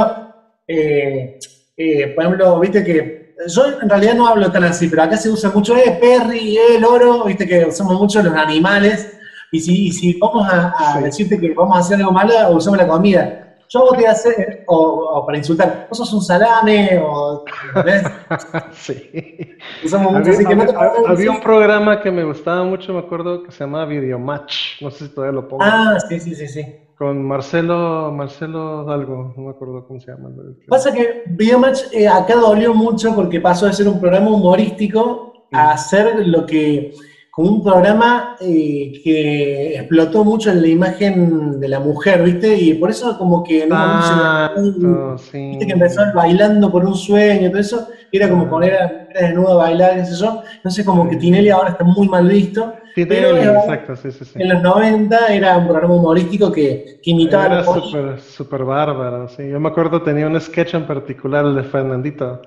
por 0.67 2.25
ejemplo, 2.25 2.59
viste 2.59 2.83
que 2.83 3.16
yo 3.47 3.79
en 3.81 3.89
realidad 3.89 4.15
no 4.15 4.27
hablo 4.27 4.51
tan 4.51 4.63
así, 4.63 4.87
pero 4.87 5.03
acá 5.03 5.17
se 5.17 5.29
usa 5.29 5.51
mucho, 5.51 5.75
eh, 5.75 5.97
perry, 5.99 6.57
eh, 6.57 6.79
loro, 6.79 7.25
viste 7.25 7.47
que 7.47 7.65
usamos 7.65 7.99
mucho 7.99 8.21
los 8.21 8.33
animales, 8.33 9.17
y 9.51 9.59
si, 9.59 9.91
si 9.91 10.19
vamos 10.19 10.47
a, 10.51 10.99
decirte 11.01 11.39
que 11.39 11.53
vamos 11.53 11.77
a 11.77 11.79
hacer 11.79 11.97
algo 11.97 12.11
malo, 12.11 12.33
usamos 12.51 12.79
la 12.79 12.87
comida. 12.87 13.43
Yo 13.69 13.81
vos 13.81 13.97
te 13.97 14.07
hacer, 14.07 14.63
o, 14.67 15.23
para 15.25 15.37
insultar, 15.37 15.87
vos 15.89 15.97
sos 15.97 16.13
un 16.13 16.21
salame, 16.21 17.01
o, 17.03 17.43
¿ves? 17.83 18.03
sí. 18.71 19.57
Usamos 19.83 20.13
mucho, 20.13 20.29
había, 20.29 20.33
así 20.33 20.45
que 20.45 20.55
no 20.55 20.65
te 20.65 20.75
Había 21.07 21.31
un 21.31 21.41
programa 21.41 21.99
que 22.01 22.11
me 22.11 22.23
gustaba 22.23 22.63
mucho, 22.63 22.93
me 22.93 22.99
acuerdo, 22.99 23.43
que 23.43 23.51
se 23.51 23.59
llamaba 23.65 23.85
Videomatch, 23.85 24.81
no 24.81 24.89
sé 24.89 25.07
si 25.07 25.13
todavía 25.13 25.41
lo 25.41 25.47
pongo. 25.47 25.63
Ah, 25.63 25.97
sí, 26.07 26.19
sí, 26.19 26.33
sí, 26.33 26.47
sí 26.47 26.86
con 26.97 27.23
Marcelo, 27.23 28.11
Marcelo 28.11 28.89
algo, 28.89 29.33
no 29.37 29.43
me 29.43 29.49
acuerdo 29.51 29.85
cómo 29.87 29.99
se 29.99 30.11
llama. 30.11 30.31
Pasa 30.67 30.91
que 30.91 31.23
Videomatch 31.27 31.93
eh, 31.93 32.07
acá 32.07 32.35
dolió 32.35 32.73
mucho 32.73 33.13
porque 33.13 33.39
pasó 33.39 33.67
de 33.67 33.73
ser 33.73 33.87
un 33.87 33.99
programa 33.99 34.31
humorístico 34.31 35.45
a 35.51 35.77
ser 35.77 36.27
lo 36.27 36.45
que, 36.47 36.95
como 37.29 37.49
un 37.49 37.63
programa 37.63 38.35
eh, 38.41 38.99
que 39.03 39.75
explotó 39.75 40.23
mucho 40.23 40.49
en 40.49 40.61
la 40.63 40.67
imagen 40.69 41.59
de 41.59 41.67
la 41.67 41.79
mujer, 41.79 42.23
¿viste? 42.23 42.57
Y 42.57 42.73
por 42.73 42.89
eso 42.89 43.15
como 43.19 43.43
que 43.43 43.63
en 43.63 43.69
ah, 43.73 44.55
¿viste? 44.57 45.67
que 45.67 45.73
empezó 45.73 46.01
bailando 46.15 46.71
por 46.71 46.83
un 46.83 46.95
sueño, 46.95 47.51
todo 47.51 47.59
eso, 47.59 47.87
era 48.11 48.27
como 48.27 48.49
poner 48.49 48.73
a 48.73 49.07
desnuda 49.13 49.53
a 49.53 49.57
bailar, 49.57 49.95
qué 49.97 50.05
sé 50.05 50.15
yo. 50.15 50.41
Entonces 50.55 50.83
como 50.83 51.07
que 51.07 51.17
Tinelli 51.17 51.49
ahora 51.49 51.69
está 51.69 51.83
muy 51.83 52.07
mal 52.07 52.27
visto 52.27 52.73
pero 53.05 53.37
exacto, 53.37 53.95
sí, 53.95 54.11
sí, 54.11 54.25
sí. 54.25 54.41
En 54.41 54.49
los 54.49 54.61
90 54.61 55.33
era 55.33 55.57
un 55.57 55.67
programa 55.67 55.95
humorístico 55.95 56.51
que, 56.51 56.99
que 57.03 57.11
imitaba 57.11 57.45
era 57.45 57.63
súper 57.63 58.19
super 58.19 58.63
bárbaro, 58.63 59.27
sí. 59.27 59.49
Yo 59.49 59.59
me 59.59 59.69
acuerdo, 59.69 60.01
tenía 60.01 60.27
un 60.27 60.39
sketch 60.39 60.73
en 60.73 60.85
particular, 60.85 61.45
el 61.45 61.55
de 61.55 61.63
Fernandito, 61.63 62.41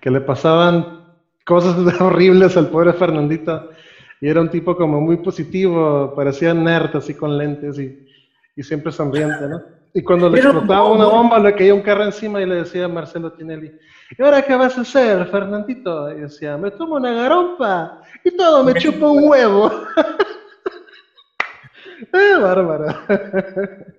que 0.00 0.10
le 0.10 0.20
pasaban 0.20 1.04
cosas 1.44 1.76
horribles 2.00 2.56
al 2.56 2.68
pobre 2.68 2.92
Fernandito. 2.92 3.70
Y 4.20 4.28
era 4.28 4.40
un 4.40 4.48
tipo 4.48 4.76
como 4.76 5.00
muy 5.00 5.18
positivo, 5.18 6.12
parecía 6.16 6.54
nerd, 6.54 6.96
así 6.96 7.14
con 7.14 7.36
lentes 7.36 7.78
y, 7.78 8.06
y 8.56 8.62
siempre 8.62 8.90
sonriente, 8.92 9.48
¿no? 9.48 9.60
Y 9.96 10.02
cuando 10.02 10.28
le 10.28 10.38
explotaba 10.38 10.90
una 10.90 11.06
bomba, 11.06 11.38
le 11.38 11.54
caía 11.54 11.72
un 11.72 11.80
carro 11.80 12.04
encima 12.04 12.42
y 12.42 12.46
le 12.46 12.56
decía 12.56 12.86
a 12.86 12.88
Marcelo 12.88 13.32
Tinelli, 13.32 13.72
¿y 14.18 14.22
ahora 14.22 14.42
qué 14.42 14.56
vas 14.56 14.76
a 14.76 14.80
hacer, 14.80 15.24
Fernandito? 15.26 16.10
Y 16.10 16.22
decía, 16.22 16.56
me 16.56 16.72
tomo 16.72 16.96
una 16.96 17.12
garompa 17.12 18.00
y 18.24 18.36
todo 18.36 18.64
me 18.64 18.74
chupa 18.74 19.10
un 19.10 19.28
huevo. 19.28 19.70
¡Eh, 22.12 22.38
bárbaro! 22.40 22.86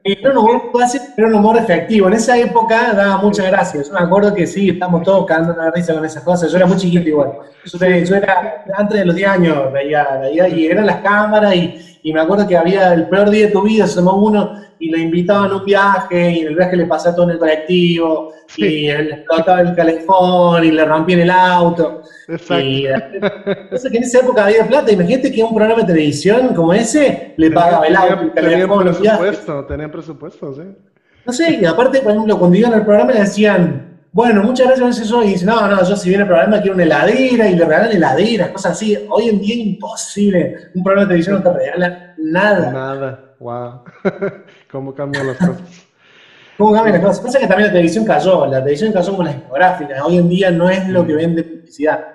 Era 0.04 0.32
un, 0.32 0.38
humor 0.38 0.72
un 1.18 1.34
humor 1.34 1.58
efectivo. 1.58 2.08
En 2.08 2.14
esa 2.14 2.38
época 2.38 2.94
daba 2.94 3.18
muchas 3.18 3.48
gracias. 3.48 3.88
Yo 3.88 3.94
me 3.94 4.00
acuerdo 4.00 4.34
que 4.34 4.48
sí, 4.48 4.70
estamos 4.70 5.04
todos 5.04 5.26
cagando 5.26 5.54
la 5.56 5.72
risa 5.72 5.94
con 5.94 6.06
esas 6.06 6.24
cosas. 6.24 6.52
Yo 6.52 6.58
era 6.58 6.66
muy 6.66 6.78
chiquito 6.78 7.10
igual. 7.10 7.34
Yo, 7.66 8.16
era, 8.16 8.64
antes 8.76 9.00
de 9.00 9.06
los 9.06 9.16
10 9.16 9.30
años, 9.30 9.74
veía, 9.74 10.06
veía, 10.22 10.48
y 10.48 10.68
eran 10.68 10.86
las 10.86 11.02
cámaras 11.02 11.56
y 11.56 11.95
y 12.06 12.14
me 12.14 12.22
acuerdo 12.22 12.48
que 12.48 12.56
había 12.56 12.94
el 12.94 13.10
peor 13.10 13.32
día 13.32 13.48
de 13.48 13.52
tu 13.52 13.64
vida, 13.64 13.88
se 13.88 13.96
llamó 13.96 14.18
uno, 14.18 14.62
y 14.78 14.92
lo 14.92 14.98
invitaban 15.00 15.50
a 15.50 15.56
un 15.56 15.66
viaje, 15.66 16.34
y 16.34 16.40
en 16.42 16.50
el 16.50 16.56
viaje 16.56 16.78
le 16.78 16.86
pasaba 16.86 17.16
todo 17.16 17.26
en 17.26 17.32
el 17.32 17.40
colectivo, 17.40 18.32
y 18.58 18.64
le 18.64 19.10
explotaba 19.10 19.62
el 19.62 19.76
calefón, 19.76 20.64
y 20.66 20.72
le 20.72 20.86
rompían 20.86 21.22
el 21.22 21.32
auto. 21.32 22.04
Exacto. 22.28 22.64
Y, 22.64 22.86
entonces, 22.86 23.92
que 23.92 23.98
en 23.98 24.04
esa 24.04 24.20
época 24.20 24.46
había 24.46 24.68
plata, 24.68 24.92
imagínate 24.92 25.32
que 25.32 25.44
un 25.44 25.56
programa 25.56 25.82
de 25.82 25.88
televisión 25.88 26.54
como 26.54 26.76
ese 26.76 27.34
le 27.38 27.50
pagaba 27.50 27.88
el 27.88 27.96
auto, 27.96 28.22
el 28.22 28.34
calefón, 28.34 28.86
los 28.86 28.98
presupuesto, 29.00 29.66
Tenían 29.66 29.92
presupuesto, 29.92 30.54
sí. 30.54 30.62
No 31.26 31.34
sé, 31.34 31.58
y 31.60 31.66
aparte, 31.66 32.02
por 32.02 32.12
ejemplo, 32.12 32.38
cuando 32.38 32.56
iban 32.56 32.74
al 32.76 32.86
programa 32.86 33.14
le 33.14 33.22
decían, 33.22 33.95
bueno, 34.16 34.44
muchas 34.44 34.68
gracias, 34.68 35.00
eso. 35.02 35.22
Y 35.26 35.32
dice, 35.32 35.46
no, 35.46 35.68
no, 35.68 35.84
yo 35.84 35.94
si 35.98 36.08
viene 36.08 36.24
el 36.24 36.30
programa 36.30 36.62
quiero 36.62 36.76
una 36.76 36.86
heladera 36.86 37.50
y 37.50 37.56
le 37.58 37.66
regalan 37.66 37.92
heladeras, 37.92 38.50
cosas 38.52 38.72
así. 38.72 38.98
Hoy 39.10 39.28
en 39.28 39.42
día 39.42 39.56
es 39.56 39.60
imposible. 39.60 40.56
Un 40.74 40.84
programa 40.84 41.02
de 41.02 41.08
televisión 41.10 41.36
no 41.36 41.44
te 41.44 41.60
regala 41.60 42.16
nada. 42.18 42.72
Nada, 42.72 43.36
wow. 43.42 43.82
¿Cómo 44.72 44.96
cambian 44.96 45.28
las 45.28 45.36
cosas? 45.36 45.86
¿Cómo 46.58 46.72
cambian 46.72 46.94
las 46.96 47.06
cosas? 47.06 47.26
Pasa 47.26 47.40
que 47.40 47.48
también 47.48 47.68
la 47.68 47.74
televisión 47.74 48.06
cayó, 48.06 48.46
la 48.46 48.60
televisión 48.60 48.94
cayó 48.94 49.18
con 49.18 49.26
las 49.26 49.36
discográficas. 49.36 50.02
Hoy 50.02 50.18
en 50.18 50.30
día 50.30 50.50
no 50.50 50.70
es 50.70 50.88
lo 50.88 51.06
que 51.06 51.14
vende 51.14 51.44
publicidad. 51.44 52.06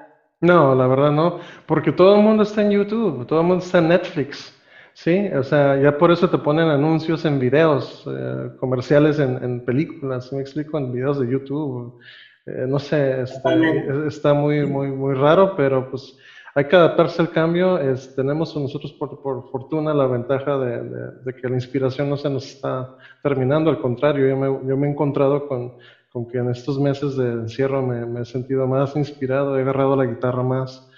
No, 0.41 0.75
la 0.75 0.87
verdad 0.87 1.11
no, 1.11 1.39
porque 1.67 1.93
todo 1.93 2.17
el 2.17 2.23
mundo 2.23 2.45
está 2.45 2.63
en 2.63 2.71
YouTube, 2.71 3.27
todo 3.27 3.43
el 3.43 3.47
mundo 3.47 3.63
está 3.63 3.77
en 3.77 3.89
Netflix. 3.89 4.59
Sí, 4.95 5.29
o 5.29 5.43
sea, 5.43 5.81
ya 5.81 5.97
por 5.97 6.11
eso 6.11 6.29
te 6.29 6.39
ponen 6.39 6.69
anuncios 6.69 7.25
en 7.25 7.39
videos, 7.39 8.05
eh, 8.07 8.51
comerciales 8.59 9.19
en, 9.19 9.65
películas, 9.65 10.33
me 10.33 10.41
explico, 10.41 10.79
en 10.79 10.93
videos 10.93 11.21
de 11.21 11.31
YouTube. 11.31 12.01
Eh, 12.47 12.67
no 12.69 12.79
sé, 12.79 13.23
este, 13.23 14.07
está 14.07 14.35
muy, 14.35 14.67
muy, 14.67 14.89
muy 14.89 15.15
raro, 15.15 15.55
pero 15.57 15.91
pues 15.91 16.17
hay 16.55 16.65
que 16.67 16.77
adaptarse 16.77 17.23
al 17.23 17.31
cambio. 17.31 17.79
Es, 17.79 18.15
tenemos 18.15 18.55
nosotros, 18.57 18.93
por, 18.93 19.23
por, 19.23 19.51
fortuna, 19.51 19.95
la 19.95 20.07
ventaja 20.07 20.59
de, 20.59 21.35
que 21.35 21.49
la 21.49 21.55
inspiración 21.55 22.11
no 22.11 22.17
se 22.17 22.29
nos 22.29 22.47
está 22.47 22.97
terminando. 23.23 23.71
Al 23.71 23.81
contrario, 23.81 24.29
yo 24.29 24.37
me, 24.37 24.69
yo 24.69 24.77
me 24.77 24.89
he 24.89 24.91
encontrado 24.91 25.47
con, 25.47 25.75
con, 26.13 26.27
que 26.27 26.39
en 26.39 26.51
estos 26.51 26.79
meses 26.79 27.17
de 27.17 27.33
encierro 27.33 27.83
me, 27.83 28.05
me, 28.05 28.23
he 28.23 28.25
sentido 28.25 28.67
más 28.67 28.97
inspirado, 28.97 29.57
he 29.57 29.63
agarrado 29.63 29.97
la 29.97 30.07
guitarra 30.07 30.43
más 30.43 30.90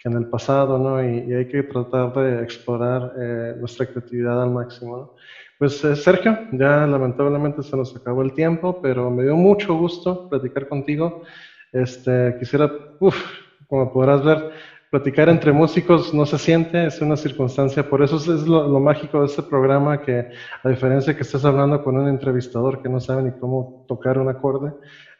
que 0.00 0.08
en 0.08 0.16
el 0.16 0.26
pasado, 0.26 0.78
¿no? 0.78 1.02
Y, 1.02 1.32
hay 1.32 1.46
que 1.46 1.62
tratar 1.62 2.12
de 2.14 2.42
explorar 2.42 3.12
eh, 3.18 3.54
nuestra 3.58 3.86
creatividad 3.86 4.42
al 4.42 4.50
máximo, 4.50 4.96
¿no? 4.96 5.14
Pues 5.58 5.84
eh, 5.84 5.94
Sergio, 5.94 6.38
ya 6.52 6.86
lamentablemente 6.86 7.62
se 7.62 7.76
nos 7.76 7.94
acabó 7.94 8.22
el 8.22 8.32
tiempo, 8.32 8.80
pero 8.80 9.10
me 9.10 9.24
dio 9.24 9.36
mucho 9.36 9.74
gusto 9.74 10.28
platicar 10.30 10.68
contigo. 10.68 11.22
Este, 11.70 12.34
quisiera, 12.38 12.72
uff, 12.98 13.16
como 13.68 13.92
podrás 13.92 14.24
ver, 14.24 14.52
platicar 14.90 15.28
entre 15.28 15.52
músicos 15.52 16.14
no 16.14 16.24
se 16.24 16.38
siente, 16.38 16.86
es 16.86 17.00
una 17.02 17.16
circunstancia, 17.16 17.88
por 17.88 18.02
eso 18.02 18.16
es, 18.16 18.26
lo, 18.48 18.66
lo, 18.68 18.80
mágico 18.80 19.20
de 19.20 19.26
este 19.26 19.42
programa, 19.42 20.00
que 20.00 20.30
a 20.64 20.68
diferencia 20.68 21.14
que 21.14 21.22
estás 21.22 21.44
hablando 21.44 21.84
con 21.84 21.96
un 21.96 22.08
entrevistador 22.08 22.82
que 22.82 22.88
no 22.88 22.98
sabe 22.98 23.22
ni 23.22 23.30
cómo 23.32 23.84
tocar 23.86 24.18
un 24.18 24.30
acorde, 24.30 24.72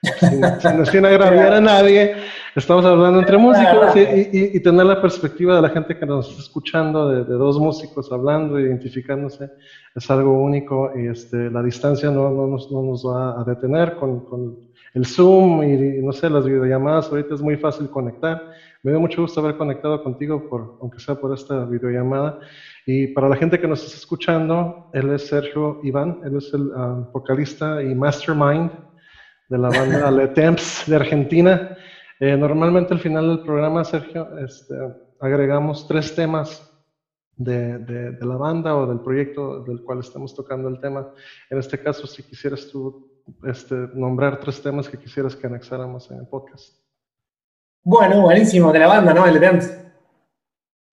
sin, 0.02 0.86
sin, 0.86 1.05
agraviar 1.06 1.55
a 1.55 1.60
nadie, 1.60 2.14
estamos 2.56 2.85
hablando 2.85 3.20
entre 3.20 3.36
músicos 3.36 3.94
y, 3.97 4.56
y, 4.56 4.60
tener 4.60 4.86
la 4.86 5.01
perspectiva 5.01 5.56
de 5.56 5.62
la 5.62 5.68
gente 5.68 5.97
que 5.98 6.06
nos 6.06 6.28
está 6.28 6.43
escuchando, 6.43 7.09
de, 7.09 7.24
dos 7.24 7.59
músicos 7.59 8.10
hablando, 8.10 8.59
identificándose, 8.59 9.51
es 9.94 10.10
algo 10.10 10.32
único 10.32 10.93
y 10.97 11.09
este, 11.09 11.51
la 11.51 11.62
distancia 11.62 12.10
no, 12.10 12.31
no, 12.31 12.47
nos, 12.47 12.70
no 12.70 12.82
nos, 12.82 13.05
va 13.05 13.40
a 13.40 13.44
detener 13.44 13.97
con, 13.97 14.24
con 14.24 14.56
el 14.94 15.06
Zoom 15.06 15.62
y, 15.62 16.02
no 16.02 16.12
sé, 16.12 16.31
las 16.31 16.47
videollamadas, 16.47 17.10
ahorita 17.10 17.35
es 17.35 17.43
muy 17.43 17.56
fácil 17.56 17.89
conectar. 17.90 18.43
Me 18.82 18.93
dio 18.93 19.01
mucho 19.01 19.20
gusto 19.20 19.40
haber 19.40 19.59
conectado 19.59 20.02
contigo, 20.02 20.48
por, 20.48 20.78
aunque 20.81 20.98
sea 21.01 21.14
por 21.14 21.35
esta 21.35 21.66
videollamada. 21.66 22.40
Y 22.86 23.09
para 23.09 23.28
la 23.28 23.36
gente 23.36 23.60
que 23.60 23.68
nos 23.68 23.85
está 23.85 23.97
escuchando, 23.97 24.89
él 24.94 25.10
es 25.10 25.27
Sergio 25.27 25.81
Iván, 25.85 26.20
él 26.24 26.36
es 26.36 26.52
el 26.55 26.70
ah, 26.74 27.06
vocalista 27.12 27.82
y 27.82 27.94
mastermind 27.94 28.70
de 29.51 29.59
la 29.59 29.68
banda 29.68 30.10
Le 30.18 30.28
Temps 30.28 30.85
de 30.86 30.97
Argentina. 30.97 31.77
Eh, 32.18 32.36
normalmente 32.36 32.94
al 32.94 33.01
final 33.01 33.28
del 33.28 33.40
programa, 33.40 33.85
Sergio, 33.85 34.39
este, 34.39 34.74
agregamos 35.20 35.86
tres 35.86 36.14
temas 36.14 36.66
de, 37.36 37.78
de, 37.78 38.27
la 38.27 38.36
banda 38.36 38.77
o 38.77 38.86
del 38.86 39.01
proyecto 39.01 39.62
del 39.64 39.82
cual 39.82 40.01
estamos 40.01 40.35
tocando 40.35 40.68
el 40.68 40.81
tema. 40.81 41.09
En 41.51 41.59
este 41.59 41.82
caso, 41.82 42.06
si 42.06 42.22
quisieras 42.22 42.68
tú 42.68 43.10
este, 43.44 43.74
nombrar 43.94 44.39
tres 44.39 44.62
temas 44.62 44.89
que 44.89 44.98
quisieras 44.98 45.35
que 45.35 45.47
anexáramos 45.47 46.10
en 46.10 46.18
el 46.18 46.27
podcast. 46.27 46.78
Bueno, 47.82 48.22
buenísimo, 48.22 48.72
de 48.72 48.78
la 48.78 48.86
banda, 48.86 49.14
¿no? 49.14 49.27
Le 49.27 49.40
Temps. 49.40 49.72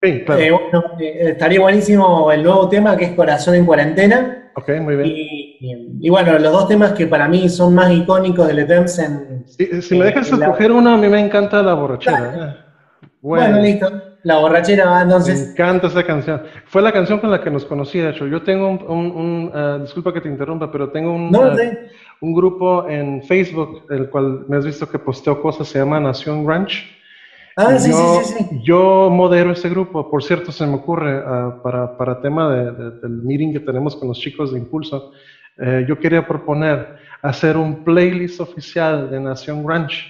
Sí, 0.02 0.24
claro. 0.26 0.42
Eh, 0.42 0.52
bueno, 0.52 0.84
eh, 1.00 1.18
estaría 1.32 1.60
buenísimo 1.60 2.32
el 2.32 2.44
nuevo 2.44 2.70
tema 2.70 2.96
que 2.96 3.06
es 3.06 3.12
Corazón 3.12 3.56
en 3.56 3.66
Cuarentena. 3.66 4.52
Ok, 4.56 4.70
muy 4.82 4.96
bien. 4.96 5.98
Y, 6.00 6.10
bueno, 6.10 6.38
los 6.40 6.52
dos 6.52 6.68
temas 6.68 6.94
que 6.94 7.08
para 7.08 7.28
mí 7.28 7.50
son 7.50 7.74
más 7.76 7.92
icónicos 7.92 8.48
de 8.48 8.54
Le 8.54 8.66
Temps 8.66 9.00
en... 9.00 9.46
si 9.48 9.98
me 9.98 10.06
dejas 10.06 10.32
escoger 10.32 10.72
uno, 10.72 10.94
a 10.94 10.98
mí 10.98 11.08
me 11.08 11.20
encanta 11.20 11.62
La 11.62 11.74
Borrachera. 11.74 12.34
Eh. 12.36 13.08
Bueno. 13.22 13.60
listo. 13.60 14.04
La 14.24 14.40
Borrachera 14.40 14.90
va 14.90 15.02
entonces... 15.04 15.46
Me 15.46 15.52
encanta 15.52 15.88
esa 15.88 16.04
canción. 16.04 16.42
Fue 16.66 16.82
la 16.82 16.92
canción 16.92 17.20
con 17.20 17.32
la 17.32 17.42
que 17.42 17.50
nos 17.50 17.66
conocí, 17.66 18.00
de 18.00 18.10
hecho. 18.10 18.28
Yo 18.28 18.42
tengo 18.42 18.70
un... 18.70 19.52
Uh, 19.54 19.82
disculpa 19.84 20.14
que 20.14 20.22
te 20.22 20.28
interrumpa, 20.28 20.72
pero 20.72 20.90
tengo 20.90 21.14
un... 21.14 21.36
Uh, 21.36 21.56
un 22.20 22.34
grupo 22.34 22.88
en 22.90 23.22
Facebook, 23.24 23.86
el 23.92 24.10
cual 24.10 24.46
me 24.48 24.58
has 24.58 24.66
visto 24.66 24.90
que 24.90 24.98
posteo 24.98 25.42
cosas, 25.42 25.68
se 25.68 25.80
llama 25.80 26.00
Nación 26.00 26.48
Ranch. 26.48 26.97
Ah, 27.60 27.80
sí, 27.80 27.90
yo, 27.90 28.22
sí, 28.24 28.34
sí, 28.38 28.62
Yo 28.64 29.10
modero 29.10 29.52
ese 29.52 29.68
grupo. 29.68 30.12
Por 30.12 30.24
cierto, 30.24 30.52
se 30.52 30.66
me 30.68 30.76
ocurre 30.76 31.24
ah, 31.26 31.60
para, 31.64 31.98
para, 31.98 32.22
tema 32.22 32.54
del 32.54 33.24
meeting 33.24 33.52
que 33.52 33.60
tenemos 33.60 33.96
con 33.96 34.10
los 34.10 34.20
chicos 34.20 34.54
de 34.54 34.60
Impulso, 34.60 35.12
eh, 35.58 35.84
yo 35.88 35.98
quería 35.98 36.28
proponer 36.28 36.98
hacer 37.24 37.58
un 37.58 37.84
playlist 37.84 38.40
oficial 38.40 39.10
de 39.10 39.20
Nación 39.20 39.68
Ranch 39.68 40.06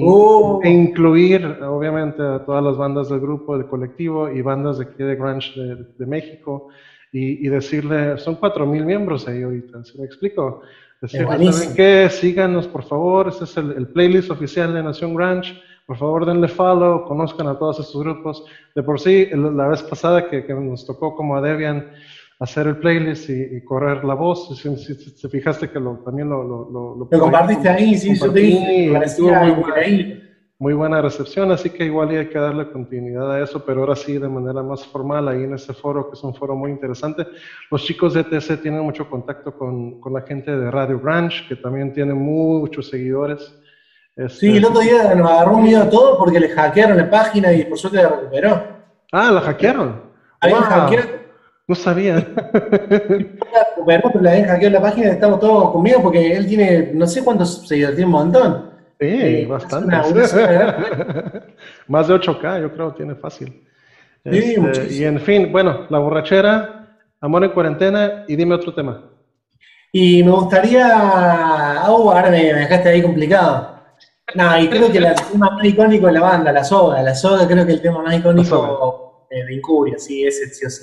oh. 0.00 0.60
e 0.62 0.70
incluir, 0.70 1.46
obviamente, 1.62 2.20
a 2.20 2.44
todas 2.44 2.64
las 2.64 2.76
bandas 2.76 3.08
del 3.08 3.20
grupo, 3.20 3.56
del 3.56 3.68
colectivo 3.68 4.28
y 4.28 4.42
bandas 4.42 4.78
de 4.78 4.84
aquí 4.84 5.04
de 5.04 5.14
Grunge 5.14 5.52
de, 5.96 6.06
México 6.06 6.68
y, 7.12 7.46
decirle, 7.48 8.18
son 8.18 8.36
cuatro 8.36 8.66
mil 8.66 8.84
miembros 8.84 9.28
ahí 9.28 9.42
ahorita, 9.42 9.84
¿se 9.84 9.98
me 9.98 10.04
explico? 10.04 10.62
Decirle, 11.00 11.52
¿saben 11.52 11.74
qué? 11.76 12.08
Síganos, 12.10 12.66
por 12.66 12.82
favor, 12.84 13.28
ese 13.28 13.44
es 13.44 13.56
el, 13.56 13.86
playlist 13.88 14.30
oficial 14.30 14.74
de 14.74 14.82
Nación 14.82 15.14
Grunge 15.14 15.62
por 15.86 15.96
favor 15.96 16.26
denle 16.26 16.48
follow, 16.48 17.04
conozcan 17.04 17.48
a 17.48 17.58
todos 17.58 17.80
estos 17.80 18.02
grupos. 18.02 18.44
De 18.74 18.82
por 18.82 19.00
sí, 19.00 19.28
la 19.32 19.68
vez 19.68 19.82
pasada 19.82 20.28
que, 20.28 20.44
que 20.44 20.54
nos 20.54 20.86
tocó 20.86 21.14
como 21.14 21.36
a 21.36 21.40
Debian 21.40 21.90
hacer 22.38 22.66
el 22.66 22.78
playlist 22.78 23.30
y, 23.30 23.62
correr 23.64 24.04
la 24.04 24.14
voz, 24.14 24.48
si, 24.58 24.76
si, 24.76 25.28
fijaste 25.28 25.70
que 25.70 25.78
lo, 25.78 25.98
también 26.04 26.28
lo... 26.28 26.42
Lo, 26.42 26.70
lo, 26.70 27.08
lo 27.10 27.20
compartiste 27.20 27.68
ahí, 27.68 27.96
sí, 27.96 28.16
yo 28.18 28.32
te 28.32 28.40
dije, 28.40 28.90
muy 28.90 30.22
muy 30.62 30.74
buena 30.74 31.02
recepción, 31.02 31.50
así 31.50 31.70
que 31.70 31.86
igual 31.86 32.10
hay 32.10 32.28
que 32.28 32.38
darle 32.38 32.70
continuidad 32.70 33.32
a 33.32 33.42
eso, 33.42 33.64
pero 33.66 33.80
ahora 33.80 33.96
sí 33.96 34.16
de 34.16 34.28
manera 34.28 34.62
más 34.62 34.86
formal 34.86 35.26
ahí 35.26 35.42
en 35.42 35.54
este 35.54 35.72
foro, 35.72 36.08
que 36.08 36.14
es 36.14 36.22
un 36.22 36.36
foro 36.36 36.54
muy 36.54 36.70
interesante. 36.70 37.26
Los 37.68 37.82
chicos 37.82 38.14
de 38.14 38.22
TC 38.22 38.62
tienen 38.62 38.82
mucho 38.82 39.10
contacto 39.10 39.58
con, 39.58 40.00
con 40.00 40.12
la 40.12 40.20
gente 40.22 40.56
de 40.56 40.70
Radio 40.70 41.00
Branch, 41.00 41.48
que 41.48 41.56
también 41.56 41.92
tiene 41.92 42.14
muchos 42.14 42.90
seguidores. 42.90 43.60
Este, 44.16 44.38
sí, 44.40 44.56
el 44.56 44.64
otro 44.64 44.80
día 44.80 45.14
nos 45.14 45.30
agarró 45.30 45.56
un 45.56 45.62
miedo 45.62 45.82
a 45.82 45.88
todo 45.88 46.18
porque 46.18 46.38
le 46.38 46.50
hackearon 46.50 46.98
la 46.98 47.08
página 47.08 47.52
y 47.52 47.64
por 47.64 47.78
suerte 47.78 48.02
la 48.02 48.10
recuperó. 48.10 48.62
Ah, 49.10 49.30
la 49.30 49.40
hackearon. 49.40 50.02
Ahí 50.40 50.52
hackearon. 50.52 51.22
No 51.66 51.74
sabía. 51.74 52.16
recuperó, 53.76 54.10
pero 54.12 54.20
la 54.20 54.30
hackeado 54.30 54.74
la 54.74 54.82
página 54.82 55.06
y 55.06 55.10
estamos 55.10 55.40
todos 55.40 55.70
conmigo 55.70 56.02
porque 56.02 56.32
él 56.36 56.46
tiene, 56.46 56.90
no 56.92 57.06
sé 57.06 57.24
cuántos 57.24 57.66
seguidores, 57.66 57.96
tiene 57.96 58.06
un 58.06 58.12
montón. 58.12 58.70
Sí, 59.00 59.06
eh, 59.08 59.46
bastante. 59.46 59.96
Más 61.88 62.08
de 62.08 62.14
8K, 62.14 62.60
yo 62.60 62.72
creo, 62.72 62.92
tiene 62.92 63.14
fácil. 63.14 63.66
Sí, 64.24 64.54
este, 64.56 64.94
y 64.94 65.04
en 65.04 65.18
fin, 65.20 65.50
bueno, 65.50 65.86
la 65.88 65.98
borrachera, 65.98 66.98
amor 67.20 67.42
en 67.44 67.50
cuarentena 67.50 68.24
y 68.28 68.36
dime 68.36 68.54
otro 68.54 68.72
tema. 68.72 69.02
Y 69.90 70.22
me 70.22 70.30
gustaría. 70.30 71.82
Oh, 71.88 72.10
ahora 72.10 72.30
me 72.30 72.52
dejaste 72.52 72.88
ahí 72.90 73.02
complicado. 73.02 73.71
No, 74.34 74.58
y 74.58 74.68
creo 74.68 74.90
que 74.90 74.98
el 74.98 75.14
tema 75.30 75.50
más 75.50 75.64
icónico 75.64 76.06
de 76.06 76.12
la 76.12 76.20
banda, 76.20 76.52
la 76.52 76.64
soga. 76.64 77.02
La 77.02 77.14
soga 77.14 77.46
creo 77.46 77.66
que 77.66 77.72
el 77.72 77.82
tema 77.82 78.02
más 78.02 78.16
icónico 78.16 79.26
de, 79.30 79.54
Incuria, 79.54 79.98
sí, 79.98 80.24
ese 80.26 80.46
sí 80.48 80.66
o 80.66 80.70
sí. 80.70 80.82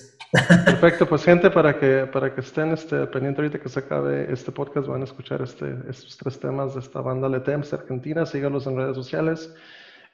Perfecto, 0.66 1.08
pues 1.08 1.24
gente, 1.24 1.50
para 1.50 1.80
que, 1.80 2.08
para 2.12 2.34
que 2.34 2.42
estén 2.42 2.72
este, 2.72 3.08
pendiente 3.08 3.42
ahorita 3.42 3.60
que 3.60 3.70
se 3.70 3.80
acabe 3.80 4.32
este 4.32 4.52
podcast, 4.52 4.88
van 4.88 5.02
a 5.02 5.06
escuchar 5.06 5.42
este, 5.42 5.76
estos 5.90 6.18
tres 6.18 6.40
temas 6.40 6.76
de 6.76 6.82
esta 6.82 7.02
banda 7.02 7.28
Letems 7.28 7.74
Argentina, 7.74 8.26
síganlos 8.26 8.68
en 8.68 8.78
redes 8.78 8.96
sociales, 8.96 9.54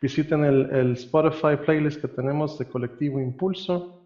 visiten 0.01 0.45
el, 0.45 0.69
el 0.71 0.93
Spotify 0.93 1.57
playlist 1.65 2.01
que 2.01 2.07
tenemos 2.07 2.57
de 2.57 2.65
Colectivo 2.65 3.19
Impulso, 3.19 4.04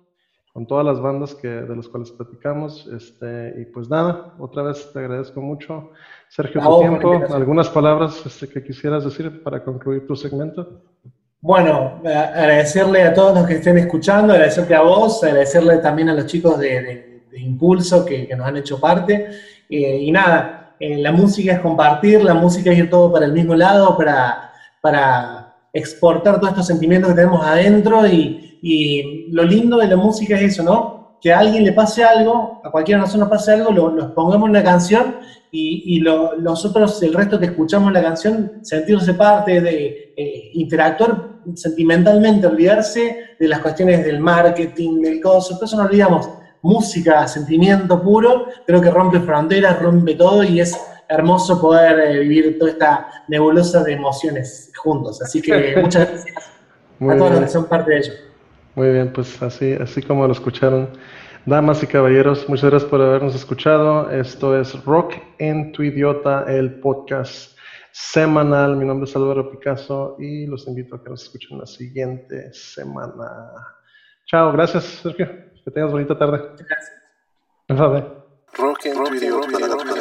con 0.60 0.68
todas 0.68 0.86
las 0.86 1.00
bandas 1.00 1.34
que, 1.36 1.48
de 1.48 1.74
las 1.74 1.88
cuales 1.88 2.12
platicamos. 2.12 2.86
Este, 2.94 3.54
y 3.62 3.64
pues 3.64 3.90
nada, 3.90 4.34
otra 4.40 4.64
vez 4.64 4.92
te 4.92 5.00
agradezco 5.00 5.40
mucho. 5.40 5.92
Sergio, 6.28 6.62
tu 6.62 6.80
tiempo, 6.82 7.34
algunas 7.34 7.70
palabras 7.70 8.22
este, 8.26 8.50
que 8.50 8.62
quisieras 8.62 9.06
decir 9.06 9.42
para 9.42 9.64
concluir 9.64 10.06
tu 10.06 10.18
segmento. 10.18 10.82
Bueno, 11.40 12.02
agradecerle 12.04 13.04
a 13.04 13.14
todos 13.14 13.36
los 13.36 13.48
que 13.48 13.54
estén 13.54 13.78
escuchando, 13.78 14.34
agradecerte 14.34 14.76
a 14.76 14.82
vos, 14.82 15.24
agradecerle 15.24 15.78
también 15.78 16.10
a 16.10 16.14
los 16.14 16.26
chicos 16.26 16.60
de, 16.60 17.24
Impulso 17.38 18.04
que, 18.04 18.28
nos 18.36 18.46
han 18.46 18.58
hecho 18.58 18.82
parte. 18.82 19.30
Eh, 19.70 19.98
y 20.02 20.12
nada, 20.12 20.76
eh, 20.78 20.98
la 20.98 21.14
música 21.14 21.54
es 21.54 21.60
compartir, 21.62 22.22
la 22.22 22.34
música 22.34 22.70
es 22.70 22.80
ir 22.80 22.90
todo 22.90 23.14
para 23.14 23.26
el 23.26 23.32
mismo 23.32 23.56
lado, 23.56 23.96
para, 23.96 24.52
para 24.82 25.56
exportar 25.72 26.36
todos 26.36 26.50
estos 26.50 26.68
sentimientos 26.68 27.12
que 27.12 27.16
tenemos 27.16 27.46
adentro 27.46 28.06
y, 28.06 28.49
y 28.62 29.28
lo 29.32 29.44
lindo 29.44 29.78
de 29.78 29.88
la 29.88 29.96
música 29.96 30.36
es 30.36 30.54
eso, 30.54 30.64
¿no? 30.64 31.18
Que 31.22 31.34
a 31.34 31.40
alguien 31.40 31.64
le 31.64 31.74
pase 31.74 32.04
algo, 32.04 32.62
a 32.64 32.72
cualquiera 32.72 33.00
de 33.00 33.02
nosotros 33.02 33.30
nos 33.30 33.38
pase 33.38 33.54
algo, 33.54 33.72
lo, 33.72 33.92
nos 33.92 34.12
pongamos 34.12 34.46
en 34.46 34.52
una 34.52 34.64
canción 34.64 35.16
y, 35.52 35.98
y 35.98 36.02
nosotros, 36.02 37.02
el 37.04 37.14
resto 37.14 37.40
que 37.40 37.48
escuchamos 37.48 37.92
la 37.92 38.02
canción, 38.02 38.60
sentirse 38.62 39.14
parte 39.16 39.62
de 39.62 40.14
eh, 40.16 40.52
interactuar 40.54 41.40
sentimentalmente, 41.56 42.48
olvidarse 42.48 43.36
de 43.40 43.48
las 43.48 43.60
cuestiones 43.60 44.06
del 44.06 44.20
marketing, 44.20 45.02
del 45.02 45.22
coso, 45.22 45.56
todo 45.56 45.66
eso 45.66 45.78
no 45.78 45.84
olvidamos. 45.84 46.30
Música, 46.62 47.28
sentimiento 47.28 48.02
puro, 48.02 48.48
creo 48.68 48.82
que 48.82 48.92
rompe 48.92 49.20
fronteras, 49.22 49.82
rompe 49.82 50.16
todo 50.16 50.44
y 50.44 50.60
es 50.60 50.78
hermoso 51.08 51.60
poder 51.60 52.00
eh, 52.00 52.20
vivir 52.20 52.60
toda 52.60 52.72
esta 52.72 53.08
nebulosa 53.28 53.84
de 53.84 53.94
emociones 53.94 54.72
juntos. 54.76 55.22
Así 55.22 55.42
que 55.42 55.76
muchas 55.82 56.10
gracias 56.10 56.36
a 57.00 57.18
todos 57.18 57.32
los 57.32 57.40
que 57.42 57.48
son 57.48 57.66
parte 57.66 57.92
de 57.92 57.98
ello. 57.98 58.14
Muy 58.76 58.90
bien, 58.92 59.12
pues 59.12 59.42
así, 59.42 59.74
así 59.74 60.02
como 60.02 60.26
lo 60.26 60.34
escucharon. 60.34 60.90
Damas 61.46 61.82
y 61.82 61.88
caballeros, 61.88 62.48
muchas 62.48 62.70
gracias 62.70 62.90
por 62.90 63.02
habernos 63.02 63.34
escuchado. 63.34 64.10
Esto 64.12 64.60
es 64.60 64.84
Rock 64.86 65.16
en 65.40 65.72
tu 65.72 65.84
idiota, 65.84 66.46
el 66.48 66.80
podcast 66.80 67.58
semanal. 67.92 68.76
Mi 68.76 68.86
nombre 68.86 69.10
es 69.10 69.16
Álvaro 69.16 69.50
Picasso 69.50 70.16
y 70.20 70.46
los 70.46 70.68
invito 70.68 70.96
a 70.96 71.04
que 71.04 71.10
nos 71.10 71.24
escuchen 71.24 71.58
la 71.58 71.66
siguiente 71.66 72.54
semana. 72.54 73.52
Chao, 74.26 74.52
gracias 74.52 74.84
Sergio. 74.84 75.28
Que 75.64 75.72
tengas 75.72 75.92
bonita 75.92 76.18
tarde. 76.18 76.40
Gracias. 77.68 78.04
Rock 78.58 78.86
en 78.86 79.04
tu 79.04 79.14
idiota. 79.16 79.99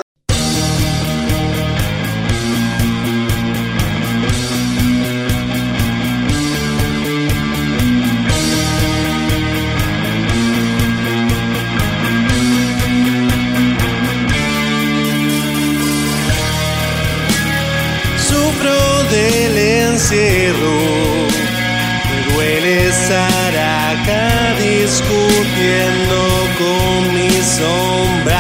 Con 26.59 27.15
mis 27.15 27.45
sombras. 27.45 28.39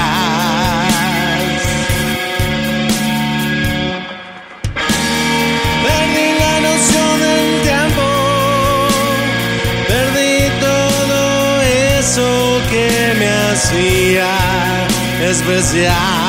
Perdí 5.84 6.28
la 6.44 6.54
noción 6.68 7.12
del 7.26 7.46
tiempo, 7.68 8.06
perdí 9.86 10.50
todo 10.60 11.20
eso 12.00 12.60
que 12.70 13.14
me 13.20 13.28
hacía 13.52 14.30
especial. 15.30 16.27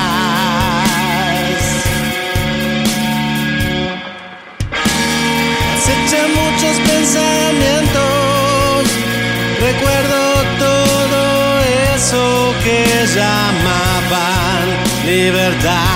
Se 5.85 5.95
muchos 6.29 6.77
pensamientos. 6.87 8.03
Recuerdo 9.61 10.21
todo 10.59 11.23
eso 11.95 12.25
que 12.63 12.79
llamaban 13.15 14.65
libertad. 15.07 15.94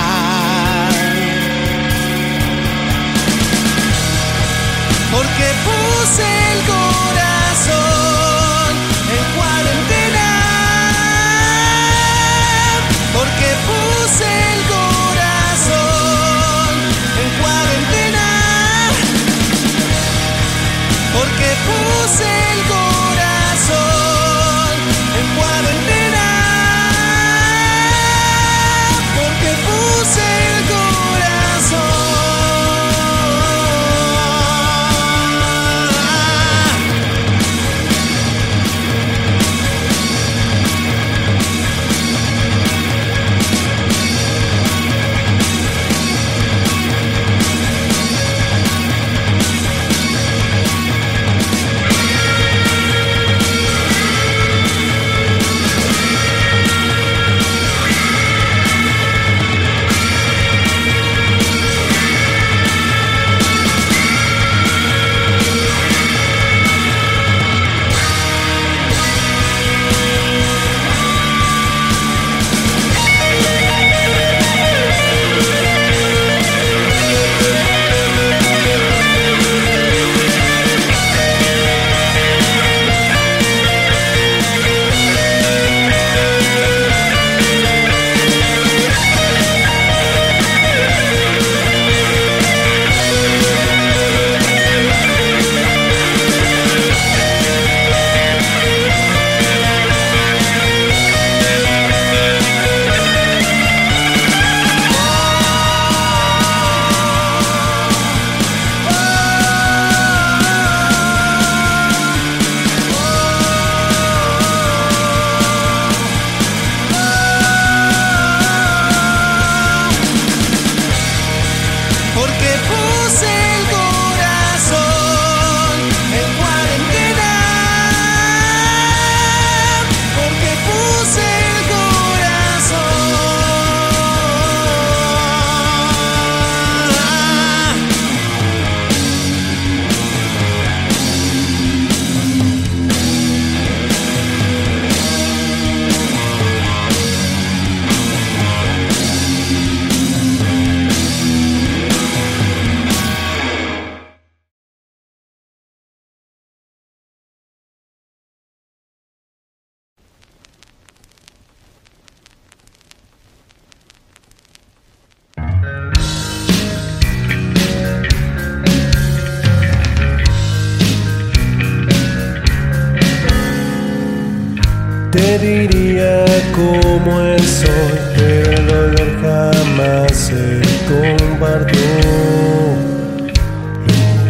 Como 177.09 177.21
el 177.21 177.47
sol, 177.47 177.99
pero 178.15 178.51
el 178.51 178.67
dolor 178.67 179.21
jamás 179.21 180.15
se 180.15 180.61
compartió. 180.87 181.79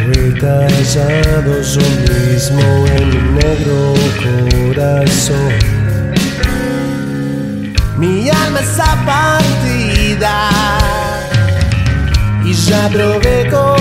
Lo 0.05 0.11
he 0.13 0.33
callado 0.39 1.61
yo 1.61 1.81
mismo 2.09 2.61
en 2.97 3.09
mi 3.09 3.21
negro 3.39 3.93
corazón. 4.23 5.53
Mi 7.97 8.29
alma 8.29 8.61
está 8.61 8.95
partida 9.05 10.49
y 12.45 12.53
ya 12.53 12.89
probé 12.89 13.49
con 13.49 13.78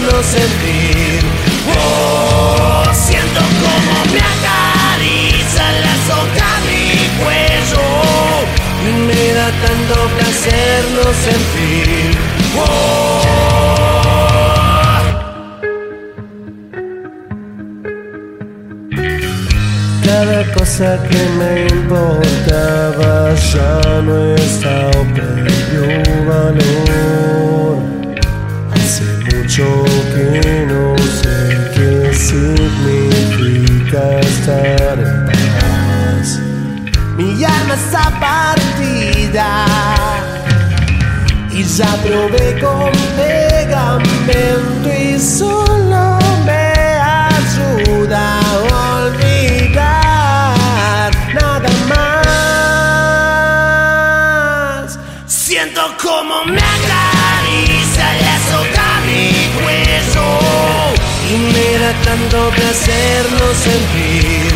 no 0.00 0.22
sentir. 0.22 1.20
Oh, 1.78 2.84
siento 2.92 3.40
como 3.40 3.94
me 4.12 4.20
acaricia 4.20 5.66
la 5.84 5.94
soga 6.06 6.50
mi 6.66 6.84
cuello 7.20 7.86
Y 8.86 8.92
me 9.06 9.22
da 9.32 9.48
tanto 9.64 9.96
placer 10.16 10.84
no 10.96 11.06
sentir. 11.26 12.16
Cada 20.04 20.52
cosa 20.52 20.98
que 21.08 21.22
me 21.38 21.66
importaba 21.66 23.34
ya 23.34 24.00
no 24.02 24.34
está 24.36 24.90
perdió 25.14 25.86
valor. 26.26 27.45
Mucho 29.58 29.84
que 30.12 30.66
no 30.66 30.94
sé 30.98 31.36
qué 31.74 32.12
significa 32.12 34.00
estar 34.20 34.98
en 34.98 35.24
paz. 35.24 36.38
Mi 37.16 37.42
alma 37.42 37.74
está 37.74 38.10
partida 38.20 39.64
y 41.50 41.64
ya 41.64 41.96
probé 42.04 42.60
con 42.60 42.92
pegamento 43.16 44.92
y 44.92 45.18
solo 45.18 46.18
me 46.44 46.74
ayuda 47.00 48.35
tratando 61.92 62.50
de 62.50 62.64
hacernos 62.64 63.56
sentir. 63.56 64.50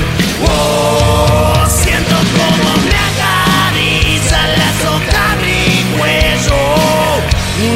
Oh, 0.48 1.64
siento 1.68 2.16
como 2.36 2.70
me 2.88 2.98
acaricia 3.10 4.40
la 4.58 4.70
soca 4.82 5.36
mi 5.40 5.62
cuello. 5.96 6.60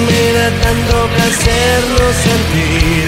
Me 0.07 0.23
da 0.39 0.51
tanto 0.61 0.95
placernos 1.15 2.15
sentir. 2.29 3.07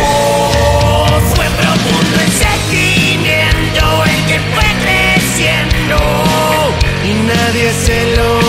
Oh, 0.00 1.08
fue 1.34 1.46
profundo 1.60 2.16
ese 2.24 2.44
sentimiento 2.44 3.82
el 4.04 4.20
que 4.28 4.38
fue 4.54 4.68
creciendo 4.84 5.98
y 7.04 7.12
nadie 7.26 7.72
se 7.84 8.16
lo 8.16 8.39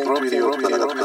intuitivo. 0.00 0.99